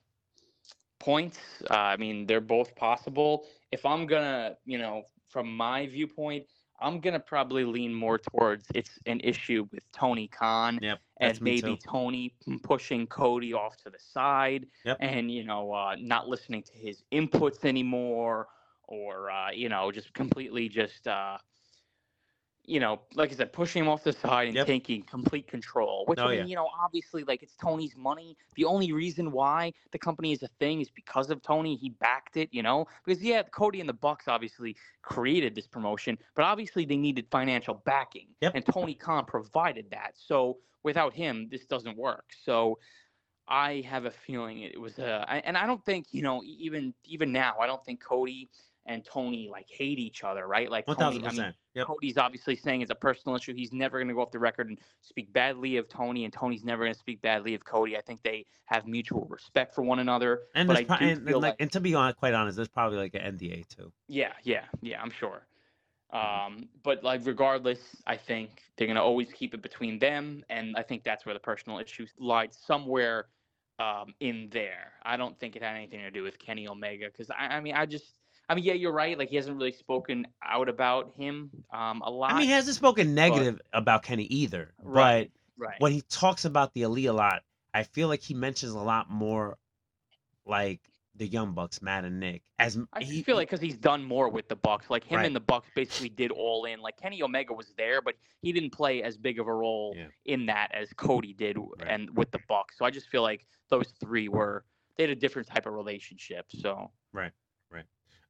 points. 1.00 1.40
Uh, 1.70 1.74
I 1.74 1.98
mean 1.98 2.26
they're 2.26 2.42
both 2.42 2.76
possible. 2.76 3.46
If 3.72 3.86
I'm 3.86 4.06
gonna 4.06 4.58
you 4.66 4.78
know 4.78 5.04
from 5.28 5.56
my 5.56 5.88
viewpoint, 5.88 6.46
I'm 6.80 7.00
gonna 7.00 7.20
probably 7.20 7.66
lean 7.66 7.94
more 7.94 8.18
towards 8.18 8.66
it's 8.74 9.00
an 9.06 9.20
issue 9.24 9.68
with 9.72 9.84
Tony 9.92 10.28
Khan 10.28 10.80
Yep, 10.82 11.00
and 11.20 11.42
maybe. 11.42 11.78
Tony 11.78 12.34
pushing 12.64 13.08
Cody 13.08 13.54
off 13.54 13.78
to 13.78 13.90
the 13.90 14.00
side 14.00 14.68
Yep. 14.86 14.98
and 15.00 15.32
you 15.32 15.44
know 15.44 15.72
uh, 15.74 15.96
not 16.00 16.28
listening 16.28 16.64
to 16.64 16.74
his 16.74 17.04
inputs 17.12 17.66
anymore 17.66 18.48
or 18.88 19.30
uh, 19.32 19.52
you 19.52 19.70
know 19.70 19.92
just 19.92 20.14
completely 20.14 20.70
just 20.70 21.08
uh, 21.08 21.38
you 22.70 22.80
know 22.80 23.02
like 23.16 23.32
I 23.32 23.36
said 23.36 23.52
pushing 23.52 23.82
him 23.84 23.90
off 23.90 24.04
the 24.04 24.14
side 24.14 24.48
and 24.48 24.56
Yep. 24.56 24.68
taking 24.68 25.02
complete 25.04 25.48
control 25.48 26.04
which 26.06 26.20
Oh, 26.20 26.26
I 26.26 26.30
mean 26.30 26.38
yeah. 26.40 26.46
you 26.46 26.56
know 26.56 26.70
obviously 26.80 27.24
like 27.24 27.42
it's 27.42 27.56
Tony's 27.56 27.96
money 27.98 28.38
the 28.56 28.66
only 28.66 28.92
reason 28.92 29.32
why 29.32 29.74
the 29.92 29.98
company 29.98 30.32
is 30.32 30.44
a 30.44 30.48
thing 30.60 30.80
is 30.82 30.90
because 30.90 31.30
of 31.32 31.42
Tony 31.42 31.76
he 31.76 31.90
backed 31.90 32.38
it 32.38 32.50
you 32.52 32.62
know 32.62 32.86
because 33.06 33.22
yeah 33.24 33.42
Cody 33.44 33.80
and 33.80 33.90
the 33.90 33.94
Bucks 33.94 34.28
obviously 34.28 34.76
created 35.02 35.56
this 35.56 35.68
promotion 35.68 36.18
but 36.36 36.44
obviously 36.46 36.86
they 36.86 36.98
needed 36.98 37.26
financial 37.32 37.76
backing 37.86 38.28
Yep. 38.42 38.56
and 38.56 38.66
Tony 38.66 38.94
Khan 38.94 39.26
provided 39.26 39.90
that 39.92 40.12
so 40.16 40.58
without 40.84 41.14
him 41.14 41.48
this 41.50 41.66
doesn't 41.66 41.98
work 41.98 42.26
so 42.44 42.78
I 43.48 43.82
have 43.88 44.06
a 44.06 44.12
feeling 44.12 44.62
it 44.62 44.80
was 44.80 45.00
uh, 45.00 45.26
I- 45.28 45.40
and 45.40 45.58
I 45.58 45.66
don't 45.66 45.84
think 45.84 46.06
you 46.12 46.22
know 46.22 46.44
even 46.46 46.94
even 47.06 47.32
now 47.32 47.56
I 47.60 47.66
don't 47.66 47.84
think 47.84 48.00
Cody 48.04 48.48
and 48.86 49.06
Tony 49.06 49.50
like 49.52 49.68
hate 49.70 50.00
each 50.00 50.24
other, 50.24 50.48
right? 50.48 50.70
Like 50.70 50.88
One 50.88 50.98
Tony, 50.98 51.20
thousand 51.20 51.40
I 51.40 51.44
mean. 51.44 51.54
Yep. 51.76 51.88
Cody's 51.88 52.18
obviously 52.18 52.56
saying 52.56 52.82
it's 52.82 52.92
a 52.92 52.96
personal 52.96 53.36
issue. 53.36 53.54
He's 53.54 53.72
never 53.72 54.00
going 54.00 54.08
to 54.08 54.14
go 54.14 54.22
off 54.22 54.32
the 54.32 54.40
record 54.40 54.70
and 54.70 54.80
speak 55.02 55.32
badly 55.32 55.78
of 55.78 55.88
Tony, 55.88 56.26
and 56.26 56.34
Tony's 56.34 56.64
never 56.64 56.84
going 56.84 56.94
to 56.94 57.00
speak 57.00 57.22
badly 57.22 57.54
of 57.54 57.64
Cody. 57.64 57.96
I 57.96 58.02
think 58.02 58.24
they 58.24 58.46
have 58.66 58.88
mutual 58.88 59.28
respect 59.30 59.76
for 59.76 59.84
one 59.84 60.00
another. 60.00 60.42
And, 60.56 60.68
pro- 60.68 60.78
and, 60.78 61.02
and, 61.02 61.26
like, 61.26 61.36
like- 61.36 61.56
and 61.60 61.72
to 61.72 61.80
be 61.80 61.94
honest, 61.96 62.18
quite 62.18 62.34
honest, 62.34 62.56
there's 62.56 62.68
probably 62.68 62.98
like 62.98 63.14
an 63.14 63.38
NDA 63.38 63.68
too. 63.68 63.92
Yeah, 64.08 64.34
yeah, 64.44 64.66
yeah. 64.82 65.02
I'm 65.02 65.12
sure. 65.12 65.46
Mm-hmm. 66.14 66.48
Um, 66.58 66.70
but 66.84 67.04
like 67.04 67.22
regardless, 67.26 67.80
I 68.08 68.18
think 68.18 68.62
they're 68.78 68.88
gonna 68.88 69.04
always 69.04 69.32
keep 69.32 69.54
it 69.54 69.62
between 69.62 70.00
them, 70.00 70.44
and 70.50 70.76
I 70.76 70.82
think 70.82 71.04
that's 71.04 71.26
where 71.26 71.34
the 71.34 71.40
personal 71.40 71.78
issues 71.78 72.12
lied 72.20 72.54
somewhere 72.54 73.28
um, 73.80 74.14
in 74.20 74.50
there. 74.52 74.94
I 75.04 75.18
don't 75.18 75.40
think 75.40 75.56
it 75.56 75.64
had 75.64 75.76
anything 75.76 76.00
to 76.02 76.12
do 76.12 76.24
with 76.24 76.38
Kenny 76.40 76.68
Omega 76.68 77.06
because 77.06 77.30
I, 77.30 77.56
I 77.56 77.62
mean, 77.62 77.76
I 77.76 77.86
just, 77.86 78.16
I 78.50 78.56
mean, 78.56 78.64
yeah, 78.64 78.74
you're 78.74 78.92
right. 78.92 79.18
Like 79.18 79.30
he 79.30 79.36
hasn't 79.36 79.56
really 79.58 79.72
spoken 79.72 80.26
out 80.44 80.68
about 80.70 81.14
him 81.18 81.52
um, 81.72 82.02
a 82.04 82.10
lot. 82.10 82.32
I 82.32 82.40
mean, 82.40 82.48
he 82.48 82.52
hasn't 82.52 82.76
spoken 82.76 83.14
negative 83.14 83.62
about 83.74 84.02
Kenny 84.04 84.24
either, 84.26 84.74
Right, 84.82 85.32
but 85.58 85.66
right. 85.68 85.76
when 85.80 85.92
he 85.92 86.02
talks 86.10 86.46
about 86.46 86.74
the 86.74 86.82
elite 86.82 87.06
a 87.08 87.14
lot, 87.14 87.44
I 87.74 87.84
feel 87.84 88.08
like 88.08 88.22
he 88.22 88.34
mentions 88.34 88.72
a 88.74 88.80
lot 88.80 89.10
more 89.10 89.58
like 90.46 90.80
the 91.16 91.28
Young 91.28 91.54
Bucks, 91.54 91.82
Matt 91.82 92.06
and 92.06 92.20
Nick. 92.20 92.42
As 92.58 92.78
I 92.94 93.04
he, 93.04 93.22
feel 93.24 93.36
like 93.36 93.50
because 93.50 93.62
he's 93.62 93.78
done 93.78 94.04
more 94.04 94.30
with 94.30 94.48
the 94.48 94.56
Bucks, 94.56 94.90
like 94.90 95.04
him 95.04 95.18
Right. 95.18 95.26
and 95.28 95.36
the 95.36 95.40
Bucks 95.42 95.68
basically 95.76 96.10
did 96.10 96.32
all 96.32 96.66
in. 96.66 96.80
Like 96.80 96.98
Kenny 96.98 97.22
Omega 97.22 97.54
was 97.54 97.74
there, 97.78 98.02
but 98.02 98.16
he 98.42 98.52
didn't 98.52 98.72
play 98.72 99.04
as 99.04 99.18
big 99.18 99.40
of 99.40 99.48
a 99.48 99.54
role 99.54 99.94
Yeah. 99.96 100.08
in 100.26 100.46
that 100.48 100.72
as 100.74 100.92
Cody 100.94 101.34
did 101.34 101.58
Right. 101.58 101.88
and 101.88 102.16
with 102.18 102.32
the 102.32 102.40
Bucks. 102.48 102.78
So 102.78 102.86
I 102.86 102.90
just 102.90 103.10
feel 103.10 103.22
like 103.22 103.46
those 103.70 103.94
three 104.00 104.28
were 104.28 104.66
they 104.98 105.04
had 105.04 105.12
a 105.12 105.16
different 105.16 105.48
type 105.48 105.66
of 105.68 105.74
relationship. 105.74 106.46
So 106.50 106.92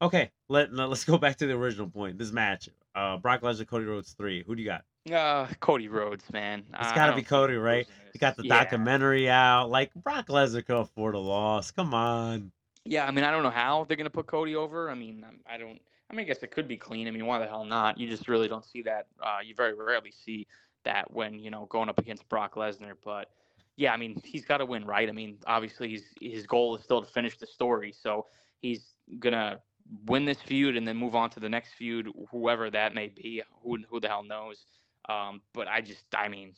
okay, 0.02 0.32
let, 0.48 0.74
let 0.74 0.90
us 0.90 1.04
go 1.04 1.18
back 1.18 1.38
to 1.38 1.48
the 1.48 1.54
original 1.54 1.88
point. 1.90 2.18
This 2.18 2.32
match, 2.32 2.70
uh, 2.96 3.18
Brock 3.18 3.42
Lesnar, 3.42 3.68
Cody 3.68 3.86
Rhodes 3.86 4.14
three. 4.14 4.44
Who 4.46 4.56
do 4.56 4.62
you 4.62 4.68
got? 4.68 4.84
uh, 5.14 5.48
Cody 5.60 5.88
Rhodes, 5.88 6.26
man, 6.32 6.64
It's 6.80 6.92
got 6.92 7.08
to 7.08 7.16
be 7.16 7.24
Cody, 7.24 7.56
right? 7.56 7.88
You 8.14 8.20
got 8.20 8.36
the 8.36 8.44
Yeah. 8.44 8.60
documentary 8.60 9.30
out. 9.30 9.70
Like 9.70 9.94
Brock 9.94 10.28
Lesnar 10.28 10.66
could 10.66 10.76
afford 10.78 11.16
a 11.16 11.20
loss. 11.20 11.72
Come 11.72 11.94
on. 11.94 12.52
Yeah, 12.86 13.06
I 13.06 13.12
mean, 13.12 13.24
I 13.24 13.32
don't 13.32 13.44
know 13.44 13.50
how 13.50 13.86
they're 13.86 13.98
gonna 13.98 14.10
put 14.10 14.26
Cody 14.28 14.56
over. 14.56 14.90
I 14.90 14.96
mean, 14.96 15.24
I'm- 15.24 15.42
I 15.46 15.58
don't. 15.58 15.80
I 16.10 16.16
mean, 16.16 16.22
I 16.22 16.24
guess 16.24 16.42
it 16.42 16.50
could 16.50 16.68
be 16.68 16.76
clean. 16.78 17.08
I 17.08 17.12
mean, 17.12 17.26
why 17.28 17.38
the 17.38 17.46
hell 17.48 17.64
not? 17.66 18.00
You 18.00 18.08
just 18.10 18.28
really 18.28 18.48
don't 18.48 18.66
see 18.66 18.82
that. 18.84 19.08
Uh, 19.22 19.40
you 19.44 19.54
very 19.54 19.74
rarely 19.76 20.12
see 20.12 20.48
that 20.84 21.12
when 21.12 21.38
you 21.40 21.52
know 21.52 21.66
going 21.68 21.88
up 21.90 22.00
against 22.00 22.28
Brock 22.30 22.56
Lesnar. 22.56 22.94
But 23.04 23.30
yeah, 23.76 23.94
I 23.94 23.98
mean, 23.98 24.20
he's 24.24 24.44
got 24.46 24.58
to 24.58 24.66
win, 24.66 24.86
right? 24.86 25.08
I 25.08 25.12
mean, 25.12 25.38
obviously, 25.46 25.90
he's, 25.90 26.06
his 26.20 26.48
goal 26.48 26.76
is 26.76 26.84
still 26.84 27.02
to 27.02 27.08
finish 27.12 27.38
the 27.38 27.46
story, 27.46 27.92
so 27.92 28.26
he's 28.62 28.96
gonna 29.20 29.60
win 30.06 30.26
this 30.26 30.42
feud 30.42 30.78
and 30.78 30.88
then 30.88 30.98
move 30.98 31.16
on 31.16 31.30
to 31.32 31.40
the 31.40 31.50
next 31.50 31.74
feud, 31.74 32.10
whoever 32.32 32.70
that 32.70 32.94
may 32.94 33.08
be. 33.08 33.42
Who 33.64 33.78
who 33.90 34.00
the 34.00 34.08
hell 34.08 34.24
knows? 34.24 34.66
Um, 35.08 35.42
but 35.54 35.68
I 35.68 35.82
just, 35.82 36.04
I 36.16 36.28
mean, 36.28 36.54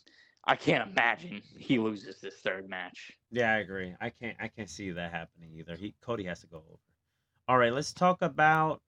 I 0.45 0.55
can't 0.55 0.89
imagine 0.89 1.41
he 1.57 1.79
loses 1.79 2.19
this 2.19 2.35
third 2.43 2.69
match. 2.69 3.11
Yeah, 3.31 3.53
I 3.53 3.57
agree. 3.57 3.93
I 4.01 4.09
can't. 4.09 4.37
I 4.39 4.47
can't 4.47 4.69
see 4.69 4.91
that 4.91 5.11
happening 5.11 5.51
either. 5.57 5.75
He 5.75 5.93
Cody 6.01 6.23
has 6.25 6.41
to 6.41 6.47
go 6.47 6.57
over. 6.57 6.79
All 7.47 7.57
right, 7.57 7.73
let's 7.73 7.93
talk 7.93 8.21
about 8.21 8.81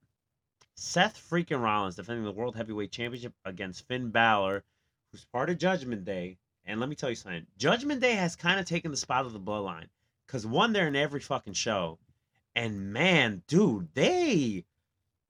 Seth 0.75 1.21
freaking 1.29 1.61
Rollins 1.61 1.95
defending 1.95 2.25
the 2.25 2.31
World 2.31 2.55
Heavyweight 2.55 2.91
Championship 2.91 3.33
against 3.45 3.87
Finn 3.87 4.09
Balor, 4.09 4.63
who's 5.11 5.25
part 5.25 5.49
of 5.49 5.57
Judgment 5.57 6.05
Day. 6.05 6.37
And 6.65 6.79
let 6.79 6.89
me 6.89 6.95
tell 6.95 7.09
you 7.09 7.15
something. 7.15 7.45
Judgment 7.57 8.01
Day 8.01 8.13
has 8.13 8.35
kind 8.35 8.59
of 8.59 8.65
taken 8.65 8.89
the 8.89 8.97
spot 8.97 9.25
of 9.25 9.33
the 9.33 9.39
Bloodline 9.39 9.87
because 10.25 10.47
one, 10.47 10.73
they're 10.73 10.87
in 10.87 10.95
every 10.95 11.19
fucking 11.19 11.53
show, 11.53 11.99
and 12.55 12.93
man, 12.93 13.43
dude, 13.47 13.89
they 13.93 14.65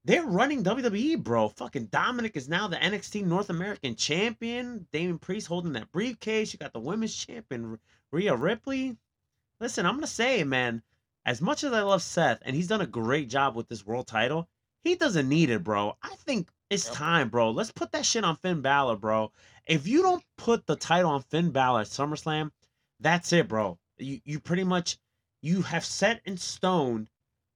they're 0.06 0.26
running 0.26 0.64
WWE, 0.64 1.24
bro. 1.24 1.48
Fucking 1.48 1.86
Dominic 1.86 2.36
is 2.36 2.50
now 2.50 2.68
the 2.68 2.76
NXT 2.76 3.26
North 3.26 3.50
American 3.50 3.96
champion. 3.96 4.86
Damian 4.92 5.18
Priest 5.18 5.48
holding 5.48 5.74
that 5.74 5.92
briefcase. 5.94 6.52
You 6.52 6.60
got 6.60 6.74
the 6.74 6.80
women's 6.80 7.16
champion 7.16 7.80
Rhea 8.12 8.36
Ripley. 8.36 8.98
Listen, 9.62 9.86
I'm 9.86 9.96
gonna 9.96 10.08
say, 10.08 10.44
man, 10.44 10.84
as 11.26 11.42
much 11.42 11.64
as 11.64 11.72
I 11.72 11.82
love 11.82 12.02
Seth, 12.02 12.40
and 12.44 12.56
he's 12.56 12.68
done 12.68 12.82
a 12.82 12.88
great 12.88 13.30
job 13.30 13.56
with 13.56 13.70
this 13.70 13.86
world 13.86 14.08
title, 14.08 14.50
he 14.82 14.96
doesn't 14.96 15.30
need 15.30 15.50
it, 15.50 15.64
bro. 15.64 15.96
I 16.04 16.16
think 16.16 16.50
it's 16.70 16.90
time, 16.90 17.30
bro. 17.30 17.52
Let's 17.52 17.72
put 17.72 17.94
that 17.94 18.06
shit 18.06 18.26
on 18.26 18.36
Finn 18.36 18.62
Balor, 18.62 18.98
bro. 18.98 19.32
If 19.66 19.88
you 19.88 20.02
don't 20.02 20.24
put 20.38 20.66
the 20.66 20.76
title 20.76 21.12
on 21.12 21.22
Finn 21.22 21.52
Balor 21.52 21.82
at 21.82 21.88
SummerSlam, 21.88 22.52
that's 23.00 23.32
it, 23.32 23.48
bro. 23.48 23.80
You 23.98 24.20
you 24.26 24.42
pretty 24.42 24.66
much 24.66 24.98
you 25.42 25.62
have 25.62 25.86
set 25.86 26.22
in 26.26 26.36
stone 26.36 27.08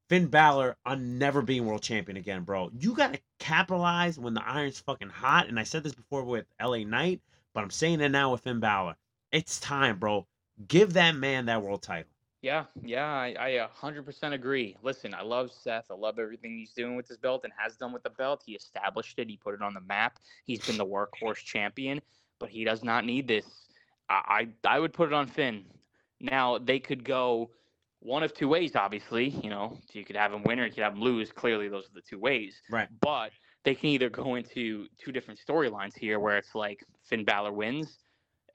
Finn 0.09 0.27
Balor 0.27 0.77
on 0.85 1.17
never 1.17 1.41
being 1.41 1.65
world 1.65 1.81
champion 1.81 2.17
again, 2.17 2.43
bro. 2.43 2.71
You 2.79 2.93
gotta 2.93 3.19
capitalize 3.39 4.17
when 4.17 4.33
the 4.33 4.47
iron's 4.47 4.79
fucking 4.79 5.09
hot. 5.09 5.47
And 5.47 5.59
I 5.59 5.63
said 5.63 5.83
this 5.83 5.93
before 5.93 6.23
with 6.23 6.45
LA 6.61 6.79
Knight, 6.79 7.21
but 7.53 7.63
I'm 7.63 7.69
saying 7.69 7.99
it 8.01 8.09
now 8.09 8.31
with 8.31 8.41
Finn 8.41 8.59
Balor. 8.59 8.95
It's 9.31 9.59
time, 9.59 9.99
bro. 9.99 10.25
Give 10.67 10.93
that 10.93 11.15
man 11.15 11.45
that 11.47 11.61
world 11.61 11.81
title. 11.81 12.09
Yeah, 12.41 12.65
yeah, 12.83 13.05
I 13.05 13.67
100% 13.81 14.33
agree. 14.33 14.77
Listen, 14.83 15.13
I 15.13 15.21
love 15.23 15.51
Seth. 15.51 15.85
I 15.89 15.95
love 15.95 16.19
everything 16.19 16.57
he's 16.57 16.71
doing 16.71 16.95
with 16.95 17.07
his 17.07 17.17
belt 17.17 17.41
and 17.43 17.51
has 17.57 17.75
done 17.75 17.91
with 17.91 18.03
the 18.03 18.11
belt. 18.11 18.43
He 18.45 18.53
established 18.53 19.17
it. 19.17 19.27
He 19.27 19.37
put 19.37 19.55
it 19.55 19.61
on 19.61 19.73
the 19.73 19.81
map. 19.81 20.19
He's 20.45 20.65
been 20.65 20.77
the 20.77 20.85
workhorse 20.85 21.43
champion, 21.43 21.99
but 22.39 22.49
he 22.49 22.63
does 22.63 22.83
not 22.83 23.05
need 23.05 23.27
this. 23.27 23.45
I, 24.07 24.47
I, 24.63 24.75
I 24.75 24.79
would 24.79 24.93
put 24.93 25.07
it 25.07 25.13
on 25.13 25.27
Finn. 25.27 25.65
Now 26.21 26.57
they 26.57 26.79
could 26.79 27.03
go 27.03 27.49
one 27.99 28.23
of 28.23 28.33
two 28.33 28.47
ways. 28.47 28.75
Obviously, 28.75 29.29
you 29.29 29.49
know, 29.49 29.77
so 29.91 29.99
you 29.99 30.05
could 30.05 30.15
have 30.15 30.33
him 30.33 30.43
win 30.43 30.59
or 30.59 30.65
you 30.65 30.71
could 30.71 30.83
have 30.83 30.93
him 30.93 31.01
lose. 31.01 31.31
Clearly, 31.31 31.67
those 31.69 31.85
are 31.85 31.93
the 31.95 32.01
two 32.01 32.19
ways. 32.19 32.61
Right. 32.69 32.87
But 33.01 33.31
they 33.63 33.75
can 33.75 33.89
either 33.89 34.09
go 34.09 34.35
into 34.35 34.87
two 34.97 35.11
different 35.11 35.39
storylines 35.45 35.97
here, 35.97 36.19
where 36.19 36.37
it's 36.37 36.55
like 36.55 36.83
Finn 37.03 37.25
Balor 37.25 37.51
wins, 37.53 37.97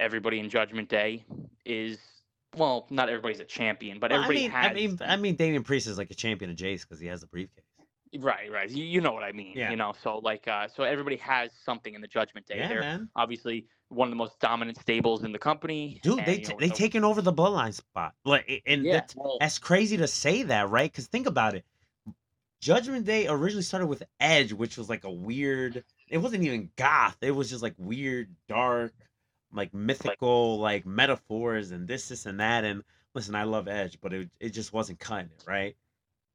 everybody 0.00 0.38
in 0.40 0.48
Judgment 0.48 0.88
Day 0.88 1.24
is 1.64 1.98
well, 2.56 2.86
not 2.90 3.08
everybody's 3.08 3.40
a 3.40 3.44
champion, 3.44 3.98
but 3.98 4.10
Well, 4.10 4.20
I 4.20 4.24
everybody 4.24 4.42
mean, 4.42 4.50
has. 4.50 4.70
I 4.70 4.74
mean, 4.74 4.98
I 5.00 5.16
mean, 5.16 5.36
Damian 5.36 5.62
Priest 5.62 5.86
is 5.86 5.96
like 5.98 6.10
a 6.10 6.14
champion 6.14 6.50
of 6.50 6.56
Jace 6.56 6.82
because 6.82 7.00
he 7.00 7.06
has 7.06 7.22
the 7.22 7.26
briefcase. 7.26 7.64
right, 8.18 8.50
right. 8.52 8.68
You, 8.70 8.84
you 8.84 9.00
know 9.00 9.12
what 9.12 9.22
I 9.22 9.32
mean. 9.32 9.54
Yeah. 9.56 9.70
You 9.70 9.76
know, 9.76 9.94
so 10.02 10.18
like, 10.18 10.46
uh, 10.48 10.68
so 10.68 10.82
everybody 10.82 11.16
has 11.16 11.50
something 11.64 11.94
in 11.94 12.02
the 12.02 12.08
Judgment 12.08 12.46
Day. 12.46 12.58
Yeah, 12.58 12.68
They're 12.68 12.80
man. 12.80 13.08
obviously 13.16 13.66
one 13.92 14.08
of 14.08 14.10
the 14.10 14.16
most 14.16 14.38
dominant 14.40 14.80
stables 14.80 15.24
in 15.24 15.32
the 15.32 15.38
company. 15.38 16.00
Dude, 16.02 16.18
and, 16.18 16.26
they 16.26 16.40
you 16.40 16.48
know, 16.48 16.56
they 16.58 16.68
so- 16.68 16.74
taken 16.74 17.04
over 17.04 17.22
the 17.22 17.32
bloodline 17.32 17.74
spot. 17.74 18.14
Like, 18.24 18.62
and 18.66 18.84
Yeah, 18.84 18.92
that's, 18.94 19.14
well, 19.16 19.36
that's 19.40 19.58
crazy 19.58 19.96
to 19.98 20.08
say 20.08 20.44
that, 20.44 20.70
right? 20.70 20.90
Because 20.90 21.06
think 21.06 21.26
about 21.26 21.54
it. 21.54 21.64
Judgment 22.60 23.04
Day 23.04 23.26
originally 23.26 23.64
started 23.64 23.86
with 23.88 24.04
Edge, 24.20 24.52
which 24.52 24.78
was 24.78 24.88
like 24.88 25.02
a 25.02 25.10
weird. 25.10 25.82
It 26.08 26.18
wasn't 26.18 26.44
even 26.44 26.70
goth. 26.76 27.16
It 27.20 27.32
was 27.32 27.50
just 27.50 27.62
like 27.62 27.74
weird, 27.76 28.36
dark, 28.46 28.92
like 29.52 29.74
mythical, 29.74 30.58
like 30.58 30.86
metaphors 30.86 31.72
and 31.72 31.88
this, 31.88 32.08
this, 32.08 32.24
and 32.24 32.38
that. 32.38 32.64
And 32.64 32.84
listen, 33.16 33.34
I 33.34 33.44
love 33.44 33.66
Edge, 33.66 33.98
but 34.00 34.12
it 34.12 34.30
it 34.38 34.50
just 34.50 34.72
wasn't 34.72 35.00
cutting 35.00 35.30
it, 35.36 35.44
right? 35.44 35.76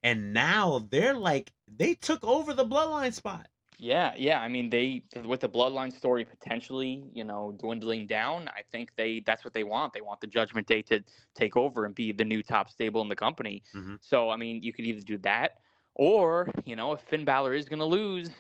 And 0.04 0.34
now 0.34 0.86
they're 0.90 1.14
like 1.14 1.54
they 1.74 1.94
took 1.94 2.26
over 2.26 2.54
the 2.54 2.66
bloodline 2.66 3.14
spot. 3.14 3.48
Yeah, 3.80 4.14
yeah. 4.18 4.42
I 4.42 4.48
mean, 4.48 4.72
they 4.72 5.04
with 5.24 5.42
the 5.42 5.50
bloodline 5.50 5.94
story 5.94 6.26
potentially, 6.26 7.04
you 7.14 7.24
know, 7.24 7.52
dwindling 7.60 8.08
down. 8.08 8.48
I 8.48 8.64
think 8.72 8.96
they 8.96 9.20
that's 9.20 9.44
what 9.46 9.54
they 9.54 9.64
want. 9.64 9.94
They 9.94 10.02
want 10.02 10.20
the 10.20 10.26
Judgment 10.28 10.66
Day 10.66 10.82
to 10.84 11.04
take 11.36 11.56
over 11.56 11.86
and 11.86 11.94
be 11.94 12.12
the 12.12 12.26
new 12.26 12.42
top 12.42 12.70
stable 12.72 13.02
in 13.02 13.10
the 13.10 13.16
company. 13.16 13.64
Mhm. 13.74 13.98
So 14.00 14.32
I 14.32 14.36
mean, 14.36 14.64
you 14.64 14.74
could 14.74 14.86
either 14.86 15.02
do 15.02 15.20
that, 15.20 15.60
or 15.94 16.50
you 16.66 16.76
know, 16.76 16.92
if 16.94 17.02
Finn 17.02 17.24
Balor 17.24 17.54
is 17.54 17.70
going 17.70 17.78
to 17.80 17.86
lose, 17.86 18.32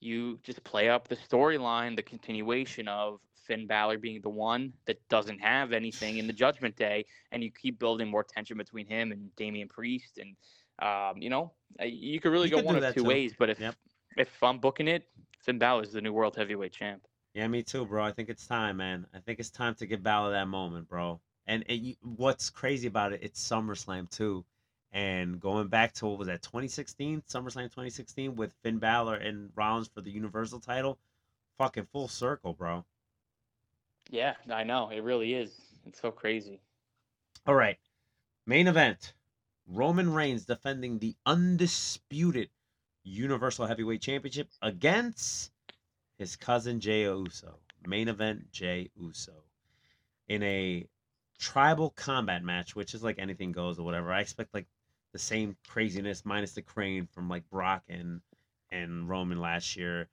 you 0.00 0.38
just 0.42 0.64
play 0.64 0.88
up 0.88 1.08
the 1.08 1.16
storyline, 1.16 1.96
the 1.96 2.02
continuation 2.02 2.88
of 2.88 3.20
Finn 3.34 3.66
Balor 3.66 3.98
being 3.98 4.20
the 4.20 4.30
one 4.30 4.74
that 4.86 5.06
doesn't 5.08 5.38
have 5.40 5.72
anything 5.72 6.18
in 6.18 6.26
the 6.26 6.32
Judgment 6.32 6.76
Day, 6.76 7.06
and 7.32 7.42
you 7.42 7.52
keep 7.52 7.78
building 7.78 8.08
more 8.10 8.24
tension 8.24 8.58
between 8.58 8.86
him 8.86 9.12
and 9.12 9.34
Damian 9.36 9.68
Priest, 9.68 10.18
and 10.18 10.36
um, 10.80 11.22
you 11.22 11.30
know, 11.30 11.54
you 11.80 12.20
could 12.20 12.32
really 12.32 12.46
You 12.46 12.50
go 12.50 12.56
could 12.56 12.64
one 12.64 12.76
of 12.76 12.82
two 12.94 13.02
too. 13.02 13.04
ways. 13.04 13.34
But 13.38 13.50
if 13.50 13.58
Yep. 13.60 13.76
If 14.16 14.42
I'm 14.42 14.58
booking 14.58 14.88
it, 14.88 15.08
Finn 15.40 15.58
Balor 15.58 15.82
is 15.84 15.92
the 15.92 16.00
new 16.00 16.12
world 16.12 16.36
heavyweight 16.36 16.72
champ. 16.72 17.06
Yeah, 17.34 17.46
me 17.48 17.62
too, 17.62 17.84
bro. 17.84 18.02
I 18.04 18.12
think 18.12 18.28
it's 18.28 18.46
time, 18.46 18.78
man. 18.78 19.06
I 19.14 19.18
think 19.20 19.38
it's 19.38 19.50
time 19.50 19.74
to 19.76 19.86
give 19.86 20.02
Balor 20.02 20.32
that 20.32 20.48
moment, 20.48 20.88
bro. 20.88 21.20
And 21.46 21.64
you- 21.68 21.96
what's 22.02 22.50
crazy 22.50 22.88
about 22.88 23.12
it, 23.12 23.20
it's 23.22 23.46
SummerSlam 23.46 24.10
too. 24.10 24.44
And 24.90 25.38
going 25.40 25.68
back 25.68 25.92
to 25.94 26.06
what 26.06 26.18
was 26.18 26.28
that, 26.28 26.42
2016? 26.42 27.22
SummerSlam 27.22 27.70
2016 27.70 28.34
with 28.36 28.54
Finn 28.62 28.78
Balor 28.78 29.16
and 29.16 29.52
Rollins 29.54 29.88
for 29.88 30.00
the 30.00 30.10
Universal 30.10 30.60
title. 30.60 30.98
Fucking 31.58 31.86
full 31.86 32.08
circle, 32.08 32.54
bro. 32.54 32.84
Yeah, 34.10 34.36
I 34.50 34.64
know 34.64 34.88
it 34.90 35.00
really 35.02 35.34
is. 35.34 35.60
It's 35.84 36.00
so 36.00 36.10
crazy. 36.10 36.60
All 37.46 37.54
right. 37.54 37.78
Main 38.46 38.66
event 38.66 39.14
Roman 39.66 40.12
Reigns 40.12 40.46
defending 40.46 40.98
the 40.98 41.16
undisputed 41.26 42.50
Universal 43.06 43.66
Heavyweight 43.66 44.02
Championship 44.02 44.48
against 44.62 45.52
his 46.18 46.34
cousin 46.34 46.80
Jey 46.80 47.02
Uso. 47.02 47.60
Main 47.86 48.08
event 48.08 48.50
Jey 48.50 48.90
Uso. 48.96 49.44
In 50.28 50.42
a 50.42 50.88
tribal 51.38 51.90
combat 51.90 52.42
match, 52.42 52.74
which 52.74 52.94
is 52.94 53.04
like 53.04 53.18
anything 53.18 53.52
goes 53.52 53.78
or 53.78 53.84
whatever. 53.84 54.12
I 54.12 54.20
expect 54.20 54.52
like 54.52 54.66
the 55.12 55.18
same 55.20 55.56
craziness 55.68 56.24
minus 56.24 56.52
the 56.52 56.62
crane 56.62 57.06
from 57.12 57.28
like 57.28 57.48
Brock 57.48 57.84
and 57.88 58.20
and 58.72 59.08
Roman 59.08 59.40
last 59.40 59.76
year. 59.76 60.08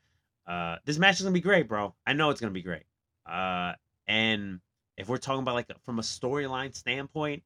Uh 0.46 0.76
this 0.86 1.00
match 1.00 1.16
is 1.16 1.24
gonna 1.24 1.34
be 1.34 1.42
great, 1.42 1.68
bro. 1.68 1.96
I 2.06 2.14
know 2.14 2.30
it's 2.30 2.42
gonna 2.42 2.52
be 2.52 2.62
great. 2.62 2.84
Uh 3.26 3.74
and 4.08 4.60
if 4.98 5.10
we're 5.10 5.18
talking 5.18 5.42
about 5.42 5.56
like 5.56 5.72
from 5.84 5.98
a 5.98 6.04
storyline 6.04 6.76
standpoint, 6.76 7.42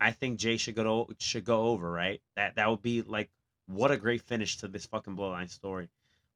I 0.00 0.12
think 0.12 0.38
Jey 0.38 0.56
should 0.56 0.76
go 0.76 1.04
to, 1.04 1.14
should 1.18 1.44
go 1.44 1.66
over, 1.66 1.90
right? 1.90 2.22
That 2.36 2.54
that 2.56 2.70
would 2.70 2.82
be 2.82 3.02
like 3.02 3.30
what 3.68 3.90
a 3.90 3.96
great 3.96 4.22
finish 4.22 4.56
to 4.58 4.68
this 4.68 4.86
fucking 4.86 5.16
bloodline 5.16 5.50
story. 5.50 5.88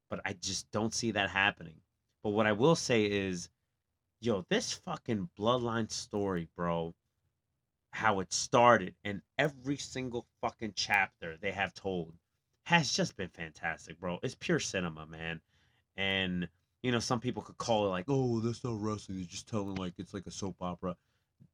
But 0.09 0.21
I 0.25 0.33
just 0.33 0.71
don't 0.71 0.93
see 0.93 1.11
that 1.11 1.29
happening. 1.29 1.75
But 2.23 2.29
what 2.29 2.47
I 2.47 2.51
will 2.51 2.75
say 2.75 3.05
is, 3.05 3.49
yo, 4.21 4.45
this 4.49 4.73
fucking 4.73 5.29
bloodline 5.37 5.91
story, 5.91 6.47
bro, 6.55 6.93
how 7.91 8.19
it 8.19 8.31
started 8.31 8.95
and 9.03 9.21
every 9.37 9.77
single 9.77 10.25
fucking 10.41 10.73
chapter 10.75 11.37
they 11.41 11.51
have 11.51 11.73
told 11.73 12.13
has 12.63 12.93
just 12.93 13.15
been 13.15 13.29
fantastic, 13.29 13.99
bro. 13.99 14.19
It's 14.23 14.35
pure 14.35 14.59
cinema, 14.59 15.05
man. 15.05 15.41
And 15.97 16.47
you 16.81 16.91
know, 16.91 16.99
some 16.99 17.19
people 17.19 17.41
could 17.41 17.57
call 17.57 17.85
it 17.85 17.89
like, 17.89 18.05
oh, 18.09 18.39
that's 18.39 18.63
not 18.63 18.81
wrestling. 18.81 19.19
It's 19.19 19.31
just 19.31 19.47
telling 19.47 19.75
like 19.75 19.93
it's 19.97 20.13
like 20.13 20.27
a 20.27 20.31
soap 20.31 20.57
opera. 20.61 20.95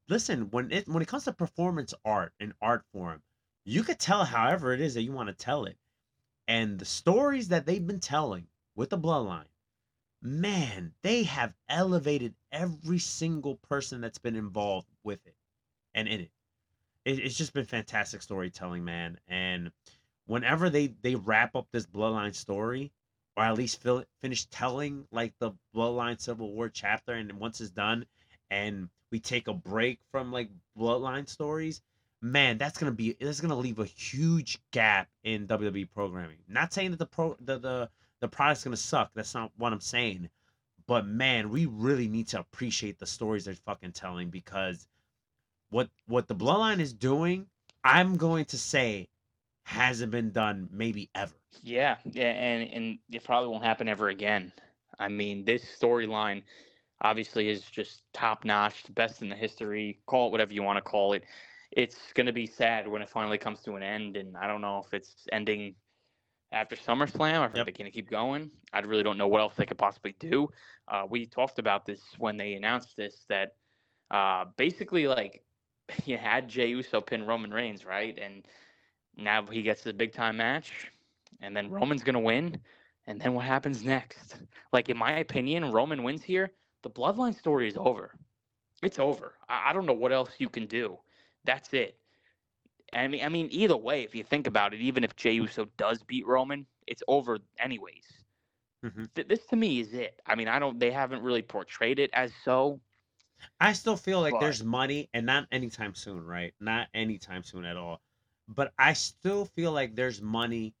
Listen, 0.08 0.50
when 0.50 0.70
it 0.72 0.88
when 0.88 1.02
it 1.02 1.08
comes 1.08 1.24
to 1.24 1.32
performance 1.32 1.94
art 2.04 2.32
and 2.40 2.52
art 2.60 2.84
form, 2.92 3.22
you 3.64 3.82
could 3.82 3.98
tell 3.98 4.24
however 4.24 4.72
it 4.72 4.80
is 4.80 4.94
that 4.94 5.02
you 5.02 5.12
want 5.12 5.28
to 5.28 5.34
tell 5.34 5.64
it. 5.64 5.76
And 6.48 6.78
the 6.78 6.84
stories 6.84 7.48
that 7.48 7.66
they've 7.66 7.86
been 7.86 8.00
telling 8.00 8.46
with 8.74 8.90
the 8.90 8.98
bloodline, 8.98 9.44
man, 10.22 10.92
they 11.02 11.22
have 11.24 11.54
elevated 11.68 12.34
every 12.50 12.98
single 12.98 13.56
person 13.56 14.00
that's 14.00 14.18
been 14.18 14.36
involved 14.36 14.88
with 15.04 15.24
it 15.26 15.36
and 15.94 16.08
in 16.08 16.20
it. 16.20 16.30
it 17.04 17.18
it's 17.20 17.36
just 17.36 17.52
been 17.52 17.64
fantastic 17.64 18.22
storytelling, 18.22 18.84
man. 18.84 19.18
And 19.28 19.70
whenever 20.26 20.70
they 20.70 20.88
they 21.02 21.14
wrap 21.14 21.54
up 21.54 21.68
this 21.70 21.86
bloodline 21.86 22.34
story, 22.34 22.92
or 23.36 23.44
at 23.44 23.56
least 23.56 23.80
fill, 23.80 24.04
finish 24.20 24.46
telling 24.46 25.06
like 25.12 25.34
the 25.38 25.52
bloodline 25.74 26.20
civil 26.20 26.52
war 26.52 26.68
chapter, 26.68 27.12
and 27.12 27.32
once 27.34 27.60
it's 27.60 27.70
done, 27.70 28.06
and 28.50 28.88
we 29.10 29.20
take 29.20 29.48
a 29.48 29.54
break 29.54 30.00
from 30.10 30.32
like 30.32 30.50
bloodline 30.78 31.28
stories, 31.28 31.82
man, 32.22 32.58
that's 32.58 32.78
gonna 32.78 32.92
be 32.92 33.16
that's 33.20 33.40
gonna 33.40 33.56
leave 33.56 33.78
a 33.78 33.84
huge 33.84 34.58
gap 34.70 35.08
in 35.24 35.46
WWE 35.46 35.88
programming. 35.94 36.38
Not 36.48 36.72
saying 36.72 36.90
that 36.92 36.98
the 36.98 37.06
pro 37.06 37.36
the 37.40 37.58
the 37.58 37.90
the 38.20 38.28
product's 38.28 38.64
gonna 38.64 38.76
suck. 38.76 39.10
That's 39.14 39.34
not 39.34 39.52
what 39.56 39.72
I'm 39.72 39.80
saying. 39.80 40.28
But 40.86 41.06
man, 41.06 41.50
we 41.50 41.66
really 41.66 42.08
need 42.08 42.28
to 42.28 42.40
appreciate 42.40 42.98
the 42.98 43.06
stories 43.06 43.44
they're 43.44 43.54
fucking 43.54 43.92
telling 43.92 44.28
because 44.30 44.88
what 45.70 45.88
what 46.06 46.28
the 46.28 46.34
bloodline 46.34 46.80
is 46.80 46.92
doing, 46.92 47.46
I'm 47.84 48.16
going 48.16 48.44
to 48.46 48.58
say 48.58 49.08
hasn't 49.64 50.10
been 50.10 50.30
done 50.32 50.68
maybe 50.72 51.08
ever. 51.14 51.34
Yeah, 51.62 51.96
yeah, 52.04 52.30
and 52.30 52.68
and 52.72 52.98
it 53.10 53.24
probably 53.24 53.50
won't 53.50 53.64
happen 53.64 53.88
ever 53.88 54.08
again. 54.08 54.52
I 54.98 55.08
mean, 55.08 55.44
this 55.44 55.64
storyline 55.80 56.42
obviously 57.02 57.48
is 57.48 57.62
just 57.62 58.02
top 58.12 58.44
notch, 58.44 58.82
the 58.84 58.92
best 58.92 59.22
in 59.22 59.28
the 59.28 59.36
history. 59.36 59.98
Call 60.06 60.28
it 60.28 60.32
whatever 60.32 60.52
you 60.52 60.62
want 60.62 60.76
to 60.76 60.82
call 60.82 61.12
it. 61.12 61.24
It's 61.72 62.12
gonna 62.14 62.32
be 62.32 62.46
sad 62.46 62.88
when 62.88 63.02
it 63.02 63.08
finally 63.08 63.38
comes 63.38 63.60
to 63.62 63.76
an 63.76 63.82
end, 63.82 64.16
and 64.16 64.36
I 64.36 64.46
don't 64.46 64.60
know 64.60 64.78
if 64.84 64.92
it's 64.94 65.26
ending 65.32 65.74
after 66.52 66.76
SummerSlam 66.76 67.42
or 67.42 67.46
if 67.46 67.54
Yep. 67.54 67.66
they're 67.66 67.72
gonna 67.72 67.90
keep 67.90 68.10
going. 68.10 68.50
I 68.72 68.80
really 68.80 69.02
don't 69.04 69.18
know 69.18 69.28
what 69.28 69.40
else 69.40 69.54
they 69.56 69.66
could 69.66 69.78
possibly 69.78 70.14
do. 70.18 70.48
Uh, 70.88 71.06
we 71.08 71.26
talked 71.26 71.58
about 71.58 71.86
this 71.86 72.02
when 72.18 72.36
they 72.36 72.54
announced 72.54 72.96
this 72.96 73.24
that 73.28 73.54
uh, 74.10 74.46
basically 74.56 75.06
like 75.06 75.44
you 76.06 76.16
had 76.18 76.48
Jey 76.48 76.68
Uso 76.68 77.00
pin 77.00 77.26
Roman 77.26 77.52
Reigns, 77.52 77.84
right? 77.84 78.18
And 78.18 78.44
now 79.16 79.46
he 79.46 79.62
gets 79.62 79.82
the 79.82 79.92
big 79.92 80.12
time 80.12 80.36
match. 80.36 80.90
and 81.40 81.56
then 81.56 81.70
Roman's 81.70 82.02
gonna 82.02 82.20
win, 82.20 82.60
and 83.06 83.20
then 83.20 83.34
what 83.34 83.44
happens 83.46 83.84
next? 83.84 84.36
Like 84.72 84.88
in 84.88 84.96
my 84.98 85.12
opinion, 85.18 85.70
Roman 85.72 86.02
wins 86.02 86.22
here. 86.22 86.50
The 86.82 86.90
bloodline 86.90 87.34
story 87.34 87.68
is 87.68 87.76
over. 87.76 88.14
It's 88.82 88.98
over. 88.98 89.34
I, 89.48 89.70
I 89.70 89.72
don't 89.72 89.86
know 89.86 89.92
what 89.92 90.12
else 90.12 90.30
you 90.38 90.48
can 90.48 90.66
do. 90.66 90.98
That's 91.44 91.72
it. 91.72 91.96
I 92.92 93.06
mean, 93.08 93.24
I 93.24 93.28
mean, 93.28 93.48
either 93.50 93.76
way, 93.76 94.02
if 94.02 94.14
you 94.14 94.24
think 94.24 94.46
about 94.46 94.74
it, 94.74 94.80
even 94.80 95.04
if 95.04 95.14
Jey 95.16 95.32
Uso 95.32 95.66
does 95.76 96.02
beat 96.02 96.26
Roman, 96.26 96.66
it's 96.86 97.02
over 97.06 97.38
anyways. 97.58 98.04
Mhm. 98.84 99.12
Th- 99.14 99.28
this 99.28 99.46
to 99.46 99.56
me 99.56 99.80
is 99.80 99.92
it. 99.92 100.20
I 100.26 100.34
mean, 100.34 100.48
I 100.48 100.58
don't. 100.58 100.78
They 100.78 100.90
haven't 100.90 101.22
really 101.22 101.42
portrayed 101.42 101.98
it 101.98 102.10
as 102.12 102.32
so. 102.44 102.80
I 103.60 103.72
still 103.74 103.96
feel 103.96 104.20
like 104.20 104.32
But- 104.32 104.40
there's 104.40 104.64
money, 104.64 105.08
and 105.14 105.24
not 105.24 105.46
anytime 105.52 105.94
soon, 105.94 106.24
right? 106.24 106.54
Not 106.60 106.88
anytime 106.94 107.42
soon 107.44 107.64
at 107.64 107.76
all. 107.76 108.02
But 108.48 108.72
I 108.78 108.92
still 108.94 109.44
feel 109.44 109.72
like 109.72 109.94
there's 109.94 110.20
money 110.20 110.74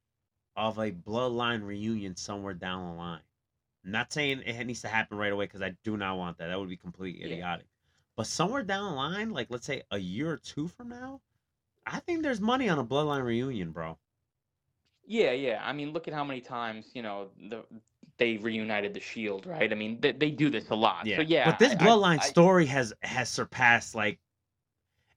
of 0.56 0.78
a 0.78 0.90
bloodline 0.90 1.62
reunion 1.64 2.16
somewhere 2.16 2.54
down 2.54 2.86
the 2.90 2.94
line. 2.98 3.22
I'm 3.84 3.92
not 3.92 4.12
saying 4.12 4.42
it 4.42 4.64
needs 4.64 4.82
to 4.82 4.88
happen 4.88 5.16
right 5.16 5.32
away 5.32 5.44
because 5.46 5.62
I 5.62 5.70
do 5.84 5.96
not 5.96 6.18
want 6.18 6.36
that. 6.38 6.48
That 6.48 6.58
would 6.58 6.68
be 6.68 6.76
completely 6.76 7.20
Yeah. 7.20 7.34
idiotic. 7.36 7.66
But 8.20 8.26
somewhere 8.26 8.62
down 8.62 8.84
the 8.84 8.96
line, 8.96 9.30
like 9.30 9.46
let's 9.48 9.64
say 9.64 9.80
a 9.90 9.96
year 9.96 10.30
or 10.30 10.36
two 10.36 10.68
from 10.68 10.90
now, 10.90 11.22
I 11.86 12.00
think 12.00 12.22
there's 12.22 12.38
money 12.38 12.68
on 12.68 12.78
a 12.78 12.84
bloodline 12.84 13.24
reunion, 13.24 13.70
bro. 13.70 13.96
Yeah, 15.06 15.30
yeah. 15.30 15.62
I 15.64 15.72
mean, 15.72 15.94
look 15.94 16.06
at 16.06 16.12
how 16.12 16.22
many 16.22 16.42
times 16.42 16.90
you 16.92 17.00
know 17.00 17.28
the 17.48 17.64
they 18.18 18.36
reunited 18.36 18.92
the 18.92 19.00
Shield, 19.00 19.46
right? 19.46 19.72
I 19.72 19.74
mean, 19.74 20.02
they, 20.02 20.12
they 20.12 20.30
do 20.30 20.50
this 20.50 20.68
a 20.68 20.74
lot. 20.74 21.06
So 21.06 21.22
yeah. 21.22 21.46
But 21.46 21.58
this 21.58 21.72
I- 21.72 21.76
I- 21.76 21.78
bloodline 21.78 22.20
I- 22.20 22.26
story 22.26 22.66
has 22.66 22.92
has 23.00 23.30
surpassed 23.30 23.94
like 23.94 24.18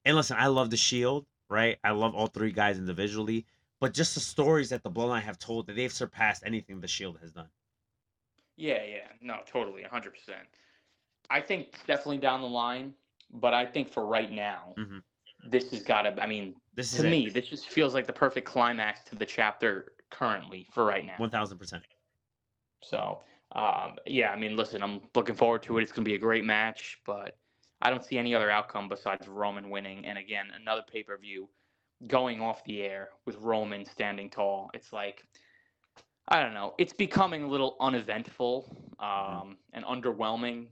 and 0.06 0.16
listen, 0.16 0.38
I 0.40 0.48
love 0.48 0.70
the 0.70 0.78
Shield, 0.78 1.26
right? 1.50 1.80
I 1.84 1.92
love 1.92 2.16
all 2.16 2.28
three 2.28 2.54
guys 2.54 2.78
individually, 2.78 3.46
but 3.82 3.94
just 3.94 4.14
the 4.14 4.22
stories 4.22 4.70
that 4.70 4.82
the 4.82 4.90
bloodline 4.90 5.24
have 5.24 5.38
told 5.38 5.68
that 5.68 5.76
they've 5.76 5.92
surpassed 5.92 6.44
anything 6.46 6.80
the 6.80 6.88
Shield 6.88 7.18
has 7.20 7.34
done. 7.34 7.50
Yeah, 8.56 8.82
yeah. 8.82 9.08
No, 9.20 9.40
totally, 9.46 9.84
hundred 9.84 10.14
percent. 10.14 10.48
I 11.34 11.42
think 11.42 11.84
definitely 11.88 12.20
down 12.20 12.42
the 12.42 12.48
line, 12.48 12.94
but 13.32 13.56
I 13.56 13.66
think 13.66 13.90
for 13.92 14.06
right 14.06 14.32
now, 14.32 14.76
Mhm. 14.78 15.02
this 15.50 15.72
has 15.72 15.82
got 15.82 16.04
to. 16.04 16.22
I 16.22 16.28
mean, 16.28 16.56
This 16.76 16.94
is 16.94 17.00
to 17.02 17.08
it. 17.08 17.10
me, 17.10 17.30
this 17.30 17.48
just 17.48 17.70
feels 17.70 17.96
like 17.96 18.06
the 18.06 18.14
perfect 18.14 18.48
climax 18.48 19.04
to 19.06 19.16
the 19.16 19.26
chapter 19.26 19.94
currently 20.12 20.68
for 20.72 20.86
right 20.86 21.04
now. 21.04 21.16
one 21.18 21.32
thousand 21.32 21.58
percent. 21.58 21.84
So, 22.84 23.24
um, 23.54 23.98
yeah, 24.06 24.32
I 24.32 24.36
mean, 24.36 24.56
listen, 24.56 24.84
I'm 24.84 25.02
looking 25.16 25.36
forward 25.36 25.64
to 25.64 25.80
it. 25.80 25.82
It's 25.84 25.92
going 25.92 26.06
to 26.06 26.10
be 26.10 26.16
a 26.16 26.20
great 26.20 26.46
match, 26.46 27.00
but 27.04 27.36
I 27.82 27.90
don't 27.90 28.04
see 28.06 28.20
any 28.20 28.36
other 28.36 28.52
outcome 28.52 28.88
besides 28.88 29.28
Roman 29.28 29.72
winning. 29.72 30.06
And 30.06 30.20
again, 30.20 30.52
another 30.52 30.84
pay 30.84 31.02
per 31.02 31.18
view 31.18 31.50
going 32.06 32.42
off 32.42 32.64
the 32.66 32.84
air 32.84 33.10
with 33.26 33.38
Roman 33.38 33.86
standing 33.86 34.30
tall. 34.30 34.70
It's 34.76 34.94
like, 34.94 35.26
I 36.28 36.42
don't 36.42 36.54
know. 36.54 36.76
It's 36.78 36.94
becoming 36.94 37.44
a 37.44 37.48
little 37.48 37.76
uneventful 37.80 38.94
um, 39.00 39.58
and 39.74 39.84
underwhelming. 39.84 40.68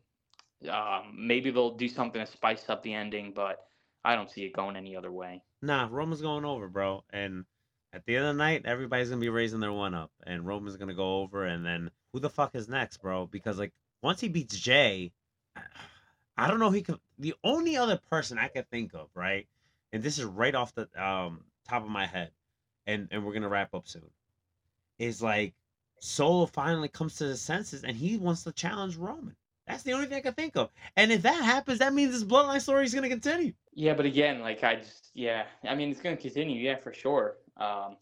Um, 0.69 1.15
maybe 1.17 1.51
they'll 1.51 1.75
do 1.75 1.87
something 1.87 2.23
to 2.23 2.31
spice 2.31 2.69
up 2.69 2.83
the 2.83 2.93
ending, 2.93 3.33
but 3.35 3.65
I 4.03 4.15
don't 4.15 4.29
see 4.29 4.43
it 4.43 4.53
going 4.53 4.75
any 4.75 4.95
other 4.95 5.11
way. 5.11 5.41
Nah, 5.61 5.87
Roman's 5.89 6.21
going 6.21 6.45
over, 6.45 6.67
bro. 6.67 7.03
And 7.11 7.45
at 7.93 8.05
the 8.05 8.15
end 8.15 8.25
of 8.25 8.35
the 8.35 8.43
night, 8.43 8.63
everybody's 8.65 9.09
gonna 9.09 9.21
be 9.21 9.29
raising 9.29 9.59
their 9.59 9.73
one 9.73 9.93
up, 9.93 10.11
and 10.25 10.45
Roman's 10.45 10.77
gonna 10.77 10.93
go 10.93 11.21
over, 11.21 11.45
and 11.45 11.65
then 11.65 11.91
who 12.13 12.19
the 12.19 12.29
fuck 12.29 12.55
is 12.55 12.67
next, 12.67 12.97
bro? 12.97 13.27
Because 13.27 13.57
like 13.57 13.73
once 14.01 14.19
he 14.19 14.27
beats 14.27 14.57
Jey, 14.57 15.11
I 16.37 16.47
don't 16.47 16.59
know 16.59 16.71
he 16.71 16.81
could. 16.81 16.99
The 17.19 17.35
only 17.43 17.77
other 17.77 17.97
person 18.09 18.37
I 18.37 18.47
could 18.47 18.69
think 18.69 18.93
of, 18.93 19.09
right? 19.13 19.47
And 19.93 20.01
this 20.01 20.17
is 20.17 20.25
right 20.25 20.55
off 20.55 20.73
the 20.73 20.87
um 20.95 21.43
top 21.67 21.83
of 21.83 21.89
my 21.89 22.05
head, 22.05 22.31
and 22.87 23.07
and 23.11 23.25
we're 23.25 23.33
gonna 23.33 23.49
wrap 23.49 23.73
up 23.73 23.87
soon. 23.87 24.09
Is 24.97 25.21
like 25.21 25.53
Solo 25.99 26.45
finally 26.45 26.87
comes 26.87 27.15
to 27.17 27.25
his 27.25 27.41
senses, 27.41 27.83
and 27.83 27.95
he 27.95 28.17
wants 28.17 28.43
to 28.43 28.51
challenge 28.51 28.95
Roman. 28.95 29.35
That's 29.71 29.83
the 29.83 29.93
only 29.93 30.05
thing 30.07 30.17
I 30.17 30.21
can 30.21 30.33
think 30.33 30.55
of. 30.55 30.69
And 30.95 31.11
if 31.11 31.21
that 31.23 31.43
happens, 31.43 31.79
that 31.79 31.93
means 31.93 32.11
this 32.13 32.23
bloodline 32.23 32.61
story 32.61 32.85
is 32.85 32.93
gonna 32.93 33.09
continue. 33.09 33.53
Yeah, 33.73 33.93
but 33.93 34.05
again, 34.05 34.41
like 34.41 34.63
I 34.63 34.75
just, 34.75 35.09
yeah, 35.13 35.45
I 35.63 35.75
mean, 35.75 35.89
it's 35.91 36.01
going 36.01 36.15
to 36.17 36.21
continue, 36.21 36.61
yeah, 36.61 36.75
for 36.77 36.91
sure. 36.93 37.37
Um, 37.55 37.95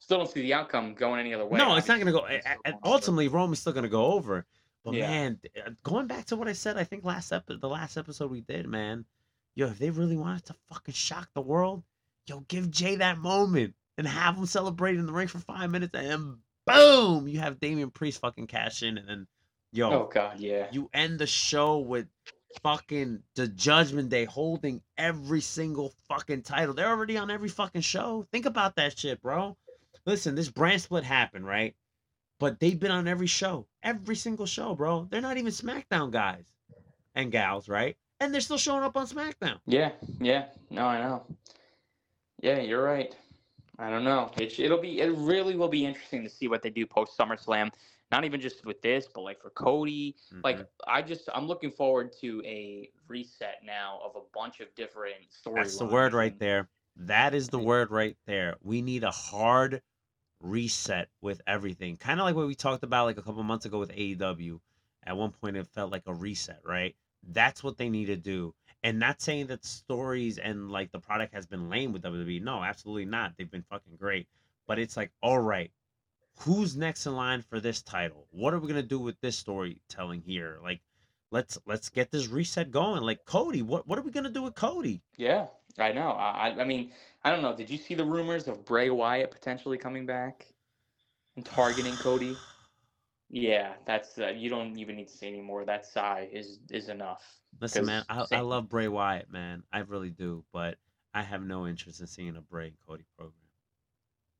still 0.00 0.18
don't 0.18 0.28
see 0.30 0.42
the 0.42 0.52
outcome 0.54 0.94
going 0.94 1.20
any 1.20 1.32
other 1.32 1.46
way. 1.46 1.58
No, 1.58 1.76
it's 1.76 1.86
not 1.86 1.94
going 2.00 2.06
to 2.06 2.12
go. 2.12 2.20
obviously. 2.22 2.38
It's 2.38 2.46
a- 2.46 2.50
still 2.50 2.60
a- 2.64 2.70
going. 2.82 2.92
Ultimately, 2.92 3.28
Roman's 3.28 3.60
still 3.60 3.72
going 3.72 3.84
to 3.84 3.88
go 3.88 4.06
over. 4.06 4.44
But 4.84 4.94
Yeah. 4.94 5.08
man, 5.08 5.40
uh, 5.64 5.70
going 5.84 6.08
back 6.08 6.24
to 6.26 6.36
what 6.36 6.48
I 6.48 6.52
said, 6.54 6.76
I 6.76 6.82
think 6.82 7.04
last 7.04 7.30
episode, 7.32 7.60
the 7.60 7.68
last 7.68 7.96
episode 7.96 8.32
we 8.32 8.40
did, 8.40 8.66
man, 8.66 9.04
yo, 9.54 9.68
if 9.68 9.78
they 9.78 9.90
really 9.90 10.16
wanted 10.16 10.44
to 10.46 10.54
fucking 10.68 10.94
shock 10.94 11.28
the 11.34 11.40
world, 11.40 11.84
yo, 12.26 12.40
give 12.48 12.70
Jey 12.72 12.96
that 12.96 13.18
moment 13.18 13.74
and 13.98 14.08
have 14.08 14.36
him 14.36 14.46
celebrate 14.46 14.96
in 14.96 15.06
the 15.06 15.12
ring 15.12 15.28
for 15.28 15.38
five 15.38 15.70
minutes, 15.70 15.94
and 15.94 16.10
then 16.10 16.38
boom, 16.66 17.28
you 17.28 17.38
have 17.38 17.60
Damian 17.60 17.90
Priest 17.90 18.20
fucking 18.20 18.48
cash 18.48 18.82
in, 18.82 18.98
and 18.98 19.08
then 19.08 19.26
yo, 19.76 19.90
Oh 19.90 20.10
God, 20.12 20.40
yeah. 20.40 20.66
you 20.72 20.88
end 20.94 21.18
the 21.18 21.26
show 21.26 21.78
with 21.78 22.06
fucking 22.62 23.22
the 23.34 23.48
Judgment 23.48 24.08
Day 24.08 24.24
holding 24.24 24.80
every 24.96 25.40
single 25.40 25.92
fucking 26.08 26.42
title. 26.42 26.74
They're 26.74 26.88
already 26.88 27.18
on 27.18 27.30
every 27.30 27.48
fucking 27.48 27.82
show. 27.82 28.26
Think 28.32 28.46
about 28.46 28.76
that 28.76 28.98
shit, 28.98 29.20
bro. 29.20 29.56
Listen, 30.06 30.34
this 30.34 30.48
brand 30.48 30.80
split 30.80 31.04
happened, 31.04 31.46
right? 31.46 31.74
But 32.38 32.60
they've 32.60 32.78
been 32.78 32.90
on 32.90 33.08
every 33.08 33.26
show, 33.26 33.66
every 33.82 34.16
single 34.16 34.46
show, 34.46 34.74
bro. 34.74 35.06
They're 35.10 35.20
not 35.20 35.36
even 35.36 35.52
SmackDown 35.52 36.10
guys 36.10 36.44
and 37.14 37.32
gals, 37.32 37.68
right? 37.68 37.96
And 38.20 38.32
they're 38.32 38.40
still 38.40 38.58
showing 38.58 38.84
up 38.84 38.96
on 38.96 39.06
SmackDown. 39.06 39.58
Yeah, 39.66 39.92
yeah. 40.20 40.46
No, 40.70 40.86
I 40.86 41.00
know. 41.00 41.22
Yeah, 42.40 42.60
you're 42.60 42.82
right. 42.82 43.14
I 43.78 43.90
don't 43.90 44.04
know. 44.04 44.30
It, 44.38 44.58
it'll 44.58 44.80
be. 44.80 45.00
It 45.00 45.12
really 45.16 45.56
will 45.56 45.68
be 45.68 45.84
interesting 45.84 46.22
to 46.24 46.30
see 46.30 46.48
what 46.48 46.62
they 46.62 46.70
do 46.70 46.86
post 46.86 47.16
SummerSlam. 47.18 47.70
Not 48.10 48.24
even 48.24 48.40
just 48.40 48.64
with 48.64 48.80
this, 48.82 49.08
but 49.12 49.22
like 49.22 49.40
for 49.40 49.50
Cody. 49.50 50.16
Like 50.44 50.58
Mhm. 50.58 50.66
I 50.86 51.02
just, 51.02 51.28
I'm 51.34 51.46
looking 51.46 51.70
forward 51.72 52.12
to 52.20 52.42
a 52.44 52.90
reset 53.08 53.62
now 53.64 54.00
of 54.04 54.14
a 54.16 54.22
bunch 54.32 54.60
of 54.60 54.72
different 54.74 55.32
stories. 55.32 55.66
that's 55.66 55.78
the 55.78 55.86
word 55.86 56.12
right 56.12 56.38
there. 56.38 56.68
That 56.96 57.34
is 57.34 57.48
the 57.48 57.58
word 57.58 57.90
right 57.90 58.16
there. 58.26 58.56
We 58.62 58.80
need 58.80 59.04
a 59.04 59.10
hard 59.10 59.82
reset 60.40 61.08
with 61.20 61.40
everything. 61.46 61.96
Kind 61.96 62.20
of 62.20 62.26
like 62.26 62.36
what 62.36 62.46
we 62.46 62.54
talked 62.54 62.84
about 62.84 63.06
like 63.06 63.18
a 63.18 63.22
couple 63.22 63.42
months 63.42 63.66
ago 63.66 63.78
with 63.78 63.90
AEW. 63.90 64.60
At 65.04 65.16
one 65.16 65.32
point, 65.32 65.56
it 65.56 65.66
felt 65.68 65.92
like 65.92 66.02
a 66.06 66.14
reset, 66.14 66.60
right? 66.64 66.96
That's 67.22 67.62
what 67.62 67.76
they 67.76 67.88
need 67.88 68.06
to 68.06 68.16
do. 68.16 68.54
And 68.82 68.98
not 68.98 69.20
saying 69.20 69.48
that 69.48 69.64
stories 69.64 70.38
and 70.38 70.70
like 70.70 70.92
the 70.92 71.00
product 71.00 71.34
has 71.34 71.46
been 71.46 71.68
lame 71.68 71.92
with 71.92 72.02
WWE. 72.02 72.40
No, 72.40 72.62
absolutely 72.62 73.04
not. 73.04 73.32
They've 73.36 73.50
been 73.50 73.62
fucking 73.62 73.96
great. 73.96 74.28
But 74.66 74.78
it's 74.78 74.96
like, 74.96 75.10
all 75.22 75.38
right, 75.38 75.70
who's 76.40 76.76
next 76.76 77.06
in 77.06 77.14
line 77.16 77.42
for 77.42 77.60
this 77.60 77.82
title? 77.82 78.26
What 78.30 78.54
are 78.54 78.58
we 78.58 78.68
gonna 78.68 78.82
do 78.82 78.98
with 78.98 79.20
this 79.20 79.36
storytelling 79.36 80.22
here? 80.22 80.58
Like, 80.62 80.80
let's 81.30 81.58
let's 81.66 81.88
get 81.88 82.10
this 82.10 82.28
reset 82.28 82.70
going. 82.70 83.02
Like 83.02 83.24
Cody, 83.24 83.62
what 83.62 83.86
what 83.86 83.98
are 83.98 84.02
we 84.02 84.10
gonna 84.10 84.30
do 84.30 84.42
with 84.42 84.54
Cody? 84.54 85.02
Yeah, 85.16 85.46
I 85.78 85.92
know. 85.92 86.10
I, 86.10 86.54
I- 86.58 86.64
mean, 86.64 86.92
I 87.24 87.30
don't 87.30 87.42
know. 87.42 87.54
Did 87.56 87.70
you 87.70 87.78
see 87.78 87.94
the 87.94 88.04
rumors 88.04 88.48
of 88.48 88.64
Bray 88.64 88.90
Wyatt 88.90 89.30
potentially 89.30 89.78
coming 89.78 90.06
back 90.06 90.46
and 91.36 91.44
targeting 91.44 91.94
Cody? 91.96 92.36
Yeah, 93.28 93.72
that's 93.84 94.18
uh, 94.18 94.28
you 94.28 94.48
don't 94.48 94.78
even 94.78 94.96
need 94.96 95.08
to 95.08 95.16
say 95.16 95.28
anymore. 95.28 95.64
That 95.64 95.84
sigh 95.84 96.28
is 96.32 96.60
is 96.70 96.88
enough. 96.88 97.24
Listen, 97.60 97.86
man, 97.86 98.04
I, 98.08 98.24
I 98.32 98.40
love 98.40 98.68
Bray 98.68 98.88
Wyatt, 98.88 99.30
man. 99.32 99.62
I 99.72 99.80
really 99.80 100.10
do, 100.10 100.44
but 100.52 100.76
I 101.14 101.22
have 101.22 101.42
no 101.42 101.66
interest 101.66 102.00
in 102.00 102.06
seeing 102.06 102.36
a 102.36 102.40
Bray 102.42 102.66
and 102.66 102.76
Cody 102.86 103.04
program. 103.16 103.32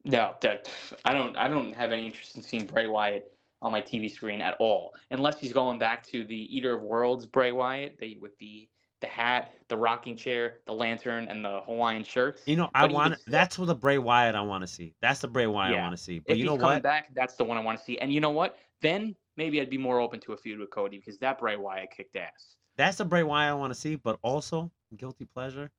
No, 0.06 0.34
that 0.40 0.68
I 1.04 1.12
don't. 1.12 1.36
I 1.36 1.48
don't 1.48 1.74
have 1.74 1.90
any 1.90 2.06
interest 2.06 2.36
in 2.36 2.42
seeing 2.42 2.64
Bray 2.64 2.86
Wyatt 2.86 3.32
on 3.60 3.72
my 3.72 3.82
TV 3.82 4.10
screen 4.10 4.40
at 4.40 4.56
all, 4.60 4.94
unless 5.10 5.40
he's 5.40 5.52
going 5.52 5.80
back 5.80 6.06
to 6.06 6.24
the 6.24 6.56
Eater 6.56 6.76
of 6.76 6.82
Worlds 6.82 7.26
Bray 7.26 7.50
Wyatt, 7.50 7.98
the, 7.98 8.16
with 8.20 8.38
the 8.38 8.68
the 9.00 9.06
hat, 9.08 9.52
the 9.68 9.76
rocking 9.76 10.16
chair, 10.16 10.60
the 10.66 10.72
lantern, 10.72 11.26
and 11.28 11.44
the 11.44 11.60
Hawaiian 11.66 12.04
shirt. 12.04 12.40
You 12.46 12.56
know, 12.56 12.70
I 12.72 12.86
want 12.86 13.16
that's 13.26 13.58
what 13.58 13.66
the 13.66 13.74
Bray 13.74 13.98
Wyatt 13.98 14.36
I 14.36 14.40
want 14.42 14.62
to 14.62 14.68
see. 14.68 14.94
That's 15.02 15.20
the 15.20 15.28
Bray 15.28 15.48
Wyatt 15.48 15.76
I 15.76 15.80
want 15.80 15.96
to 15.96 16.02
see. 16.02 16.20
But 16.20 16.38
you 16.38 16.44
know 16.44 16.54
what? 16.54 16.56
if 16.56 16.58
you 16.60 16.60
he's 16.60 16.60
know 16.60 16.64
coming 16.64 16.76
what? 16.76 16.82
back, 16.84 17.14
that's 17.14 17.34
the 17.34 17.44
one 17.44 17.58
I 17.58 17.60
want 17.60 17.78
to 17.78 17.84
see. 17.84 17.98
And 17.98 18.12
you 18.12 18.20
know 18.20 18.30
what? 18.30 18.58
Then 18.82 19.16
maybe 19.36 19.60
I'd 19.60 19.70
be 19.70 19.78
more 19.78 20.00
open 20.00 20.20
to 20.20 20.32
a 20.34 20.36
feud 20.36 20.60
with 20.60 20.70
Cody 20.70 20.98
because 20.98 21.18
that 21.18 21.40
Bray 21.40 21.56
Wyatt 21.56 21.90
kicked 21.94 22.14
ass. 22.14 22.54
That's 22.76 22.98
the 22.98 23.04
Bray 23.04 23.24
Wyatt 23.24 23.50
I 23.50 23.54
want 23.54 23.74
to 23.74 23.78
see. 23.78 23.96
But 23.96 24.18
also, 24.22 24.70
guilty 24.96 25.24
pleasure. 25.24 25.72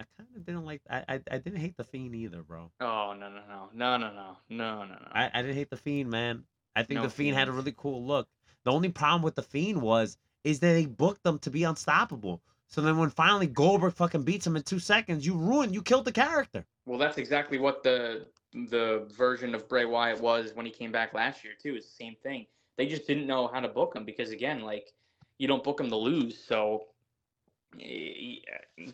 I 0.00 0.04
kind 0.16 0.28
of 0.34 0.46
didn't 0.46 0.64
like. 0.64 0.80
I, 0.88 1.04
I 1.08 1.20
I 1.30 1.38
didn't 1.38 1.60
hate 1.60 1.76
the 1.76 1.84
Fiend 1.84 2.14
either, 2.14 2.42
bro. 2.42 2.70
Oh 2.80 3.14
no 3.18 3.28
no 3.28 3.40
no 3.48 3.68
no 3.74 3.96
no 3.98 4.12
no 4.12 4.36
no 4.48 4.84
no 4.84 4.86
no. 4.86 5.08
I, 5.12 5.30
I 5.32 5.42
didn't 5.42 5.56
hate 5.56 5.70
the 5.70 5.76
Fiend, 5.76 6.10
man. 6.10 6.44
I 6.74 6.82
think 6.82 6.98
No 6.98 7.02
the 7.04 7.10
Fiend 7.10 7.36
had 7.36 7.48
a 7.48 7.52
really 7.52 7.74
cool 7.76 8.04
look. 8.04 8.26
The 8.64 8.72
only 8.72 8.88
problem 8.88 9.22
with 9.22 9.34
the 9.34 9.42
Fiend 9.42 9.82
was 9.82 10.16
is 10.44 10.60
that 10.60 10.72
they 10.72 10.86
booked 10.86 11.22
them 11.22 11.38
to 11.40 11.50
be 11.50 11.64
unstoppable. 11.64 12.40
So 12.68 12.80
then 12.80 12.96
when 12.96 13.10
finally 13.10 13.46
Goldberg 13.46 13.94
fucking 13.94 14.22
beats 14.22 14.46
him 14.46 14.56
in 14.56 14.62
two 14.62 14.78
seconds, 14.78 15.26
you 15.26 15.34
ruined, 15.34 15.74
you 15.74 15.82
killed 15.82 16.04
the 16.04 16.12
character. 16.12 16.64
Well, 16.86 16.98
that's 16.98 17.18
exactly 17.18 17.58
what 17.58 17.82
the 17.82 18.26
the 18.52 19.06
version 19.16 19.54
of 19.54 19.68
Bray 19.68 19.84
Wyatt 19.84 20.20
was 20.20 20.54
when 20.54 20.66
he 20.66 20.72
came 20.72 20.90
back 20.90 21.12
last 21.12 21.44
year 21.44 21.52
too. 21.60 21.74
It's 21.74 21.86
the 21.86 22.04
same 22.04 22.16
thing. 22.22 22.46
They 22.78 22.86
just 22.86 23.06
didn't 23.06 23.26
know 23.26 23.48
how 23.48 23.60
to 23.60 23.68
book 23.68 23.94
him 23.94 24.04
because 24.04 24.30
again, 24.30 24.62
like 24.62 24.92
you 25.38 25.46
don't 25.46 25.62
book 25.64 25.80
him 25.80 25.90
to 25.90 25.96
lose, 25.96 26.42
so 26.42 26.86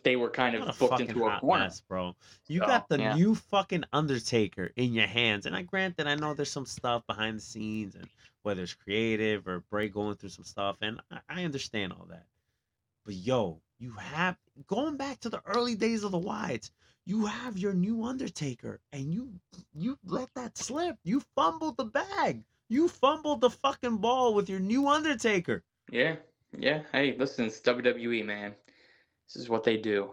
they 0.02 0.16
were 0.16 0.30
kind 0.30 0.54
of 0.54 0.78
booked 0.78 1.00
into 1.00 1.26
a 1.26 1.40
corner. 1.40 1.64
mess, 1.64 1.80
bro. 1.80 2.14
You 2.48 2.60
So, 2.60 2.66
got 2.66 2.88
the 2.88 2.98
yeah. 2.98 3.14
new 3.14 3.34
fucking 3.34 3.84
Undertaker 3.92 4.70
in 4.76 4.92
your 4.94 5.06
hands, 5.06 5.46
and 5.46 5.56
I 5.56 5.62
grant 5.62 5.96
that 5.96 6.06
I 6.06 6.14
know 6.14 6.34
there's 6.34 6.50
some 6.50 6.66
stuff 6.66 7.06
behind 7.06 7.38
the 7.38 7.42
scenes, 7.42 7.94
and 7.94 8.08
whether 8.42 8.62
it's 8.62 8.74
creative 8.74 9.48
or 9.48 9.60
Bray 9.70 9.88
going 9.88 10.16
through 10.16 10.28
some 10.30 10.44
stuff, 10.44 10.76
and 10.82 11.00
I, 11.10 11.20
I 11.28 11.44
understand 11.44 11.92
all 11.92 12.06
that. 12.10 12.26
But 13.04 13.14
yo, 13.14 13.60
you 13.78 13.92
have 13.92 14.36
going 14.66 14.96
back 14.96 15.20
to 15.20 15.30
the 15.30 15.40
early 15.46 15.74
days 15.74 16.04
of 16.04 16.12
the 16.12 16.20
Wyatts. 16.20 16.70
You 17.04 17.26
have 17.26 17.56
your 17.56 17.72
new 17.72 18.04
Undertaker, 18.04 18.80
and 18.92 19.12
you 19.14 19.32
you 19.74 19.98
let 20.04 20.28
that 20.34 20.58
slip. 20.58 20.96
You 21.04 21.20
fumbled 21.34 21.76
the 21.76 21.84
bag. 21.84 22.42
You 22.68 22.88
fumbled 22.88 23.40
the 23.40 23.50
fucking 23.50 23.98
ball 23.98 24.34
with 24.34 24.48
your 24.50 24.58
new 24.60 24.88
Undertaker. 24.88 25.62
Yeah, 25.90 26.16
yeah. 26.58 26.82
Hey, 26.92 27.16
listen, 27.16 27.46
it's 27.46 27.60
WWE, 27.60 28.24
man. 28.24 28.54
This 29.26 29.42
is 29.42 29.48
what 29.48 29.64
they 29.64 29.76
do. 29.76 30.10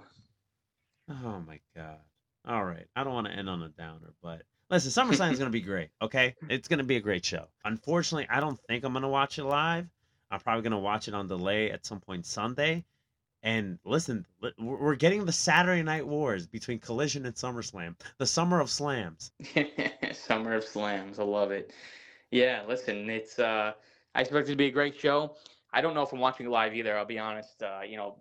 Oh 1.10 1.42
my 1.46 1.60
god. 1.76 2.00
All 2.46 2.66
right. 2.66 2.86
I 2.96 3.04
don't 3.04 3.14
want 3.14 3.28
to 3.28 3.34
end 3.34 3.50
on 3.50 3.62
a 3.62 3.70
downer, 3.70 4.14
but 4.22 4.44
listen, 4.70 4.92
SummerSlam 4.92 5.32
is 5.32 5.40
going 5.40 5.50
to 5.52 5.58
be 5.58 5.62
great. 5.62 5.90
Okay, 6.02 6.36
it's 6.50 6.68
going 6.68 6.80
to 6.80 6.84
be 6.84 6.98
a 6.98 7.02
great 7.02 7.24
show. 7.24 7.48
Unfortunately, 7.66 8.28
I 8.30 8.40
don't 8.40 8.60
think 8.68 8.84
I'm 8.84 8.94
going 8.94 9.04
to 9.04 9.10
watch 9.10 9.38
it 9.40 9.44
live. 9.44 9.88
I'm 10.32 10.40
probably 10.40 10.64
going 10.64 10.72
to 10.72 10.78
watch 10.80 11.08
it 11.08 11.14
on 11.14 11.28
delay 11.28 11.72
at 11.72 11.86
some 11.86 12.00
point 12.00 12.26
Sunday. 12.26 12.84
And 13.44 13.78
listen, 13.84 14.26
we're 14.58 14.96
getting 14.96 15.26
the 15.26 15.32
Saturday 15.34 15.84
Night 15.84 16.08
Wars 16.08 16.48
between 16.48 16.80
Collision 16.80 17.26
and 17.26 17.36
SummerSlam, 17.36 17.96
the 18.18 18.26
Summer 18.26 18.62
of 18.62 18.70
Slams. 18.70 19.32
Summer 20.14 20.56
of 20.56 20.64
Slams. 20.64 21.20
I 21.20 21.24
love 21.24 21.52
it. 21.52 21.74
Yeah, 22.32 22.64
listen, 22.68 23.10
it's 23.10 23.38
uh 23.40 23.74
I 24.16 24.22
expect 24.22 24.48
it 24.48 24.52
to 24.52 24.58
be 24.58 24.68
a 24.68 24.72
great 24.72 24.98
show. 24.98 25.36
I 25.74 25.82
don't 25.82 25.94
know 25.94 26.04
if 26.04 26.14
I'm 26.14 26.20
watching 26.20 26.46
it 26.46 26.50
live 26.50 26.74
either, 26.74 26.98
I'll 26.98 27.06
be 27.06 27.20
honest. 27.20 27.62
Uh, 27.62 27.82
you 27.88 27.98
know, 27.98 28.16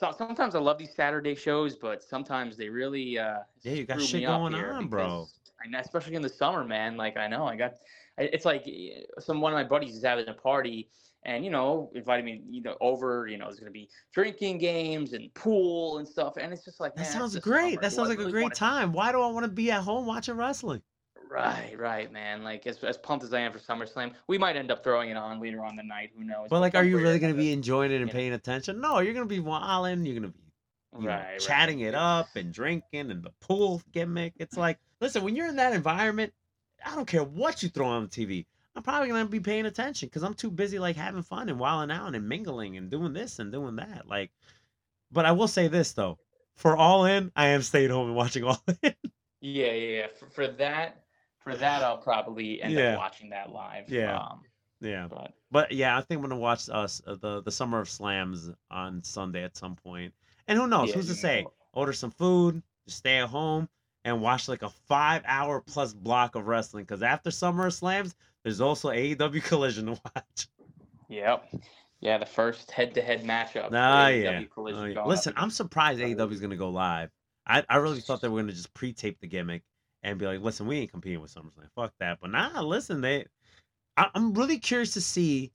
so, 0.00 0.12
sometimes 0.16 0.54
I 0.54 0.60
love 0.60 0.78
these 0.78 0.94
Saturday 0.94 1.34
shows, 1.34 1.76
but 1.76 2.02
sometimes 2.02 2.56
they 2.56 2.70
really 2.70 3.18
uh 3.18 3.40
Yeah, 3.62 3.72
you 3.72 3.84
got 3.84 4.00
shit 4.00 4.24
going 4.24 4.54
on, 4.54 4.88
bro. 4.88 5.28
know, 5.68 5.78
especially 5.78 6.14
in 6.14 6.22
the 6.22 6.28
summer, 6.28 6.64
man. 6.64 6.96
Like 6.96 7.18
I 7.18 7.28
know 7.28 7.46
I 7.46 7.56
got 7.56 7.74
it's 8.16 8.46
like 8.46 8.66
eh, 8.66 9.02
some 9.18 9.40
one 9.42 9.52
of 9.52 9.56
my 9.56 9.64
buddies 9.64 9.94
is 9.94 10.02
having 10.02 10.26
a 10.28 10.34
party 10.34 10.90
and 11.26 11.44
you 11.44 11.50
know 11.50 11.90
invited 11.94 12.24
me 12.24 12.42
you 12.48 12.62
know 12.62 12.78
over 12.80 13.26
you 13.26 13.36
know 13.36 13.46
there's 13.46 13.60
gonna 13.60 13.70
be 13.70 13.90
drinking 14.12 14.56
games 14.56 15.12
and 15.12 15.32
pool 15.34 15.98
and 15.98 16.08
stuff 16.08 16.38
and 16.38 16.50
it's 16.52 16.64
just 16.64 16.80
like 16.80 16.96
That 16.96 17.02
man, 17.02 17.12
sounds 17.12 17.36
great. 17.36 17.80
That 17.80 17.92
sounds 17.92 18.08
like 18.08 18.20
a 18.20 18.26
great 18.26 18.54
time. 18.54 18.92
Why 18.92 19.10
do 19.12 19.20
I 19.20 19.28
want 19.28 19.44
to 19.44 19.50
be 19.50 19.70
at 19.70 19.82
home 19.82 20.06
watching 20.06 20.36
wrestling? 20.36 20.82
Right, 21.30 21.78
right, 21.78 22.12
man. 22.12 22.42
Like 22.42 22.66
as 22.66 22.82
as 22.82 22.98
pumped 22.98 23.24
as 23.24 23.32
I 23.32 23.40
am 23.40 23.52
for 23.52 23.60
SummerSlam, 23.60 24.12
we 24.26 24.36
might 24.36 24.56
end 24.56 24.72
up 24.72 24.82
throwing 24.82 25.10
it 25.10 25.16
on 25.16 25.40
later 25.40 25.64
on 25.64 25.76
the 25.76 25.82
night. 25.82 26.10
Who 26.16 26.24
knows? 26.24 26.48
But 26.50 26.60
like, 26.60 26.74
are 26.74 26.82
you 26.82 26.98
really 26.98 27.20
going 27.20 27.32
to 27.32 27.38
be 27.38 27.52
enjoying 27.52 27.92
it 27.92 28.00
and 28.00 28.10
paying 28.10 28.32
attention? 28.32 28.80
No, 28.80 28.98
you're 28.98 29.14
going 29.14 29.28
to 29.28 29.32
be 29.32 29.38
wilding. 29.38 30.04
You're 30.04 30.18
going 30.18 30.32
to 30.32 30.36
be 30.36 30.44
you 30.98 31.02
know, 31.02 31.08
right, 31.08 31.30
right. 31.30 31.40
chatting 31.40 31.80
it 31.80 31.94
up 31.94 32.28
and 32.34 32.52
drinking 32.52 33.10
and 33.12 33.22
the 33.22 33.30
pool 33.40 33.80
gimmick. 33.92 34.32
It's 34.38 34.56
like, 34.56 34.78
listen, 35.00 35.22
when 35.22 35.36
you're 35.36 35.46
in 35.46 35.56
that 35.56 35.72
environment, 35.72 36.32
I 36.84 36.96
don't 36.96 37.06
care 37.06 37.22
what 37.22 37.62
you 37.62 37.68
throw 37.68 37.86
on 37.86 38.02
the 38.02 38.08
TV. 38.08 38.46
I'm 38.74 38.82
probably 38.82 39.08
gonna 39.08 39.26
be 39.26 39.40
paying 39.40 39.66
attention 39.66 40.08
because 40.08 40.22
I'm 40.22 40.34
too 40.34 40.50
busy 40.50 40.78
like 40.78 40.96
having 40.96 41.22
fun 41.22 41.48
and 41.48 41.58
wilding 41.58 41.94
out 41.94 42.14
and 42.14 42.28
mingling 42.28 42.76
and 42.76 42.90
doing 42.90 43.12
this 43.12 43.38
and 43.38 43.52
doing 43.52 43.76
that. 43.76 44.08
Like, 44.08 44.30
but 45.12 45.26
I 45.26 45.32
will 45.32 45.48
say 45.48 45.68
this 45.68 45.92
though, 45.92 46.18
for 46.56 46.76
All 46.76 47.04
In, 47.04 47.30
I 47.36 47.48
am 47.48 47.62
staying 47.62 47.90
home 47.90 48.06
and 48.08 48.16
watching 48.16 48.44
All 48.44 48.62
In. 48.82 48.94
Yeah, 49.40 49.72
yeah, 49.72 49.72
yeah. 49.72 50.06
For, 50.18 50.26
for 50.26 50.48
that, 50.48 51.02
for 51.52 51.56
that, 51.58 51.82
I'll 51.82 51.98
probably 51.98 52.60
end 52.62 52.72
Yeah. 52.74 52.92
up 52.94 52.98
watching 52.98 53.30
that 53.30 53.52
live. 53.52 53.88
Yeah. 53.90 54.16
Um, 54.18 54.40
yeah, 54.80 55.08
but 55.10 55.32
but 55.50 55.72
yeah, 55.72 55.96
I 55.98 56.00
think 56.00 56.18
I'm 56.18 56.22
gonna 56.28 56.40
watch 56.40 56.68
us 56.70 57.02
uh, 57.06 57.16
the 57.20 57.42
the 57.42 57.50
Summer 57.50 57.80
of 57.80 57.88
Slams 57.88 58.50
on 58.70 59.02
Sunday 59.04 59.42
at 59.44 59.56
some 59.56 59.76
point. 59.76 60.14
And 60.48 60.58
who 60.58 60.66
knows? 60.66 60.88
Yeah, 60.88 60.94
Who's 60.96 61.08
to 61.08 61.14
say? 61.14 61.42
know. 61.42 61.52
Order 61.72 61.92
some 61.92 62.10
food, 62.10 62.62
just 62.86 62.98
stay 62.98 63.18
at 63.18 63.28
home, 63.28 63.68
and 64.04 64.20
watch 64.22 64.48
like 64.48 64.62
a 64.62 64.70
five 64.88 65.22
hour 65.26 65.60
plus 65.60 65.92
block 65.92 66.34
of 66.34 66.46
wrestling. 66.46 66.84
Because 66.84 67.02
after 67.02 67.30
Summer 67.30 67.66
of 67.66 67.74
Slams, 67.74 68.14
there's 68.42 68.60
also 68.60 68.88
AEW 68.90 69.44
Collision 69.44 69.86
to 69.86 69.92
watch. 69.92 70.48
Yep. 71.08 71.44
Yeah, 72.00 72.16
the 72.16 72.24
first 72.26 72.70
head-to-head 72.70 73.24
matchup. 73.24 73.68
for 73.68 73.76
Ah, 73.76 74.06
AEW 74.06 74.22
yeah. 74.22 74.42
Collision 74.52 74.82
Oh, 74.82 74.86
yeah. 74.86 75.04
Listen, 75.04 75.34
I'm 75.36 75.50
surprised 75.50 76.00
AEW 76.00 76.32
is 76.32 76.40
gonna 76.40 76.56
go 76.56 76.70
live. 76.70 77.10
I, 77.46 77.62
I 77.68 77.76
really 77.76 78.00
thought 78.00 78.22
they 78.22 78.28
were 78.28 78.40
gonna 78.40 78.52
just 78.52 78.72
pre-tape 78.72 79.20
the 79.20 79.26
gimmick 79.26 79.62
and 80.02 80.18
be 80.18 80.26
like, 80.26 80.40
listen, 80.40 80.66
we 80.66 80.78
ain't 80.78 80.92
competing 80.92 81.20
with 81.20 81.34
SummerSlam. 81.34 81.70
Fuck 81.74 81.92
that. 82.00 82.18
But 82.20 82.30
nah, 82.30 82.60
listen, 82.62 83.00
they. 83.00 83.26
I, 83.96 84.08
I'm 84.14 84.34
really 84.34 84.58
curious 84.58 84.94
to 84.94 85.00
see 85.00 85.52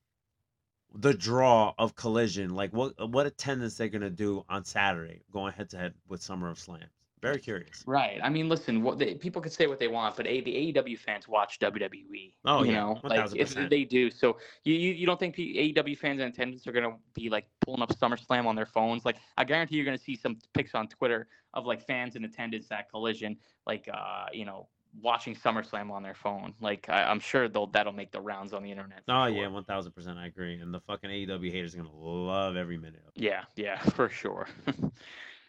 the 0.93 1.13
draw 1.13 1.73
of 1.77 1.95
Collision, 1.95 2.55
like 2.55 2.71
what 2.73 2.93
what 3.09 3.25
attendance 3.25 3.75
they're 3.75 3.89
gonna 3.89 4.09
do 4.09 4.45
on 4.49 4.63
Saturday, 4.63 5.21
going 5.31 5.53
head 5.53 5.69
to 5.71 5.77
head 5.77 5.93
with 6.07 6.21
Summer 6.21 6.49
of 6.49 6.59
Slams. 6.59 6.85
Very 7.25 7.39
curious. 7.39 7.83
Right. 7.85 8.19
I 8.23 8.29
mean, 8.29 8.47
listen. 8.47 8.83
What 8.83 8.99
they, 8.99 9.15
people 9.15 9.41
can 9.41 9.51
say 9.51 9.67
what 9.67 9.79
they 9.79 9.87
want, 9.87 10.15
but 10.15 10.27
a, 10.27 10.41
the 10.41 10.73
AEW 10.73 10.97
fans 10.99 11.27
watch 11.27 11.59
WWE. 11.59 12.33
Oh, 12.45 12.63
you 12.63 12.71
yeah, 12.71 12.79
know, 12.79 12.99
like 13.03 13.35
if 13.35 13.55
1000%. 13.55 13.69
they 13.69 13.83
do. 13.83 14.11
So 14.11 14.37
you, 14.63 14.73
you 14.73 14.93
you 14.93 15.05
don't 15.05 15.19
think 15.19 15.35
P- 15.35 15.73
AEW 15.75 15.97
fans 15.97 16.21
in 16.21 16.27
attendance 16.27 16.67
are 16.67 16.71
gonna 16.71 16.95
be 17.13 17.29
like 17.29 17.47
pulling 17.61 17.81
up 17.81 17.97
SummerSlam 17.97 18.45
on 18.45 18.55
their 18.55 18.65
phones? 18.65 19.05
Like 19.05 19.17
I 19.37 19.43
guarantee 19.43 19.75
you're 19.75 19.85
gonna 19.85 19.97
see 19.97 20.15
some 20.15 20.37
pics 20.53 20.75
on 20.75 20.87
Twitter 20.87 21.27
of 21.53 21.65
like 21.65 21.81
fans 21.85 22.15
in 22.15 22.25
attendance 22.25 22.67
at 22.71 22.89
Collision, 22.89 23.37
like 23.65 23.89
uh 23.91 24.25
you 24.31 24.45
know 24.45 24.67
watching 25.01 25.35
SummerSlam 25.35 25.91
on 25.91 26.03
their 26.03 26.15
phone. 26.15 26.53
Like 26.61 26.87
I, 26.89 27.03
I'm 27.03 27.19
sure 27.19 27.47
they'll 27.49 27.67
that'll 27.67 27.93
make 27.93 28.11
the 28.11 28.21
rounds 28.21 28.53
on 28.53 28.63
the 28.63 28.71
internet. 28.71 29.03
Oh 29.07 29.27
sure. 29.27 29.29
yeah, 29.29 29.47
one 29.47 29.63
thousand 29.63 29.93
percent. 29.93 30.17
I 30.17 30.27
agree. 30.27 30.59
And 30.59 30.73
the 30.73 30.79
fucking 30.81 31.09
AEW 31.09 31.51
haters 31.51 31.73
are 31.75 31.77
gonna 31.79 31.93
love 31.93 32.55
every 32.55 32.77
minute 32.77 33.01
of 33.07 33.13
it. 33.15 33.23
Yeah, 33.23 33.43
yeah, 33.55 33.79
for 33.79 34.09
sure. 34.09 34.47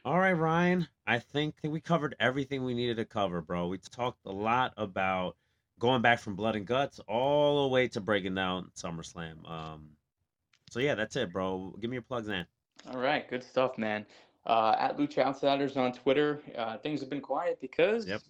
All 0.06 0.20
right, 0.20 0.34
Ryan. 0.34 0.86
I 1.08 1.18
think 1.18 1.60
that 1.62 1.70
we 1.70 1.80
covered 1.80 2.14
everything 2.20 2.64
we 2.64 2.74
needed 2.74 2.98
to 2.98 3.04
cover, 3.04 3.40
bro. 3.40 3.66
We 3.66 3.78
talked 3.78 4.24
a 4.24 4.30
lot 4.30 4.72
about 4.76 5.34
going 5.80 6.00
back 6.00 6.20
from 6.20 6.36
Blood 6.36 6.54
and 6.54 6.64
Guts 6.64 7.00
all 7.08 7.64
the 7.64 7.68
way 7.70 7.88
to 7.88 8.00
breaking 8.00 8.36
down 8.36 8.70
SummerSlam. 8.76 9.50
Um, 9.50 9.88
so 10.70 10.78
yeah, 10.78 10.94
that's 10.94 11.16
it, 11.16 11.32
bro. 11.32 11.74
Give 11.80 11.90
me 11.90 11.96
your 11.96 12.02
plugs, 12.02 12.28
in. 12.28 12.46
All 12.88 13.00
right, 13.00 13.28
good 13.28 13.42
stuff, 13.42 13.78
man. 13.78 14.06
Uh, 14.46 14.76
at 14.78 14.96
Lucha 14.96 15.24
Outsiders 15.24 15.76
on 15.76 15.92
Twitter, 15.92 16.40
uh, 16.56 16.78
things 16.78 17.00
have 17.00 17.10
been 17.10 17.20
quiet 17.20 17.58
because 17.60 18.06
Yep. 18.06 18.20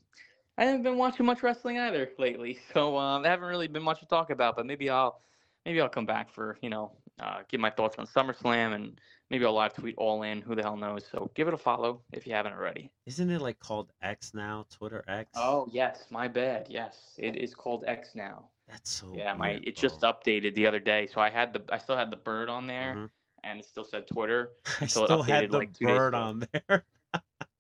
I 0.57 0.65
haven't 0.65 0.83
been 0.83 0.97
watching 0.97 1.27
much 1.27 1.43
wrestling 1.43 1.79
either 1.79 2.09
lately. 2.19 2.59
So 2.73 2.97
um, 2.97 3.23
there 3.23 3.31
haven't 3.31 3.49
really 3.49 3.69
been 3.69 3.83
much 3.83 4.01
to 4.01 4.07
talk 4.07 4.31
about. 4.31 4.57
But 4.57 4.65
maybe 4.65 4.89
I'll 4.89 5.21
maybe 5.67 5.83
I'll 5.83 5.91
come 5.91 6.07
back 6.07 6.31
for 6.31 6.57
you 6.63 6.71
know 6.71 6.93
uh, 7.21 7.43
give 7.51 7.61
my 7.61 7.69
thoughts 7.69 7.97
on 7.99 8.07
SummerSlam 8.07 8.75
and 8.75 8.99
maybe 9.31 9.45
I'll 9.45 9.55
live 9.55 9.75
tweet 9.75 9.95
All 9.99 10.23
In. 10.23 10.41
Who 10.43 10.55
the 10.55 10.63
hell 10.63 10.77
knows? 10.77 11.05
So 11.11 11.31
give 11.35 11.49
it 11.49 11.55
a 11.55 11.59
follow 11.59 12.03
if 12.13 12.27
you 12.27 12.33
haven't 12.33 12.53
already. 12.53 12.91
Isn't 13.07 13.31
it 13.31 13.41
like 13.41 13.59
called 13.59 13.93
X 14.03 14.33
now? 14.35 14.67
Twitter 14.71 15.05
X? 15.09 15.31
Oh 15.37 15.69
yes, 15.71 16.07
my 16.11 16.29
bad. 16.29 16.67
Yes, 16.71 17.15
it 17.19 17.37
is 17.37 17.55
called 17.55 17.85
X 17.87 18.15
now. 18.15 18.49
that's 18.69 18.91
so. 18.91 19.13
Yeah, 19.15 19.35
my 19.35 19.51
weird, 19.53 19.69
it 19.69 19.77
just 19.77 20.01
updated 20.01 20.55
the 20.55 20.67
other 20.67 20.81
day, 20.81 21.07
so 21.13 21.21
I 21.21 21.31
had 21.31 21.53
the 21.53 21.63
I 21.73 21.79
still 21.79 21.97
had 21.97 22.11
the 22.11 22.17
bird 22.17 22.49
on 22.49 22.67
there, 22.67 22.95
Mhm. 22.97 23.11
and 23.45 23.61
it 23.61 23.65
still 23.65 23.85
said 23.85 24.07
Twitter. 24.09 24.51
I 24.81 24.87
still 24.87 25.23
had 25.23 25.51
the 25.51 25.59
like, 25.59 25.79
bird 25.79 26.15
on 26.15 26.47
there. 26.69 26.85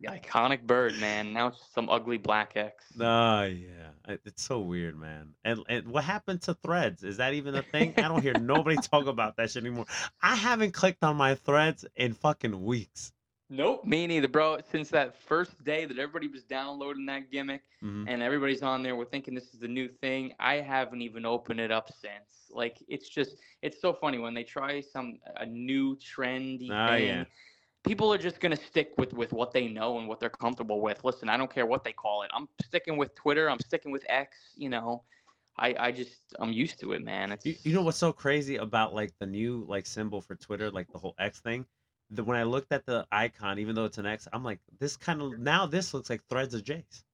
The 0.01 0.09
iconic 0.09 0.63
bird, 0.67 0.99
man. 0.99 1.33
Now 1.33 1.47
it's 1.49 1.59
just 1.59 1.73
some 1.75 1.89
ugly 1.89 2.19
black 2.19 2.53
X. 2.55 2.85
Oh 3.01 3.43
yeah, 3.45 4.17
it's 4.27 4.43
so 4.43 4.61
weird, 4.61 4.99
man. 4.99 5.31
And 5.45 5.61
and 5.71 5.89
what 5.89 6.05
happened 6.05 6.43
to 6.43 6.55
Threads? 6.55 7.03
Is 7.03 7.17
that 7.17 7.33
even 7.33 7.55
a 7.55 7.63
thing? 7.63 7.95
I 7.97 8.03
don't 8.03 8.21
hear 8.21 8.35
nobody 8.35 8.77
talk 8.83 9.07
about 9.07 9.37
that 9.37 9.51
shit 9.51 9.65
anymore. 9.65 9.87
I 10.21 10.37
haven't 10.37 10.73
clicked 10.73 11.03
on 11.03 11.17
my 11.17 11.35
Threads 11.35 11.87
in 11.97 12.13
fucking 12.13 12.63
weeks. 12.63 13.13
Nope, 13.49 13.85
me 13.87 14.07
neither, 14.09 14.27
bro. 14.29 14.59
Since 14.71 14.89
that 14.91 15.15
first 15.23 15.63
day 15.65 15.85
that 15.87 15.99
everybody 15.99 16.27
was 16.29 16.43
downloading 16.45 17.07
that 17.07 17.31
gimmick 17.31 17.63
Mhm. 17.83 18.05
and 18.09 18.21
everybody's 18.21 18.63
on 18.63 18.83
there, 18.83 18.97
we're 18.97 19.05
thinking 19.05 19.35
this 19.37 19.55
is 19.55 19.61
the 19.61 19.69
new 19.69 19.89
thing. 19.89 20.35
I 20.41 20.57
haven't 20.57 21.01
even 21.01 21.25
opened 21.25 21.61
it 21.61 21.71
up 21.71 21.89
since. 21.93 22.51
Like 22.51 22.83
it's 22.89 23.09
just, 23.09 23.37
it's 23.63 23.81
so 23.81 23.93
funny 23.93 24.19
when 24.19 24.35
they 24.35 24.43
try 24.43 24.81
some 24.81 25.21
a 25.37 25.47
new 25.47 25.97
trendy 25.97 26.69
Ah, 26.73 26.89
thing. 26.89 27.07
yeah. 27.07 27.25
People 27.87 28.13
are 28.13 28.19
just 28.19 28.41
gonna 28.41 28.57
stick 28.57 28.93
with 28.99 29.13
with 29.13 29.33
what 29.33 29.53
they 29.53 29.69
know 29.69 29.99
and 29.99 30.09
what 30.09 30.21
they're 30.21 30.29
comfortable 30.31 30.81
with. 30.81 31.05
Listen, 31.05 31.29
I 31.29 31.37
don't 31.37 31.53
care 31.53 31.67
what 31.67 31.85
they 31.85 31.93
call 31.93 32.23
it. 32.23 32.31
I'm 32.35 32.49
sticking 32.65 32.97
with 32.97 33.15
Twitter. 33.15 33.49
I'm 33.49 33.61
sticking 33.61 33.93
with 33.93 34.05
X. 34.09 34.37
You 34.57 34.69
know, 34.71 35.05
I 35.57 35.75
I 35.79 35.93
just 35.93 36.23
I'm 36.39 36.53
used 36.53 36.81
to 36.81 36.93
it, 36.93 37.03
man. 37.05 37.33
It's 37.33 37.47
You, 37.47 37.55
you 37.63 37.75
know 37.75 37.83
what's 37.83 37.99
so 37.99 38.13
crazy 38.13 38.57
about 38.57 38.95
like 38.95 39.13
the 39.21 39.27
new 39.27 39.65
like 39.69 39.87
symbol 39.87 40.21
for 40.21 40.35
Twitter, 40.35 40.71
like 40.71 40.91
the 40.93 40.99
whole 40.99 41.15
X 41.19 41.41
thing? 41.41 41.65
The, 42.11 42.23
when 42.25 42.37
I 42.37 42.45
looked 42.45 42.73
at 42.73 42.87
the 42.87 43.07
icon, 43.13 43.59
even 43.59 43.75
though 43.75 43.85
it's 43.85 43.99
an 43.99 44.07
X, 44.07 44.29
I'm 44.33 44.45
like, 44.45 44.61
this 44.79 44.97
kind 44.97 45.23
of 45.23 45.39
now 45.39 45.67
this 45.67 45.95
looks 45.95 46.11
like 46.11 46.23
Threads 46.29 46.55
of 46.55 46.63
Jace. 46.63 47.05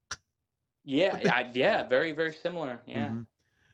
yeah, 0.83 1.19
I, 1.31 1.51
yeah, 1.53 1.83
very 1.83 2.11
very 2.11 2.33
similar. 2.33 2.81
Yeah. 2.85 3.09
Mhm. 3.09 3.27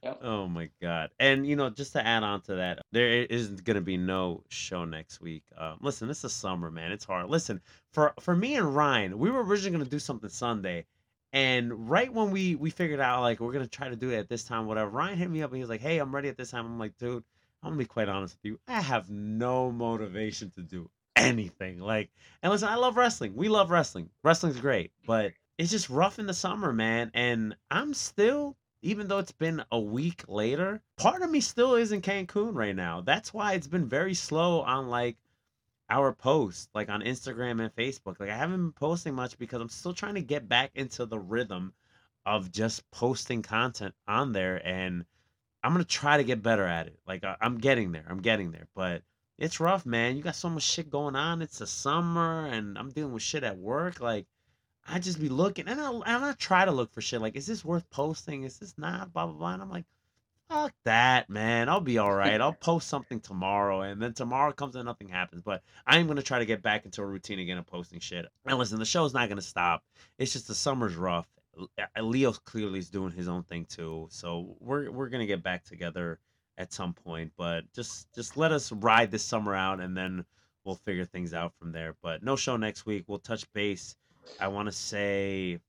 Yep. 0.04 0.20
Oh 0.24 0.48
my 0.48 0.70
god! 0.82 1.10
And 1.20 1.46
you 1.46 1.56
know, 1.58 1.70
just 1.70 1.92
to 1.94 2.06
add 2.06 2.24
on 2.24 2.42
to 2.44 2.56
that, 2.56 2.80
there 2.94 3.10
i- 3.22 3.28
isn't 3.30 3.64
gonna 3.66 3.82
be 3.82 3.98
no 3.98 4.44
show 4.50 4.86
next 4.86 5.20
week. 5.20 5.44
Um, 5.58 5.78
listen, 5.82 6.10
it's 6.10 6.24
a 6.24 6.30
summer, 6.30 6.72
man. 6.72 6.92
It's 6.94 7.04
hard. 7.04 7.30
Listen, 7.30 7.62
for 7.92 8.14
for 8.20 8.34
me 8.36 8.56
and 8.56 8.74
Ryan, 8.76 9.20
we 9.20 9.30
were 9.30 9.44
originally 9.44 9.78
gonna 9.78 9.90
do 9.90 10.00
something 10.00 10.30
Sunday, 10.30 10.86
and 11.34 11.90
right 11.90 12.14
when 12.14 12.32
we 12.32 12.56
we 12.56 12.70
figured 12.70 13.02
out 13.02 13.22
like 13.22 13.42
we're 13.42 13.52
gonna 13.52 13.68
try 13.68 13.90
to 13.90 13.96
do 13.98 14.10
it 14.12 14.18
at 14.20 14.30
this 14.30 14.46
time, 14.46 14.68
whatever. 14.68 14.90
Ryan 14.90 15.18
hit 15.18 15.30
me 15.30 15.42
up 15.44 15.52
and 15.52 15.58
he 15.58 15.62
was 15.64 15.70
like, 15.70 15.82
"Hey, 15.82 15.98
I'm 16.00 16.16
ready 16.16 16.30
at 16.30 16.38
this 16.38 16.52
time." 16.52 16.66
I'm 16.66 16.80
like, 16.80 16.98
"Dude, 16.98 17.24
I'm 17.62 17.72
gonna 17.72 17.78
be 17.80 17.86
quite 17.86 18.08
honest 18.08 18.38
with 18.38 18.46
you. 18.52 18.60
I 18.70 18.80
have 18.82 19.10
no 19.10 19.70
motivation 19.72 20.50
to 20.52 20.62
do 20.64 20.90
anything. 21.18 21.80
Like, 21.80 22.10
and 22.42 22.52
listen, 22.54 22.70
I 22.70 22.76
love 22.76 22.96
wrestling. 22.96 23.36
We 23.36 23.50
love 23.50 23.70
wrestling. 23.70 24.10
Wrestling's 24.24 24.62
great, 24.62 24.92
but 25.06 25.34
it's 25.58 25.72
just 25.72 25.90
rough 25.90 26.20
in 26.20 26.26
the 26.28 26.34
summer, 26.34 26.72
man. 26.72 27.12
And 27.14 27.56
I'm 27.70 27.94
still, 27.94 28.56
even 28.82 29.08
though 29.08 29.20
it's 29.20 29.32
been 29.32 29.64
a 29.72 29.80
week 29.80 30.24
later, 30.28 30.82
part 30.98 31.22
of 31.22 31.30
me 31.30 31.42
still 31.42 31.76
is 31.76 31.92
in 31.92 32.02
Cancun 32.02 32.56
right 32.56 32.76
now. 32.76 33.02
That's 33.02 33.34
why 33.34 33.54
it's 33.54 33.68
been 33.68 33.88
very 33.88 34.14
slow 34.14 34.62
on 34.62 34.88
like 34.88 35.18
our 35.90 36.14
posts, 36.14 36.70
like 36.74 36.90
on 36.90 37.02
Instagram 37.02 37.62
and 37.62 37.76
Facebook. 37.76 38.20
Like 38.20 38.30
I 38.30 38.38
haven't 38.38 38.58
been 38.58 38.72
posting 38.72 39.16
much 39.16 39.38
because 39.38 39.62
I'm 39.62 39.70
still 39.70 39.94
trying 39.94 40.16
to 40.16 40.22
get 40.22 40.48
back 40.48 40.72
into 40.76 41.06
the 41.06 41.20
rhythm 41.20 41.74
of 42.26 42.52
just 42.52 42.90
posting 42.92 43.42
content 43.42 43.96
on 44.08 44.32
there 44.32 44.66
and 44.66 45.06
I'm 45.64 45.74
gonna 45.74 45.84
try 45.84 46.18
to 46.18 46.24
get 46.24 46.42
better 46.44 46.66
at 46.66 46.88
it. 46.88 47.00
Like 47.08 47.24
I- 47.24 47.38
I'm 47.42 47.58
getting 47.58 47.92
there. 47.92 48.06
I'm 48.08 48.22
getting 48.22 48.52
there. 48.52 48.68
But 48.76 49.04
it's 49.38 49.60
rough, 49.60 49.86
man. 49.86 50.16
You 50.16 50.24
got 50.24 50.36
so 50.36 50.50
much 50.50 50.64
shit 50.64 50.90
going 50.90 51.16
on. 51.16 51.42
It's 51.42 51.60
the 51.60 51.68
summer 51.68 52.46
and 52.46 52.78
I'm 52.78 52.92
dealing 52.92 53.14
with 53.14 53.24
shit 53.24 53.44
at 53.44 53.58
work. 53.58 54.00
Like 54.00 54.26
I 54.92 55.00
just 55.00 55.20
be 55.20 55.30
looking 55.30 55.68
and 55.68 55.80
I 55.80 55.92
and 55.92 56.26
I 56.26 56.34
try 56.34 56.66
to 56.66 56.72
look 56.72 56.92
for 56.92 57.02
shit. 57.02 57.22
Like, 57.22 57.36
is 57.36 57.46
this 57.46 57.64
worth 57.64 57.90
posting? 57.90 58.44
Is 58.44 58.58
this 58.58 58.78
not? 58.78 59.14
Blah 59.14 59.28
blah 59.28 59.36
blah. 59.36 59.54
And 59.54 59.62
I'm 59.62 59.70
like, 59.70 59.86
fuck 60.50 60.74
that, 60.84 61.30
man. 61.30 61.70
I'll 61.70 61.80
be 61.80 61.98
all 61.98 62.14
right. 62.14 62.42
I'll 62.42 62.54
post 62.54 62.88
something 62.88 63.20
tomorrow, 63.20 63.82
and 63.82 64.02
then 64.02 64.14
tomorrow 64.14 64.52
comes 64.52 64.76
and 64.76 64.86
nothing 64.86 65.08
happens. 65.10 65.42
But 65.42 65.62
I'm 65.86 66.08
gonna 66.08 66.22
try 66.22 66.40
to 66.40 66.46
get 66.46 66.62
back 66.62 66.86
into 66.86 67.02
a 67.02 67.06
routine 67.06 67.40
again 67.40 67.58
of 67.58 67.68
posting 67.68 68.00
shit. 68.00 68.26
And 68.46 68.58
listen, 68.58 68.80
the 68.80 68.86
show's 68.86 69.14
not 69.14 69.30
gonna 69.30 69.42
stop. 69.42 69.84
It's 70.18 70.34
just 70.34 70.48
the 70.48 70.56
summer's 70.56 70.96
rough. 70.96 71.28
Uh, 71.78 72.02
Leo 72.02 72.32
clearly 72.32 72.80
is 72.80 72.90
doing 72.90 73.12
his 73.12 73.28
own 73.28 73.44
thing 73.44 73.66
too, 73.66 74.08
so 74.10 74.56
we're 74.60 74.90
we're 74.92 75.10
gonna 75.10 75.28
get 75.28 75.44
back 75.44 75.64
together 75.66 76.20
at 76.58 76.74
some 76.74 76.94
point. 76.94 77.32
But 77.38 77.72
just 77.74 78.12
just 78.14 78.38
let 78.38 78.52
us 78.52 78.72
ride 78.72 79.12
this 79.12 79.24
summer 79.24 79.54
out, 79.56 79.80
and 79.80 79.96
then 79.96 80.26
we'll 80.64 80.76
figure 80.76 81.06
things 81.06 81.34
out 81.34 81.54
from 81.60 81.72
there. 81.72 81.96
But 82.02 82.24
no 82.24 82.36
show 82.36 82.58
next 82.58 82.86
week. 82.86 83.04
We'll 83.08 83.20
touch 83.20 83.52
base. 83.54 83.96
I 84.40 84.48
want 84.48 84.68
to 84.68 84.72
say 84.72 85.60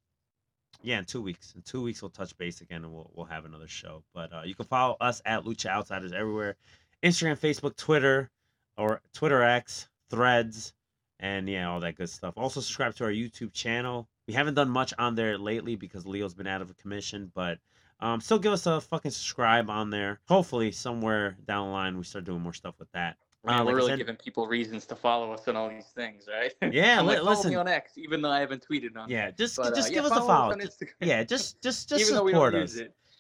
yeah, 0.83 0.99
in 0.99 1.05
two 1.05 1.21
weeks. 1.21 1.53
In 1.55 1.63
two 1.63 1.83
weeks, 1.83 2.03
we'll 2.03 2.11
touch 2.11 2.37
base 2.39 2.61
again 2.61 2.85
and 2.85 2.93
we'll, 2.93 3.11
we'll 3.15 3.27
have 3.27 3.45
another 3.45 3.69
show. 3.69 4.03
But 4.15 4.33
uh, 4.33 4.43
you 4.45 4.55
can 4.55 4.67
follow 4.67 4.97
us 5.01 5.21
at 5.25 5.45
Lucha 5.45 5.67
Outsiders 5.67 6.13
everywhere 6.13 6.57
Instagram, 7.03 7.39
Facebook, 7.39 7.77
Twitter, 7.77 8.31
or 8.77 9.01
Twitter 9.13 9.43
X, 9.43 9.89
Threads, 10.11 10.73
and 11.19 11.49
yeah, 11.49 11.71
all 11.71 11.81
that 11.81 11.97
good 11.97 12.09
stuff. 12.09 12.35
Also, 12.37 12.61
subscribe 12.61 12.95
to 12.97 13.05
our 13.05 13.11
YouTube 13.11 13.53
channel. 13.53 14.09
We 14.27 14.35
haven't 14.35 14.55
done 14.55 14.71
much 14.71 14.95
on 14.99 15.15
there 15.15 15.39
lately 15.39 15.77
because 15.77 16.07
Leo's 16.07 16.35
been 16.35 16.47
out 16.47 16.63
of 16.63 16.77
commission, 16.77 17.31
but 17.35 17.59
um, 18.01 18.21
still 18.21 18.39
give 18.39 18.53
us 18.53 18.67
a 18.67 18.81
fucking 18.81 19.11
subscribe 19.11 19.69
on 19.69 19.91
there. 19.91 20.21
Hopefully, 20.29 20.73
somewhere 20.73 21.37
down 21.47 21.69
the 21.69 21.73
line, 21.73 21.99
we 21.99 22.05
start 22.05 22.25
doing 22.25 22.41
more 22.41 22.55
stuff 22.55 22.75
with 22.79 22.91
that. 22.93 23.17
Man, 23.45 23.61
Uh, 23.61 23.65
we're 23.65 23.75
really 23.77 23.89
said- 23.93 23.99
giving 23.99 24.17
people 24.17 24.47
reasons 24.47 24.85
to 24.87 24.95
follow 24.97 25.33
us 25.33 25.49
on 25.49 25.57
all 25.57 25.69
these 25.71 25.87
things, 25.95 26.25
right? 26.31 26.53
Yeah, 26.75 27.01
like, 27.01 27.19
follow 27.19 27.31
listen. 27.31 27.51
me 27.51 27.57
on 27.57 27.69
X, 27.69 27.97
even 27.97 28.21
though 28.21 28.31
I 28.31 28.41
haven't 28.41 28.65
tweeted 28.69 28.97
on. 28.97 29.09
yeah, 29.09 29.31
just 29.31 29.57
But, 29.57 29.69
uh, 29.73 29.75
just 29.75 29.89
yeah, 29.91 29.95
give 29.97 30.05
us 30.05 30.13
a 30.13 30.21
follow 30.21 30.55
Just- 30.57 30.83
yeah, 31.01 31.25
just 31.25 31.63
just 31.63 31.89
just 31.89 32.07
support 32.09 32.55
us. 32.55 32.79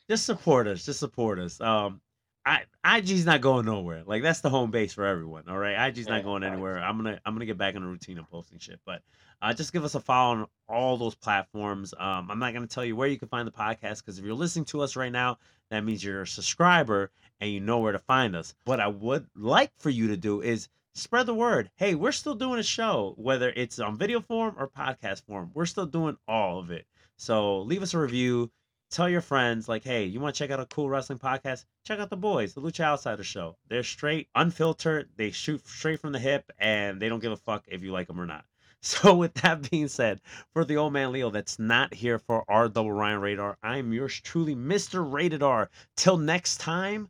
just 0.08 0.26
support 0.26 0.66
us. 0.66 0.84
Just 0.84 1.00
support 1.00 1.38
us. 1.38 1.60
Um, 1.60 2.00
I 2.46 2.64
IG's 2.84 3.24
not 3.26 3.40
going 3.42 3.66
nowhere. 3.66 4.02
Like 4.06 4.22
that's 4.22 4.40
the 4.40 4.50
home 4.50 4.70
base 4.70 4.92
for 4.94 5.04
everyone. 5.06 5.48
All 5.48 5.58
right, 5.58 5.88
IG's 5.88 6.06
Yeah, 6.06 6.14
not 6.16 6.24
going 6.24 6.42
anywhere. 6.42 6.78
I'm 6.78 6.96
gonna 6.96 7.20
I'm 7.24 7.34
gonna 7.34 7.46
get 7.46 7.58
back 7.58 7.74
in 7.74 7.82
the 7.82 7.88
routine 7.88 8.18
of 8.18 8.28
posting 8.30 8.58
shit. 8.58 8.80
But 8.86 9.02
uh, 9.42 9.52
just 9.54 9.72
give 9.72 9.84
us 9.84 9.94
a 9.94 10.00
follow 10.00 10.40
on 10.40 10.46
all 10.68 10.96
those 10.98 11.14
platforms. 11.14 11.94
Um, 11.98 12.30
I'm 12.30 12.38
not 12.38 12.52
gonna 12.54 12.66
tell 12.66 12.84
you 12.84 12.96
where 12.96 13.08
you 13.08 13.18
can 13.18 13.28
find 13.28 13.46
the 13.46 13.52
podcast 13.52 13.98
because 14.00 14.18
if 14.18 14.24
you're 14.24 14.34
listening 14.34 14.64
to 14.66 14.80
us 14.80 14.96
right 14.96 15.12
now, 15.12 15.38
that 15.70 15.80
means 15.84 16.02
you're 16.04 16.22
a 16.22 16.26
subscriber 16.26 17.10
and 17.40 17.50
you 17.50 17.60
know 17.60 17.78
where 17.78 17.92
to 17.92 17.98
find 17.98 18.36
us. 18.36 18.54
What 18.64 18.80
I 18.80 18.88
would 18.88 19.26
like 19.34 19.72
for 19.78 19.90
you 19.90 20.08
to 20.08 20.16
do 20.16 20.40
is 20.42 20.68
spread 20.94 21.26
the 21.26 21.34
word. 21.34 21.70
Hey, 21.76 21.94
we're 21.94 22.12
still 22.12 22.34
doing 22.34 22.60
a 22.60 22.64
show, 22.64 23.14
whether 23.16 23.52
it's 23.56 23.78
on 23.78 23.96
video 23.96 24.20
form 24.20 24.54
or 24.58 24.68
podcast 24.68 25.24
form. 25.24 25.50
We're 25.54 25.66
still 25.66 25.86
doing 25.86 26.16
all 26.28 26.58
of 26.58 26.70
it. 26.70 26.86
So 27.16 27.62
leave 27.62 27.82
us 27.82 27.94
a 27.94 27.98
review 27.98 28.50
tell 28.90 29.08
your 29.08 29.20
friends 29.20 29.68
like 29.68 29.84
hey 29.84 30.04
you 30.04 30.18
want 30.18 30.34
to 30.34 30.38
check 30.38 30.50
out 30.50 30.58
a 30.58 30.66
cool 30.66 30.88
wrestling 30.88 31.18
podcast 31.18 31.64
check 31.86 32.00
out 32.00 32.10
the 32.10 32.16
boys 32.16 32.54
the 32.54 32.60
lucha 32.60 32.82
outsider 32.82 33.22
show 33.22 33.56
they're 33.68 33.84
straight 33.84 34.28
unfiltered 34.34 35.08
they 35.16 35.30
shoot 35.30 35.64
straight 35.66 36.00
from 36.00 36.10
the 36.10 36.18
hip 36.18 36.50
and 36.58 37.00
they 37.00 37.08
don't 37.08 37.20
give 37.20 37.30
a 37.30 37.36
fuck 37.36 37.64
if 37.68 37.84
you 37.84 37.92
like 37.92 38.08
them 38.08 38.20
or 38.20 38.26
not 38.26 38.44
so 38.82 39.14
with 39.14 39.32
that 39.34 39.70
being 39.70 39.86
said 39.86 40.20
for 40.52 40.64
the 40.64 40.76
old 40.76 40.92
man 40.92 41.12
leo 41.12 41.30
that's 41.30 41.58
not 41.58 41.94
here 41.94 42.18
for 42.18 42.44
our 42.48 42.68
double 42.68 42.90
ryan 42.90 43.20
radar 43.20 43.56
i'm 43.62 43.92
yours 43.92 44.20
truly 44.24 44.56
mr 44.56 45.08
rated 45.08 45.42
r 45.42 45.70
till 45.96 46.16
next 46.16 46.58
time 46.58 47.08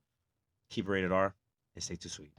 keep 0.71 0.87
it 0.87 0.91
rated 0.91 1.13
r 1.13 1.35
and 1.75 1.85
stay 1.85 1.97
too 1.97 2.09
sweet 2.09 2.33